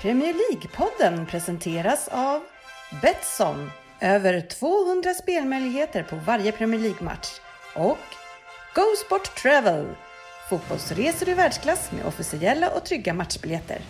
Premier 0.00 0.34
League-podden 0.34 1.26
presenteras 1.26 2.08
av 2.08 2.40
Betsson. 3.02 3.70
Över 4.00 4.40
200 4.40 5.14
spelmöjligheter 5.14 6.02
på 6.02 6.16
varje 6.16 6.52
Premier 6.52 6.80
League-match. 6.80 7.28
Och 7.74 7.98
Go 8.74 8.82
Sport 9.06 9.36
Travel. 9.42 9.86
Fotbollsresor 10.50 11.28
i 11.28 11.34
världsklass 11.34 11.92
med 11.92 12.06
officiella 12.06 12.70
och 12.70 12.84
trygga 12.84 13.14
matchbiljetter. 13.14 13.80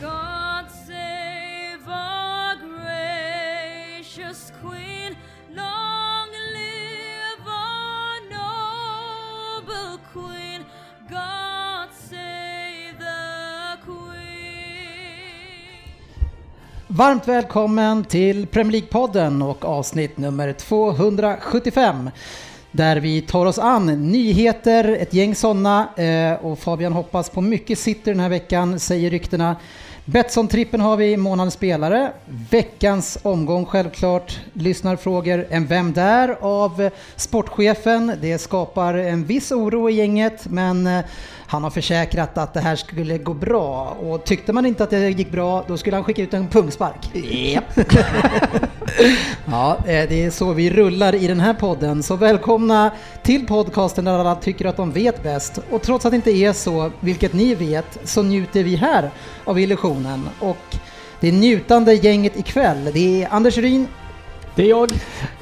God 0.00 0.70
save 0.86 1.86
our 1.86 2.56
gracious 2.78 4.52
Queen. 4.62 4.95
Varmt 16.96 17.28
välkommen 17.28 18.04
till 18.04 18.46
Premier 18.46 18.72
League-podden 18.72 19.42
och 19.42 19.64
avsnitt 19.64 20.18
nummer 20.18 20.52
275. 20.52 22.10
Där 22.72 22.96
vi 22.96 23.20
tar 23.20 23.46
oss 23.46 23.58
an 23.58 24.10
nyheter, 24.10 24.96
ett 25.00 25.14
gäng 25.14 25.34
sådana 25.34 25.88
eh, 25.96 26.32
och 26.46 26.58
Fabian 26.58 26.92
hoppas 26.92 27.30
på 27.30 27.40
mycket 27.40 27.78
sitter 27.78 28.12
den 28.12 28.20
här 28.20 28.28
veckan, 28.28 28.80
säger 28.80 29.10
ryktena. 29.10 29.56
Betsson-trippen 30.04 30.80
har 30.80 30.96
vi, 30.96 31.16
månadens 31.16 31.54
spelare. 31.54 32.12
Veckans 32.50 33.18
omgång 33.22 33.66
självklart. 33.66 34.40
Lyssnarfrågor, 34.52 35.46
en 35.50 35.66
Vem 35.66 35.92
där? 35.92 36.36
av 36.40 36.90
sportchefen. 37.16 38.12
Det 38.20 38.38
skapar 38.38 38.94
en 38.94 39.24
viss 39.24 39.52
oro 39.52 39.90
i 39.90 39.94
gänget 39.94 40.46
men 40.46 40.86
eh, 40.86 41.04
han 41.48 41.62
har 41.62 41.70
försäkrat 41.70 42.38
att 42.38 42.54
det 42.54 42.60
här 42.60 42.76
skulle 42.76 43.18
gå 43.18 43.34
bra 43.34 43.84
och 44.00 44.24
tyckte 44.24 44.52
man 44.52 44.66
inte 44.66 44.84
att 44.84 44.90
det 44.90 45.08
gick 45.10 45.30
bra 45.32 45.64
då 45.68 45.76
skulle 45.76 45.96
han 45.96 46.04
skicka 46.04 46.22
ut 46.22 46.34
en 46.34 46.48
pungspark. 46.48 47.10
ja, 49.44 49.76
eh, 49.78 50.08
det 50.08 50.24
är 50.24 50.30
så 50.30 50.52
vi 50.52 50.70
rullar 50.70 51.14
i 51.14 51.26
den 51.26 51.40
här 51.40 51.54
podden. 51.54 52.02
Så 52.02 52.16
välkomna 52.16 52.90
till 53.22 53.46
podcasten 53.46 54.04
där 54.04 54.12
alla 54.18 54.34
tycker 54.34 54.64
att 54.64 54.76
de 54.76 54.92
vet 54.92 55.22
bäst. 55.22 55.58
Och 55.70 55.82
trots 55.82 56.06
att 56.06 56.12
det 56.12 56.16
inte 56.16 56.30
är 56.30 56.52
så, 56.52 56.90
vilket 57.00 57.32
ni 57.32 57.54
vet, 57.54 57.98
så 58.04 58.22
njuter 58.22 58.62
vi 58.62 58.76
här 58.76 59.10
av 59.44 59.58
illusionen. 59.60 60.28
Och 60.40 60.76
det 61.20 61.28
är 61.28 61.32
njutande 61.32 61.94
gänget 61.94 62.36
ikväll. 62.36 62.90
Det 62.94 63.22
är 63.22 63.28
Anders 63.30 63.56
Ryn, 63.58 63.86
Det 64.54 64.62
är 64.62 64.68
jag. 64.68 64.92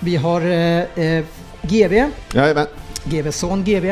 vi 0.00 0.16
har 0.16 0.41
eh, 0.41 1.05
eh, 1.05 1.24
GV, 1.62 2.11
Jajamän. 2.34 2.66
GVs 3.05 3.36
son 3.36 3.64
GV. 3.64 3.84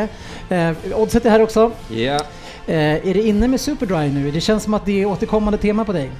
Eh, 0.48 0.70
Oddset 0.94 1.26
är 1.26 1.30
här 1.30 1.42
också. 1.42 1.70
Ja. 1.88 2.20
Eh, 2.66 2.76
är 3.08 3.14
det 3.14 3.22
inne 3.22 3.48
med 3.48 3.60
Superdry 3.60 4.08
nu? 4.08 4.30
Det 4.30 4.40
känns 4.40 4.62
som 4.62 4.74
att 4.74 4.86
det 4.86 5.02
är 5.02 5.06
återkommande 5.06 5.58
tema 5.58 5.84
på 5.84 5.92
dig. 5.92 6.10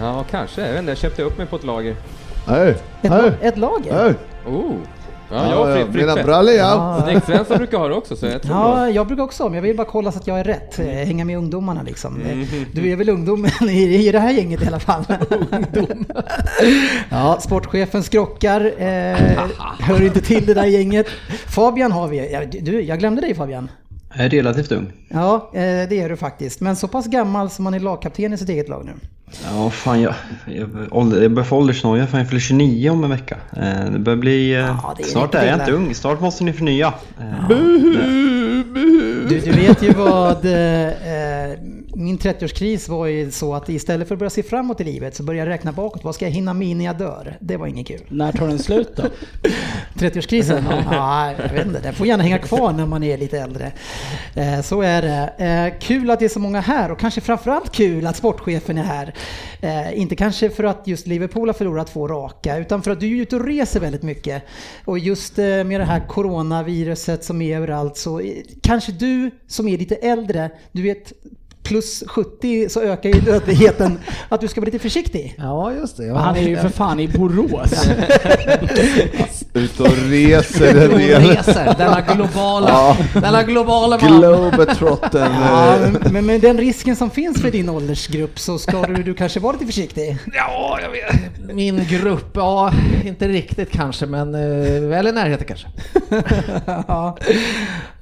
Ja, 0.00 0.24
kanske. 0.30 0.60
Jag 0.60 0.68
vet 0.70 0.78
inte, 0.78 0.90
jag 0.90 0.98
köpte 0.98 1.22
upp 1.22 1.38
mig 1.38 1.46
på 1.46 1.56
ett 1.56 1.64
lager. 1.64 1.96
Hej! 2.46 2.68
Ett, 3.02 3.10
Hej! 3.12 3.22
la- 3.22 3.46
ett 3.48 3.58
lager? 3.58 3.92
Hej! 3.92 4.14
Oh! 4.46 4.74
Ja, 5.32 5.78
jag 5.78 5.94
Mina 5.94 6.14
brallor 6.14 6.52
ja. 6.54 7.02
Snyggt-Svensson 7.04 7.56
brukar 7.58 7.78
ha 7.78 7.88
det 7.88 7.94
också, 7.94 8.16
så 8.16 8.26
jag 8.26 8.42
tror 8.42 8.56
Ja, 8.56 8.74
bra. 8.74 8.90
jag 8.90 9.06
brukar 9.06 9.22
också, 9.22 9.44
men 9.44 9.54
jag 9.54 9.62
vill 9.62 9.76
bara 9.76 9.86
kolla 9.86 10.12
så 10.12 10.18
att 10.18 10.26
jag 10.26 10.40
är 10.40 10.44
rätt. 10.44 10.78
Eh, 10.78 10.86
Hänga 10.86 11.24
med 11.24 11.38
ungdomarna 11.38 11.82
liksom. 11.82 12.20
Mm. 12.20 12.46
Du 12.72 12.90
är 12.92 12.96
väl 12.96 13.08
ungdomen 13.08 13.50
i, 13.68 14.08
i 14.08 14.12
det 14.12 14.18
här 14.18 14.30
gänget 14.32 14.62
i 14.62 14.66
alla 14.66 14.80
fall? 14.80 15.04
Ungdom. 15.50 16.04
ja, 17.10 17.36
sportchefen 17.40 18.02
skrockar. 18.02 18.60
Eh, 18.78 19.16
hör 19.80 20.02
inte 20.02 20.20
till 20.20 20.46
det 20.46 20.54
där 20.54 20.66
gänget. 20.66 21.06
Fabian 21.46 21.92
har 21.92 22.08
vi. 22.08 22.32
Ja, 22.32 22.40
Du, 22.60 22.80
jag 22.80 22.98
glömde 22.98 23.20
dig 23.20 23.34
Fabian. 23.34 23.68
Jag 24.16 24.24
är 24.24 24.30
relativt 24.30 24.72
ung. 24.72 24.92
Ja, 25.08 25.50
eh, 25.54 25.60
det 25.60 26.00
är 26.00 26.08
du 26.08 26.16
faktiskt. 26.16 26.60
Men 26.60 26.76
så 26.76 26.88
pass 26.88 27.06
gammal 27.06 27.50
som 27.50 27.64
man 27.64 27.74
är 27.74 27.80
lagkapten 27.80 28.32
i 28.32 28.38
sitt 28.38 28.48
eget 28.48 28.68
lag 28.68 28.84
nu. 28.84 28.92
Ja, 29.44 29.70
fan 29.70 30.00
jag, 30.00 30.14
jag, 30.46 30.68
börjar 31.30 31.44
få 31.44 31.56
åldersnoja. 31.56 32.06
Fan, 32.06 32.20
jag 32.20 32.28
fyller 32.28 32.40
29 32.40 32.90
om 32.90 33.04
en 33.04 33.10
vecka. 33.10 33.36
Eh, 33.56 33.90
det 33.92 33.98
börjar 33.98 34.16
bli... 34.16 34.52
Eh, 34.54 34.58
Ja, 34.58 34.94
det 34.96 35.02
är 35.02 35.06
snart 35.06 35.34
är 35.34 35.46
jag 35.46 35.60
inte 35.60 35.72
ung. 35.72 35.94
Snart 35.94 36.20
måste 36.20 36.44
ni 36.44 36.52
förnya. 36.52 36.92
Eh, 37.20 37.48
Du, 39.28 39.40
du 39.44 39.52
vet 39.52 39.82
ju 39.82 39.92
vad 39.92 40.44
eh, 40.46 41.52
min 41.94 42.18
30-årskris 42.18 42.90
var 42.90 43.06
ju 43.06 43.30
så 43.30 43.54
att 43.54 43.68
istället 43.68 44.08
för 44.08 44.14
att 44.14 44.18
börja 44.18 44.30
se 44.30 44.42
framåt 44.42 44.80
i 44.80 44.84
livet 44.84 45.14
så 45.16 45.22
började 45.22 45.50
jag 45.50 45.54
räkna 45.54 45.72
bakåt. 45.72 46.04
Vad 46.04 46.14
ska 46.14 46.24
jag 46.24 46.32
hinna 46.32 46.54
med 46.54 46.68
innan 46.68 46.84
jag 46.84 46.98
dör? 46.98 47.36
Det 47.40 47.56
var 47.56 47.66
inget 47.66 47.86
kul. 47.86 48.00
När 48.08 48.32
tar 48.32 48.48
den 48.48 48.58
slut 48.58 48.96
då? 48.96 49.02
30-årskrisen? 49.98 50.64
Ja, 50.92 51.32
jag 51.32 51.52
vet 51.52 51.66
inte. 51.66 51.80
Den 51.80 51.94
får 51.94 52.06
gärna 52.06 52.22
hänga 52.22 52.38
kvar 52.38 52.72
när 52.72 52.86
man 52.86 53.02
är 53.02 53.18
lite 53.18 53.38
äldre. 53.38 53.72
Eh, 54.34 54.60
Så 54.62 54.82
är 54.82 55.02
det. 55.02 55.44
Eh, 55.72 55.78
Kul 55.80 56.10
att 56.10 56.18
det 56.18 56.24
är 56.24 56.28
så 56.28 56.40
många 56.40 56.60
här 56.60 56.90
och 56.90 56.98
kanske 56.98 57.20
framförallt 57.20 57.72
kul 57.72 58.06
att 58.06 58.16
sportchefen 58.16 58.78
är 58.78 58.82
här. 58.82 59.14
Eh, 59.60 59.98
Inte 60.00 60.16
kanske 60.16 60.50
för 60.50 60.64
att 60.64 60.86
just 60.86 61.06
Liverpool 61.06 61.48
har 61.48 61.54
förlorat 61.54 61.92
två 61.92 62.08
raka 62.08 62.56
utan 62.56 62.82
för 62.82 62.90
att 62.90 63.00
du 63.00 63.06
är 63.18 63.22
ute 63.22 63.36
och 63.36 63.44
reser 63.46 63.80
väldigt 63.80 64.02
mycket. 64.02 64.42
Och 64.84 64.98
just 64.98 65.36
med 65.36 65.80
det 65.80 65.84
här 65.84 66.00
coronaviruset 66.08 67.24
som 67.24 67.42
är 67.42 67.56
överallt 67.56 67.96
så 67.96 68.20
kanske 68.62 68.92
du 68.92 69.30
som 69.46 69.68
är 69.68 69.78
lite 69.78 69.94
äldre, 69.94 70.50
du 70.72 70.82
vet 70.82 71.12
plus 71.62 72.04
70 72.06 72.68
så 72.68 72.80
ökar 72.82 73.10
ju 73.10 73.20
dödligheten, 73.20 73.98
att 74.28 74.40
du 74.40 74.48
ska 74.48 74.60
vara 74.60 74.66
lite 74.66 74.78
försiktig. 74.78 75.34
Ja, 75.38 75.72
just 75.72 75.96
det. 75.96 76.18
Han 76.18 76.36
är 76.36 76.48
ju 76.48 76.56
för 76.56 76.68
fan 76.68 77.00
i 77.00 77.08
Borås. 77.08 77.72
Ut 79.54 79.80
och 79.80 79.88
reser 80.10 80.74
där 80.74 80.88
nere. 80.88 81.18
reser. 81.20 81.74
Denna 81.78 82.00
globala, 82.00 82.68
Ja. 82.68 82.96
denna 83.20 83.42
globala 83.42 83.98
man. 84.02 84.18
Globetrotten. 84.18 85.32
Ja, 85.32 85.76
men, 85.80 86.12
men 86.12 86.26
med 86.26 86.40
den 86.40 86.58
risken 86.58 86.96
som 86.96 87.10
finns 87.10 87.40
för 87.42 87.50
din 87.50 87.68
åldersgrupp 87.68 88.38
så 88.38 88.58
ska 88.58 88.82
du, 88.82 89.02
du 89.02 89.14
kanske 89.14 89.40
vara 89.40 89.52
lite 89.52 89.66
försiktig. 89.66 90.16
Ja, 90.34 90.78
jag 90.82 90.90
vet. 90.90 91.54
Min 91.54 91.84
grupp, 91.88 92.30
ja, 92.34 92.72
inte 93.04 93.28
riktigt 93.28 93.70
kanske, 93.70 94.06
men 94.06 94.34
eh, 94.34 94.80
väl 94.82 95.06
i 95.06 95.12
närheten 95.12 95.46
kanske. 95.46 95.66
Ja, 96.88 97.16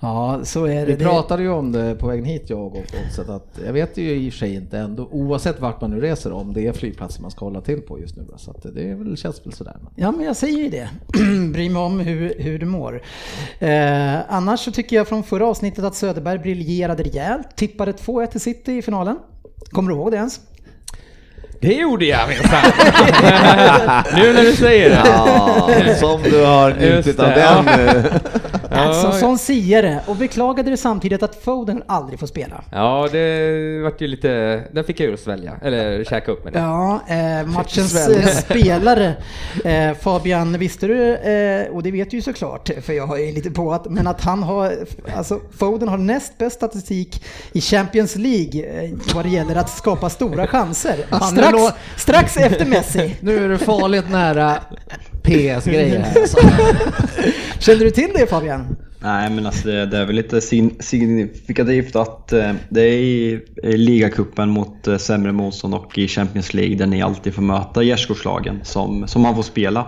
ja 0.01 0.41
så 0.45 0.65
är 0.65 0.87
det. 0.87 0.97
Vi 0.97 1.05
pratade 1.05 1.43
ju 1.43 1.51
om 1.51 1.73
det 1.73 1.95
på 1.95 2.07
vägen 2.07 2.25
hit 2.25 2.45
jag 2.47 2.59
och 2.59 2.77
Oddset 3.07 3.29
att 3.29 3.50
jag 3.67 3.73
vet 3.73 3.97
ju 3.97 4.11
i 4.11 4.29
och 4.29 4.33
för 4.33 4.39
sig 4.39 4.55
inte 4.55 4.79
ändå 4.79 5.09
oavsett 5.11 5.61
vart 5.61 5.81
man 5.81 5.91
nu 5.91 6.01
reser 6.01 6.33
om 6.33 6.53
det 6.53 6.67
är 6.67 6.73
flygplatser 6.73 7.23
man 7.23 7.31
ska 7.31 7.45
hålla 7.45 7.61
till 7.61 7.81
på 7.81 8.01
just 8.01 8.17
nu. 8.17 8.27
Så 8.37 8.51
att 8.51 8.75
det 8.75 8.91
är 8.91 8.95
väl, 8.95 9.17
känns 9.17 9.47
väl 9.47 9.53
sådär. 9.53 9.77
Ja, 9.97 10.13
men 10.13 10.27
jag 10.27 10.37
säger 10.37 10.59
ju 10.59 10.69
det. 10.69 10.89
Bry 11.53 11.69
mig 11.69 11.83
om 11.83 12.01
hur, 12.01 12.35
hur 12.39 12.59
du 12.59 12.67
mår. 12.67 13.03
Eh, 13.59 14.19
annars 14.29 14.61
så 14.61 14.73
tycker 14.73 14.97
jag 14.97 15.09
från 15.09 15.23
förra 15.23 15.47
avsnittet 15.47 15.85
att 15.85 15.95
Söderberg 15.95 16.39
briljerade 16.39 17.03
rejält. 17.03 17.57
Tippade 17.57 17.93
2-1 17.93 18.27
till 18.27 18.41
City 18.41 18.73
i 18.73 18.83
finalen. 18.83 19.19
Kommer 19.71 19.91
du 19.91 19.97
ihåg 19.97 20.11
det 20.11 20.17
ens? 20.17 20.41
Det 21.61 21.75
gjorde 21.75 22.05
jag 22.05 22.29
minsann! 22.29 22.73
nu 24.15 24.33
när 24.33 24.43
du 24.43 24.53
säger 24.53 24.91
det. 24.91 25.03
Ja, 25.05 25.95
som 26.01 26.23
du 26.23 26.45
har 26.45 26.75
njutit 26.75 27.21
av 27.21 27.29
den. 27.29 27.65
Alltså, 28.71 29.13
sån 29.13 29.39
siare. 29.39 30.01
Och 30.07 30.17
beklagade 30.17 30.71
det 30.71 30.77
samtidigt 30.77 31.23
att 31.23 31.35
Foden 31.43 31.83
aldrig 31.87 32.21
får 32.21 32.27
spela. 32.27 32.65
Ja, 32.73 33.09
det 33.13 33.83
vart 33.83 34.01
ju 34.01 34.07
lite... 34.07 34.63
Den 34.73 34.85
fick 34.85 35.01
jag 35.01 35.11
ju 35.11 35.17
svälja, 35.17 35.53
eller 35.63 36.05
käka 36.05 36.33
upp 36.33 36.45
med 36.45 36.53
det. 36.53 36.59
Ja, 36.59 37.01
eh, 37.09 37.47
matchens 37.47 38.09
eh, 38.09 38.27
spelare. 38.27 39.15
Eh, 39.65 39.95
Fabian, 39.95 40.59
visste 40.59 40.87
du, 40.87 41.15
eh, 41.15 41.67
och 41.73 41.83
det 41.83 41.91
vet 41.91 42.11
du 42.11 42.17
ju 42.17 42.23
såklart, 42.23 42.71
för 42.83 42.93
jag 42.93 43.07
har 43.07 43.17
ju 43.17 43.33
lite 43.33 43.51
på 43.51 43.73
att, 43.73 43.91
men 43.91 44.07
att 44.07 44.21
han 44.21 44.43
har, 44.43 44.73
alltså 45.17 45.41
Foden 45.59 45.89
har 45.89 45.99
näst 45.99 46.39
bäst 46.39 46.57
statistik 46.57 47.25
i 47.53 47.61
Champions 47.61 48.17
League 48.17 48.85
eh, 48.85 48.91
vad 49.15 49.25
det 49.25 49.29
gäller 49.29 49.57
att 49.57 49.71
skapa 49.71 50.11
stora 50.11 50.47
chanser. 50.47 50.97
Nu 51.11 51.19
Strax, 51.27 51.75
strax 51.97 52.37
efter 52.37 52.67
Messi. 52.67 53.17
Nu 53.21 53.45
är 53.45 53.49
du 53.49 53.59
farligt 53.59 54.11
nära 54.11 54.57
PS-grejer 55.23 56.01
här 56.01 56.21
alltså. 56.21 56.39
Känner 57.59 57.85
du 57.85 57.91
till 57.91 58.11
det 58.15 58.27
Fabian? 58.27 58.77
nej, 59.03 59.31
men 59.31 59.47
alltså 59.47 59.69
det, 59.69 59.87
det 59.87 59.99
är 59.99 60.07
väl 60.07 60.17
lite 60.17 60.41
sin, 60.41 60.77
signifikativt 60.81 61.97
att 61.97 62.33
eh, 62.33 62.53
det 62.69 62.81
är 62.81 62.93
i, 62.93 63.41
i 63.63 63.77
ligacupen 63.77 64.49
mot 64.49 64.87
eh, 64.87 64.97
sämre 64.97 65.33
motstånd 65.33 65.75
och 65.75 65.99
i 65.99 66.09
Champions 66.09 66.55
League 66.55 66.77
där 66.77 66.87
ni 66.87 67.03
alltid 67.03 67.35
får 67.35 67.43
möta 67.43 67.83
gärdsgårdslagen 67.83 68.61
som, 68.63 69.09
som 69.09 69.23
man 69.23 69.35
får 69.35 69.43
spela. 69.43 69.87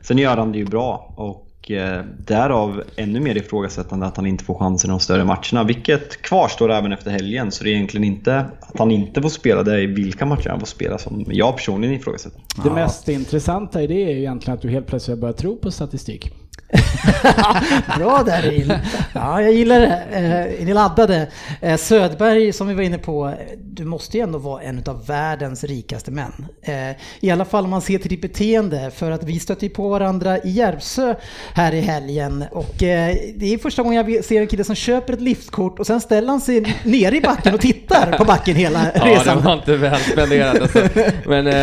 Sen 0.00 0.18
gör 0.18 0.36
han 0.36 0.52
det 0.52 0.58
ju 0.58 0.64
bra 0.64 1.14
och 1.16 1.47
eh, 1.70 2.00
därav 2.18 2.82
ännu 2.96 3.20
mer 3.20 3.36
ifrågasättande 3.36 4.06
att 4.06 4.16
han 4.16 4.26
inte 4.26 4.44
får 4.44 4.54
chansen 4.54 4.90
i 4.90 4.92
de 4.92 5.00
större 5.00 5.24
matcherna. 5.24 5.64
Vilket 5.64 6.22
kvarstår 6.22 6.72
även 6.72 6.92
efter 6.92 7.10
helgen. 7.10 7.52
Så 7.52 7.64
det 7.64 7.70
är 7.70 7.74
egentligen 7.74 8.04
inte 8.04 8.38
att 8.60 8.78
han 8.78 8.90
inte 8.90 9.22
får 9.22 9.28
spela, 9.28 9.62
det 9.62 9.82
är 9.82 9.86
vilka 9.86 10.26
matcher 10.26 10.48
han 10.48 10.60
får 10.60 10.66
spela 10.66 10.98
som 10.98 11.24
jag 11.28 11.56
personligen 11.56 11.94
ifrågasätter. 11.94 12.40
Det 12.64 12.70
mest 12.70 13.08
intressanta 13.08 13.82
i 13.82 13.86
det 13.86 14.04
är 14.04 14.10
ju 14.10 14.18
egentligen 14.18 14.54
att 14.56 14.62
du 14.62 14.68
helt 14.68 14.86
plötsligt 14.86 15.18
börjar 15.18 15.32
tro 15.32 15.56
på 15.56 15.70
statistik. 15.70 16.32
Bra 17.98 18.22
där 18.26 18.42
Ril. 18.42 18.74
Ja, 19.14 19.42
jag 19.42 19.52
gillar 19.52 19.80
det. 19.80 20.02
Eh, 20.12 20.60
är 20.60 20.64
ni 20.64 20.74
laddade? 20.74 21.26
Eh, 21.60 21.76
Södberg, 21.76 22.52
som 22.52 22.68
vi 22.68 22.74
var 22.74 22.82
inne 22.82 22.98
på, 22.98 23.34
du 23.60 23.84
måste 23.84 24.16
ju 24.16 24.22
ändå 24.22 24.38
vara 24.38 24.62
en 24.62 24.82
av 24.86 25.06
världens 25.06 25.64
rikaste 25.64 26.10
män. 26.10 26.46
Eh, 26.62 26.96
I 27.20 27.30
alla 27.30 27.44
fall 27.44 27.64
om 27.64 27.70
man 27.70 27.82
ser 27.82 27.98
till 27.98 28.10
ditt 28.10 28.22
beteende, 28.22 28.90
för 28.94 29.10
att 29.10 29.24
vi 29.24 29.38
stötte 29.40 29.66
ju 29.66 29.70
på 29.70 29.88
varandra 29.88 30.38
i 30.38 30.50
Järvsö 30.50 31.14
här 31.54 31.72
i 31.74 31.80
helgen. 31.80 32.44
Och 32.50 32.82
eh, 32.82 33.16
det 33.36 33.54
är 33.54 33.58
första 33.58 33.82
gången 33.82 34.10
jag 34.12 34.24
ser 34.24 34.40
en 34.40 34.46
kille 34.46 34.64
som 34.64 34.74
köper 34.74 35.12
ett 35.12 35.20
liftkort 35.20 35.78
och 35.78 35.86
sen 35.86 36.00
ställer 36.00 36.28
han 36.28 36.40
sig 36.40 36.74
ner 36.82 37.14
i 37.14 37.20
backen 37.20 37.54
och 37.54 37.60
tittar 37.60 38.18
på 38.18 38.24
backen 38.24 38.56
hela 38.56 38.80
Ja, 38.94 39.04
det 39.04 39.10
resan. 39.10 39.42
var 39.42 39.52
inte 39.52 39.76
väl 39.76 40.00
spenderat 40.00 40.60
alltså. 40.60 40.78
Men 41.26 41.46
eh, 41.46 41.54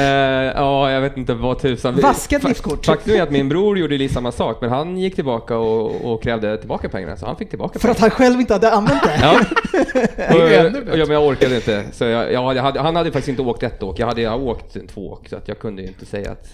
ja, 0.55 0.91
jag 0.91 1.01
vet 1.01 1.17
inte 1.17 1.33
vad 1.33 1.59
tusan. 1.59 1.95
Vaskat 2.01 2.43
liftkort. 2.43 2.85
Faktum 2.85 3.15
är 3.15 3.21
att 3.21 3.31
min 3.31 3.49
bror 3.49 3.77
gjorde 3.77 3.97
lite 3.97 4.13
samma 4.13 4.31
sak, 4.31 4.57
men 4.61 4.69
han 4.69 4.94
gick 4.97 5.15
tillbaka 5.15 5.57
och, 5.57 6.13
och 6.13 6.24
krävde 6.24 6.57
tillbaka 6.57 6.89
pengarna, 6.89 7.18
så 7.18 7.25
han 7.25 7.36
fick 7.36 7.50
tillbaka 7.50 7.80
För 7.80 7.89
att 7.89 7.97
pengarna. 7.97 8.15
han 8.18 8.25
själv 8.25 8.39
inte 8.39 8.53
hade 8.53 8.71
använt 8.71 9.03
det. 9.03 9.19
Ja. 9.21 9.39
och, 10.36 10.97
ja, 11.00 11.06
men 11.06 11.09
jag 11.09 11.25
orkade 11.27 11.56
inte. 11.56 11.83
Så 11.94 12.03
jag, 12.06 12.33
jag, 12.33 12.53
hade- 12.56 12.80
han 12.81 12.95
hade 12.95 13.12
faktiskt 13.12 13.30
inte 13.30 13.42
åkt 13.42 13.63
ett 13.63 13.83
åk, 13.83 14.00
jag 14.00 14.07
hade 14.07 14.21
jag 14.21 14.44
åkt 14.44 14.77
två 14.94 15.12
åk, 15.12 15.27
så 15.30 15.36
att 15.36 15.47
jag 15.47 15.59
kunde 15.59 15.81
ju 15.81 15.88
inte 15.88 16.06
säga 16.06 16.31
att 16.31 16.47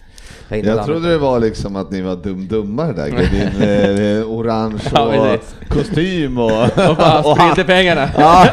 jag 0.50 0.60
inte 0.60 0.70
Jag 0.70 0.86
trodde 0.86 1.10
det 1.10 1.18
var 1.18 1.40
liksom 1.40 1.76
att 1.76 1.92
ni 1.92 2.02
var 2.02 2.16
dum-dummare 2.16 2.94
där, 2.94 3.12
med 3.12 3.30
din 3.32 3.70
eh, 4.22 4.32
orange 4.32 4.82
Ja, 4.94 5.02
och 5.06 5.12
precis. 5.12 5.56
kostym 5.70 6.38
och... 6.38 6.52
Och 6.90 6.96
bara 6.98 7.20
och 7.22 7.38
spridde 7.38 7.64
pengarna. 7.64 8.10
Ja. 8.18 8.46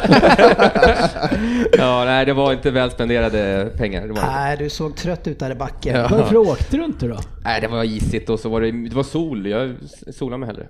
ja, 1.79 2.05
nej, 2.05 2.27
det 2.27 2.33
var 2.33 2.53
inte 2.53 2.71
väl 2.71 2.91
spenderade 2.91 3.71
pengar. 3.77 4.01
Det 4.03 4.09
var, 4.13 4.21
inte. 4.21 4.31
Nej, 4.31 4.57
du 4.59 4.71
såg 4.71 4.97
trött 4.97 5.27
ut 5.27 5.39
där 5.39 5.51
i 5.51 5.55
backen. 5.55 5.97
Ja. 5.97 6.09
Varför 6.11 6.37
åkte 6.37 6.77
du 6.77 6.85
inte 6.85 7.07
då? 7.07 7.17
Nej, 7.45 7.61
det 7.61 7.69
var 7.69 7.85
isigt 7.85 8.31
och 8.31 8.41
så 8.41 8.49
var 8.49 8.61
det, 8.61 8.71
det 8.89 8.95
var 8.97 9.03
sol. 9.03 9.47
Jag 9.47 9.75
solade 10.13 10.39
mig 10.39 10.47
hellre. 10.47 10.69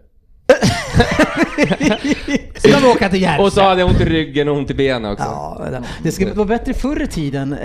Ska 2.56 2.78
vi 2.78 2.86
åka 2.86 3.08
till 3.08 3.22
Järvsö? 3.22 3.42
Och 3.42 3.52
så 3.52 3.60
hade 3.60 3.80
jag 3.80 3.90
ont 3.90 4.00
i 4.00 4.04
ryggen 4.04 4.48
och 4.48 4.56
ont 4.56 4.70
i 4.70 4.74
benen 4.74 5.12
också. 5.12 5.24
Ja, 5.24 5.80
det 6.02 6.12
skulle 6.12 6.32
vara 6.32 6.46
bättre 6.46 6.74
förr 6.74 7.02
i 7.02 7.06
tiden. 7.06 7.52
Eh, 7.52 7.58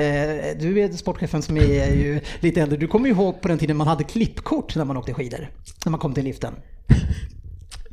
Du 0.59 0.79
är 0.79 0.91
sportchefen 0.97 1.41
som 1.41 1.57
är 1.57 1.93
ju 1.95 2.19
lite 2.39 2.61
äldre. 2.61 2.77
Du 2.77 2.87
kommer 2.87 3.07
ju 3.07 3.13
ihåg 3.13 3.41
på 3.41 3.47
den 3.47 3.57
tiden 3.57 3.77
man 3.77 3.87
hade 3.87 4.03
klippkort 4.03 4.75
när 4.75 4.85
man 4.85 4.97
åkte 4.97 5.13
skidor. 5.13 5.49
När 5.85 5.89
man 5.91 5.99
kom 5.99 6.13
till 6.13 6.23
liften. 6.23 6.53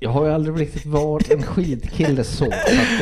Jag 0.02 0.10
har 0.10 0.26
ju 0.26 0.32
aldrig 0.32 0.60
riktigt 0.60 0.86
varit 0.86 1.30
en 1.30 1.42
skidkille 1.42 2.24
så. 2.24 2.44
så 2.44 2.50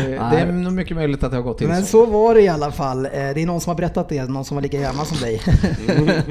det, 0.02 0.08
det 0.30 0.38
är 0.38 0.52
nog 0.52 0.72
mycket 0.72 0.96
möjligt 0.96 1.22
att 1.22 1.30
det 1.30 1.36
har 1.36 1.42
gått 1.42 1.58
till 1.58 1.68
Men 1.68 1.82
så. 1.82 1.88
så 1.88 2.06
var 2.06 2.34
det 2.34 2.40
i 2.40 2.48
alla 2.48 2.72
fall. 2.72 3.06
Eh, 3.06 3.10
Det 3.12 3.18
är 3.42 3.46
någon 3.46 3.60
som 3.60 3.70
har 3.70 3.76
berättat 3.76 4.08
det, 4.08 4.24
någon 4.24 4.44
som 4.44 4.54
var 4.54 4.62
lika 4.62 4.78
gammal 4.78 5.06
som 5.06 5.18
dig. 5.18 5.40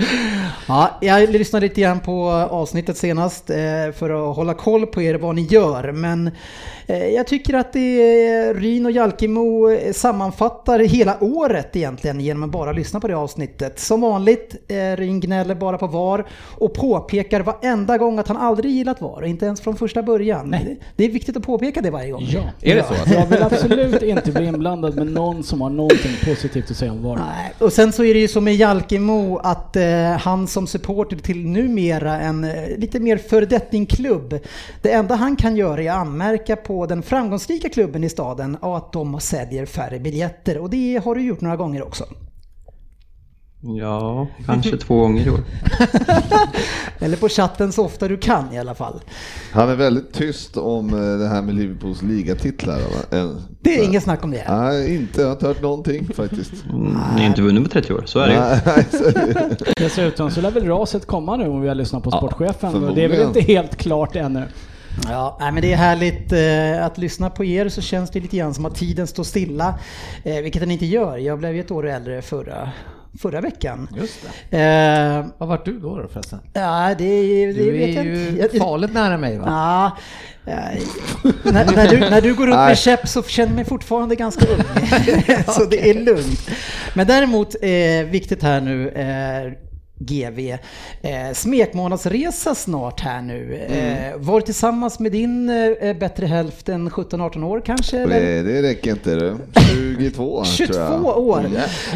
ja, 0.67 0.97
jag 1.01 1.29
lyssnade 1.29 1.67
lite 1.67 1.81
grann 1.81 1.99
på 1.99 2.29
avsnittet 2.31 2.97
senast 2.97 3.49
eh, 3.49 3.55
för 3.95 4.29
att 4.29 4.35
hålla 4.35 4.53
koll 4.53 4.85
på 4.85 5.01
er 5.01 5.15
vad 5.15 5.35
ni 5.35 5.41
gör. 5.41 5.91
Men 5.91 6.31
eh, 6.87 7.07
jag 7.07 7.27
tycker 7.27 7.53
att 7.53 7.73
det 7.73 8.53
Ryn 8.53 8.85
och 8.85 8.91
Jalkemo 8.91 9.69
eh, 9.69 9.93
sammanfattar 9.93 10.79
hela 10.79 11.17
året 11.23 11.75
egentligen 11.75 12.19
genom 12.19 12.43
att 12.43 12.49
bara 12.51 12.71
lyssna 12.71 12.99
på 12.99 13.07
det 13.07 13.15
avsnittet. 13.17 13.79
Som 13.79 14.01
vanligt, 14.01 14.55
Ryn 14.95 15.19
gnäller 15.19 15.55
bara 15.55 15.77
på 15.77 15.87
VAR 15.87 16.25
och 16.57 16.73
påpekar 16.73 17.41
varenda 17.41 17.97
gång 17.97 18.19
att 18.19 18.27
han 18.27 18.37
aldrig 18.37 18.71
gillat 18.71 19.01
VAR, 19.01 19.25
inte 19.25 19.45
ens 19.45 19.61
från 19.61 19.75
första 19.75 20.03
början. 20.03 20.56
Det 20.95 21.05
är 21.05 21.09
viktigt 21.09 21.37
att 21.37 21.43
påpeka 21.43 21.81
det 21.81 21.89
varje 21.89 22.11
gång. 22.11 22.27
Ja. 22.29 22.41
Är 22.61 22.75
det 22.75 22.83
så? 22.83 22.93
Alltså? 22.93 23.13
Jag 23.13 23.25
vill 23.25 23.43
absolut 23.43 24.01
inte 24.01 24.31
bli 24.31 24.45
inblandad 24.47 24.95
med 24.95 25.07
någon 25.07 25.43
som 25.43 25.61
har 25.61 25.69
någonting 25.69 26.11
positivt 26.25 26.71
att 26.71 26.77
säga 26.77 26.91
om 26.91 27.03
VAR. 27.03 27.15
Nej, 27.15 27.53
och 27.59 27.73
sen 27.73 27.91
så 27.93 28.03
är 28.03 28.13
det 28.13 28.19
ju 28.19 28.27
som 28.27 28.43
med 28.43 28.55
Jalkemo 28.55 29.37
att 29.37 29.75
eh, 29.75 30.11
han 30.19 30.47
som 30.47 30.67
supporter 30.67 31.17
till 31.17 31.47
numera 31.47 32.19
en 32.21 32.43
eh, 32.43 32.77
lite 32.77 32.99
mer 32.99 33.17
föredettingklubb. 33.17 34.39
Det 34.81 34.91
enda 34.91 35.15
han 35.15 35.35
kan 35.35 35.55
göra 35.55 35.83
är 35.83 35.89
att 35.89 35.95
anmärka 35.95 36.55
på 36.55 36.85
den 36.85 37.03
framgångsrika 37.03 37.69
klubben 37.69 38.03
i 38.03 38.09
staden 38.09 38.55
och 38.55 38.77
att 38.77 38.91
de 38.93 39.19
säljer 39.19 39.65
färre 39.65 39.99
biljetter. 39.99 40.57
Och 40.57 40.69
det 40.69 41.01
har 41.05 41.15
du 41.15 41.21
gjort 41.21 41.41
några 41.41 41.55
gånger 41.55 41.83
också. 41.83 42.05
Ja, 43.61 44.27
kanske 44.45 44.77
två 44.77 44.99
gånger 44.99 45.27
i 45.27 45.29
år. 45.29 45.39
Eller 46.99 47.17
på 47.17 47.29
chatten 47.29 47.71
så 47.71 47.85
ofta 47.85 48.07
du 48.07 48.17
kan 48.17 48.53
i 48.53 48.59
alla 48.59 48.75
fall. 48.75 49.01
Han 49.51 49.69
är 49.69 49.75
väldigt 49.75 50.13
tyst 50.13 50.57
om 50.57 50.89
eh, 50.93 51.19
det 51.19 51.27
här 51.27 51.41
med 51.41 51.55
Liverpools 51.55 52.01
ligatitlar. 52.01 52.79
En- 53.11 53.41
Det 53.61 53.79
är 53.79 53.83
inget 53.83 54.03
snack 54.03 54.23
om 54.23 54.31
det. 54.31 54.43
Nej, 54.49 54.95
inte. 54.95 55.21
Jag 55.21 55.27
har 55.27 55.33
inte 55.33 55.47
hört 55.47 55.61
någonting 55.61 56.07
faktiskt. 56.13 56.53
Mm, 56.69 56.97
Ni 57.15 57.21
har 57.21 57.27
inte 57.27 57.41
vunnit 57.41 57.63
på 57.63 57.69
30 57.69 57.93
år, 57.93 58.03
så 58.05 58.19
är 58.19 58.27
det 58.27 58.33
ju. 58.33 59.53
Dessutom 59.77 60.31
så 60.31 60.41
lär 60.41 60.51
väl 60.51 60.65
raset 60.67 61.05
komma 61.05 61.37
nu 61.37 61.47
om 61.47 61.61
vi 61.61 61.67
har 61.67 61.75
lyssnat 61.75 62.03
på 62.03 62.11
sportchefen. 62.11 62.83
och 62.83 62.95
det 62.95 63.03
är 63.03 63.07
väl 63.09 63.21
inte 63.27 63.41
helt 63.41 63.75
klart 63.75 64.15
ännu. 64.15 64.43
Ja, 65.09 65.37
men 65.39 65.55
det 65.61 65.73
är 65.73 65.77
härligt 65.77 66.31
eh, 66.33 66.85
att 66.85 66.97
lyssna 66.97 67.29
på 67.29 67.45
er 67.45 67.69
så 67.69 67.81
känns 67.81 68.09
det 68.11 68.19
lite 68.19 68.37
grann 68.37 68.53
som 68.53 68.65
att 68.65 68.75
tiden 68.75 69.07
står 69.07 69.23
stilla. 69.23 69.79
Eh, 70.23 70.35
vilket 70.41 70.61
den 70.61 70.71
inte 70.71 70.85
gör. 70.85 71.17
Jag 71.17 71.39
blev 71.39 71.53
ju 71.55 71.59
ett 71.61 71.71
år 71.71 71.87
äldre 71.87 72.21
förra, 72.21 72.69
förra 73.21 73.41
veckan. 73.41 73.89
Just 73.97 74.19
det. 74.49 74.57
Eh, 74.57 75.25
Vad 75.37 75.49
vart 75.49 75.65
du 75.65 75.79
då, 75.79 76.01
då 76.01 76.07
förresten? 76.07 76.39
ja, 76.53 76.95
det, 76.97 77.05
det 77.45 77.53
Du 77.53 77.71
vet 77.71 77.89
är 77.89 77.93
jag 77.93 78.05
ju 78.05 78.27
inte. 78.29 78.41
Jag- 78.41 78.51
farligt 78.61 78.93
nära 78.93 79.17
mig 79.17 79.37
va? 79.37 79.45
Ja, 79.47 80.51
eh, 80.51 80.81
när, 81.43 81.75
när, 81.75 81.87
du, 81.87 81.99
när 81.99 82.21
du 82.21 82.33
går 82.35 82.45
runt 82.47 82.55
med 82.57 82.77
käpp 82.77 83.07
så 83.07 83.23
känner 83.23 83.49
jag 83.49 83.55
mig 83.55 83.65
fortfarande 83.65 84.15
ganska 84.15 84.45
ung. 84.47 84.59
så 85.47 85.65
det 85.65 85.89
är 85.89 85.93
lugnt. 85.93 86.49
Men 86.93 87.07
däremot, 87.07 87.55
eh, 87.61 88.11
viktigt 88.11 88.43
här 88.43 88.61
nu, 88.61 88.89
eh, 88.89 89.53
GV, 89.99 90.39
eh, 91.01 91.33
smekmånadsresa 91.33 92.55
snart 92.55 92.99
här 93.01 93.21
nu. 93.21 93.55
Eh, 93.55 94.17
var 94.17 94.41
tillsammans 94.41 94.99
med 94.99 95.11
din 95.11 95.49
eh, 95.49 95.93
bättre 95.97 96.25
hälft 96.25 96.69
än 96.69 96.89
17-18 96.89 97.43
år 97.43 97.61
kanske? 97.65 97.97
Det, 98.05 98.41
det 98.43 98.61
räcker 98.61 98.91
inte 98.91 99.15
du. 99.15 99.35
22 99.97 100.43
22 100.43 100.73
tror 100.73 100.85
jag. 100.85 101.17
år! 101.17 101.49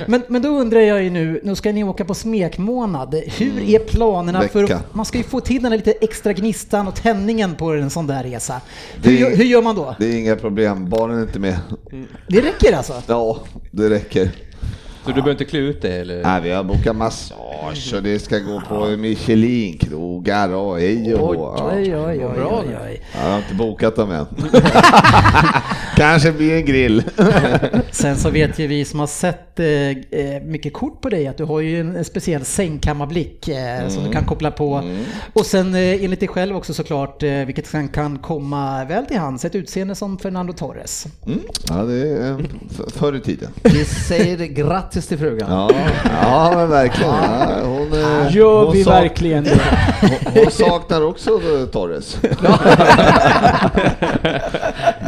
Men, 0.08 0.22
men 0.28 0.42
då 0.42 0.50
undrar 0.50 0.80
jag 0.80 1.04
ju 1.04 1.10
nu, 1.10 1.42
nu 1.44 1.56
ska 1.56 1.72
ni 1.72 1.84
åka 1.84 2.06
på 2.06 2.14
smekmånad. 2.14 3.16
Hur 3.38 3.70
är 3.70 3.80
planerna 3.80 4.42
för 4.42 4.60
Mm. 4.60 4.68
Vecka. 4.70 4.76
att, 4.76 4.96
man 4.96 5.06
ska 5.06 5.18
ju 5.18 5.24
få 5.24 5.40
till 5.40 5.64
den 5.64 5.72
här 5.72 5.78
lite 5.80 5.92
extra 5.92 6.34
gnistan 6.34 6.88
och 6.88 6.96
tändningen 6.96 7.56
på 7.56 7.72
en 7.74 7.90
sån 7.90 8.08
där 8.08 8.24
resa. 8.24 8.62
Hur, 9.04 9.26
är- 9.26 9.36
hur 9.38 9.44
gör 9.46 9.62
man 9.62 9.76
då? 9.76 9.96
Det 10.00 10.06
är 10.06 10.20
inga 10.20 10.36
problem, 10.36 10.90
barnen 10.90 11.18
är 11.18 11.22
inte 11.22 11.40
med. 11.40 11.58
Det 12.28 12.42
räcker 12.42 12.74
alltså? 12.78 12.94
Ja, 13.08 13.38
det 13.72 13.90
räcker. 13.90 14.30
Så 15.04 15.08
du 15.08 15.14
behöver 15.14 15.32
inte 15.32 15.46
klä 15.46 15.60
ut 15.60 15.82
dig 15.82 16.00
eller? 16.00 16.24
Nej, 16.24 16.42
vi 16.42 16.52
har 16.52 16.64
bokat 16.64 16.96
massage 16.96 17.94
och 17.96 18.04
det 18.04 18.20
ska 18.20 18.38
gå 18.40 18.62
på 18.70 18.88
Michelin-krogar 18.98 20.50
och 20.50 20.80
hej 20.80 21.16
och 21.16 21.30
Oj, 21.30 21.38
hå. 21.38 21.70
oj, 21.74 21.90
Ja. 21.90 22.06
oj, 22.08 22.26
oj, 22.26 22.34
bra 22.36 22.60
oj, 22.62 22.68
nu. 22.70 22.78
oj. 22.86 23.02
Jag 23.24 23.32
har 23.32 23.38
inte 23.38 23.54
bokat 23.56 23.96
dem 23.96 24.12
än. 24.12 24.26
Kanske 25.96 26.32
blir 26.32 26.54
en 26.56 26.66
grill. 26.66 27.04
Sen 27.92 28.18
så 28.18 28.30
vet 28.30 28.60
ju 28.60 28.68
vi 28.68 28.86
som 28.86 29.00
har 29.00 29.08
sett 29.08 29.60
eh, 29.60 29.68
eh, 29.68 30.42
mycket 30.44 30.74
kort 30.74 31.02
på 31.02 31.10
dig 31.10 31.28
att 31.28 31.38
du 31.38 31.44
har 31.44 31.60
ju 31.60 31.80
en, 31.80 31.96
en 31.96 32.06
speciell 32.06 32.46
sängkammarblick 32.46 33.48
eh, 33.48 33.88
som 33.90 34.04
du 34.04 34.12
kan 34.12 34.26
koppla 34.26 34.52
på. 34.52 34.84
Och 35.34 35.46
sen 35.46 35.76
eh, 35.76 36.04
enligt 36.04 36.20
dig 36.20 36.30
själv 36.30 36.56
också 36.56 36.74
såklart, 36.74 37.24
eh, 37.24 37.30
vilket 37.32 37.68
sen 37.68 37.88
kan 37.88 38.18
komma 38.20 38.86
väl 38.86 39.06
till 39.06 39.18
hands, 39.18 39.46
ett 39.46 39.56
utseende 39.56 39.96
som 39.96 40.20
Fernando 40.20 40.54
Torres. 40.54 41.08
Mm. 41.26 41.40
Ja, 41.70 41.76
det 41.76 42.10
är 42.10 42.30
eh, 42.32 42.38
förr 42.88 43.16
i 43.16 43.20
tiden. 43.20 43.50
Vi 43.64 43.86
säger 43.86 44.38
grattis 44.48 44.91
till 45.08 45.18
frugan. 45.18 45.52
Ja, 45.52 45.70
ja 46.24 46.52
men 46.56 46.70
verkligen. 46.70 47.12
Ja, 47.12 47.48
hon, 47.64 47.94
eh, 47.94 48.36
Gör 48.36 48.64
hon 48.64 48.74
vi 48.74 48.84
sak- 48.84 48.94
verkligen 48.94 49.44
det? 49.44 49.60
Hon, 50.02 50.10
hon 50.44 50.52
saknar 50.52 51.02
också 51.06 51.30
eh, 51.30 51.66
Torres. 51.72 52.18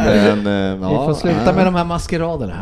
Men, 0.06 0.72
eh, 0.74 0.78
Vi 0.90 0.94
ja, 0.96 1.06
får 1.06 1.14
sluta 1.14 1.42
ja. 1.46 1.54
med 1.54 1.66
de 1.66 1.76
här 1.76 1.86
maskeraderna. 1.86 2.54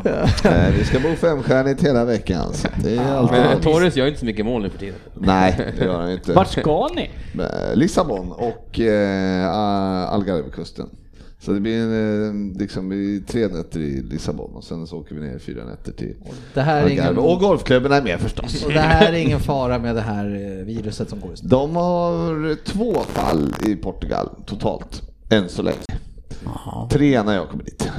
Här. 0.44 0.68
Eh, 0.68 0.74
Vi 0.78 0.84
ska 0.86 1.00
bo 1.00 1.16
femstjärnigt 1.16 1.84
hela 1.84 2.06
veckan. 2.06 2.54
Det 2.84 2.96
är 2.98 3.14
alltid... 3.16 3.40
Men 3.40 3.62
Torres 3.62 3.96
gör 3.96 4.08
inte 4.08 4.20
så 4.20 4.26
mycket 4.26 4.46
mål 4.46 4.62
nu 4.62 4.70
för 4.70 4.78
tiden. 4.80 4.96
Nej, 5.14 5.74
det 5.80 5.86
gör 5.86 6.00
han 6.02 6.12
inte. 6.12 6.34
Vart 6.34 6.48
ska 6.52 6.90
ni? 6.96 7.10
Eh, 7.44 7.76
Lissabon 7.76 8.32
och 8.32 8.80
eh, 8.80 9.50
Algarvekusten. 10.14 10.90
Så 11.40 11.52
det 11.52 11.60
blir 11.60 11.82
en, 11.82 12.56
liksom, 12.60 13.22
tre 13.28 13.48
nätter 13.48 13.80
i 13.80 14.02
Lissabon 14.02 14.52
och 14.56 14.64
sen 14.64 14.88
så 14.88 14.98
åker 14.98 15.16
vi 15.16 15.22
ner 15.22 15.40
fyra 15.40 15.66
nätter 15.66 15.92
till 15.92 16.14
Det 16.54 16.62
här 16.62 16.78
är 16.78 16.84
Algarve. 16.84 17.02
ingen, 17.12 17.18
Och 17.18 17.40
golfklubben 17.40 17.92
är 17.92 18.02
med 18.02 18.20
förstås. 18.20 18.66
och 18.66 18.72
det 18.74 18.80
här 18.80 19.14
är 19.14 19.18
ingen 19.18 19.40
fara 19.40 19.80
med 19.80 19.96
det 19.96 20.02
här 20.02 20.26
viruset 20.66 21.10
som 21.10 21.20
går 21.20 21.30
just 21.30 21.44
nu. 21.44 21.50
De 21.50 21.76
har 21.76 22.56
två 22.66 22.94
fall 22.94 23.54
i 23.68 23.76
Portugal 23.76 24.30
totalt, 24.46 25.02
än 25.30 25.50
så 25.50 25.62
länge. 25.62 25.78
Tre 26.90 27.24
när 27.24 27.36
jag 27.36 27.50
kommer 27.50 27.64
dit. 27.64 27.92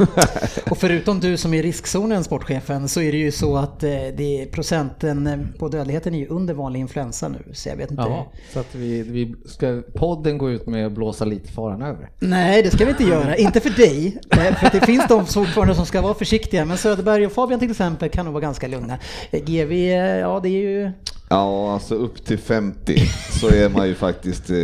Och 0.70 0.78
förutom 0.78 1.20
du 1.20 1.36
som 1.36 1.54
är 1.54 1.58
i 1.58 1.62
riskzonen, 1.62 2.24
sportchefen, 2.24 2.88
så 2.88 3.00
är 3.00 3.12
det 3.12 3.18
ju 3.18 3.32
så 3.32 3.56
att 3.56 3.82
eh, 3.82 3.90
det 3.90 4.42
är 4.42 4.46
procenten 4.46 5.26
eh, 5.26 5.38
på 5.58 5.68
dödligheten 5.68 6.14
är 6.14 6.18
ju 6.18 6.26
under 6.28 6.54
vanlig 6.54 6.80
influensa 6.80 7.28
nu. 7.28 7.44
Så 7.52 7.68
jag 7.68 7.76
vet 7.76 7.90
inte. 7.90 8.02
Ja, 8.02 8.32
så 8.52 8.60
att 8.60 8.74
vi, 8.74 9.02
vi 9.02 9.34
ska 9.46 9.82
podden 9.94 10.38
gå 10.38 10.50
ut 10.50 10.66
med 10.66 10.86
att 10.86 10.92
blåsa 10.92 11.24
lite 11.24 11.52
faran 11.52 11.82
över. 11.82 12.10
Nej, 12.18 12.62
det 12.62 12.70
ska 12.70 12.84
vi 12.84 12.90
inte 12.90 13.04
göra. 13.04 13.36
Inte 13.36 13.60
för 13.60 13.70
dig. 13.70 14.18
För 14.30 14.80
det 14.80 14.86
finns 14.86 15.08
de 15.08 15.26
fortfarande 15.26 15.74
som 15.74 15.86
ska 15.86 16.00
vara 16.00 16.14
försiktiga. 16.14 16.64
Men 16.64 16.78
Söderberg 16.78 17.26
och 17.26 17.32
Fabian 17.32 17.60
till 17.60 17.70
exempel 17.70 18.08
kan 18.08 18.24
nog 18.24 18.34
vara 18.34 18.42
ganska 18.42 18.68
lugna. 18.68 18.98
Eh, 19.30 19.44
GV, 19.44 19.72
ja 19.72 20.40
det 20.42 20.48
är 20.48 20.62
ju... 20.62 20.92
Ja, 21.32 21.74
alltså 21.74 21.94
upp 21.94 22.24
till 22.24 22.38
50 22.38 22.96
så 23.40 23.48
är 23.48 23.68
man 23.68 23.88
ju 23.88 23.94
faktiskt 23.94 24.50
eh, 24.50 24.54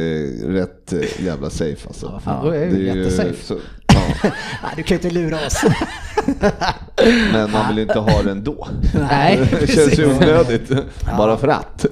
rätt 0.49 0.93
eh, 0.93 1.25
jävla 1.25 1.51
safe 1.51 1.87
alltså. 1.87 2.07
Ja, 2.07 2.21
fan, 2.21 2.45
då 2.45 2.51
är 2.51 2.67
det 2.67 2.77
ju 2.77 2.87
jättesafe. 2.87 3.45
Så, 3.45 3.55
ja, 4.63 4.69
du 4.77 4.83
kan 4.83 4.99
ju 4.99 5.09
inte 5.09 5.11
lura 5.11 5.47
oss. 5.47 5.65
men 7.33 7.51
man 7.51 7.69
vill 7.69 7.79
inte 7.79 7.99
ha 7.99 8.23
den 8.23 8.45
då. 8.45 8.69
Nej, 9.11 9.49
Det 9.61 9.67
känns 9.67 9.99
ju 9.99 10.17
onödigt, 10.17 10.71
bara 11.19 11.37
för 11.37 11.49
att. 11.49 11.87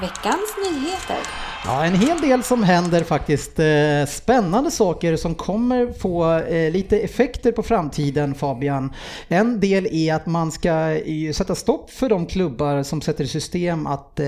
Veckans 0.00 0.56
nyheter. 0.64 1.16
Ja, 1.64 1.84
en 1.84 1.94
hel 1.94 2.20
del 2.20 2.42
som 2.42 2.62
händer 2.62 3.04
faktiskt. 3.04 3.58
Eh, 3.58 4.06
spännande 4.08 4.70
saker 4.70 5.16
som 5.16 5.34
kommer 5.34 5.92
få 5.92 6.38
eh, 6.38 6.72
lite 6.72 6.98
effekter 6.98 7.52
på 7.52 7.62
framtiden 7.62 8.34
Fabian. 8.34 8.92
En 9.28 9.60
del 9.60 9.86
är 9.90 10.14
att 10.14 10.26
man 10.26 10.52
ska 10.52 10.98
sätta 11.34 11.54
stopp 11.54 11.90
för 11.90 12.08
de 12.08 12.26
klubbar 12.26 12.82
som 12.82 13.00
sätter 13.00 13.24
i 13.24 13.26
system 13.26 13.86
att 13.86 14.20
eh, 14.20 14.26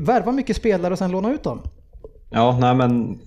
värva 0.00 0.32
mycket 0.32 0.56
spelare 0.56 0.92
och 0.92 0.98
sen 0.98 1.10
låna 1.10 1.30
ut 1.32 1.42
dem. 1.42 1.62
Ja, 2.30 2.58
nej 2.60 2.74
men 2.74 3.18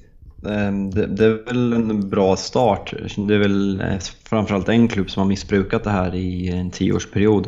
ehm, 0.47 0.91
det, 0.91 1.07
det 1.07 1.25
är 1.25 1.45
väl 1.45 1.73
en 1.73 2.09
bra 2.09 2.35
start. 2.35 2.93
Det 3.27 3.35
är 3.35 3.39
väl 3.39 3.83
framförallt 4.29 4.69
en 4.69 4.87
klubb 4.87 5.09
som 5.09 5.21
har 5.21 5.27
missbrukat 5.27 5.83
det 5.83 5.91
här 5.91 6.15
i 6.15 6.49
en 6.49 6.71
tioårsperiod. 6.71 7.47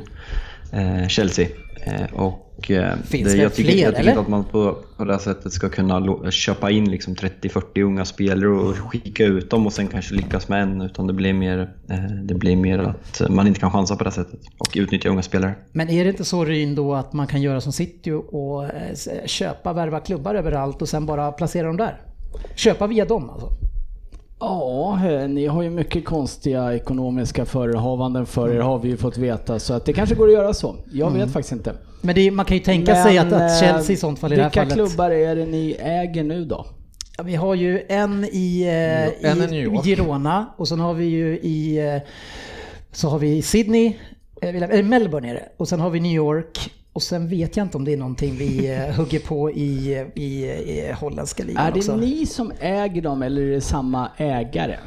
Chelsea. 1.09 1.47
Eh, 1.85 2.13
och 2.63 2.71
eh, 2.71 2.97
Finns 2.97 3.31
det, 3.31 3.37
jag 3.37 3.53
tycker, 3.53 3.71
fler, 3.71 3.83
jag 3.83 3.95
tycker 3.95 4.09
inte 4.09 4.21
att 4.21 4.27
man 4.27 4.43
på, 4.43 4.77
på 4.97 5.03
det 5.05 5.13
här 5.13 5.19
sättet 5.19 5.53
ska 5.53 5.69
kunna 5.69 6.31
köpa 6.31 6.71
in 6.71 6.91
liksom 6.91 7.15
30-40 7.15 7.81
unga 7.83 8.05
spelare 8.05 8.49
och 8.49 8.77
skicka 8.77 9.25
ut 9.25 9.49
dem 9.49 9.65
och 9.65 9.73
sen 9.73 9.87
kanske 9.87 10.15
lyckas 10.15 10.47
med 10.47 10.61
en. 10.63 10.81
Utan 10.81 11.07
det 11.07 11.13
blir 11.13 11.33
mer, 11.33 11.73
eh, 11.89 11.97
det 12.23 12.33
blir 12.33 12.55
mer 12.55 12.79
att 12.79 13.21
man 13.29 13.47
inte 13.47 13.59
kan 13.59 13.71
chansa 13.71 13.95
på 13.95 14.03
det 14.03 14.09
här 14.09 14.23
sättet 14.23 14.39
och 14.57 14.73
utnyttja 14.75 15.09
unga 15.09 15.21
spelare. 15.21 15.55
Men 15.71 15.89
är 15.89 16.03
det 16.03 16.09
inte 16.09 16.25
så 16.25 16.45
Ryn 16.45 16.75
då 16.75 16.93
att 16.93 17.13
man 17.13 17.27
kan 17.27 17.41
göra 17.41 17.61
som 17.61 17.71
City 17.71 18.11
och 18.11 18.65
eh, 18.65 18.95
köpa, 19.25 19.73
värva 19.73 19.99
klubbar 19.99 20.35
överallt 20.35 20.81
och 20.81 20.89
sen 20.89 21.05
bara 21.05 21.31
placera 21.31 21.67
dem 21.67 21.77
där? 21.77 22.01
Köpa 22.55 22.87
via 22.87 23.05
dem 23.05 23.29
alltså? 23.29 23.49
Ja, 24.45 24.99
eh, 25.09 25.27
ni 25.27 25.45
har 25.45 25.63
ju 25.63 25.69
mycket 25.69 26.05
konstiga 26.05 26.73
ekonomiska 26.75 27.45
förehavanden 27.45 28.25
för 28.25 28.49
er 28.55 28.59
har 28.59 28.79
vi 28.79 28.89
ju 28.89 28.97
fått 28.97 29.17
veta. 29.17 29.59
Så 29.59 29.73
att 29.73 29.85
det 29.85 29.93
kanske 29.93 30.15
går 30.15 30.27
att 30.27 30.33
göra 30.33 30.53
så. 30.53 30.75
Jag 30.91 31.11
vet 31.11 31.31
faktiskt 31.31 31.51
inte. 31.53 31.73
Men 32.01 32.15
det, 32.15 32.21
är- 32.27 32.31
man 32.31 32.45
kan 32.45 32.57
ju 32.57 32.63
tänka 32.63 32.93
Men, 32.93 33.03
sig 33.03 33.17
att, 33.17 33.33
att 33.33 33.41
eh, 33.51 33.59
Chelsea 33.59 33.93
i 33.93 33.97
sånt 33.97 34.19
fall 34.19 34.33
i 34.33 34.35
det 34.35 34.41
här 34.41 34.49
Vilka 34.49 34.61
fallet... 34.61 34.73
klubbar 34.89 35.11
är 35.11 35.35
det 35.35 35.45
ni 35.45 35.75
äger 35.79 36.23
nu 36.23 36.45
då? 36.45 36.65
Ja, 37.17 37.23
vi 37.23 37.35
har 37.35 37.55
ju 37.55 37.81
en 37.89 38.23
i, 38.31 38.61
eh, 39.21 39.31
En 39.31 39.53
i 39.53 39.57
i. 39.57 39.79
Girona 39.83 40.45
och 40.57 40.67
sen 40.67 40.79
har 40.79 40.93
vi 40.93 41.05
ju 41.05 41.39
i 41.39 41.77
eh, 41.95 42.01
så 42.91 43.09
har 43.09 43.19
vi 43.19 43.41
Sydney, 43.41 43.93
eh, 44.41 44.55
eller 44.55 44.83
Melbourne 44.83 45.29
är 45.29 45.33
det, 45.33 45.49
och 45.57 45.67
sen 45.67 45.79
har 45.79 45.89
vi 45.89 45.99
New 45.99 46.11
York 46.11 46.71
och 46.93 47.01
sen 47.03 47.27
vet 47.27 47.57
jag 47.57 47.65
inte 47.65 47.77
om 47.77 47.85
det 47.85 47.93
är 47.93 47.97
någonting 47.97 48.35
vi 48.37 48.71
eh, 48.71 48.95
hugger 48.95 49.19
på 49.19 49.51
i, 49.51 49.91
i, 50.15 50.45
i 50.45 50.93
holländska 50.99 51.43
ligan 51.43 51.65
Är 51.67 51.71
det 51.71 51.79
också. 51.79 51.95
ni 51.95 52.25
som 52.25 52.51
äger 52.59 53.01
dem 53.01 53.21
eller 53.21 53.41
är 53.41 53.51
det 53.51 53.61
samma 53.61 54.11
ägare? 54.17 54.77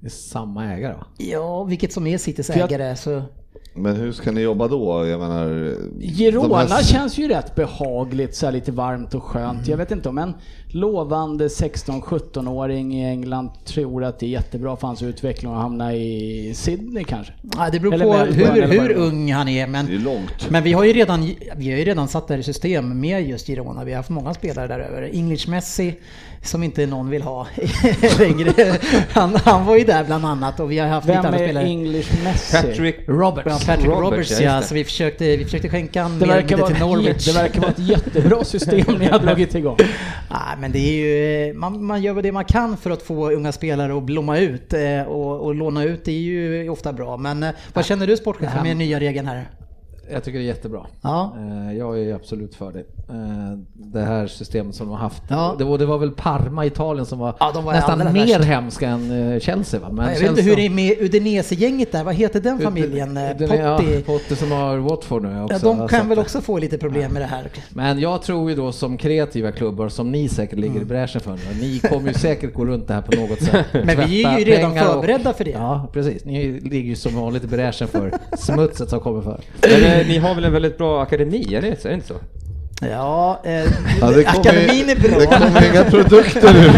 Det 0.00 0.06
är 0.06 0.10
samma 0.10 0.72
ägare 0.74 0.92
va? 0.92 1.06
Ja, 1.18 1.64
vilket 1.64 1.92
som 1.92 2.06
är 2.06 2.18
Citys 2.18 2.50
ägare 2.50 2.96
så... 2.96 3.22
Men 3.76 3.96
hur 3.96 4.12
ska 4.12 4.32
ni 4.32 4.40
jobba 4.40 4.68
då? 4.68 5.06
Jag 5.06 5.20
menar... 5.20 5.74
Girona 6.00 6.56
här- 6.56 6.82
känns 6.82 7.18
ju 7.18 7.28
rätt 7.28 7.54
behagligt, 7.54 8.34
så 8.34 8.46
här 8.46 8.52
lite 8.52 8.72
varmt 8.72 9.14
och 9.14 9.22
skönt. 9.22 9.68
Jag 9.68 9.76
vet 9.76 9.90
inte 9.90 10.08
om 10.08 10.18
en 10.18 10.34
lovande 10.68 11.48
16-17-åring 11.48 12.94
i 12.94 13.04
England 13.08 13.50
tror 13.64 14.04
att 14.04 14.18
det 14.18 14.26
är 14.26 14.30
jättebra 14.30 14.76
för 14.76 14.86
hans 14.86 15.02
utveckling 15.02 15.52
att 15.52 15.60
hamna 15.62 15.94
i 15.94 16.52
Sydney 16.54 17.04
kanske. 17.04 17.32
Ja, 17.56 17.68
det 17.72 17.80
beror 17.80 17.94
Eller 17.94 18.04
på 18.04 18.12
hur, 18.12 18.50
eller 18.50 18.66
hur 18.68 18.94
var. 18.94 19.04
ung 19.06 19.32
han 19.32 19.48
är 19.48 19.66
men 19.66 19.86
Det 19.86 19.94
är 19.94 19.98
långt. 19.98 20.50
Men 20.50 20.62
vi 20.62 20.72
har 20.72 20.84
ju 20.84 20.92
redan, 20.92 21.22
vi 21.56 21.70
har 21.70 21.78
ju 21.78 21.84
redan 21.84 22.08
satt 22.08 22.28
det 22.28 22.34
här 22.34 22.38
i 22.40 22.42
system 22.42 23.00
med 23.00 23.28
just 23.28 23.46
Girona. 23.46 23.84
Vi 23.84 23.90
har 23.92 23.96
haft 23.96 24.10
många 24.10 24.34
spelare 24.34 24.66
där 24.66 24.78
över. 24.80 25.10
English 25.12 25.48
Messi, 25.50 25.94
som 26.46 26.62
inte 26.62 26.86
någon 26.86 27.10
vill 27.10 27.22
ha 27.22 27.46
längre. 28.18 28.78
Han, 29.12 29.36
han 29.44 29.64
var 29.66 29.76
ju 29.76 29.84
där 29.84 30.04
bland 30.04 30.26
annat 30.26 30.60
och 30.60 30.70
vi 30.70 30.78
har 30.78 30.88
haft 30.88 31.08
Vem 31.08 31.16
lite 31.16 31.28
andra 31.28 31.40
är 31.40 31.44
spelare. 31.46 31.64
English 31.66 32.24
Messi? 32.24 32.56
Patrick 32.56 32.96
Roberts. 33.06 33.46
Ja, 33.46 33.58
Patrick 33.66 33.86
Roberts, 33.86 34.10
Roberts, 34.10 34.40
ja, 34.40 34.56
det. 34.56 34.62
Så 34.62 34.74
vi 34.74 34.84
försökte, 34.84 35.36
vi 35.36 35.44
försökte 35.44 35.68
skänka 35.68 36.02
han 36.02 36.18
Det 36.18 36.26
verkar, 36.26 36.56
vara 36.56 36.68
till 36.70 36.78
Norwich. 36.80 37.26
det 37.26 37.32
verkar 37.32 37.60
vara 37.60 37.70
ett 37.70 37.78
jättebra 37.78 38.44
system 38.44 38.96
ni 38.98 39.06
har 39.06 39.18
dragit 39.18 39.54
igång. 39.54 39.76
Nej, 40.30 40.56
men 40.60 40.72
det 40.72 40.78
är 40.78 40.92
ju, 41.46 41.54
man, 41.54 41.84
man 41.84 42.02
gör 42.02 42.12
väl 42.12 42.22
det 42.22 42.32
man 42.32 42.44
kan 42.44 42.76
för 42.76 42.90
att 42.90 43.02
få 43.02 43.30
unga 43.30 43.52
spelare 43.52 43.96
att 43.96 44.02
blomma 44.02 44.38
ut 44.38 44.72
eh, 44.74 45.02
och, 45.02 45.40
och 45.40 45.54
låna 45.54 45.84
ut 45.84 46.08
är 46.08 46.12
ju 46.12 46.68
ofta 46.68 46.92
bra. 46.92 47.16
Men 47.16 47.42
eh, 47.42 47.50
vad 47.72 47.84
känner 47.84 48.06
du 48.06 48.16
sportchefen 48.16 48.62
med 48.62 48.76
nya 48.76 49.00
regeln 49.00 49.26
här? 49.26 49.44
Jag 50.12 50.24
tycker 50.24 50.38
det 50.38 50.44
är 50.44 50.46
jättebra. 50.46 50.86
Ja. 51.02 51.32
Eh, 51.38 51.76
Jag 51.78 51.98
är 52.00 52.14
absolut 52.14 52.54
för 52.54 52.72
det. 52.72 52.78
Eh, 53.12 53.58
Det 53.74 54.00
här 54.00 54.26
systemet 54.26 54.74
som 54.74 54.86
de 54.86 54.92
har 54.92 54.98
haft. 54.98 55.22
Ja. 55.28 55.54
Det, 55.58 55.64
var, 55.64 55.78
det 55.78 55.86
var 55.86 55.98
väl 55.98 56.10
Parma, 56.10 56.66
Italien 56.66 57.06
som 57.06 57.18
var, 57.18 57.34
Ja, 57.40 57.52
var 57.64 57.72
nästan 57.72 57.98
mer 57.98 58.26
värst. 58.38 58.44
hemska 58.44 58.88
än 58.88 59.32
eh, 59.32 59.40
Chelsea 59.40 59.80
va? 59.80 59.88
Men 59.92 60.12
jag 60.12 60.20
vet 60.20 60.30
inte 60.30 60.42
hur 60.42 60.56
det 60.56 60.66
är 60.66 60.70
med 60.70 60.96
Udinese-gänget 61.00 61.92
där, 61.92 62.04
vad 62.04 62.14
heter 62.14 62.40
den 62.40 62.58
familjen? 62.58 63.16
Ja, 63.38 63.76
Potti? 63.78 64.02
Potti 64.02 64.36
som 64.36 64.52
har 64.52 64.76
Watford 64.78 65.22
nu 65.22 65.42
också. 65.42 65.58
De 65.74 65.88
kan 65.88 66.08
väl 66.08 66.18
också 66.18 66.40
få 66.40 66.58
lite 66.58 66.78
problem 66.78 67.12
med 67.12 67.22
det 67.22 67.26
här. 67.26 67.48
Men 67.70 67.98
jag 68.00 68.22
tror 68.22 68.50
ju 68.50 68.56
då 68.56 68.72
som 68.72 68.96
kreativa 68.96 69.52
klubbar 69.52 69.88
som 69.88 70.12
ni 70.12 70.28
säkert 70.28 70.58
ligger 70.58 70.80
i 70.80 70.84
bräschen 70.84 71.20
för 71.20 71.30
nu, 71.30 71.38
ni 71.60 71.78
kommer 71.78 72.08
ju 72.08 72.14
säkert 72.14 72.54
gå 72.54 72.64
runt 72.64 72.88
det 72.88 72.94
här 72.94 73.02
på 73.02 73.16
något 73.20 73.42
sätt. 73.42 73.66
Men 73.72 73.86
vi 74.08 74.24
är 74.24 74.38
ju 74.38 74.44
redan 74.44 74.70
pengar 74.70 74.86
och- 74.88 74.92
förberedda 74.94 75.32
för 75.32 75.44
det. 75.44 75.50
Ja, 75.50 75.88
precis. 75.92 76.24
Ni 76.24 76.60
ligger 76.60 76.88
ju 76.88 76.96
som 76.96 77.14
vanligt 77.16 77.44
i 77.44 77.46
bräschen 77.46 77.88
för 77.88 78.12
smutset 78.38 78.88
som 78.90 79.00
kommer 79.00 79.22
för. 79.22 79.40
Eh, 79.94 80.06
ni 80.06 80.18
har 80.18 80.34
väl 80.34 80.44
en 80.44 80.52
väldigt 80.52 80.78
bra 80.78 81.02
akademi, 81.02 81.54
är 81.54 81.62
det, 81.62 81.84
är 81.84 81.88
det 81.88 81.94
inte 81.94 82.06
så? 82.06 82.14
Ja, 82.80 83.40
eh, 83.44 83.52
Ja, 83.52 83.64
det 84.10 84.24
kommer- 84.24 84.40
akademin 84.40 84.88
är 84.90 84.94
Det 84.94 85.08
bra. 85.08 85.20
kommer 85.38 85.70
inga 85.72 85.84
produkter 85.84 86.52
nu. 86.54 86.70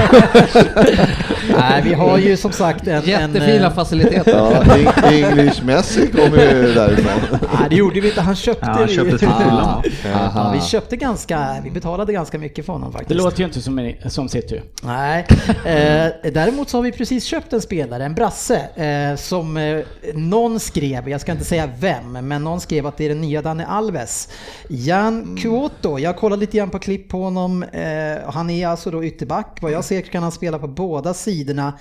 Nej, 1.58 1.82
vi 1.84 1.94
har 1.94 2.18
ju 2.18 2.36
som 2.36 2.52
sagt 2.52 2.86
en... 2.86 3.02
Jättefina 3.04 3.44
en, 3.46 3.62
eh, 3.64 3.74
faciliteter. 3.74 4.30
Ja, 4.38 4.62
Eng- 4.64 5.30
English 5.30 5.64
Messi 5.64 6.06
kommer 6.06 6.38
ju 6.52 6.74
därifrån. 6.74 7.38
Nej, 7.40 7.66
det 7.70 7.76
gjorde 7.76 8.00
vi 8.00 8.08
inte. 8.08 8.20
Han 8.20 8.36
köpte 8.36 8.66
Ja, 8.66 8.72
han 8.72 8.88
köpte 8.88 9.18
till 9.18 9.28
Fulham. 9.28 9.82
Ja, 10.12 10.52
vi 10.54 10.60
köpte 10.60 10.96
ganska, 10.96 11.56
vi 11.64 11.70
betalade 11.70 12.12
ganska 12.12 12.38
mycket 12.38 12.66
för 12.66 12.72
honom 12.72 12.92
faktiskt. 12.92 13.08
Det 13.08 13.14
låter 13.14 13.38
ju 13.38 13.44
inte 13.44 13.60
som, 13.62 13.92
som 14.06 14.28
City. 14.28 14.60
Nej, 14.82 15.26
eh, 15.64 16.32
däremot 16.32 16.68
så 16.70 16.76
har 16.78 16.82
vi 16.82 16.92
precis 16.92 17.24
köpt 17.24 17.52
en 17.52 17.60
spelare, 17.60 18.04
en 18.04 18.14
brasse, 18.14 18.56
eh, 18.74 19.16
som 19.16 19.56
eh, 19.56 19.78
någon 20.14 20.60
skrev, 20.60 21.08
jag 21.08 21.20
ska 21.20 21.32
inte 21.32 21.44
säga 21.44 21.68
vem, 21.80 22.12
men 22.28 22.44
någon 22.44 22.60
skrev 22.60 22.86
att 22.86 22.96
det 22.96 23.04
är 23.04 23.08
den 23.08 23.20
nya 23.20 23.42
Dani 23.42 23.64
Alves. 23.68 24.28
Jan 24.68 25.38
Kuoto, 25.42 25.85
jag 25.86 26.16
kollade 26.16 26.40
lite 26.40 26.56
grann 26.56 26.70
på 26.70 26.78
klipp 26.78 27.08
på 27.08 27.22
honom, 27.22 27.62
eh, 27.62 28.30
han 28.30 28.50
är 28.50 28.66
alltså 28.66 28.90
då 28.90 29.04
ytterback, 29.04 29.58
vad 29.62 29.72
jag 29.72 29.84
ser 29.84 30.00
kan 30.00 30.22
han 30.22 30.32
spela 30.32 30.58
på 30.58 30.68
båda 30.68 31.14
sidorna. 31.14 31.78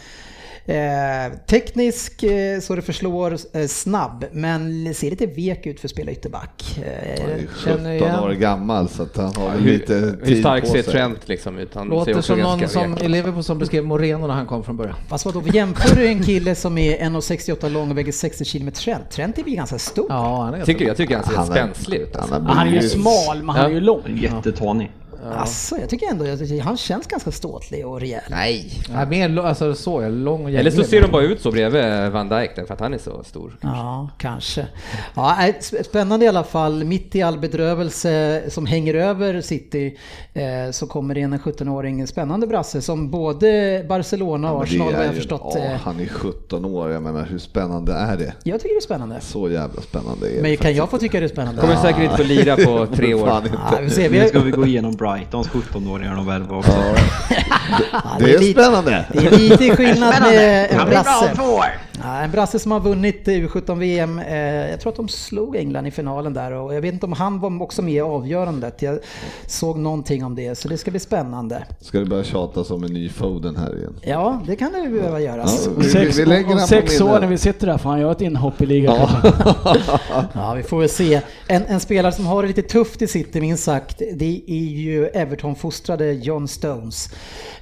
Eh, 0.67 1.37
teknisk 1.47 2.23
eh, 2.23 2.59
så 2.59 2.75
det 2.75 2.81
förslår, 2.81 3.37
eh, 3.53 3.67
snabb, 3.67 4.25
men 4.31 4.93
ser 4.93 5.09
lite 5.09 5.25
vek 5.25 5.65
ut 5.65 5.79
för 5.79 5.87
att 5.87 5.91
spela 5.91 6.11
ytterback. 6.11 6.79
Han 7.21 7.29
är 7.29 7.37
ju 7.37 7.47
Känner 7.65 7.77
17 7.77 7.91
igen. 7.91 8.19
år 8.19 8.31
gammal 8.31 8.89
så 8.89 9.03
att 9.03 9.17
han 9.17 9.35
har 9.35 9.49
Hur, 9.51 9.71
lite 9.71 9.93
hur 9.93 10.25
tid 10.25 10.39
stark 10.39 10.63
på 10.63 10.69
ser 10.69 10.83
sig. 10.83 10.91
Trent 10.93 11.27
liksom 11.27 11.57
ut? 11.59 11.75
Han 11.75 11.83
ser 11.87 11.95
Låter 11.95 12.11
också 12.11 12.21
som 12.21 12.39
någon 12.39 12.67
som 12.67 12.97
i 12.97 13.07
Liverpool 13.07 13.43
som 13.43 13.57
beskrev 13.59 13.83
Moreno 13.85 14.27
när 14.27 14.33
han 14.33 14.45
kom 14.45 14.63
från 14.63 14.77
början. 14.77 14.95
Fast 15.07 15.25
vadå, 15.25 15.43
jämför 15.53 15.95
du 15.95 16.07
en 16.07 16.23
kille 16.23 16.55
som 16.55 16.77
är 16.77 16.97
1,68 16.97 17.69
lång 17.69 17.91
och 17.91 17.97
väger 17.97 18.11
60 18.11 18.45
kg 18.45 18.63
med 18.63 18.73
Trent? 18.73 19.09
Trent 19.11 19.37
är 19.37 19.43
väl 19.43 19.55
ganska 19.55 19.77
stor? 19.79 20.05
Ja, 20.09 20.43
han 20.43 20.53
är 20.53 20.65
Tycker, 20.65 20.85
jag 20.85 20.97
tycker 20.97 21.15
han 21.15 21.23
ser 21.25 21.35
Han 21.35 21.51
är- 21.51 21.55
spänslig 21.55 21.97
ut. 21.97 22.15
Alltså. 22.15 22.33
Han, 22.33 22.45
har 22.45 22.55
Han 22.55 22.67
är 22.67 22.71
ju 22.81 22.89
smal, 22.89 23.37
men 23.43 23.49
han 23.55 23.65
är 23.65 23.69
ju 23.69 23.79
lång. 23.79 24.01
Jättetanig. 24.21 24.91
Alltså, 25.33 25.77
jag 25.77 25.89
tycker 25.89 26.07
ändå 26.11 26.25
att 26.25 26.59
han 26.63 26.77
känns 26.77 27.07
ganska 27.07 27.31
ståtlig 27.31 27.87
och 27.87 27.99
rejäl. 28.01 28.21
Nej, 28.29 28.71
ja, 28.93 29.05
mer 29.05 29.29
lo- 29.29 29.41
alltså 29.43 29.75
så, 29.75 30.01
ja, 30.01 30.09
lång 30.09 30.43
och 30.43 30.51
Eller 30.51 30.71
så 30.71 30.83
ser 30.83 31.01
de 31.01 31.11
bara 31.11 31.23
ut 31.23 31.41
så 31.41 31.51
bredvid 31.51 32.11
Van 32.11 32.29
Dijk 32.29 32.51
därför 32.55 32.73
att 32.73 32.79
han 32.79 32.93
är 32.93 32.97
så 32.97 33.23
stor. 33.23 33.57
Ja, 33.61 34.09
kanske. 34.17 34.67
Ja, 35.15 35.35
nej, 35.37 35.55
sp- 35.61 35.83
spännande 35.83 36.25
i 36.25 36.27
alla 36.29 36.43
fall. 36.43 36.83
Mitt 36.83 37.15
i 37.15 37.21
all 37.21 37.39
bedrövelse 37.39 38.43
som 38.49 38.65
hänger 38.65 38.93
över 38.93 39.41
City 39.41 39.97
eh, 40.33 40.71
så 40.71 40.87
kommer 40.87 41.13
det 41.15 41.19
in 41.21 41.33
en 41.33 41.39
17-åring, 41.39 42.07
spännande 42.07 42.47
brasse 42.47 42.81
som 42.81 43.11
både 43.11 43.85
Barcelona 43.89 44.51
och 44.53 44.59
det 44.59 44.63
Arsenal 44.63 44.93
är 44.93 44.97
har 44.97 45.03
jag 45.03 45.15
förstått. 45.15 45.51
Ja, 45.55 45.63
eh, 45.65 45.71
han 45.83 45.99
är 45.99 46.05
17 46.07 46.65
år, 46.65 46.91
jag 46.91 47.03
menar 47.03 47.25
hur 47.25 47.39
spännande 47.39 47.93
är 47.93 48.17
det? 48.17 48.33
Jag 48.43 48.59
tycker 48.61 48.75
det 48.75 48.79
är 48.79 48.81
spännande. 48.81 49.21
Så 49.21 49.49
jävla 49.49 49.81
spännande 49.81 50.27
är 50.29 50.35
det 50.35 50.41
Men 50.41 50.51
kan 50.51 50.57
faktiskt 50.57 50.77
jag 50.77 50.89
få 50.89 50.97
tycka 50.97 51.19
det 51.19 51.25
är 51.25 51.29
spännande? 51.29 51.61
Kommer 51.61 51.75
säkert 51.75 52.03
inte 52.03 52.17
få 52.17 52.23
lira 52.23 52.55
på 52.55 52.85
tre 52.95 53.13
år. 53.13 53.27
Fan 53.27 53.43
inte. 53.43 53.57
Ja, 53.71 53.77
vi 53.81 53.89
ser, 53.89 54.09
vi 54.09 54.19
Nu 54.19 54.27
ska 54.27 54.39
vi 54.39 54.51
gå 54.51 54.65
igenom 54.65 54.95
Brightons 55.15 55.47
17-åringar 55.49 56.19
och 56.19 56.27
värva 56.27 56.57
också. 56.57 56.71
Ja, 56.71 56.95
ja, 57.91 58.01
det 58.19 58.33
är 58.33 58.39
lite- 58.39 58.63
spännande. 58.63 59.05
Det 59.13 59.25
är 59.27 59.31
lite 59.39 59.75
skillnad 59.75 60.13
med 60.21 60.71
en 60.71 60.89
brasse. 60.89 61.31
Ja, 62.03 62.17
en 62.21 62.31
brasse 62.31 62.59
som 62.59 62.71
har 62.71 62.79
vunnit 62.79 63.27
U17-VM. 63.27 64.19
Eh, 64.19 64.35
jag 64.69 64.79
tror 64.79 64.91
att 64.91 64.95
de 64.97 65.07
slog 65.07 65.55
England 65.55 65.87
i 65.87 65.91
finalen 65.91 66.33
där 66.33 66.51
och 66.51 66.75
jag 66.75 66.81
vet 66.81 66.93
inte 66.93 67.05
om 67.05 67.13
han 67.13 67.39
var 67.39 67.61
också 67.61 67.81
med 67.81 67.93
i 67.93 67.99
avgörandet. 68.01 68.81
Jag 68.81 68.99
såg 69.47 69.77
någonting 69.77 70.25
om 70.25 70.35
det, 70.35 70.57
så 70.57 70.67
det 70.67 70.77
ska 70.77 70.91
bli 70.91 70.99
spännande. 70.99 71.63
Ska 71.81 71.99
det 71.99 72.05
börja 72.05 72.23
tjatas 72.23 72.71
om 72.71 72.83
en 72.83 72.93
ny 72.93 73.09
Foden 73.09 73.55
här 73.55 73.77
igen? 73.77 73.93
Ja, 74.01 74.41
det 74.47 74.55
kan 74.55 74.71
det 74.71 74.79
ju 74.79 74.89
behöva 74.89 75.19
göras. 75.21 75.63
Ja, 75.65 75.71
Om 75.77 75.83
sex, 75.83 76.17
vi 76.19 76.25
lägger 76.25 76.53
om 76.53 76.59
sex 76.59 77.01
år 77.01 77.19
när 77.19 77.27
vi 77.27 77.37
sitter 77.37 77.67
där 77.67 77.77
får 77.77 77.89
han 77.89 77.99
göra 77.99 78.11
ett 78.11 78.21
inhopp 78.21 78.61
i 78.61 78.65
ligan. 78.65 78.95
Ja, 80.33 80.53
vi 80.53 80.63
får 80.63 80.79
väl 80.79 80.89
se. 80.89 81.21
En, 81.47 81.63
en 81.65 81.79
spelare 81.79 82.11
som 82.11 82.25
har 82.25 82.41
det 82.41 82.47
lite 82.47 82.61
tufft 82.61 83.01
i 83.01 83.07
City 83.07 83.41
minst 83.41 83.63
sagt, 83.63 84.01
det 84.13 84.41
är 84.47 84.53
ju 84.55 84.94
Everton-fostrade 85.03 86.13
John 86.13 86.47
Stones. 86.47 87.09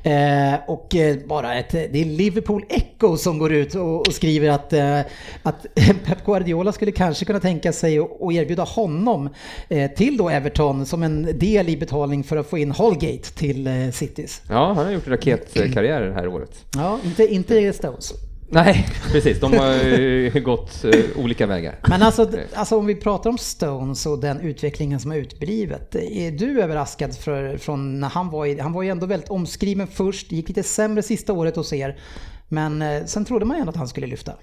Eh, 0.03 0.53
och 0.67 0.95
eh, 0.95 1.17
bara 1.25 1.55
ett, 1.55 1.71
det 1.71 2.01
är 2.01 2.05
Liverpool 2.05 2.65
Echo 2.69 3.17
som 3.17 3.39
går 3.39 3.53
ut 3.53 3.75
och, 3.75 4.07
och 4.07 4.13
skriver 4.13 4.49
att, 4.49 4.73
eh, 4.73 4.99
att 5.43 5.65
Pep 6.05 6.25
Guardiola 6.25 6.71
skulle 6.71 6.91
kanske 6.91 7.25
kunna 7.25 7.39
tänka 7.39 7.73
sig 7.73 7.99
att 7.99 8.33
erbjuda 8.33 8.63
honom 8.63 9.29
eh, 9.69 9.91
till 9.91 10.17
då 10.17 10.29
Everton 10.29 10.85
som 10.85 11.03
en 11.03 11.39
del 11.39 11.69
i 11.69 11.77
betalning 11.77 12.23
för 12.23 12.37
att 12.37 12.49
få 12.49 12.57
in 12.57 12.71
Holgate 12.71 13.33
till 13.33 13.67
eh, 13.67 13.89
Citys. 13.91 14.41
Ja, 14.49 14.73
han 14.73 14.85
har 14.85 14.91
gjort 14.91 15.07
raketkarriär 15.07 16.01
det 16.01 16.13
här 16.13 16.27
året. 16.27 16.65
Ja, 16.75 16.99
inte, 17.05 17.33
inte 17.33 17.73
Stones. 17.73 18.13
Nej, 18.53 18.87
precis. 19.11 19.39
De 19.39 19.53
har 19.53 20.39
gått 20.43 20.83
eh, 20.83 21.23
olika 21.23 21.47
vägar. 21.47 21.79
Men 21.89 22.01
alltså, 22.01 22.29
alltså 22.53 22.77
om 22.77 22.85
vi 22.85 22.95
pratar 22.95 23.29
om 23.29 23.37
Stones 23.37 24.05
och 24.05 24.19
den 24.19 24.39
utvecklingen 24.39 24.99
som 24.99 25.11
har 25.11 25.17
utblivit. 25.17 25.95
Är 25.95 26.31
du 26.31 26.61
överraskad 26.61 27.15
för, 27.15 27.57
från 27.57 27.99
när 27.99 28.09
han 28.09 28.29
var 28.29 28.45
i, 28.45 28.59
han 28.59 28.73
var 28.73 28.83
ju 28.83 28.89
ändå 28.89 29.05
väldigt 29.05 29.29
omskriven 29.29 29.87
först, 29.87 30.31
gick 30.31 30.47
lite 30.47 30.63
sämre 30.63 31.03
sista 31.03 31.33
året 31.33 31.55
hos 31.55 31.73
er. 31.73 31.99
Men 32.47 32.81
eh, 32.81 33.05
sen 33.05 33.25
trodde 33.25 33.45
man 33.45 33.57
ju 33.57 33.59
ändå 33.59 33.69
att 33.69 33.75
han 33.75 33.87
skulle 33.87 34.07
lyfta. 34.07 34.33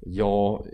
Ja, 0.00 0.64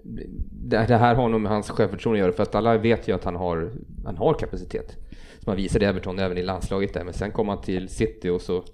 det 0.50 0.86
det 0.88 0.96
här 0.96 1.14
har 1.14 1.28
nog 1.28 1.40
med 1.40 1.52
hans 1.52 1.70
självförtroende 1.70 2.20
att 2.20 2.26
göra 2.26 2.36
för 2.36 2.42
att 2.42 2.54
alla 2.54 2.78
vet 2.78 3.08
ju 3.08 3.14
att 3.14 3.24
han 3.24 3.36
har, 3.36 3.72
han 4.04 4.16
har 4.16 4.34
kapacitet. 4.34 4.96
Som 5.44 5.50
han 5.50 5.56
visade 5.56 5.84
i 5.84 5.88
Everton 5.88 6.18
även 6.18 6.38
i 6.38 6.42
landslaget 6.42 6.94
där, 6.94 7.04
men 7.04 7.14
sen 7.14 7.30
kom 7.30 7.48
han 7.48 7.60
till 7.60 7.88
City 7.88 8.28
och 8.28 8.40
så 8.40 8.64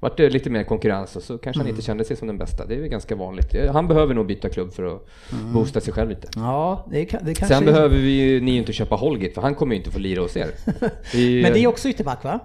vart 0.00 0.16
det 0.16 0.30
lite 0.30 0.50
mer 0.50 0.64
konkurrens 0.64 1.16
och 1.16 1.22
så 1.22 1.38
kanske 1.38 1.60
han 1.62 1.68
inte 1.68 1.82
kände 1.82 2.04
sig 2.04 2.16
som 2.16 2.26
den 2.28 2.38
bästa. 2.38 2.66
Det 2.66 2.74
är 2.74 2.78
ju 2.78 2.88
ganska 2.88 3.16
vanligt. 3.16 3.54
Han 3.72 3.88
behöver 3.88 4.14
nog 4.14 4.26
byta 4.26 4.48
klubb 4.48 4.72
för 4.72 4.96
att 4.96 5.06
boosta 5.54 5.80
sig 5.80 5.92
själv 5.94 6.10
lite. 6.10 6.28
Ja, 6.36 6.86
det, 6.90 7.04
kan- 7.04 7.24
det 7.24 7.34
kanske... 7.34 7.54
Sen 7.56 7.64
behöver 7.64 7.96
vi 7.96 8.40
ni 8.40 8.50
ju 8.50 8.58
inte 8.58 8.72
köpa 8.72 8.94
Holgate 8.94 9.34
för 9.34 9.42
han 9.42 9.54
kommer 9.54 9.74
ju 9.74 9.78
inte 9.78 9.90
få 9.90 9.98
lira 9.98 10.20
hos 10.22 10.36
er. 10.36 10.50
Vi- 11.14 11.42
Men 11.42 11.52
det 11.52 11.58
är 11.58 11.66
också 11.66 11.88
ytterback 11.88 12.24
va? 12.24 12.40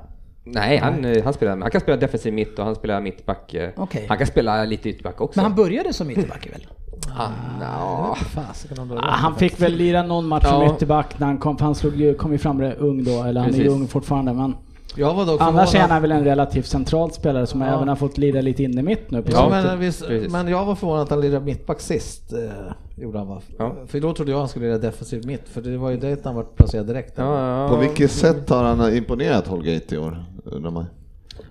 Nej, 0.53 0.77
han, 0.77 1.05
eh, 1.05 1.23
han, 1.23 1.33
spelar, 1.33 1.57
han 1.57 1.71
kan 1.71 1.81
spela 1.81 1.97
defensiv 1.97 2.33
mitt 2.33 2.59
och 2.59 2.65
han 2.65 2.75
spelar 2.75 3.01
mittback. 3.01 3.53
eh, 3.53 3.69
Okej. 3.75 4.05
Han 4.09 4.17
kan 4.17 4.27
spela 4.27 4.65
lite 4.65 4.89
ytterback 4.89 5.21
också. 5.21 5.39
Men 5.39 5.45
han 5.45 5.55
började 5.55 5.93
som 5.93 6.09
ytterback 6.09 6.47
väl? 6.53 6.67
Han, 7.09 7.31
ja. 7.61 8.15
Fasiken 8.15 8.79
om 8.79 8.87
det 8.87 8.95
var 8.95 9.01
Ah, 9.01 9.11
han 9.11 9.35
fick 9.35 9.61
väl 9.61 9.73
lira 9.73 10.03
någon 10.03 10.27
match 10.27 10.45
som 10.45 10.61
Ja. 10.61 10.75
ytterback 10.75 11.19
när 11.19 11.27
han 11.27 11.37
kom, 11.37 11.57
för 11.57 11.65
han 11.65 11.75
slog 11.75 11.95
ju, 11.95 12.13
kom 12.13 12.31
ju 12.31 12.37
fram 12.37 12.61
ung 12.79 13.03
då, 13.03 13.23
eller 13.23 13.41
han 13.41 13.49
är 13.49 13.53
ju 13.53 13.63
Precis. 13.63 13.67
ung 13.81 13.87
fortfarande 13.87 14.33
men 14.33 14.55
Jag 14.95 15.13
var 15.13 15.25
dock 15.25 15.41
annars 15.41 15.75
är 15.75 15.79
han 15.87 16.01
väl 16.01 16.11
en 16.11 16.23
relativt 16.23 16.65
central 16.65 17.11
spelare 17.11 17.47
som 17.47 17.61
Ja. 17.61 17.67
även 17.67 17.87
har 17.87 17.95
fått 17.95 18.17
lira 18.17 18.41
lite 18.41 18.63
in 18.63 18.79
i 18.79 18.83
mitt 18.83 19.11
nu. 19.11 19.21
på 19.21 19.31
Ja, 19.31 19.49
men, 19.49 19.79
visst, 19.79 20.07
precis. 20.07 20.31
men 20.31 20.47
jag 20.47 20.65
var 20.65 20.75
förvånad 20.75 21.03
att 21.03 21.09
han 21.09 21.21
lirade 21.21 21.45
mittback 21.45 21.79
sist. 21.81 22.33
Eh, 22.33 22.39
gjorde 23.03 23.17
han 23.17 23.27
va? 23.27 23.41
Ja. 23.57 23.75
För 23.87 23.99
då 23.99 24.13
trodde 24.13 24.31
jag 24.31 24.39
han 24.39 24.47
skulle 24.47 24.65
lira 24.65 24.77
defensiv 24.77 25.25
mitt, 25.27 25.49
för 25.49 25.61
det 25.61 25.77
var 25.77 25.89
ju 25.89 25.97
det 25.97 26.25
han 26.25 26.35
var 26.35 26.43
placerad 26.43 26.87
direkt. 26.87 27.13
Ja, 27.15 27.61
ja. 27.63 27.69
På 27.69 27.75
vilket 27.77 28.11
sätt 28.11 28.49
har 28.49 28.63
han 28.63 28.93
imponerat 28.97 29.47
Holgate 29.47 29.95
i 29.95 29.97
år, 29.97 30.25
undrar 30.51 30.71
man? 30.71 30.85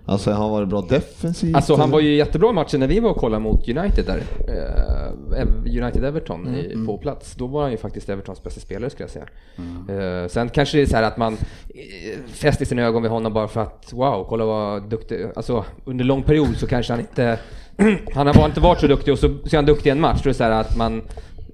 Alltså 0.04 0.30
har 0.30 0.38
han 0.42 0.50
varit 0.50 0.68
bra 0.68 0.80
defensivt? 0.88 1.56
Alltså 1.56 1.74
han 1.74 1.90
var 1.90 2.00
ju 2.00 2.14
jättebra 2.16 2.50
i 2.50 2.52
matchen 2.52 2.80
när 2.80 2.86
vi 2.86 3.00
var 3.00 3.10
och 3.10 3.16
kollade 3.16 3.42
mot 3.42 3.68
United 3.68 4.04
där. 4.06 4.22
Eh, 4.48 5.46
United-Everton 5.64 6.56
i- 6.56 6.72
Mm, 6.72 6.86
på 6.86 6.98
plats. 6.98 7.34
Då 7.34 7.46
var 7.46 7.62
han 7.62 7.70
ju 7.70 7.76
faktiskt 7.76 8.08
Evertons 8.08 8.42
bästa 8.42 8.60
spelare 8.60 8.90
skulle 8.90 9.04
jag 9.04 9.10
säga. 9.10 10.22
Eh, 10.22 10.28
sen 10.28 10.48
kanske 10.48 10.76
det 10.78 10.82
är 10.82 10.86
så 10.86 10.96
här 10.96 11.02
att 11.02 11.16
man 11.16 11.32
eh, 11.32 12.18
fäster 12.26 12.64
sina 12.64 12.82
ögon 12.82 13.02
vid 13.02 13.10
honom 13.10 13.32
bara 13.32 13.48
för 13.48 13.60
att 13.60 13.92
wow, 13.92 14.26
kolla 14.28 14.44
vad 14.44 14.82
duktig. 14.90 15.26
Alltså 15.36 15.64
under 15.84 16.04
lång 16.04 16.22
period 16.22 16.56
så 16.56 16.66
kanske 16.66 16.92
han 16.92 17.00
inte... 17.00 17.38
han 18.14 18.26
har 18.26 18.46
inte 18.46 18.60
varit 18.60 18.80
så 18.80 18.86
duktig 18.86 19.12
och 19.12 19.18
så, 19.18 19.28
så 19.28 19.56
är 19.56 19.56
han 19.56 19.66
duktig 19.66 19.90
i 19.90 19.92
en 19.92 20.00
match. 20.00 20.20
Då 20.22 20.28
är 20.28 20.32
det 20.32 20.34
så 20.38 20.44
här 20.44 20.50
att 20.50 20.76
man 20.76 21.02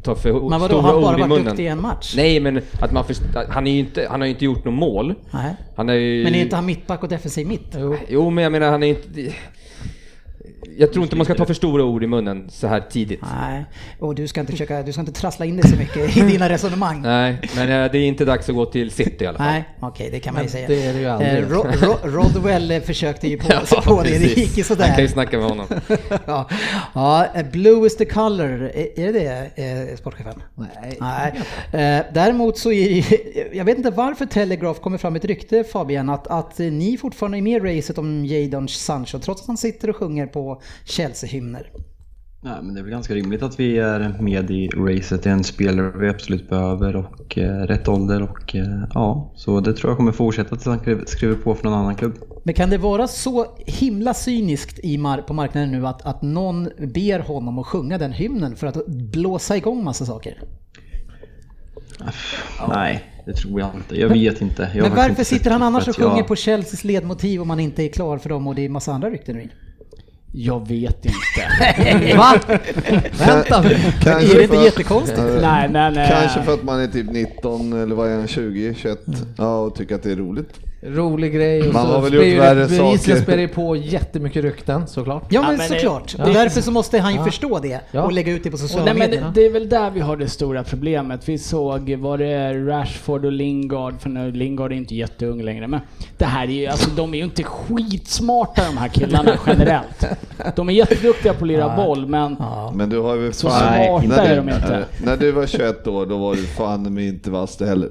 tar 0.03 0.15
för 0.15 0.33
Men 0.33 0.61
vadå, 0.61 0.67
stora 0.67 0.83
har 0.83 0.93
han 0.93 1.03
bara 1.03 1.13
ord 1.13 1.19
i 1.19 1.23
varit 1.23 1.29
munnen. 1.29 1.45
duktig 1.45 1.65
i 1.65 1.67
en 1.67 1.81
match? 1.81 2.15
Nej, 2.17 2.41
men 2.41 2.63
att 2.81 2.93
man 2.93 3.05
först, 3.05 3.23
han, 3.49 3.67
är 3.67 3.79
inte, 3.79 4.07
han 4.11 4.21
har 4.21 4.27
ju 4.27 4.33
inte 4.33 4.45
gjort 4.45 4.65
något 4.65 4.75
mål. 4.75 5.15
Nej. 5.31 5.55
Han 5.77 5.89
är 5.89 5.95
ju... 5.95 6.25
Men 6.25 6.35
är 6.35 6.43
inte 6.43 6.57
han 6.57 6.67
mittback 6.67 7.03
och 7.03 7.09
defensiv 7.09 7.47
mitt? 7.47 7.77
Jo, 8.09 8.31
men 8.31 8.45
jag 8.45 8.53
menar 8.53 8.71
han 8.71 8.83
är 8.83 8.87
inte... 8.87 9.35
Jag 10.79 10.93
tror 10.93 11.03
inte 11.05 11.17
man 11.17 11.25
ska 11.25 11.35
ta 11.35 11.45
för 11.47 11.55
stora 11.55 11.85
ord 11.85 12.05
i 12.05 12.07
munnen 12.07 12.47
så 12.51 12.67
här 12.67 12.81
tidigt. 12.81 13.21
Nej, 13.41 13.65
och 13.99 14.15
du 14.15 14.29
ska 14.29 14.41
inte 14.41 14.53
försöka, 14.53 14.83
du 14.83 14.93
ska 14.93 15.01
inte 15.01 15.13
trassla 15.13 15.45
in 15.47 15.57
dig 15.57 15.71
så 15.71 15.77
mycket 15.77 16.17
i 16.17 16.21
dina 16.21 16.49
resonemang. 16.49 17.03
Nej, 17.03 17.41
men 17.57 17.63
eh, 17.85 17.93
det 17.93 17.99
är 17.99 18.07
inte 18.09 18.25
dags 18.25 18.49
att 18.49 18.55
gå 18.55 18.67
till 18.67 18.91
City 18.91 19.25
i 19.25 19.27
alla 19.27 19.39
fall. 19.39 19.47
Nej, 19.47 19.65
okej 19.81 20.09
det 20.13 20.21
kan 20.21 20.35
man 20.35 20.43
ju 20.43 20.45
Men 20.45 20.51
säga. 20.53 20.69
det 20.69 20.83
är 20.87 20.93
det 20.93 21.01
ju 21.01 21.07
aldrig. 21.07 21.33
Eh, 21.33 21.49
Ro, 21.49 21.63
Ro, 21.73 21.95
Rodwell 22.03 22.71
eh, 22.71 22.81
försökte 22.81 23.29
ju 23.29 23.39
på 23.39 23.47
sig 23.67 23.67
Ja, 23.71 23.83
på 23.85 24.03
det, 24.03 24.19
det 24.19 24.37
gick 24.37 24.57
ju 24.59 24.65
Han 24.69 24.77
kan 24.77 24.87
ju 24.87 24.95
sådär. 24.95 25.07
snacka 25.07 25.39
med 25.39 25.47
honom. 25.49 25.67
ja. 26.27 26.49
ja, 26.95 27.27
Blue 27.53 27.87
is 27.87 27.97
the 27.97 28.05
color, 28.05 28.71
är 28.75 29.13
det 29.13 29.51
det 29.57 29.99
sportchefen? 29.99 30.43
Nej. 30.55 30.97
Nej. 31.73 32.03
Däremot 32.15 32.59
så 32.59 32.73
är 32.73 32.89
det- 33.11 33.49
jag 33.57 33.65
vet 33.65 33.77
inte 33.77 33.91
varför 33.91 34.27
Telegraph 34.27 34.81
kommer 34.81 34.99
fram 34.99 35.17
ett 35.17 35.25
rykte 35.25 35.65
Fabian 35.65 36.09
att, 36.11 36.27
att 36.27 36.59
ni 36.59 36.97
fortfarande 36.97 37.39
är 37.39 37.43
med 37.43 37.67
i 37.67 37.79
racet 37.79 37.99
om 37.99 38.25
Jadon 38.27 38.69
Sancho 38.69 39.19
trots 39.19 39.41
att 39.43 39.47
han 39.47 39.57
sitter 39.57 39.91
och 39.91 39.97
sjunger 39.97 40.27
på 40.27 40.62
Chelsea-hymner. 40.85 41.71
Nej, 42.45 42.55
men 42.63 42.75
det 42.75 42.81
är 42.81 42.83
väl 42.83 42.91
ganska 42.93 43.15
rimligt 43.15 43.43
att 43.43 43.61
vi 43.61 43.79
är 43.79 44.17
med 44.21 44.51
i 44.51 44.69
racet. 44.69 45.23
Det 45.23 45.31
är 45.31 45.35
en 45.35 45.45
spelare 45.45 45.93
vi 45.99 46.09
absolut 46.09 46.49
behöver 46.51 46.97
och 46.97 47.39
eh, 47.39 47.67
rätt 47.67 47.89
ålder 47.89 48.23
och 48.23 48.57
eh, 48.57 48.85
ja, 48.95 49.33
så 49.37 49.61
det 49.61 49.73
tror 49.73 49.91
jag 49.91 49.97
kommer 49.97 50.13
fortsätta 50.13 50.49
tills 50.57 50.67
han 50.67 51.07
skriver- 51.07 51.35
på 51.35 51.55
för 51.55 51.65
någon 51.65 51.75
annan 51.79 51.95
klubb. 51.97 52.15
Men 52.45 52.55
kan 52.55 52.71
det 52.71 52.79
vara 52.79 53.07
så 53.09 53.47
himla 53.67 54.15
cyniskt 54.15 54.79
i 54.79 54.97
mar- 54.99 55.23
på 55.23 55.35
marknaden 55.35 55.71
nu 55.73 55.87
att, 55.87 56.03
att 56.07 56.23
någon 56.23 56.69
ber 56.95 57.19
honom 57.21 57.59
att 57.59 57.67
sjunga 57.67 57.99
den 57.99 58.13
hymnen 58.13 58.57
för 58.57 58.67
att 58.67 58.87
blåsa 58.87 59.57
igång 59.57 59.85
massa 59.85 60.07
saker? 60.07 60.43
Nej, 62.69 63.05
det 63.27 63.33
tror 63.33 63.61
jag 63.61 63.71
inte. 63.75 64.01
Jag 64.01 64.09
vet 64.09 64.41
inte. 64.43 64.71
Jag 64.75 64.83
Men 64.83 64.91
varför 64.97 65.11
inte 65.11 65.25
sitter 65.25 65.51
han 65.51 65.63
annars 65.63 65.83
och 65.83 65.89
att 65.91 65.99
jag- 65.99 66.11
sjunger 66.11 66.23
på 66.23 66.37
Chelseas 66.37 66.85
ledmotiv 66.85 67.43
om 67.43 67.51
han 67.51 67.61
inte 67.61 67.83
är 67.83 67.89
klar 67.89 68.19
för 68.19 68.29
dem 68.29 68.47
och 68.47 68.55
det 68.55 68.65
är 68.65 68.69
massa 68.69 68.93
andra 68.93 69.11
rykten 69.11 69.37
nu? 69.37 69.49
Jag 70.35 70.69
vet 70.69 71.05
inte. 71.05 72.17
Va? 72.17 72.35
Vänta 73.27 73.63
nu. 73.63 73.77
Kanske 74.03 74.11
Är 74.11 74.35
det 74.37 74.43
inte 74.43 74.57
för- 74.57 74.65
jättekonstigt? 74.65 75.19
Eh, 75.19 75.25
nej, 75.25 75.69
nej, 75.69 75.93
nej. 75.95 76.09
Kanske 76.11 76.43
för 76.43 76.55
att 76.55 76.63
man 76.63 76.81
är 76.81 76.87
typ 76.87 77.11
19 77.11 77.73
eller 77.83 77.95
vad 77.95 78.11
är 78.11 78.17
han, 78.17 78.29
20, 78.29 78.75
21 78.75 78.99
ja, 79.37 79.59
och 79.59 79.75
tycker 79.75 79.95
att 79.95 80.03
det 80.03 80.13
är 80.13 80.17
roligt. 80.17 80.59
Rolig 80.87 81.33
grej 81.35 81.69
och 81.69 81.75
Man 81.75 81.87
så 81.87 81.93
har 81.93 82.03
väl 82.03 82.15
gjort 82.15 82.25
ju- 82.25 82.39
värre 82.39 82.69
saker. 82.69 83.17
spär 83.17 83.37
det 83.37 83.49
på 83.49 83.77
jättemycket 83.77 84.45
rykten 84.45 84.87
såklart. 84.87 85.23
Ja 85.29 85.41
men, 85.43 85.51
Ja, 85.51 85.57
men 85.57 85.71
det- 85.71 85.79
såklart. 85.81 86.15
det- 86.17 86.23
och 86.23 86.35
därför 86.35 86.61
så 86.61 86.71
måste 86.71 86.99
han 86.99 87.13
ju 87.13 87.19
Ja. 87.19 87.25
förstå 87.25 87.59
det 87.59 87.81
Ja. 87.91 88.03
och 88.03 88.13
lägga 88.13 88.33
ut 88.33 88.45
det 88.45 88.51
på 88.51 88.55
Och 88.55 88.61
sociala 88.61 88.85
nej, 88.85 88.95
men 88.95 89.11
medier. 89.11 89.25
det, 89.35 89.41
det 89.41 89.47
är 89.47 89.51
väl 89.53 89.69
där 89.69 89.91
vi 89.91 90.01
har 90.01 90.17
det 90.17 90.29
stora 90.29 90.65
problemet. 90.65 91.29
Vi 91.29 91.39
såg, 91.39 91.95
var 91.95 92.19
det 92.19 92.55
Rashford 92.67 93.25
och 93.25 93.33
Lingard, 93.33 94.01
för 94.01 94.09
nu 94.09 94.33
Lingard 94.33 94.73
är 94.73 94.77
inte 94.77 94.95
jätteung 94.95 95.43
längre, 95.43 95.67
men 95.67 95.81
det 96.19 96.25
här 96.25 96.45
är 96.47 96.51
ju, 96.53 96.67
alltså 96.67 96.91
de 96.91 97.15
är 97.15 97.19
ju 97.19 97.25
inte 97.25 97.43
skitsmarta 97.43 98.63
de 98.67 98.77
här 98.77 98.89
killarna 98.89 99.33
generellt. 99.47 100.05
De 100.57 100.69
är 100.69 100.73
jätteduktiga 100.73 101.35
på 101.35 101.45
att 101.45 101.49
lira 101.49 101.77
boll, 101.77 102.07
men 102.07 102.37
Ja. 102.39 102.73
Men 102.75 102.91
du 102.91 102.99
har 102.99 103.17
ju 103.17 103.33
Så 103.33 103.49
fan... 103.49 103.59
smarta 103.61 104.07
när 104.07 104.25
är 104.25 104.31
du- 104.31 104.37
de 104.37 104.49
inte. 104.55 104.75
eh, 104.75 105.05
När 105.07 105.17
du 105.17 105.33
var 105.33 105.47
21 105.47 105.87
år, 105.87 106.07
då 106.07 106.19
var 106.19 106.35
du 106.35 106.43
fan 106.47 106.95
med 106.95 107.05
inte 107.05 107.31
vass 107.31 107.57
det 107.57 107.67
heller. 107.67 107.91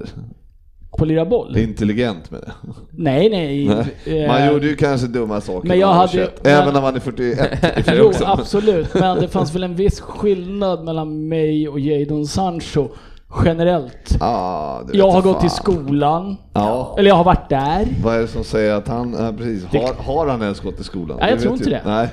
På 1.02 1.04
att 1.04 1.08
lira 1.08 1.24
boll? 1.24 1.56
Intelligent 1.56 2.30
med 2.30 2.40
det. 2.40 2.52
Nej, 2.90 3.30
nej. 3.30 3.68
Nej. 4.06 4.22
eh, 4.22 4.28
Man 4.28 4.46
gjorde 4.52 4.66
ju 4.66 4.76
kanske 4.76 5.06
dumma 5.06 5.40
saker 5.40 5.68
men 5.68 5.78
jag 5.78 5.92
hade 5.92 6.12
ju- 6.12 6.18
21. 6.24 6.46
Även 6.46 6.74
när 6.74 6.80
man 6.82 6.96
är 6.96 7.00
41 7.00 7.38
i 7.38 7.42
och 7.42 7.74
för 7.74 7.82
sig 7.82 7.94
Jo, 7.98 8.04
också. 8.04 8.24
absolut. 8.24 8.94
Men 9.00 9.20
det 9.20 9.28
fanns 9.28 9.54
väl 9.54 9.62
en 9.62 9.74
viss 9.76 10.00
skillnad 10.00 10.84
mellan 10.84 11.28
mig 11.28 11.68
och 11.68 11.80
Jadon 11.80 12.26
Sancho 12.26 12.88
generellt. 13.44 14.16
Ah, 14.20 14.82
det 14.82 14.98
Jag 14.98 15.10
har 15.10 15.22
fan. 15.22 15.32
gått 15.32 15.44
i 15.44 15.48
skolan. 15.48 16.36
Ja. 16.52 16.94
Eller 16.98 17.08
jag 17.08 17.16
har 17.16 17.24
varit 17.24 17.48
där. 17.48 17.86
Vad 18.04 18.14
är 18.16 18.18
det 18.20 18.28
som 18.28 18.44
säger 18.44 18.74
att 18.74 18.88
han, 18.88 19.16
ja, 19.18 19.32
precis, 19.38 19.64
har, 19.64 19.94
har 20.04 20.26
han 20.26 20.42
ens 20.42 20.60
gått 20.60 20.80
i 20.80 20.84
skolan? 20.84 21.16
Nej, 21.20 21.28
jag 21.30 21.38
Det 21.38 21.42
tror 21.42 21.54
inte 21.54 21.64
ju- 21.64 21.70
det. 21.70 21.82
Nej. 21.86 22.08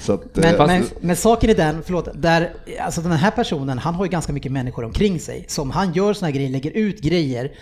Så 0.00 0.12
att, 0.12 0.36
Men, 0.36 0.54
eh, 0.54 0.66
men, 0.66 0.82
men 1.00 1.16
saken 1.16 1.50
är 1.50 1.54
den, 1.54 1.82
förlåt, 1.84 2.08
där, 2.14 2.50
alltså 2.84 3.00
den 3.00 3.12
här 3.12 3.30
personen, 3.30 3.78
han 3.78 3.94
har 3.94 4.04
ju 4.04 4.10
ganska 4.10 4.32
mycket 4.32 4.52
människor 4.52 4.84
omkring 4.84 5.20
sig. 5.20 5.44
Så 5.48 5.62
om 5.62 5.70
han 5.70 5.92
gör 5.92 6.12
såna 6.12 6.26
här 6.28 6.34
grejer, 6.34 6.50
lägger 6.50 6.70
ut 6.70 7.00
grejer, 7.00 7.52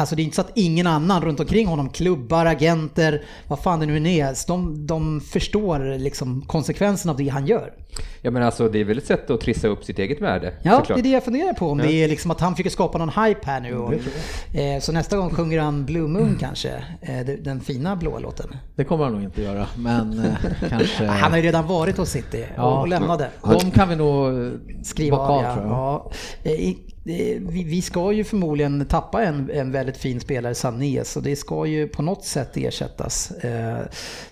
alltså 0.00 0.16
det 0.16 0.22
är 0.22 0.24
inte 0.24 0.34
så 0.36 0.40
att 0.42 0.52
ingen 0.54 0.86
annan 0.86 1.22
runt 1.22 1.40
omkring 1.40 1.66
honom, 1.66 1.88
klubbar, 1.88 2.46
agenter, 2.46 3.22
vad 3.48 3.58
fan 3.62 3.80
det 3.80 3.86
nu 3.86 4.12
är, 4.12 4.46
de, 4.48 4.86
de 4.86 5.20
förstår 5.20 5.98
liksom 5.98 6.42
konsekvenserna 6.46 7.12
av 7.12 7.16
det 7.18 7.28
han 7.28 7.46
gör. 7.46 7.72
Ja 8.22 8.30
men 8.30 8.42
alltså 8.42 8.68
det 8.68 8.78
är 8.80 8.84
väl 8.84 8.98
ett 8.98 9.06
sätt 9.06 9.30
att 9.30 9.40
trissa 9.40 9.68
upp 9.68 9.84
sitt 9.84 9.98
eget 9.98 10.20
värde. 10.20 10.54
Ja, 10.62 10.76
såklart. 10.76 10.96
det 10.96 11.00
är 11.00 11.02
det 11.02 11.08
jag 11.10 11.24
funderar 11.24 11.52
på, 11.52 11.68
om 11.70 11.78
det 11.78 11.92
är 11.92 12.08
liksom 12.08 12.30
att 12.30 12.40
han 12.40 12.52
försöker 12.54 12.70
skapa 12.70 12.98
någon 12.98 13.08
hype 13.08 13.40
här 13.42 13.60
nu. 13.60 13.76
Och, 13.76 13.92
eh, 14.54 14.80
så 14.80 14.92
nästa 14.92 15.16
gång 15.16 15.30
sjunger 15.30 15.60
han 15.60 15.84
Blue 15.84 16.08
Moon 16.08 16.36
kanske, 16.40 16.84
eh, 17.00 17.26
den- 17.42 17.60
fina 17.60 17.96
blåa 17.96 18.18
låten. 18.18 18.46
Det 18.76 18.84
kommer 18.84 19.04
han 19.04 19.12
nog 19.14 19.22
inte 19.22 19.42
göra, 19.42 19.66
men 19.76 20.18
eh, 20.24 20.68
kanske... 20.68 21.06
Han 21.20 21.30
har 21.30 21.38
ju 21.38 21.44
redan 21.44 21.66
varit 21.66 21.96
hos 21.96 22.10
City 22.10 22.42
och, 22.50 22.54
Ja. 22.56 22.80
och 22.80 22.88
lämnade. 22.88 23.28
De 23.60 23.70
kan 23.70 23.88
vi 23.88 23.96
nog 23.96 24.44
eh, 24.46 24.50
Skriva 24.82 25.16
av, 25.16 25.30
av 25.46 25.54
tror 25.54 25.66
jag. 25.66 25.72
ja. 25.76 26.10
Vi, 27.04 27.38
vi 27.66 27.82
ska 27.82 28.12
ju 28.12 28.24
förmodligen 28.24 28.86
tappa 28.86 29.22
en, 29.22 29.50
en 29.50 29.72
väldigt 29.72 29.96
fin 29.96 30.20
spelare, 30.20 30.54
Sané, 30.54 31.04
så 31.04 31.20
det 31.20 31.36
ska 31.36 31.66
ju 31.66 31.88
på 31.88 32.02
något 32.02 32.24
sätt 32.24 32.56
ersättas. 32.56 33.30
Eh, 33.30 33.78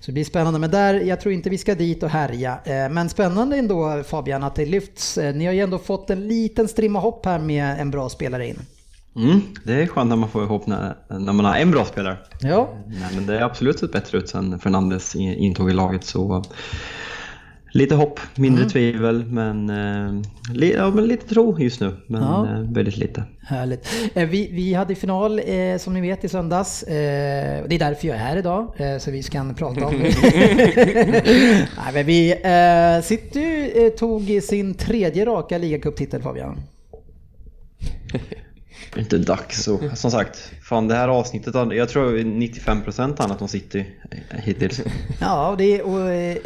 Så 0.01 0.07
det 0.07 0.13
blir 0.13 0.25
spännande, 0.25 0.59
men 0.59 0.71
där, 0.71 0.95
jag 0.95 1.21
tror 1.21 1.35
inte 1.35 1.51
vi 1.51 1.59
ska 1.59 1.75
dit 1.75 2.03
och 2.03 2.09
härja. 2.11 2.59
Eh, 2.65 2.89
Men 2.91 3.09
spännande 3.09 3.57
ändå 3.57 4.03
Fabian 4.07 4.43
att 4.43 4.55
det 4.55 4.67
lyfts. 4.67 5.19
Eh, 5.19 5.35
Ni 5.35 5.47
har 5.47 5.53
ju 5.53 5.61
ändå 5.61 5.79
fått 5.79 6.11
en 6.11 6.29
liten 6.29 6.69
strimma 6.69 6.99
hopp 6.99 7.27
här 7.27 7.39
med 7.39 7.81
en 7.81 7.91
bra 7.91 8.09
spelare 8.09 8.49
in. 8.49 8.59
Mm, 9.17 9.41
det 9.65 9.73
är 9.83 9.87
skönt 9.87 10.09
när 10.09 10.17
man 10.17 10.29
får 10.29 10.43
ihop 10.45 10.67
när, 10.67 10.95
när 11.09 11.33
man 11.33 11.45
har 11.45 11.55
en 11.57 11.71
bra 11.71 11.85
spelare. 11.85 12.17
Ja, 12.41 12.69
Nej, 12.87 13.09
men 13.15 13.27
det 13.27 13.39
är 13.39 13.43
absolut 13.43 13.79
sett 13.79 13.93
bättre 13.93 14.19
ut 14.19 14.29
sen 14.29 14.59
Fernandes 14.61 15.17
intåg 15.17 15.71
i 15.71 15.73
laget. 15.73 16.05
Så 16.05 16.45
lite 17.73 17.95
hopp, 17.95 18.21
mindre 18.37 18.63
Mm. 18.63 18.71
tvivel, 18.71 19.25
men, 19.25 19.71
eh, 19.71 20.69
ja, 20.75 20.91
men 20.91 21.05
lite 21.07 21.29
tro 21.29 21.59
just 21.61 21.81
nu. 21.81 21.97
Men 22.07 22.23
Ja. 22.23 22.47
eh, 22.47 22.61
väldigt 22.61 22.97
lite. 22.97 23.25
Härligt. 23.49 23.89
Eh, 24.15 24.29
Vi, 24.29 24.49
vi 24.53 24.75
hade 24.75 24.95
final 24.95 25.39
eh, 25.45 25.77
som 25.79 25.95
ni 25.95 26.01
vet 26.01 26.25
i 26.25 26.29
söndags. 26.29 26.83
Eh, 26.83 27.65
det 27.69 27.75
är 27.75 27.79
därför 27.79 28.09
jag 28.09 28.17
är 28.17 28.21
här 28.21 28.37
idag, 28.37 28.73
eh, 28.77 28.99
så 28.99 29.11
vi 29.11 29.23
kan 29.23 29.55
prata 29.55 29.87
om 29.87 29.95
det. 29.99 30.15
Nej, 31.77 31.93
men 31.95 32.07
vi, 32.07 32.35
City 33.05 33.71
tog 33.99 34.41
sin 34.43 34.75
tredje 34.75 35.25
raka 35.27 35.59
ligacuptitel 35.59 36.23
Fabian. 36.23 36.61
Det 38.95 39.01
är 39.01 39.03
inte 39.03 39.19
dags 39.19 39.69
och 39.69 39.81
som 39.95 40.11
sagt, 40.11 40.53
fan 40.63 40.89
det 40.89 40.95
här 40.95 41.09
avsnittet, 41.09 41.55
jag 41.55 41.89
tror 41.89 42.19
95% 42.19 43.19
handlat 43.19 43.43
om 43.43 43.49
City 43.49 43.87
eh, 44.11 44.39
hittills. 44.45 44.81
Ja, 45.21 45.49
och 45.49 45.57
det, 45.57 45.83
och, 45.83 46.11
eh, 46.11 46.37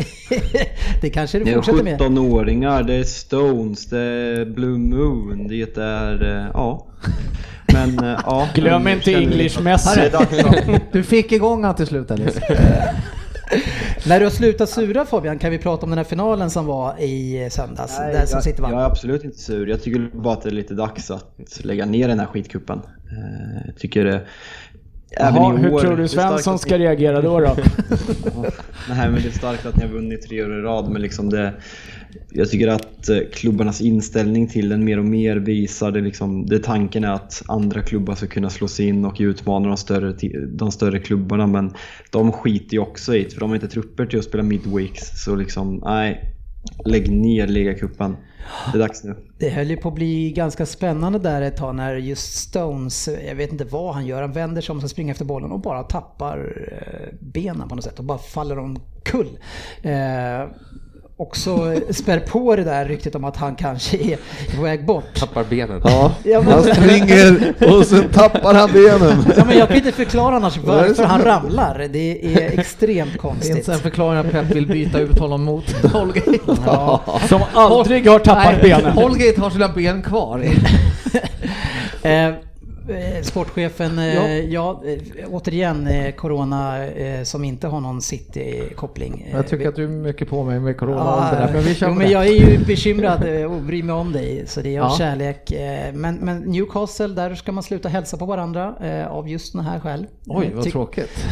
det 1.01 1.11
kanske 1.11 1.39
Det 1.39 1.45
du 1.45 1.51
är 1.51 1.55
fortsätter 1.55 1.83
med. 1.85 2.01
17-åringar, 2.01 2.83
det 2.83 2.95
är 2.95 3.05
Stones, 3.05 3.87
det 3.87 3.99
är 4.01 4.45
Blue 4.45 4.79
Moon, 4.79 5.49
det 5.49 5.77
är, 5.79 6.23
eh, 6.39 6.51
ja. 6.55 6.87
Men 7.73 8.17
ja. 8.27 8.49
Glöm 8.55 8.83
men 8.83 8.93
inte 8.93 9.05
känner- 9.11 9.23
English 9.23 9.61
Messi. 9.63 10.01
Det 10.01 10.07
är 10.07 10.11
dags 10.11 10.39
att- 10.45 10.83
Du 10.93 11.03
fick 11.03 11.33
igång 11.33 11.65
han 11.65 11.75
till 11.75 11.87
slut 11.87 12.11
Alice. 12.11 12.41
När 14.07 14.21
du 14.21 14.27
har 14.27 14.31
slutat 14.31 14.69
sura 14.71 15.05
Fabian, 15.05 15.39
kan 15.39 15.51
vi 15.51 15.59
prata 15.59 15.85
om 15.85 15.91
den 15.91 15.99
här 15.99 16.05
finalen 16.05 16.51
som 16.51 16.67
var 16.67 17.01
i 17.01 17.49
söndags? 17.51 17.99
Nej, 17.99 18.13
där 18.13 18.27
som 18.27 18.41
jag, 18.45 18.59
vann. 18.59 18.73
jag 18.73 18.81
är 18.81 18.87
absolut 18.87 19.25
inte 19.25 19.39
sur. 19.39 19.67
Jag 19.67 19.83
tycker 19.83 20.11
bara 20.17 20.35
att 20.35 20.43
det 20.43 20.49
är 20.49 20.53
lite 20.53 20.75
dags 20.75 21.11
att 21.11 21.61
lägga 21.63 21.87
ner 21.87 22.09
den 22.09 22.21
här 22.21 22.27
skitkuppen. 22.27 22.79
Eh, 22.79 23.67
Jag 23.67 23.77
tycker 23.77 24.05
det... 24.05 24.27
även 25.17 25.43
Jaha, 25.43 25.57
hur 25.57 25.79
tror 25.79 25.97
du 25.97 26.09
Svensson 26.09 26.59
ska 26.59 26.79
ni- 26.79 26.85
reagera 26.85 27.23
då? 27.23 27.41
då? 27.41 27.57
Nej 28.89 29.11
men 29.11 29.15
det 29.15 29.29
är 29.29 29.39
starkt 29.39 29.67
att 29.67 29.77
ni 29.77 29.83
har 29.83 29.93
vunnit 29.93 30.29
tre 30.29 30.45
år 30.45 30.59
i 30.59 30.63
rad 30.63 30.91
men 30.91 31.03
liksom 31.03 31.31
det... 31.31 31.55
Jag 32.31 32.51
tycker 32.51 32.69
att 32.69 33.09
eh, 33.09 33.19
klubbarnas 33.33 33.81
inställning 33.81 34.49
till 34.49 34.69
den 34.69 34.85
mer 34.85 34.99
och 34.99 35.05
mer 35.05 35.37
visar 35.37 35.91
det 35.91 36.01
liksom... 36.01 36.47
Det 36.47 36.59
tanken 36.59 37.05
är 37.05 37.13
att 37.13 37.43
andra 37.49 37.83
klubbar 37.83 38.15
ska 38.15 38.27
kunna 38.27 38.51
slå 38.51 38.69
sig 38.69 38.89
in 38.89 39.05
och 39.05 39.17
utmana 39.21 39.69
de 39.69 39.77
större, 39.77 40.15
de 40.47 40.73
större 40.73 40.99
klubbarna 40.99 41.47
men 41.47 41.75
de 42.11 42.33
skiter 42.33 42.75
ju 42.75 42.79
också 42.79 43.15
i 43.15 43.25
det 43.25 43.31
för 43.31 43.41
de 43.41 43.51
har 43.51 43.57
inte 43.57 43.69
trupper 43.69 44.07
till 44.07 44.19
att 44.19 44.25
spela 44.25 44.43
midweeks 44.43 45.25
så 45.25 45.37
liksom, 45.37 45.81
nej. 45.85 46.33
Lägg 46.85 47.11
ner 47.11 47.47
ligacupen. 47.47 48.17
Det 48.73 48.79
är 48.79 48.81
dags 48.81 49.05
nu. 49.05 49.17
Det 49.39 49.51
höll 49.51 49.71
ju 49.71 49.77
på 49.77 49.89
att 49.89 49.95
bli 49.95 50.33
ganska 50.33 50.67
spännande 50.67 51.19
där 51.19 51.43
ett 51.43 51.57
tag 51.57 51.75
när 51.75 51.95
just 51.97 52.35
Stones, 52.35 53.09
jag 53.27 53.35
vet 53.35 53.53
inte 53.53 53.65
vad 53.65 53.95
han 53.95 54.07
gör, 54.07 54.23
han 54.23 54.33
vänder 54.33 54.63
sig 54.63 54.73
om, 54.73 54.79
och 54.79 54.91
springer 54.91 55.13
efter 55.13 55.25
bollen 55.25 55.53
och 55.53 55.61
bara 55.61 55.83
tappar 55.83 56.69
eh, 56.73 57.15
benen 57.21 57.69
på 57.69 57.75
något 57.75 57.85
sätt 57.85 57.99
och 57.99 58.05
bara 58.05 58.19
faller 58.19 58.59
omkull. 58.59 59.39
Eh, 59.83 60.49
Eh, 61.19 61.27
också 61.27 61.75
spär 61.91 62.19
på 62.21 62.57
det 62.57 62.65
där 62.65 62.85
ryktet 62.85 63.15
om 63.15 63.25
att 63.25 63.37
han 63.37 63.55
kanske 63.55 63.97
är 63.97 64.19
på 64.57 64.63
väg 64.63 64.87
bort. 64.87 65.15
Tappar 65.19 65.45
benen. 65.45 65.81
Ja, 65.85 66.13
Ja, 66.25 66.41
men- 66.43 66.53
han 66.53 66.63
springer 66.63 67.55
och 67.75 67.87
sen 67.87 68.09
tappar 68.09 68.55
han 68.55 68.73
benen. 68.73 69.25
Ja, 69.37 69.45
men 69.45 69.59
jag 69.59 69.69
kan 69.69 69.77
inte 69.77 69.93
förklara 69.93 70.37
annars 70.37 70.57
varför 70.57 71.05
han 71.05 71.23
ramlar. 71.23 71.89
Det 71.93 72.37
är 72.37 72.59
extremt 72.59 73.11
Det 73.13 73.17
är 73.17 73.19
konstigt. 73.19 73.57
inte 73.57 73.73
en 73.73 73.79
förklaring 73.79 74.19
att 74.21 74.31
Pep 74.33 74.51
vill 74.57 74.67
byta 74.67 74.99
ut 75.01 75.19
honom 75.19 75.45
mot 75.45 75.73
Holgate. 75.93 76.39
Som 77.29 77.41
aldrig 77.55 78.07
har 78.09 78.19
tappat 78.19 78.45
Nej, 78.53 78.63
benen. 78.63 78.93
Holgate 79.03 79.41
har 79.41 79.51
sina 79.51 79.69
ben 79.69 80.03
kvar. 80.03 80.45
Eh, 82.05 82.13
eh, 82.13 82.35
Sportchefen, 83.23 83.99
eh, 83.99 84.15
Ja. 84.15 84.29
ja. 84.29 84.83
eh, 85.19 85.29
återigen 85.35 85.87
eh, 85.87 86.13
Corona 86.15 86.85
eh, 86.87 87.23
som 87.23 87.45
inte 87.45 87.67
har 87.69 87.81
någon 87.81 88.03
City-koppling. 88.03 89.25
Eh, 89.27 89.37
Jag 89.37 89.49
tycker 89.49 89.69
att 89.69 89.77
du 89.77 89.85
är 89.85 89.89
mycket 89.89 90.29
på 90.29 90.45
mig 90.45 90.61
med 90.61 90.77
corona 90.77 91.03
och 91.15 91.23
Ja, 91.23 91.31
det 91.31 91.47
där, 91.47 91.53
men 91.53 91.63
vi 91.63 91.75
kör 91.75 91.89
jo, 91.89 91.95
men 91.95 92.11
jag 92.11 92.27
är 92.27 92.33
ju 92.33 92.65
bekymrad 92.65 93.25
eh, 93.41 93.53
och 93.53 93.63
bryr 93.63 93.83
mig 93.83 93.95
om 93.95 94.13
dig, 94.13 94.45
så 94.47 94.61
det 94.61 94.77
är 94.77 94.81
av 94.81 94.87
Ja. 94.91 94.97
kärlek. 94.99 95.51
Eh, 95.53 95.93
Men, 95.95 96.15
men 96.15 96.39
Newcastle, 96.39 97.07
där 97.09 97.35
ska 97.35 97.53
man 97.53 97.63
sluta 97.63 97.89
hälsa 97.89 98.17
på 98.17 98.27
varandra 98.27 98.75
eh, 98.81 99.07
av 99.07 99.29
just 99.29 99.53
den 99.53 99.65
här 99.65 99.81
skäl. 99.81 100.07
Oj, 100.27 100.47
Eh, 100.47 100.55
vad 100.55 100.65
ty- 100.65 100.71
tråkigt. 100.71 101.25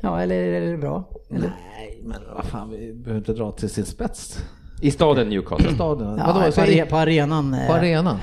Ja, 0.00 0.20
eller 0.22 0.34
är 0.36 0.70
det 0.72 0.78
bra? 0.78 1.08
Eller? 1.30 1.40
Nej, 1.78 1.98
men 2.04 2.20
vad 2.34 2.44
fan, 2.44 2.70
vi 2.70 2.92
behöver 2.92 3.18
inte 3.18 3.32
dra 3.32 3.52
till 3.52 3.68
sin 3.70 3.84
spets. 3.84 4.38
I 4.80 4.90
staden 4.90 5.28
Newcastle. 5.28 5.74
Staden. 5.74 6.16
Ja, 6.18 6.32
Vadå, 6.34 6.52
på, 6.52 6.64
i- 6.66 6.84
på 6.90 6.96
arenan. 6.96 7.54
eh, 7.54 7.66
på 7.66 7.72
arenan? 7.72 8.16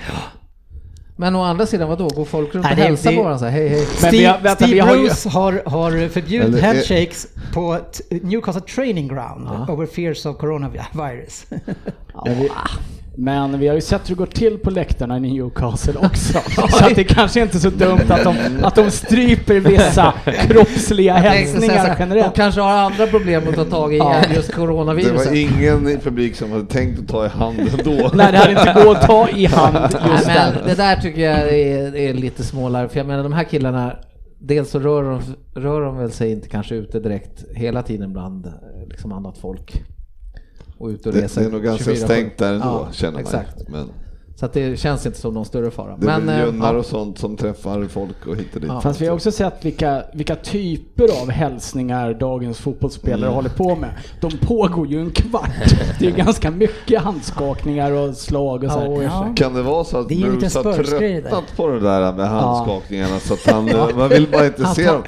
Men 1.21 1.35
å 1.35 1.41
andra 1.43 1.65
sidan, 1.65 1.89
vadå? 1.89 2.07
Går 2.07 2.25
folk 2.25 2.55
runt 2.55 2.63
Nej, 2.63 2.73
och 2.73 2.79
hälsar 2.79 3.11
på 3.11 3.23
varandra 3.23 3.49
hej 3.49 3.67
hej? 3.69 3.77
Men 4.01 4.11
vi 4.11 4.17
Steve, 4.17 4.27
har- 4.27 4.39
vänta, 4.39 4.55
Steve 4.55 4.73
vi 4.73 4.79
har 4.79 4.95
ju- 4.95 5.01
Bruce 5.01 5.29
har, 5.29 5.61
har 5.65 6.07
förbjudit 6.09 6.47
Eller- 6.47 6.61
handshakes 6.61 7.27
på 7.53 7.77
Newcastle 8.09 8.61
Training 8.61 9.07
Ground 9.07 9.69
over 9.69 9.85
fears 9.85 10.25
of 10.25 10.37
coronavirus. 10.37 11.45
Men 13.21 13.59
vi 13.59 13.67
har 13.67 13.75
ju 13.75 13.81
sett 13.81 14.01
hur 14.09 14.15
det 14.15 14.19
går 14.19 14.25
till 14.25 14.57
på 14.57 14.69
läktarna 14.69 15.17
i 15.17 15.19
Newcastle 15.19 15.93
också. 16.01 16.39
så 16.69 16.85
att 16.85 16.95
det 16.95 17.03
kanske 17.03 17.41
inte 17.41 17.57
är 17.57 17.59
så 17.59 17.69
dumt 17.69 17.99
att 18.09 18.23
de, 18.23 18.35
att 18.63 18.75
de 18.75 18.91
stryper 18.91 19.59
vissa 19.59 20.13
kroppsliga 20.47 21.13
hälsningar 21.13 21.75
här, 21.75 21.87
De 21.95 21.95
generellt. 21.99 22.35
kanske 22.35 22.61
har 22.61 22.71
andra 22.77 23.07
problem 23.07 23.43
att 23.49 23.55
ta 23.55 23.65
tag 23.65 23.93
i 23.93 23.97
Ja. 23.97 24.13
än 24.13 24.33
just 24.35 24.47
Det 24.47 24.53
coronaviruset. 24.55 25.27
var 25.27 25.35
ingen 25.35 25.89
i 25.89 25.97
publik 25.97 26.35
som 26.35 26.51
hade 26.51 26.65
tänkt 26.65 26.99
att 26.99 27.07
ta 27.07 27.25
i 27.25 27.29
hand 27.29 27.59
ändå. 27.59 28.09
Nej, 28.13 28.31
det 28.31 28.37
hade 28.37 28.51
inte 28.51 28.73
gått 28.85 28.97
att 28.97 29.07
ta 29.07 29.29
i 29.29 29.45
hand 29.45 29.73
Nej, 29.73 30.11
just 30.11 30.27
men 30.27 30.35
där. 30.53 30.63
det 30.65 30.75
där 30.75 30.95
tycker 30.95 31.21
jag 31.21 31.39
är, 31.39 31.95
är 31.95 32.13
lite 32.13 32.43
smålar, 32.43 32.87
för 32.87 32.97
jag 32.97 33.07
menar 33.07 33.23
de 33.23 33.33
här 33.33 33.43
killarna, 33.43 33.95
dels 34.39 34.69
så 34.71 34.79
rör 34.79 35.03
de, 35.03 35.21
rör 35.61 35.81
de 35.81 35.97
väl 35.97 36.11
sig 36.11 36.31
inte 36.31 36.49
kanske 36.49 36.75
ute 36.75 36.99
direkt 36.99 37.43
hela 37.55 37.83
tiden 37.83 38.13
bland 38.13 38.53
liksom 38.89 39.11
annat 39.11 39.37
folk. 39.37 39.83
Och 40.79 40.87
ut 40.87 41.05
och 41.05 41.13
Det, 41.13 41.21
reser 41.21 41.41
det 41.41 41.47
är 41.47 41.51
nog 41.51 41.63
ganska 41.63 41.91
24/7. 41.91 41.95
stängt 42.05 42.37
där 42.37 42.53
ändå, 42.53 42.65
Ja, 42.65 42.91
känner 42.91 43.11
man. 43.11 43.21
Exakt. 43.21 43.69
Men 43.69 43.89
Så 44.39 44.45
att 44.45 44.53
det 44.53 44.79
känns 44.79 45.05
inte 45.05 45.19
som 45.19 45.33
någon 45.33 45.45
större 45.45 45.71
fara. 45.71 45.95
det 45.97 46.11
är 46.11 46.19
Men, 46.19 46.29
eh, 46.39 46.45
junnar 46.45 46.73
ja. 46.73 46.79
och 46.79 46.85
sånt 46.85 47.17
som 47.19 47.37
träffar 47.37 47.87
folk 47.89 48.27
och 48.27 48.35
hit 48.35 48.55
och 48.55 48.61
dit. 48.61 48.69
Ja. 48.73 48.81
Fast 48.81 49.01
vi 49.01 49.07
har 49.07 49.13
också 49.15 49.31
sett 49.31 49.65
vilka, 49.65 50.03
vilka 50.13 50.35
typer 50.35 51.21
av 51.21 51.29
hälsningar 51.31 52.13
dagens 52.13 52.57
fotbollsspelare 52.59 53.21
Mm. 53.21 53.33
håller 53.33 53.49
på 53.49 53.75
med. 53.75 53.89
De 54.21 54.31
pågår 54.37 54.87
ju 54.87 55.01
en 55.01 55.11
kvart. 55.11 55.49
Det 55.99 56.07
är 56.07 56.11
ganska 56.25 56.51
mycket 56.51 57.01
handskakningar 57.01 57.91
och 57.91 58.15
slag 58.15 58.63
och 58.63 58.71
så 58.71 58.79
här. 58.79 58.87
Ja, 58.87 59.03
Ja. 59.03 59.33
Kan 59.35 59.53
det 59.53 59.61
vara 59.61 59.83
så 59.83 59.97
att 59.99 60.07
Bruce 60.07 60.59
har 60.59 60.73
tröttnat 60.83 61.43
på 61.57 61.67
det 61.67 61.79
där 61.79 62.13
med 62.13 62.29
handskakningarna 62.29 63.19
så 63.19 63.33
att 63.33 63.45
han, 63.45 63.65
man 63.97 64.09
vill 64.09 64.27
bara 64.31 64.45
inte 64.45 64.65
Han 64.65 64.75
se 64.75 64.85
tar- 64.85 64.93
dem. 64.93 65.03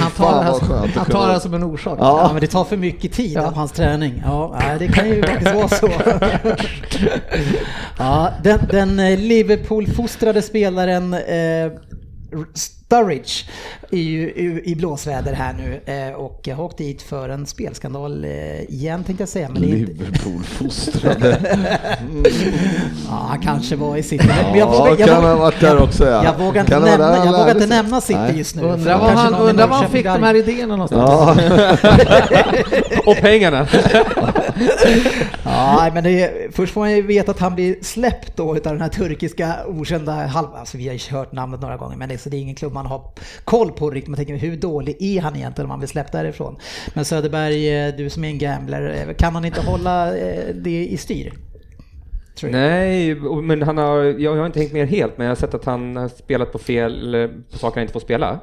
Han 0.00 0.10
tar, 0.10 0.42
skönt 0.52 0.62
att 0.62 0.94
han 0.94 1.04
kunna- 1.04 1.18
tar 1.20 1.32
det 1.34 1.40
som 1.40 1.54
en 1.54 1.62
orsak. 1.64 1.98
Ja, 2.00 2.20
Ja, 2.22 2.30
men 2.32 2.40
det 2.40 2.46
tar 2.46 2.64
för 2.64 2.76
mycket 2.76 3.12
tid 3.12 3.32
Ja. 3.36 3.46
av 3.46 3.54
hans 3.54 3.72
träning. 3.72 4.22
Ja, 4.26 4.54
det 4.78 4.88
kan 4.88 5.08
ju 5.08 5.22
faktiskt 5.26 5.54
vara 5.54 5.68
så. 5.68 5.88
ja, 7.98 8.30
den, 8.42 8.58
den 8.70 8.75
eh, 8.76 9.18
Liverpool-fostrade 9.18 10.42
spelaren 10.42 11.14
eh, 11.14 11.72
Sturridge 12.54 13.44
är 13.90 13.98
ju 13.98 14.32
i, 14.64 14.74
blåsväder 14.76 15.32
här 15.32 15.52
nu 15.52 15.80
eh, 15.92 16.12
och 16.14 16.48
har 16.48 16.64
åkt 16.64 16.78
dit 16.78 17.02
för 17.02 17.28
en 17.28 17.46
spelskandal 17.46 18.24
eh, 18.24 18.62
igen 18.62 19.04
tänkte 19.04 19.22
jag 19.22 19.28
säga. 19.28 19.48
Liverpool-fostrade. 19.48 21.38
ja, 23.08 23.26
han 23.28 23.40
kanske 23.40 23.76
var 23.76 23.96
i 23.96 24.02
City. 24.02 24.24
Men 24.26 24.58
jag 24.58 24.68
Ja, 24.68 24.78
vågar, 24.78 24.98
jag 24.98 25.08
kan 25.08 25.24
ha 25.24 25.36
varit 25.36 25.60
där 25.60 25.82
också 25.82 26.06
ja. 26.06 26.24
jag 26.24 26.38
vågar 26.38 26.60
inte 26.60 26.78
nämna, 26.80 27.16
jag 27.24 27.38
vågar 27.38 27.54
inte 27.54 27.66
nämna 27.66 28.00
City 28.00 28.18
Nej. 28.18 28.38
just 28.38 28.56
nu. 28.56 28.62
Undrar 28.62 28.98
var 28.98 29.10
han, 29.10 29.34
undrar 29.34 29.66
var 29.66 29.76
han 29.76 29.90
fick 29.90 30.04
de 30.04 30.22
här 30.22 30.34
idéerna 30.34 30.76
någonstans. 30.76 31.10
Ja, 31.82 31.98
Och 33.06 33.16
pengarna! 33.16 33.66
Ja, 35.46 35.90
men 35.94 36.04
det 36.04 36.22
är, 36.22 36.50
först 36.50 36.72
får 36.72 36.80
man 36.80 36.92
ju 36.92 37.02
veta 37.02 37.30
att 37.30 37.38
han 37.38 37.54
blir 37.54 37.76
släppt 37.82 38.36
då 38.36 38.56
utav 38.56 38.72
den 38.72 38.82
här 38.82 38.88
turkiska 38.88 39.54
okända 39.66 40.12
halvan. 40.12 40.60
Alltså 40.60 40.78
vi 40.78 40.86
har 40.86 40.94
ju 40.94 41.16
hört 41.16 41.32
namnet 41.32 41.60
några 41.60 41.76
gånger 41.76 41.96
men 41.96 42.08
det, 42.08 42.18
så 42.18 42.28
det 42.28 42.36
är 42.36 42.40
ingen 42.40 42.54
klubb 42.54 42.72
man 42.72 42.86
har 42.86 43.12
koll 43.44 43.72
på 43.72 43.90
riktigt. 43.90 44.08
Man 44.08 44.16
tänker 44.16 44.36
hur 44.36 44.56
dålig 44.56 44.96
är 45.00 45.20
han 45.20 45.36
egentligen 45.36 45.66
om 45.66 45.70
han 45.70 45.78
blir 45.78 45.88
släppt 45.88 46.12
därifrån? 46.12 46.56
Men 46.94 47.04
Söderberg, 47.04 47.86
eh, 47.86 47.94
du 47.96 48.10
som 48.10 48.24
är 48.24 48.28
en 48.28 48.38
gambler, 48.38 49.06
eh, 49.08 49.14
kan 49.14 49.34
han 49.34 49.44
inte 49.44 49.60
hålla 49.60 50.16
eh, 50.16 50.54
det 50.54 50.86
i 50.86 50.96
styr? 50.96 51.32
Nej, 52.42 53.14
men 53.42 53.62
han 53.62 53.78
har, 53.78 54.02
jag 54.02 54.36
har 54.36 54.46
inte 54.46 54.60
hängt 54.60 54.72
med 54.72 54.88
helt, 54.88 55.18
men 55.18 55.26
jag 55.26 55.30
har 55.30 55.36
sett 55.36 55.54
att 55.54 55.64
han 55.64 55.96
har 55.96 56.08
spelat 56.08 56.52
på 56.52 56.58
fel, 56.58 57.28
på 57.52 57.58
saker 57.58 57.74
han 57.74 57.82
inte 57.82 57.92
får 57.92 58.00
spela 58.00 58.40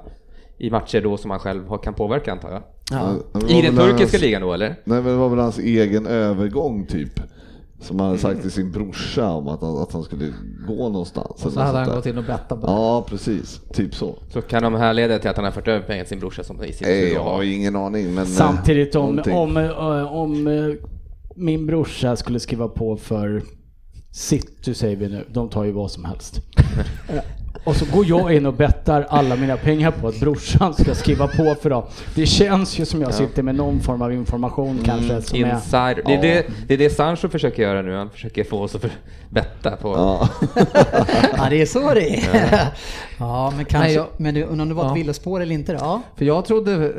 i 0.58 0.70
matcher 0.70 1.02
då 1.02 1.18
som 1.18 1.32
han 1.32 1.40
själv 1.40 1.78
kan 1.84 1.94
påverka 1.94 2.32
antar 2.32 2.52
jag. 2.52 2.64
Ja. 2.94 3.40
I 3.50 3.62
den 3.62 3.76
turkiska 3.76 4.18
hans- 4.18 4.22
ligan 4.22 4.42
då 4.42 4.54
eller? 4.54 4.68
Nej 4.70 5.02
men 5.02 5.06
det 5.06 5.16
var 5.16 5.30
väl 5.30 5.40
hans 5.40 5.60
egen 5.60 6.08
övergång 6.08 6.86
typ. 6.86 7.20
Som 7.82 8.00
han 8.00 8.08
hade 8.08 8.20
sagt 8.20 8.42
till 8.42 8.52
sin 8.52 8.72
brorsa 8.72 9.30
om 9.30 9.48
att 9.48 9.62
han, 9.62 9.78
att 9.78 9.94
han 9.94 10.04
skulle 10.04 10.34
gå 10.68 10.90
någonstans. 10.90 11.46
Och 11.46 11.52
så 11.52 11.60
hade 11.60 11.78
han 11.80 11.90
gått 11.90 12.06
in 12.06 12.18
och 12.18 12.24
bettat 12.24 12.48
på 12.62 12.68
det. 12.68 12.72
Ja 12.74 13.06
precis, 13.10 13.62
typ 13.74 13.96
så. 13.96 14.16
Så 14.34 14.42
kan 14.42 14.64
de 14.64 14.74
här 14.74 14.94
leda 14.94 15.20
till 15.20 15.30
att 15.30 15.36
han 15.36 15.46
har 15.46 15.52
fört 15.52 15.68
över 15.68 15.86
pengar 15.88 16.04
till 16.04 16.10
sin 16.10 16.20
brorsa 16.20 16.44
som 16.44 16.64
i 16.64 16.74
sin 16.74 16.88
Nej, 16.88 17.14
jag 17.14 17.24
har 17.24 17.44
ingen 17.44 17.76
aning 17.76 18.06
men... 18.14 18.24
eh, 18.24 18.30
Samtidigt 18.30 18.96
om, 18.96 19.06
någonting. 19.16 19.34
om, 19.34 19.58
eh, 19.58 20.14
om 20.14 20.48
eh, 20.48 20.74
min 21.36 21.66
brorsa 21.66 22.16
skulle 22.16 22.40
skriva 22.40 22.68
på 22.68 22.98
för 22.98 23.44
City 24.12 24.74
säger 24.74 24.96
vi 24.98 25.10
nu, 25.10 25.26
de 25.34 25.50
tar 25.50 25.64
ju 25.64 25.72
vad 25.72 25.92
som 25.92 26.06
helst. 26.06 26.42
Och 27.66 27.76
så 27.76 27.86
går 27.94 28.06
jag 28.06 28.34
in 28.36 28.46
och 28.46 28.54
bettar 28.54 29.06
alla 29.10 29.36
mina 29.36 29.58
pengar 29.58 29.92
på 29.92 30.08
att 30.08 30.20
brorsan 30.20 30.74
ska 30.74 30.96
skriva 30.96 31.28
på 31.28 31.56
för 31.62 31.70
dem. 31.70 31.84
Det 32.16 32.26
känns 32.26 32.80
ju 32.80 32.86
som 32.86 33.02
jag 33.02 33.14
sitter 33.14 33.44
med 33.44 33.56
någon 33.56 33.80
form 33.80 34.02
av 34.02 34.14
information 34.14 34.80
kanske. 34.86 35.22
Som 35.22 35.40
är, 35.44 35.54
Insider. 35.54 36.02
Det, 36.06 36.14
är 36.14 36.16
Ja. 36.16 36.22
det, 36.22 36.46
det 36.68 36.74
är 36.74 36.78
det 36.78 36.90
Sancho 36.90 37.30
försöker 37.30 37.64
göra 37.64 37.82
nu. 37.82 37.96
Han 37.96 38.10
försöker 38.10 38.44
få 38.44 38.60
oss 38.62 38.76
att 38.76 38.86
betta 39.30 39.72
på... 39.72 39.90
Ja. 39.90 40.30
ja, 41.38 41.50
det 41.50 41.62
är 41.62 41.66
så 41.66 41.94
det 41.94 42.16
är. 42.18 42.60
Ja, 43.20 43.54
men 43.56 43.66
kanske, 43.66 43.88
Nej, 43.88 43.96
jag- 43.96 44.08
men 44.18 44.34
du, 44.34 44.44
undrar 44.44 44.62
om 44.64 44.70
det 44.70 44.76
var 44.76 44.84
ett 44.84 44.90
Ja. 44.90 44.94
villospår 44.94 45.42
eller 45.42 45.54
inte 45.56 45.72
då? 45.74 45.78
Ja. 45.82 46.02
För 46.18 46.26
jag 46.26 46.46
trodde 46.46 46.74
eh, 46.74 46.90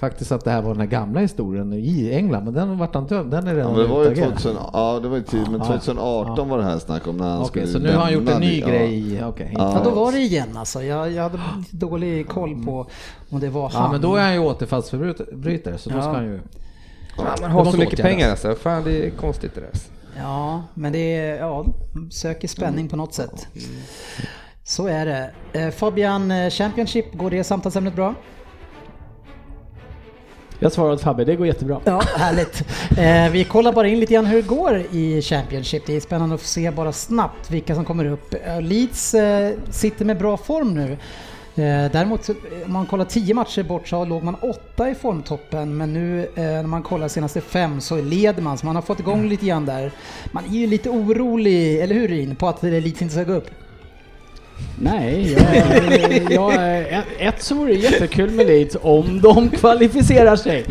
faktiskt 0.00 0.32
att 0.32 0.44
det 0.44 0.50
här 0.50 0.62
var 0.62 0.70
den 0.70 0.80
här 0.80 0.86
gamla 0.86 1.20
historien 1.20 1.72
i 1.72 2.10
England, 2.14 2.44
men 2.44 2.54
den 2.54 2.78
vart 2.78 2.94
han 2.94 3.06
tömd. 3.06 3.30
Den 3.30 3.46
är 3.46 3.50
Ja, 3.52 3.56
redan 3.58 3.72
men 3.72 3.80
det 3.82 3.88
var 3.88 4.00
ju 4.04 4.06
utagerad. 4.10 4.28
2000, 4.28 4.56
ja 4.72 4.98
det 5.02 5.08
var 5.08 5.16
ju 5.16 5.22
tid, 5.22 5.46
men 5.50 5.60
2018 5.60 6.48
var 6.48 6.58
det 6.58 6.64
här 6.64 6.78
snack 6.78 7.06
om 7.08 7.16
när 7.16 7.28
han 7.28 7.36
Okej, 7.42 7.48
skulle 7.48 7.66
så 7.66 7.78
nu 7.78 7.92
har 7.96 8.02
han 8.04 8.12
gjort 8.12 8.28
en 8.28 8.40
ny 8.40 8.60
det. 8.60 8.66
grej. 8.70 9.24
Okej, 9.24 9.46
inte- 9.50 9.62
Ja, 9.62 9.80
då 9.84 9.90
var 9.94 10.12
det 10.12 10.18
igen 10.18 10.56
alltså. 10.56 10.82
Jag, 10.82 11.12
jag 11.12 11.22
hade 11.22 11.40
dålig 11.70 12.28
koll 12.28 12.64
på 12.64 12.86
om 13.30 13.40
det 13.40 13.48
var 13.48 13.68
han. 13.70 13.82
Ja, 13.84 13.92
men 13.92 14.00
då 14.00 14.16
är 14.16 14.22
han 14.22 14.32
ju 14.32 14.38
återfallsförbrytare, 14.38 15.78
så 15.78 15.90
då 15.90 15.96
Ja. 15.96 16.02
ska 16.02 16.12
han 16.12 16.24
ju... 16.24 16.40
Ja, 17.16 17.34
man 17.40 17.50
har 17.50 17.64
så 17.64 17.76
mycket 17.76 17.94
åtgärdas. 17.94 18.12
pengar 18.12 18.30
alltså. 18.30 18.54
Fan 18.54 18.84
det 18.84 19.06
är 19.06 19.10
konstigt 19.10 19.54
det 19.54 19.60
där. 19.60 19.70
Ja, 20.18 20.62
men 20.74 20.92
det 20.92 21.16
är, 21.16 21.36
ja, 21.38 21.66
söker 22.10 22.48
spänning 22.48 22.88
på 22.88 22.96
något 22.96 23.14
sätt. 23.14 23.46
Så 24.64 24.86
är 24.86 25.06
det. 25.06 25.30
Eh, 25.60 25.70
Fabian, 25.70 26.30
eh, 26.30 26.50
Championship, 26.50 27.14
går 27.14 27.30
det 27.30 27.44
samtalsämnet 27.44 27.94
bra? 27.94 28.14
Jag 30.62 30.72
svarar 30.72 30.92
åt 30.92 31.00
Fabbe, 31.00 31.24
det 31.24 31.36
går 31.36 31.46
jättebra. 31.46 31.80
Ja, 31.84 32.02
härligt. 32.16 32.64
Eh, 32.98 33.32
vi 33.32 33.44
kollar 33.44 33.72
bara 33.72 33.88
in 33.88 34.00
lite 34.00 34.14
grann 34.14 34.26
hur 34.26 34.36
det 34.36 34.48
går 34.48 34.82
i 34.90 35.22
Championship. 35.22 35.86
Det 35.86 35.96
är 35.96 36.00
spännande 36.00 36.34
att 36.34 36.40
se 36.40 36.70
bara 36.70 36.92
snabbt 36.92 37.50
vilka 37.50 37.74
som 37.74 37.84
kommer 37.84 38.04
upp. 38.04 38.34
Eh, 38.46 38.60
Leeds 38.60 39.14
eh, 39.14 39.52
sitter 39.70 40.04
med 40.04 40.18
bra 40.18 40.36
form 40.36 40.74
nu. 40.74 40.96
Eh, 41.54 41.90
däremot 41.92 42.28
eh, 42.28 42.36
om 42.66 42.72
man 42.72 42.86
kollar 42.86 43.04
10 43.04 43.34
matcher 43.34 43.62
bort 43.62 43.88
så 43.88 44.04
låg 44.04 44.22
man 44.22 44.34
åtta 44.34 44.90
i 44.90 44.94
formtoppen 44.94 45.76
men 45.76 45.92
nu 45.92 46.20
eh, 46.34 46.42
när 46.42 46.62
man 46.62 46.82
kollar 46.82 47.08
senaste 47.08 47.40
fem 47.40 47.80
så 47.80 48.00
leder 48.00 48.42
man 48.42 48.58
så 48.58 48.66
man 48.66 48.74
har 48.74 48.82
fått 48.82 49.00
igång 49.00 49.28
lite 49.28 49.46
grann 49.46 49.66
där. 49.66 49.92
Man 50.32 50.44
är 50.44 50.48
ju 50.48 50.66
lite 50.66 50.90
orolig, 50.90 51.80
eller 51.80 51.94
hur 51.94 52.08
Rin, 52.08 52.36
på 52.36 52.48
att 52.48 52.62
Leeds 52.62 53.02
inte 53.02 53.14
ska 53.14 53.24
gå 53.24 53.32
upp? 53.32 53.50
Nej, 54.80 55.32
jag, 56.30 56.32
jag, 56.32 56.54
ett, 57.18 57.42
så 57.42 57.54
vore 57.54 57.72
det 57.72 57.78
jättekul 57.78 58.30
med 58.30 58.46
Leeds 58.46 58.76
om 58.82 59.20
de 59.20 59.50
kvalificerar 59.50 60.36
sig. 60.36 60.64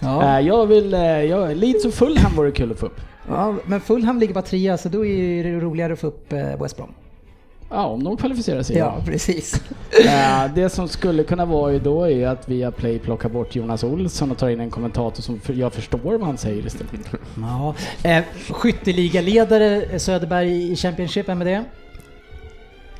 Ja. 0.00 0.38
Eh, 0.38 0.46
Jag 0.46 0.66
vill, 0.66 0.94
eh, 0.94 1.00
jag, 1.00 1.56
Leeds 1.56 1.84
och 1.84 1.94
Fulham 1.94 2.36
vore 2.36 2.50
kul 2.50 2.72
att 2.72 2.78
få 2.78 2.86
upp. 2.86 3.00
Ja, 3.28 3.54
men 3.66 3.80
Fulham 3.80 4.18
ligger 4.18 4.34
bara 4.34 4.42
trea 4.42 4.78
så 4.78 4.88
då 4.88 5.06
är 5.06 5.44
det 5.44 5.60
roligare 5.60 5.92
att 5.92 5.98
få 6.00 6.06
upp 6.06 6.32
eh, 6.32 6.62
West 6.62 6.76
Brom. 6.76 6.94
Ja, 7.70 7.86
om 7.86 8.04
de 8.04 8.16
kvalificerar 8.16 8.62
sig. 8.62 8.76
Ja, 8.76 8.96
precis. 9.06 9.62
Det 10.54 10.68
som 10.70 10.88
skulle 10.88 11.22
kunna 11.24 11.44
vara 11.44 11.72
ju 11.72 11.78
då 11.78 12.10
är 12.10 12.26
att 12.26 12.48
via 12.48 12.70
Play 12.70 12.98
plockar 12.98 13.28
bort 13.28 13.56
Jonas 13.56 13.84
Olsson 13.84 14.30
och 14.30 14.38
tar 14.38 14.48
in 14.48 14.60
en 14.60 14.70
kommentator 14.70 15.22
som 15.22 15.40
jag 15.46 15.72
förstår 15.72 15.98
vad 15.98 16.22
han 16.22 16.38
säger 16.38 16.66
istället. 16.66 16.92
Ja. 17.36 17.74
Eh, 18.10 18.24
skytteligaledare 18.50 19.98
Söderberg 19.98 20.72
i 20.72 20.76
Championship, 20.76 21.28
vem 21.28 21.40
är 21.40 21.44
det? 21.44 21.64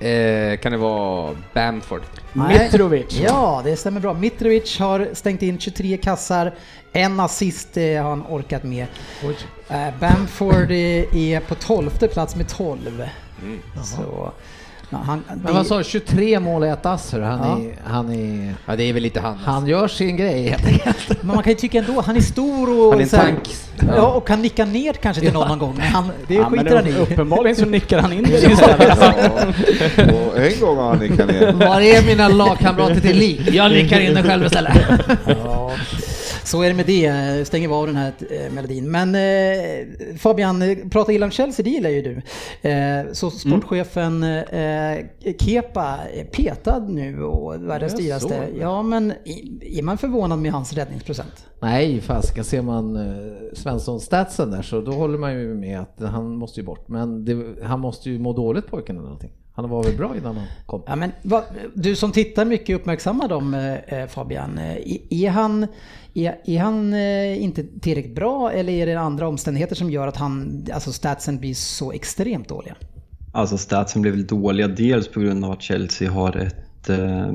Eh, 0.03 0.57
kan 0.57 0.73
det 0.73 0.79
vara 0.79 1.35
Bamford? 1.55 2.03
Nej. 2.33 2.59
Mitrovic. 2.59 3.21
Ja, 3.21 3.61
det 3.65 3.77
stämmer 3.77 4.01
bra. 4.01 4.15
Mitrovic 4.15 4.79
har 4.79 5.09
stängt 5.13 5.43
in 5.43 5.59
23 5.59 5.97
kassar, 5.97 6.55
en 6.93 7.21
assist 7.21 7.77
eh, 7.77 8.03
har 8.03 8.11
han 8.11 8.25
orkat 8.29 8.63
med. 8.63 8.87
Eh, 9.69 9.89
Bamford 10.01 10.71
är 10.71 11.41
på 11.41 11.55
12 11.55 11.91
plats 11.91 12.37
med 12.37 12.49
12. 12.49 13.09
Så, 13.85 14.33
ja, 14.93 14.99
han, 15.07 15.23
Men 15.45 15.55
vad 15.55 15.67
sa 15.67 15.79
du, 15.79 15.85
23 15.85 16.41
mål 16.41 16.63
och 16.63 16.69
ett 16.69 16.87
ass 16.87 17.13
han, 17.13 17.21
Ja. 17.23 17.59
är, 17.59 17.77
han 17.93 18.13
är... 18.13 18.55
Ja 18.67 18.77
det 18.77 18.83
är 18.85 18.93
väl 18.93 19.03
lite 19.03 19.21
han. 19.21 19.37
Han 19.45 19.67
gör 19.67 19.89
sin 19.89 20.17
grej 20.17 20.49
helt 20.49 20.67
enkelt. 20.67 21.09
men 21.23 21.35
man 21.35 21.43
kan 21.43 21.53
ju 21.53 21.59
tycka 21.59 21.79
ändå, 21.79 22.01
han 22.01 22.17
är 22.17 22.21
stor 22.21 22.79
och... 22.87 22.91
Han 22.91 22.99
är 22.99 23.03
en 23.03 23.09
så 23.09 23.17
här- 23.17 23.25
tank. 23.25 23.49
Ja, 23.97 24.03
och 24.13 24.27
kan 24.27 24.43
nicka 24.43 24.65
ner 24.65 24.93
kanske 24.93 25.23
till 25.23 25.33
någon 25.33 25.49
någon 25.49 25.59
gång. 25.59 25.75
Men 25.79 25.87
han, 25.87 26.11
det 26.29 26.35
Ja, 26.35 26.45
skiter 26.51 26.77
han 26.77 26.87
i. 26.87 26.93
uppenbarligen 26.93 27.57
så 27.57 27.65
nickar 27.65 27.99
han 27.99 28.13
in 28.13 28.23
det 28.23 28.43
istället. 28.53 28.99
Ja. 29.01 30.07
Och 30.15 30.39
en 30.39 30.61
gång 30.61 30.77
har 30.77 30.89
han 30.89 30.99
nickat 30.99 31.27
ner. 31.27 31.53
Var 31.53 31.81
är 31.81 32.07
mina 32.07 32.29
lagkamrater 32.29 33.01
till 33.01 33.17
lik? 33.19 33.41
Jag 33.53 33.71
nickar 33.73 34.01
in 34.01 34.15
den 34.15 34.25
själv 34.25 34.45
istället. 34.47 34.73
Så 36.45 36.63
är 36.63 36.69
det 36.69 36.75
med 36.75 36.87
det. 36.87 37.47
Stänger 37.47 37.69
vi 37.69 37.75
av 37.75 37.87
den 37.87 37.97
här 37.97 38.13
eh, 38.31 38.53
melodin. 38.53 38.91
Men 38.91 39.15
eh, 39.15 40.17
Fabian, 40.19 40.63
eh, 40.63 40.79
prata 40.91 41.13
illa 41.13 41.27
om 41.27 41.33
Chelsea, 41.33 41.65
det 41.65 41.71
gillar 41.71 41.91
ju 41.91 42.03
du. 42.03 42.23
Eh, 42.71 43.13
så 43.13 43.31
sportchefen 43.31 44.23
eh, 44.23 44.99
Kepa 45.39 45.99
är 46.15 46.25
petad 46.25 46.79
nu 46.89 47.23
och 47.23 47.69
världens 47.69 47.95
dyraste. 47.97 48.49
Ja, 48.61 48.83
men 48.83 49.13
är 49.61 49.83
man 49.83 49.99
förvånad 49.99 50.39
med 50.39 50.53
hans 50.53 50.73
räddningsprocent? 50.73 51.47
Nej, 51.61 52.01
fasiken 52.01 52.45
ser 52.45 52.63
man 52.63 52.97
eh, 52.97 53.03
Svensson-statsen 53.55 54.51
där 54.51 54.63
så 54.63 54.81
då 54.81 54.93
håller 54.93 55.19
man 55.19 55.33
ju 55.33 55.55
med 55.55 55.81
att 55.81 56.01
han 56.11 56.37
måste 56.37 56.61
ju 56.61 56.67
bort. 56.67 56.89
Men 56.89 57.25
det, 57.25 57.55
han 57.63 57.81
måste 57.81 58.11
ju 58.11 58.19
må 58.19 58.33
dåligt 58.33 58.67
pojken 58.67 58.97
eller 58.97 59.05
någonting. 59.05 59.33
Han 59.55 59.71
var 59.71 59.83
väl 59.83 59.97
bra 59.97 60.17
innan 60.17 60.37
han 60.37 60.47
kom? 60.67 60.83
Ja, 60.87 60.97
men 60.97 61.13
vad, 61.23 61.45
du 61.75 61.97
som 61.97 62.13
tittar 62.13 62.45
mycket 62.45 62.77
uppmärksammar 62.77 63.29
dem 63.29 63.55
eh, 63.87 64.07
Fabian. 64.07 64.59
Eh, 64.59 64.77
är 65.11 65.31
han, 65.31 65.67
är, 66.15 66.37
är 66.45 66.59
han 66.59 66.95
eh, 66.95 67.43
inte 67.43 67.65
tillräckligt 67.81 68.15
bra 68.15 68.53
eller 68.53 68.73
är 68.73 68.87
det 68.87 69.01
andra 69.01 69.29
omständigheter 69.29 69.75
som 69.75 69.91
gör 69.91 70.07
att 70.07 70.17
han, 70.17 70.67
alltså 70.75 70.93
statsen 70.93 71.39
blir 71.39 71.55
så 71.55 71.93
extremt 71.93 72.49
dåliga? 72.49 72.75
Alltså 73.33 73.59
statsen 73.59 74.03
blev 74.03 74.15
väl 74.15 74.27
dåliga 74.27 74.69
dels 74.69 75.09
på 75.09 75.21
grund 75.21 75.45
av 75.45 75.51
att 75.51 75.63
Chelsea 75.63 76.11
har 76.11 76.37
ett 76.37 76.89
eh, 76.89 77.33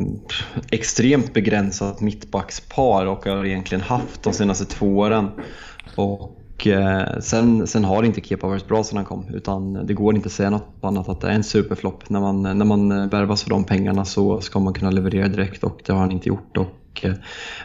extremt 0.72 1.34
begränsat 1.34 2.02
mittbackspar 2.02 3.06
och 3.06 3.26
har 3.26 3.46
egentligen 3.46 3.82
haft 3.82 4.24
de 4.24 4.34
senaste 4.34 4.66
två 4.66 4.98
åren. 4.98 5.30
Och 5.96 6.37
eh, 6.65 7.20
sen, 7.20 7.67
sen 7.67 7.84
har 7.84 8.04
inte 8.04 8.22
Kepa 8.22 8.48
varit 8.48 8.67
bra 8.67 8.84
sedan 8.84 8.98
han 8.98 9.06
kom 9.06 9.26
utan 9.34 9.74
det 9.74 9.93
går 9.93 10.15
inte 10.15 10.26
att 10.28 10.32
säga 10.34 10.50
något 10.50 10.67
annat 10.82 11.10
att 11.10 11.22
det 11.22 11.28
är 11.28 11.32
en 11.32 11.43
superflopp. 11.43 12.10
När 12.10 12.20
man, 12.20 12.41
när 12.43 12.65
man 12.65 12.91
eh, 12.91 13.10
värvas 13.10 13.43
för 13.43 13.50
de 13.50 13.63
pengarna 13.63 14.06
så 14.06 14.41
ska 14.41 14.60
man 14.60 14.74
kunna 14.74 14.91
leverera 14.91 15.28
direkt 15.28 15.63
och 15.63 15.82
det 15.86 15.93
har 15.93 16.00
han 16.00 16.12
inte 16.12 16.30
gjort. 16.30 16.58
Och, 16.58 17.06
eh, 17.06 17.13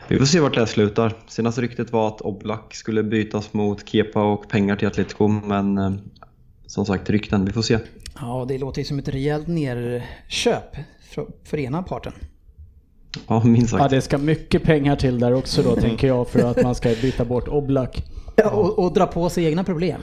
vi 0.09 0.19
får 0.19 0.27
se 0.27 0.41
vart 0.41 0.55
det 0.55 0.61
här 0.61 0.67
slutar. 0.67 1.13
Senaste 1.29 1.61
ryktet 1.61 1.93
var 1.93 2.09
att 2.09 2.21
Oblak 2.21 2.75
skulle 2.75 3.03
bytas 3.03 3.53
mot 3.53 3.89
Kepa 3.89 4.23
och 4.23 4.49
pengar 4.49 4.77
till 4.77 4.89
Atletico 4.89 5.29
men 5.29 5.79
eh, 5.79 5.93
som 6.67 6.87
sagt 6.87 7.11
rykten, 7.11 7.45
vi 7.45 7.53
får 7.53 7.63
se. 7.63 7.79
Ja, 8.21 8.45
det 8.49 8.59
låter 8.59 8.79
ju 8.81 8.85
som 8.85 8.99
ett 8.99 9.09
rejält 9.09 9.47
nerköp 9.49 10.77
för, 11.15 11.27
för 11.45 11.59
ena 11.59 11.83
parten. 11.83 12.13
Ja, 13.29 13.45
minst 13.45 13.73
Ja, 13.73 13.79
sagt. 13.79 13.91
det 13.91 14.01
ska 14.01 14.19
mycket 14.19 14.63
pengar 14.63 14.97
till 14.97 15.19
där 15.19 15.33
också 15.33 15.63
då 15.63 15.77
tänker 15.77 16.07
jag 16.07 16.29
för 16.29 16.51
att 16.51 16.63
man 16.63 16.75
ska 16.75 16.89
byta 17.03 17.25
bort 17.25 17.49
Oblak. 17.49 18.05
Ja, 18.37 18.51
och, 18.51 18.79
och 18.79 18.93
dra 18.93 19.07
på 19.07 19.29
sig 19.29 19.45
egna 19.45 19.65
problem. 19.65 20.01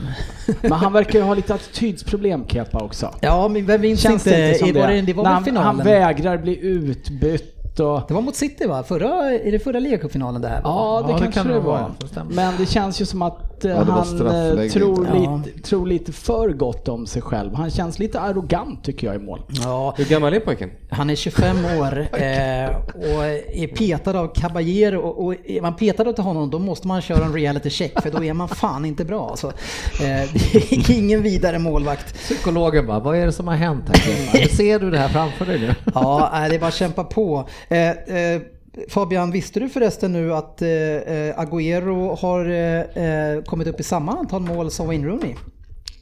Men 0.62 0.72
han 0.72 0.94
verkar 0.94 1.20
ju 1.20 1.26
ha 1.26 1.34
lite 1.34 1.54
attitydsproblem 1.54 2.46
Kepa 2.48 2.80
också. 2.80 3.14
Ja, 3.22 3.48
men 3.48 3.66
vem 3.66 3.82
minns 3.82 4.02
Känns 4.02 4.28
inte? 4.28 4.38
det 4.38 4.48
inte 4.48 4.60
som 4.60 4.74
var 4.74 4.88
det? 4.88 4.94
det, 4.94 5.02
det 5.02 5.14
var 5.14 5.24
väl 5.24 5.34
han, 5.34 5.44
finalen? 5.44 5.76
han 5.76 5.86
vägrar 5.86 6.38
bli 6.38 6.60
utbytt 6.62 7.80
och... 7.80 8.02
det 8.08 8.14
var 8.14 8.22
mot 8.22 8.36
City 8.36 8.66
va? 8.66 8.84
Förra, 8.84 9.32
är 9.32 9.52
det 9.52 9.60
förra 9.60 9.80
ligacupfinalen 9.80 10.42
det 10.42 10.48
här? 10.48 10.62
var? 10.62 10.70
Ja, 10.70 11.02
det 11.08 11.12
Ja, 11.12 11.18
det 11.18 11.24
kanske 11.24 11.40
kan 11.40 11.48
det 11.48 11.54
det 11.54 11.60
var. 11.60 11.92
Det 12.00 12.08
stämmer. 12.08 12.34
Men 12.34 12.54
det 12.58 12.66
känns 12.66 13.02
ju 13.02 13.06
som 13.06 13.22
att 13.22 13.49
eh, 13.66 13.72
Ja, 13.72 13.78
han 13.84 14.28
eh, 14.60 14.68
tror, 14.72 15.08
Ja. 15.08 15.42
lite, 15.44 15.60
tror 15.60 15.88
lite 15.88 16.12
för 16.12 16.50
gott 16.50 16.88
om 16.88 17.06
sig 17.08 17.22
själv. 17.22 17.54
Han 17.56 17.70
känns 17.72 18.00
lite 18.00 18.20
arrogant 18.20 18.84
tycker 18.84 19.08
jag 19.08 19.16
i 19.16 19.20
mål. 19.20 19.42
Ja, 19.50 19.94
Hur 19.98 20.06
gammal 20.06 20.34
är 20.34 20.40
pojken? 20.40 20.70
han 20.90 21.10
är 21.10 21.16
25 21.16 21.58
år 21.80 22.00
eh, 22.00 22.70
och 22.96 23.26
är 23.54 23.68
petad 23.76 24.20
av 24.20 24.34
Caballero 24.36 25.00
och, 25.00 25.26
och 25.26 25.34
är 25.46 25.62
man 25.62 25.76
petad 25.76 26.10
av 26.10 26.20
honom 26.20 26.50
då 26.50 26.60
måste 26.60 26.88
man 26.88 27.02
köra 27.02 27.26
en 27.26 27.34
reality 27.34 27.70
check 27.70 28.02
för 28.02 28.12
då 28.12 28.24
är 28.24 28.34
man 28.34 28.48
fan 28.48 28.86
inte 28.86 29.06
bra. 29.06 29.36
Så, 29.36 29.48
eh, 29.48 29.54
det 30.00 30.56
är 30.56 30.92
ingen 30.98 31.24
vidare 31.24 31.60
målvakt. 31.60 32.14
Psykologen 32.14 32.88
bara, 32.88 33.00
vad 33.00 33.16
är 33.18 33.26
det 33.26 33.32
som 33.32 33.48
har 33.48 33.56
hänt 33.56 33.84
här? 33.88 34.48
Ser 34.48 34.80
du 34.80 34.92
det 34.92 34.98
här 34.98 35.10
framför 35.10 35.46
dig 35.46 35.60
nu? 35.60 35.76
Ja, 35.94 36.30
det 36.50 36.56
är 36.56 36.60
bara 36.60 36.68
att 36.68 36.74
kämpa 36.74 37.04
på. 37.04 37.48
Eh, 37.70 37.90
eh, 37.90 38.42
Fabian, 38.90 39.32
visste 39.32 39.60
du 39.60 39.70
förresten 39.70 40.14
nu 40.14 40.34
att 40.34 40.62
eh, 40.62 40.70
eh, 40.70 41.40
Agüero 41.40 42.16
har 42.16 42.46
eh, 42.46 43.04
eh, 43.06 43.44
kommit 43.44 43.68
upp 43.68 43.80
i 43.80 43.84
samma 43.84 44.12
antal 44.12 44.42
mål 44.42 44.72
som 44.72 44.88
Wayne 44.88 45.08
Rooney? 45.08 45.32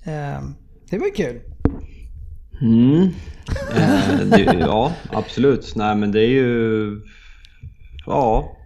Eh, 0.04 0.42
det 0.90 0.98
var 0.98 1.06
ju 1.06 1.12
kul. 1.12 1.40
Mm. 2.62 3.02
Eh, 3.76 4.26
det, 4.26 4.58
ja, 4.60 4.94
absolut. 5.10 5.76
Nej, 5.76 5.96
men 5.96 6.12
det 6.12 6.22
är 6.22 6.30
ju... 6.30 7.02
Ja, 8.06 8.58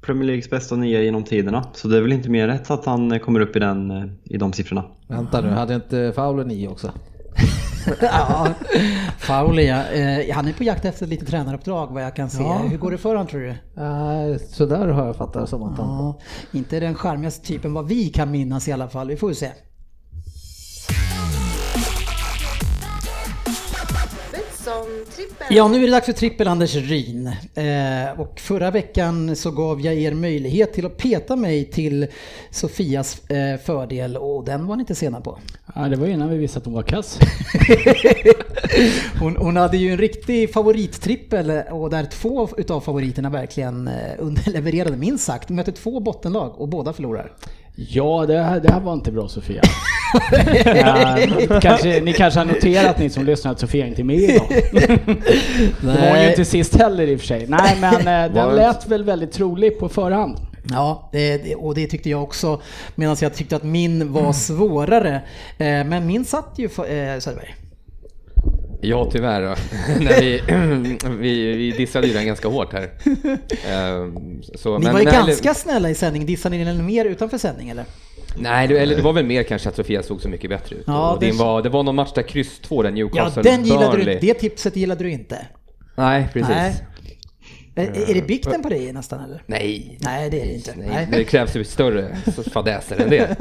Premier 0.00 0.26
Leagues 0.26 0.50
bästa 0.50 0.76
nia 0.76 1.02
genom 1.02 1.24
tiderna. 1.24 1.64
Så 1.72 1.88
det 1.88 1.96
är 1.96 2.00
väl 2.00 2.12
inte 2.12 2.30
mer 2.30 2.48
rätt 2.48 2.70
att 2.70 2.84
han 2.84 3.20
kommer 3.20 3.40
upp 3.40 3.56
i, 3.56 3.58
den, 3.58 3.90
i 4.24 4.36
de 4.36 4.52
siffrorna. 4.52 4.84
Vänta 5.08 5.40
nu, 5.40 5.48
hade 5.48 5.74
inte 5.74 6.12
Fowler 6.16 6.44
9 6.44 6.68
också? 6.68 6.92
ja, 8.00 8.48
Fauli 9.18 9.68
ja. 9.68 9.84
Eh, 9.86 10.34
Han 10.34 10.48
är 10.48 10.52
på 10.52 10.64
jakt 10.64 10.84
efter 10.84 11.06
lite 11.06 11.26
tränaruppdrag 11.26 11.86
vad 11.86 12.02
jag 12.02 12.16
kan 12.16 12.30
se. 12.30 12.42
Ja. 12.42 12.58
Hur 12.58 12.78
går 12.78 12.90
det 12.90 12.98
för 12.98 13.08
honom 13.08 13.26
tror 13.26 13.40
du? 13.40 13.54
Nej, 13.74 14.38
så 14.38 14.66
där 14.66 14.88
har 14.88 15.06
jag 15.06 15.16
fattat 15.16 15.42
det 15.42 15.46
som 15.46 15.62
att 15.62 15.78
han... 15.78 15.88
Ja, 15.88 16.20
inte 16.52 16.80
den 16.80 16.94
charmigaste 16.94 17.46
typen 17.46 17.74
vad 17.74 17.86
vi 17.88 18.08
kan 18.08 18.30
minnas 18.30 18.68
i 18.68 18.72
alla 18.72 18.88
fall. 18.88 19.08
Vi 19.08 19.16
får 19.16 19.28
ju 19.30 19.34
se. 19.34 19.52
Betsson-trippen. 24.64 25.46
Ja, 25.50 25.68
nu 25.68 25.76
är 25.76 25.80
det 25.80 25.90
dags 25.90 26.06
för 26.06 26.12
trippel 26.12 26.48
Anders 26.48 26.74
Ryn. 26.74 27.26
Eh, 27.54 28.20
och 28.20 28.40
förra 28.40 28.70
veckan 28.70 29.36
så 29.36 29.50
gav 29.50 29.80
jag 29.80 29.94
er 29.94 30.14
möjlighet 30.14 30.72
till 30.72 30.86
att 30.86 30.96
peta 30.96 31.36
mig 31.36 31.64
till 31.64 32.06
Sofias 32.50 33.30
eh, 33.30 33.60
fördel 33.60 34.16
och 34.16 34.44
den 34.44 34.66
var 34.66 34.76
ni 34.76 34.80
inte 34.80 34.94
sena 34.94 35.20
på. 35.20 35.38
Ja, 35.74 35.80
det 35.80 35.96
var 35.96 36.06
innan 36.06 36.28
vi 36.28 36.36
visste 36.36 36.58
att 36.58 36.64
hon 36.64 36.74
var 36.74 36.82
kass. 36.82 37.18
Hon, 39.20 39.36
hon 39.36 39.56
hade 39.56 39.76
ju 39.76 39.92
en 39.92 39.98
riktig 39.98 40.52
favorittrippel 40.52 41.50
och 41.70 41.90
där 41.90 42.04
två 42.04 42.48
utav 42.56 42.80
favoriterna 42.80 43.30
verkligen 43.30 43.88
eh, 43.88 43.94
underlevererade 44.18 44.96
minst 44.96 45.24
sagt. 45.24 45.48
Mötte 45.48 45.72
två 45.72 46.00
bottenlag 46.00 46.60
och 46.60 46.68
båda 46.68 46.92
förlorar. 46.92 47.32
Ja, 47.76 48.24
det 48.26 48.38
här, 48.42 48.60
det 48.60 48.72
här 48.72 48.80
var 48.80 48.92
inte 48.92 49.12
bra 49.12 49.28
Sofia. 49.28 49.62
ja, 50.64 51.18
kanske, 51.60 52.00
ni 52.00 52.12
kanske 52.12 52.40
har 52.40 52.44
noterat 52.46 52.98
ni 52.98 53.10
som 53.10 53.24
lyssnar 53.24 53.52
att 53.52 53.60
Sofia 53.60 53.86
inte 53.86 54.02
är 54.02 54.04
med 54.04 54.16
idag. 54.16 54.46
Det 55.80 56.10
var 56.10 56.22
ju 56.22 56.28
inte 56.28 56.44
sist 56.44 56.76
heller 56.76 57.06
i 57.06 57.16
och 57.16 57.20
för 57.20 57.26
sig. 57.26 57.46
Nej 57.48 57.76
men 57.80 57.94
eh, 57.94 58.34
den 58.34 58.56
lät 58.56 58.88
väl 58.88 59.04
väldigt 59.04 59.32
trolig 59.32 59.78
på 59.78 59.88
förhand. 59.88 60.38
Ja, 60.70 61.08
det, 61.12 61.54
och 61.54 61.74
det 61.74 61.86
tyckte 61.86 62.10
jag 62.10 62.22
också. 62.22 62.60
Medan 62.94 63.16
jag 63.20 63.34
tyckte 63.34 63.56
att 63.56 63.62
min 63.62 64.12
var 64.12 64.32
svårare. 64.32 65.14
Eh, 65.58 65.84
Men 65.84 66.06
min 66.06 66.24
satt 66.24 66.52
ju 66.56 66.68
för, 66.68 66.82
eh, 66.82 67.18
Söderberg. 67.18 67.54
Ja, 68.80 69.08
tyvärr. 69.12 69.40
När 70.00 70.20
vi, 70.20 70.42
vi, 71.18 71.56
vi 71.56 71.70
dissade 71.70 72.06
ju 72.06 72.12
den 72.12 72.26
ganska 72.26 72.48
hårt 72.48 72.72
här. 72.72 72.90
Ehm, 73.70 74.42
Så, 74.54 74.78
Ni 74.78 74.84
men- 74.84 74.92
var 74.92 75.00
ju 75.00 75.06
nej, 75.06 75.14
ganska 75.14 75.54
snälla 75.54 75.90
i 75.90 75.94
sändning. 75.94 76.26
Dissade 76.26 76.56
ni 76.56 76.64
den 76.64 76.86
mer 76.86 77.04
utanför 77.04 77.38
sändning 77.38 77.68
eller? 77.68 77.84
Nej, 78.36 78.68
det, 78.68 78.78
eller 78.78 78.96
det 78.96 79.02
var 79.02 79.12
väl 79.12 79.26
mer 79.26 79.42
kanske 79.42 79.68
att 79.68 79.76
Sofia 79.76 80.02
såg 80.02 80.20
så 80.20 80.28
mycket 80.28 80.50
bättre 80.50 80.76
ut. 80.76 80.84
Ja, 80.86 81.16
det- 81.20 81.32
var, 81.32 81.62
det 81.62 81.68
var 81.68 81.82
någon 81.82 81.94
match 81.94 82.12
där 82.14 82.22
kryss 82.22 82.58
2 82.58 82.82
där 82.82 82.88
Ja, 82.90 82.94
Newcastle 82.94 83.42
den 83.42 83.64
gillade 83.64 83.84
du 83.90 83.96
Burnley. 83.96 84.18
Det 84.20 84.34
tipset 84.34 84.76
gillade 84.76 85.04
du 85.04 85.10
inte. 85.10 85.46
Nej, 85.96 86.28
precis. 86.32 86.48
Nej. 86.48 86.74
Är, 87.76 88.10
är 88.10 88.14
det 88.14 88.22
bikten 88.26 88.62
på 88.62 88.68
dig 88.68 88.92
nästan 88.92 89.24
eller? 89.24 89.42
Nej. 89.46 89.98
Nej, 90.00 90.30
det 90.30 90.40
är 90.40 90.44
det 90.46 90.52
inte. 90.54 90.74
Nej, 90.76 90.88
Nej. 90.92 91.06
det 91.10 91.24
krävs 91.24 91.56
ju 91.56 91.64
större 91.64 92.16
fadäser 92.52 93.00
än 93.00 93.10
det. 93.10 93.36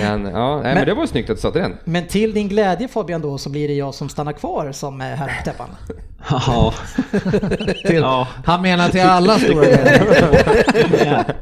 Men, 0.00 0.24
ja, 0.24 0.60
nej, 0.62 0.74
men, 0.74 0.86
det 0.86 0.94
var 0.94 1.06
snyggt 1.06 1.30
att 1.30 1.36
du 1.36 1.40
satte 1.40 1.58
den. 1.58 1.76
Men 1.84 2.06
till 2.06 2.34
din 2.34 2.48
glädje 2.48 2.88
Fabian 2.88 3.20
då 3.22 3.38
så 3.38 3.50
blir 3.50 3.68
det 3.68 3.74
jag 3.74 3.94
som 3.94 4.08
stannar 4.08 4.32
kvar 4.32 4.72
som 4.72 5.00
är 5.00 5.16
här 5.16 5.26
på 5.38 5.44
täppan. 5.44 5.68
Ja. 6.30 6.74
Till, 7.86 7.94
Ja. 7.96 8.28
Han 8.44 8.62
menar 8.62 8.88
till 8.88 9.00
alla 9.00 9.38
stora 9.38 9.64
grejer. 9.64 11.34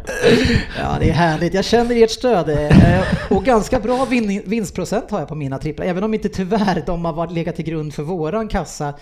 Ja, 0.78 0.96
det 1.00 1.08
är 1.10 1.12
härligt. 1.12 1.54
Jag 1.54 1.64
känner 1.64 2.02
ert 2.04 2.10
stöd. 2.10 2.48
eh, 2.48 3.02
Och 3.30 3.44
ganska 3.44 3.80
bra 3.80 4.04
vin 4.04 4.42
vinstprocent 4.46 5.10
har 5.10 5.18
jag 5.18 5.28
på 5.28 5.34
mina 5.34 5.58
tripplar. 5.58 5.86
Även 5.86 6.04
om 6.04 6.14
inte 6.14 6.28
tyvärr 6.28 6.82
de 6.86 7.04
har 7.04 7.12
varit 7.12 7.32
legat 7.32 7.56
till 7.56 7.64
grund 7.64 7.94
för 7.94 8.02
våran 8.02 8.48
kassa 8.48 8.94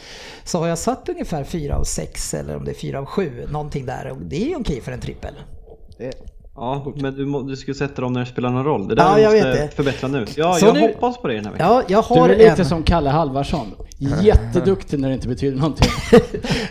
så 0.44 0.58
har 0.58 0.68
jag 0.68 0.78
satt 0.78 1.08
ungefär 1.08 1.44
4 1.44 1.76
av 1.76 1.84
6 1.84 2.34
eller 2.34 2.56
om 2.56 2.64
det 2.64 2.70
är 2.70 2.74
4 2.74 2.89
av 2.94 3.04
7. 3.04 3.46
Någonting 3.52 3.86
där. 3.86 4.10
Och 4.10 4.18
det 4.22 4.42
är 4.44 4.48
ju 4.48 4.56
okej 4.56 4.80
för 4.80 4.92
en 4.92 5.00
trippel. 5.00 5.34
Ja, 6.54 6.92
men 6.96 7.14
du, 7.14 7.26
må, 7.26 7.42
du 7.42 7.56
ska 7.56 7.70
ju 7.70 7.74
sätta 7.74 8.02
dem 8.02 8.12
när 8.12 8.20
det 8.20 8.26
spelar 8.26 8.50
någon 8.50 8.64
roll. 8.64 8.88
Det 8.88 8.94
där 8.94 9.02
Ja, 9.04 9.14
du 9.16 9.22
jag 9.22 9.32
måste 9.32 9.48
vet 9.60 9.70
det. 9.70 9.76
förbättra 9.76 10.08
nu. 10.08 10.26
Ja, 10.36 10.54
Så 10.54 10.66
jag 10.66 10.74
nu- 10.74 10.80
hoppas 10.80 11.18
på 11.18 11.28
det 11.28 11.34
den 11.34 11.44
här 11.44 11.52
veckan. 11.52 11.66
Ja, 11.70 11.82
jag 11.88 12.04
Du 12.08 12.20
har 12.20 12.28
är 12.28 12.36
lite 12.38 12.50
en. 12.62 12.64
som 12.64 12.82
Kalle 12.82 13.10
Halvarsson. 13.10 13.66
Jätteduktig 14.22 14.98
när 15.00 15.08
det 15.08 15.14
inte 15.14 15.28
betyder 15.28 15.56
någonting. 15.56 15.88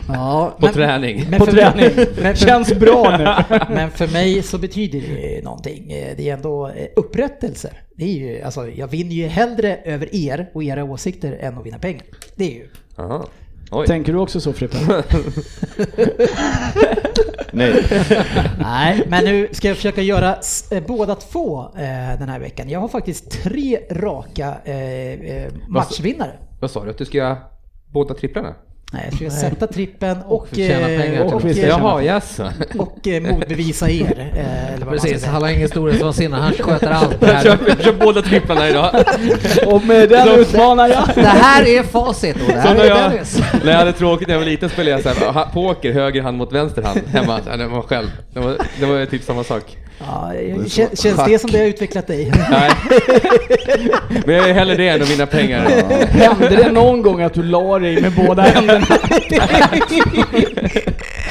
Ja, 0.07 0.53
På 0.59 0.65
men- 0.65 0.73
träning. 0.73 1.25
Men 1.29 1.39
På 1.39 1.45
för, 1.45 1.51
träning. 1.51 1.89
Men 2.21 2.35
för, 2.35 2.45
Känns 2.45 2.73
bra 2.73 3.17
nu. 3.17 3.57
men 3.75 3.91
för 3.91 4.07
mig 4.07 4.41
så 4.43 4.57
betyder 4.57 4.99
det 5.01 5.43
någonting. 5.43 5.87
Det 6.17 6.29
är 6.29 6.33
ändå 6.33 6.67
eh, 6.67 6.87
upprättelse. 6.95 7.71
Det 7.95 8.03
är 8.03 8.07
ju, 8.33 8.41
alltså, 8.41 8.67
jag 8.69 8.87
vinner 8.87 9.11
ju 9.15 9.27
hellre 9.27 9.75
över 9.85 10.15
er 10.15 10.49
och 10.53 10.63
era 10.63 10.83
åsikter 10.83 11.37
än 11.39 11.57
att 11.57 11.65
vinna 11.65 11.79
pengar. 11.79 12.03
Det 12.35 12.43
är 12.43 12.55
ju. 12.55 12.67
Aha. 12.97 13.25
Oj. 13.71 13.87
Tänker 13.87 14.13
du 14.13 14.19
också 14.19 14.41
så 14.41 14.53
Frippe? 14.53 14.77
Nej. 17.51 17.85
Nej, 18.59 19.03
men 19.07 19.25
nu 19.25 19.47
ska 19.51 19.67
jag 19.67 19.77
försöka 19.77 20.01
göra 20.01 20.37
eh, 20.71 20.83
båda 20.87 21.15
två 21.15 21.61
eh, 21.63 22.19
den 22.19 22.29
här 22.29 22.39
veckan. 22.39 22.69
Jag 22.69 22.79
har 22.79 22.87
faktiskt 22.87 23.31
tre 23.31 23.79
raka 23.91 24.57
eh, 24.65 24.75
eh, 25.11 25.51
matchvinnare. 25.67 26.31
Vad 26.59 26.71
sa 26.71 26.83
du? 26.83 26.89
Att 26.89 26.97
du 26.97 27.05
ska 27.05 27.17
göra 27.17 27.37
båda 27.93 28.13
tripplarna? 28.13 28.55
Nej, 28.93 29.09
jag 29.21 29.31
ska 29.31 29.41
sätta 29.41 29.67
trippen 29.67 30.17
och, 30.27 30.47
tjäna 30.55 30.85
pengar 30.87 31.21
eh, 31.21 31.27
till 31.27 31.35
och, 31.35 31.45
eh, 31.45 31.67
Jaha, 31.67 32.01
jaså. 32.03 32.49
och 32.77 33.07
motbevisa 33.21 33.89
er. 33.89 34.31
eh, 34.35 34.73
Eller 34.73 34.85
vad 34.85 34.93
Precis, 35.01 35.25
han 35.25 35.41
har 35.41 35.49
ingen 35.49 35.67
storhetsvansinne, 35.69 36.35
han 36.37 36.53
sköter 36.53 36.89
allt 36.91 37.23
här. 37.23 37.45
jag 37.67 37.83
kör 37.83 37.93
båda 37.93 38.21
tripplarna 38.21 38.69
idag. 38.69 38.91
Och 39.67 39.85
med 39.85 40.09
den 40.09 40.27
utmanar 40.39 40.87
jag. 40.89 41.03
Det 41.15 41.21
här 41.21 41.67
är 41.67 41.83
facit 41.83 42.35
och 42.35 42.47
det 42.53 42.59
här 42.59 42.75
är 42.75 42.85
jag, 42.85 43.11
Dennis. 43.11 43.39
när 43.63 43.71
jag 43.71 43.79
hade 43.79 43.93
tråkigt 43.93 44.27
när 44.27 44.35
jag 44.35 44.39
var 44.41 44.47
liten 44.47 44.69
spelade 44.69 45.01
jag 45.03 45.17
så 45.17 45.31
här, 45.31 45.45
poker, 45.53 45.93
höger 45.93 46.21
hand 46.21 46.37
mot 46.37 46.53
vänster 46.53 46.81
hand 46.81 47.01
hemma. 47.07 47.39
Det 47.57 47.67
var 47.67 47.81
själv. 47.81 48.07
Det 48.33 48.39
var, 48.39 48.57
det 48.79 48.85
var 48.85 49.05
typ 49.05 49.23
samma 49.23 49.43
sak. 49.43 49.77
Ja, 49.99 50.31
kän- 50.33 50.95
känns 51.01 51.25
det 51.27 51.39
som 51.39 51.51
det 51.51 51.57
har 51.57 51.65
utvecklat 51.65 52.07
dig? 52.07 52.31
Nej. 52.51 52.71
Men 54.25 54.35
jag 54.35 54.49
är 54.49 54.53
hellre 54.53 54.75
det 54.75 54.87
än 54.87 55.01
att 55.01 55.09
vinna 55.09 55.25
pengar. 55.25 55.61
Hände 56.07 56.49
det 56.49 56.71
någon 56.71 57.01
gång 57.01 57.21
att 57.21 57.33
du 57.33 57.43
la 57.43 57.79
dig 57.79 58.01
med 58.01 58.11
båda 58.15 58.41
händerna? 58.41 58.85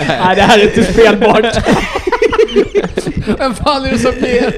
Nej, 0.08 0.36
det 0.36 0.42
här 0.42 0.58
är 0.58 0.62
inte 0.62 0.92
spelbart. 0.92 1.44
Vem 3.38 3.54
fan 3.54 3.84
är 3.84 3.90
det 3.92 3.98
som 3.98 4.12
ger? 4.20 4.54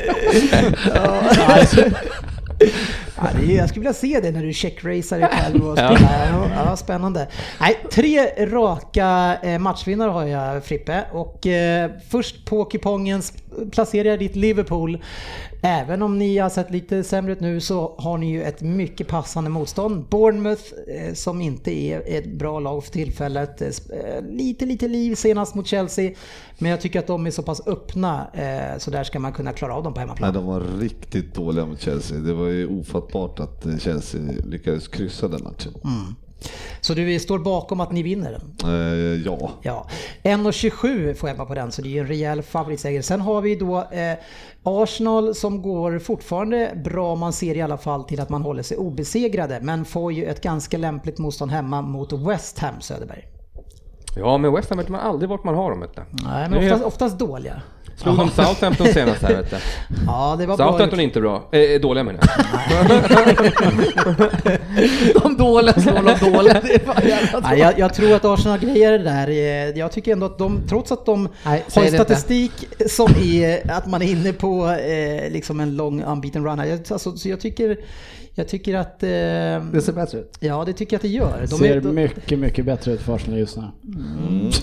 Ja, 3.17 3.29
det 3.41 3.53
är, 3.53 3.57
jag 3.59 3.69
skulle 3.69 3.81
vilja 3.81 3.93
se 3.93 4.21
det 4.23 4.31
när 4.31 4.43
du 4.43 4.53
checkracear 4.53 5.19
dig 5.21 5.29
själv 5.29 5.69
och 5.69 5.79
spelar. 5.79 6.29
Ja. 6.33 6.65
Ja, 6.65 6.77
spännande. 6.77 7.27
Nej, 7.61 7.79
tre 7.93 8.27
raka 8.47 9.37
eh, 9.43 9.59
matchvinnare 9.59 10.11
har 10.11 10.25
jag 10.25 10.65
Frippe. 10.65 11.05
Och 11.13 11.47
eh, 11.47 11.91
först 12.11 12.45
på 12.45 12.65
kupongen 12.65 13.23
jag 13.93 14.19
ditt 14.19 14.37
Liverpool. 14.37 14.99
Även 15.63 16.03
om 16.03 16.19
ni 16.19 16.39
har 16.39 16.51
sett 16.51 16.71
lite 16.71 17.05
sämre 17.05 17.33
ut 17.33 17.41
nu 17.41 17.61
så 17.61 17.95
har 17.99 18.19
ni 18.19 18.31
ju 18.31 18.43
ett 18.43 18.61
mycket 18.61 19.09
passande 19.09 19.51
motstånd. 19.51 20.05
Bournemouth 20.09 20.63
eh, 20.89 21.15
som 21.15 21.41
inte 21.41 21.71
är 21.71 22.03
ett 22.07 22.33
bra 22.33 22.61
lag 22.61 22.85
för 22.85 22.93
tillfället. 22.93 23.63
Eh, 23.63 23.69
eh, 23.69 24.23
lite, 24.23 24.67
lite 24.67 24.89
liv 24.89 25.15
senast 25.15 25.55
mot 25.55 25.67
Chelsea. 25.67 26.13
Men 26.59 26.71
jag 26.71 26.81
tycker 26.81 26.99
att 26.99 27.07
de 27.07 27.27
är 27.27 27.31
så 27.31 27.43
pass 27.43 27.67
öppna 27.67 28.27
så 28.79 28.91
där 28.91 29.05
ska 29.05 29.19
man 29.19 29.33
kunna 29.33 29.53
klara 29.53 29.75
av 29.75 29.83
dem 29.83 29.95
på 29.95 30.01
hemmaplan. 30.01 30.33
Nej, 30.33 30.43
de 30.43 30.47
var 30.47 30.81
riktigt 30.81 31.35
dåliga 31.35 31.67
mot 31.67 31.81
Chelsea. 31.81 32.19
Det 32.19 32.35
var 32.35 32.47
ju 32.47 32.81
ofattbart 32.81 33.41
att 33.41 33.67
Chelsea 33.79 34.21
lyckades 34.45 34.89
kryssa 34.89 35.29
den 35.29 35.43
matchen. 35.45 35.73
Så 36.81 36.95
du 36.95 37.19
står 37.19 37.39
bakom 37.39 37.81
att 37.81 37.93
ni 37.93 38.03
vinner 38.03 38.31
den? 38.31 38.71
Eh, 38.71 39.23
ja. 39.27 39.51
Ja, 39.63 39.87
1,27 40.23 41.15
får 41.15 41.35
bara 41.35 41.47
på 41.47 41.55
den 41.55 41.73
så 41.73 41.83
det 41.83 41.89
är 41.89 41.91
ju 41.91 42.01
en 42.01 42.07
rejäl 42.07 42.43
favoritseger. 42.43 43.03
Sen 43.03 43.21
har 43.21 43.41
vi 43.41 43.57
då 43.57 43.79
eh, 43.79 44.19
Arsenal 44.63 45.35
som 45.35 45.63
går 45.63 45.99
fortfarande 45.99 46.73
bra, 46.85 47.17
man 47.17 47.33
ser 47.33 47.57
i 47.57 47.63
alla 47.63 47.79
fall 47.79 48.05
till 48.05 48.21
att 48.21 48.29
man 48.29 48.43
håller 48.43 48.63
sig 48.63 48.77
obesegrade. 48.77 49.59
Men 49.63 49.85
får 49.85 50.13
ju 50.13 50.25
ett 50.25 50.43
ganska 50.43 50.79
lämpligt 50.79 51.19
motstånd 51.19 51.51
hemma 51.51 51.83
mot 51.83 52.13
West 52.13 52.59
Ham 52.59 52.81
Söderberg. 52.81 53.40
Ja, 54.17 54.39
men 54.39 54.53
West 54.55 54.71
Ham 54.71 54.79
vet 54.79 54.89
man 54.89 55.01
aldrig 55.01 55.29
vart 55.29 55.45
man 55.45 55.55
har 55.55 55.71
dem. 55.71 55.81
Vet 55.81 55.97
du. 55.97 56.03
Nej, 56.25 56.49
men 56.51 56.59
oftast, 56.65 56.85
oftast 56.85 57.19
dåliga. 57.19 57.63
Slog 57.97 58.17
de 58.17 58.31
Southampton 58.31 58.87
senast 58.87 59.23
här 59.23 59.37
vet 59.37 59.51
du. 59.51 59.57
Ja, 60.07 60.37
det 60.39 60.47
var 60.47 60.57
bra. 60.57 60.71
Southampton 60.73 61.01
är 61.01 61.05
inte 61.05 61.21
bra. 61.21 61.43
Eh, 61.53 61.81
dåliga 61.81 62.05
menar 62.05 62.21
jag. 62.23 62.31
De 65.23 65.37
dåliga 65.37 65.73
slår 65.75 65.93
de 65.95 66.31
dåliga. 66.33 66.61
Det 66.63 66.75
är 66.75 67.41
Nej, 67.43 67.59
jag, 67.59 67.79
jag 67.79 67.95
tror 67.95 68.13
att 68.13 68.25
Arsenal 68.25 68.59
grejer 68.59 68.93
det 68.93 68.99
där. 68.99 69.29
Eh, 69.29 69.79
Jag 69.79 69.93
tycker 69.93 70.13
ändå 70.13 70.27
att 70.27 70.39
de, 70.39 70.61
trots 70.69 70.93
att 70.93 71.07
de 71.07 71.29
Nej, 71.45 71.65
har 71.75 71.83
det 71.83 71.89
inte. 71.89 72.05
statistik 72.05 72.53
som 72.87 73.11
är 73.23 73.71
att 73.71 73.87
man 73.87 74.03
är 74.03 74.07
inne 74.11 74.33
på 74.33 74.69
eh, 74.71 75.31
liksom 75.31 75.61
en 75.61 75.77
lång 75.77 76.03
unbeaten 76.03 76.45
run. 76.47 76.59
Jag, 76.59 76.81
alltså, 76.93 77.17
så 77.17 77.29
jag 77.29 77.41
tycker, 77.41 77.77
jag 78.41 78.49
tycker 78.49 78.75
att... 78.75 79.03
Eh, 79.03 79.09
Det 79.09 79.83
ser 79.85 79.93
bättre 79.93 80.19
ut. 80.19 80.37
ja, 80.41 80.65
det 80.65 80.73
tycker 80.73 80.95
jag 80.95 80.99
att 80.99 81.03
det 81.03 81.09
gör. 81.09 81.41
De 81.51 81.59
Ser 81.59 81.77
är, 81.77 81.81
de, 81.81 81.95
mycket, 81.95 82.39
mycket 82.39 82.65
bättre 82.65 82.93
ut 82.93 83.01
för 83.01 83.15
Arsenal 83.15 83.39
just 83.39 83.57
nu. 83.57 83.63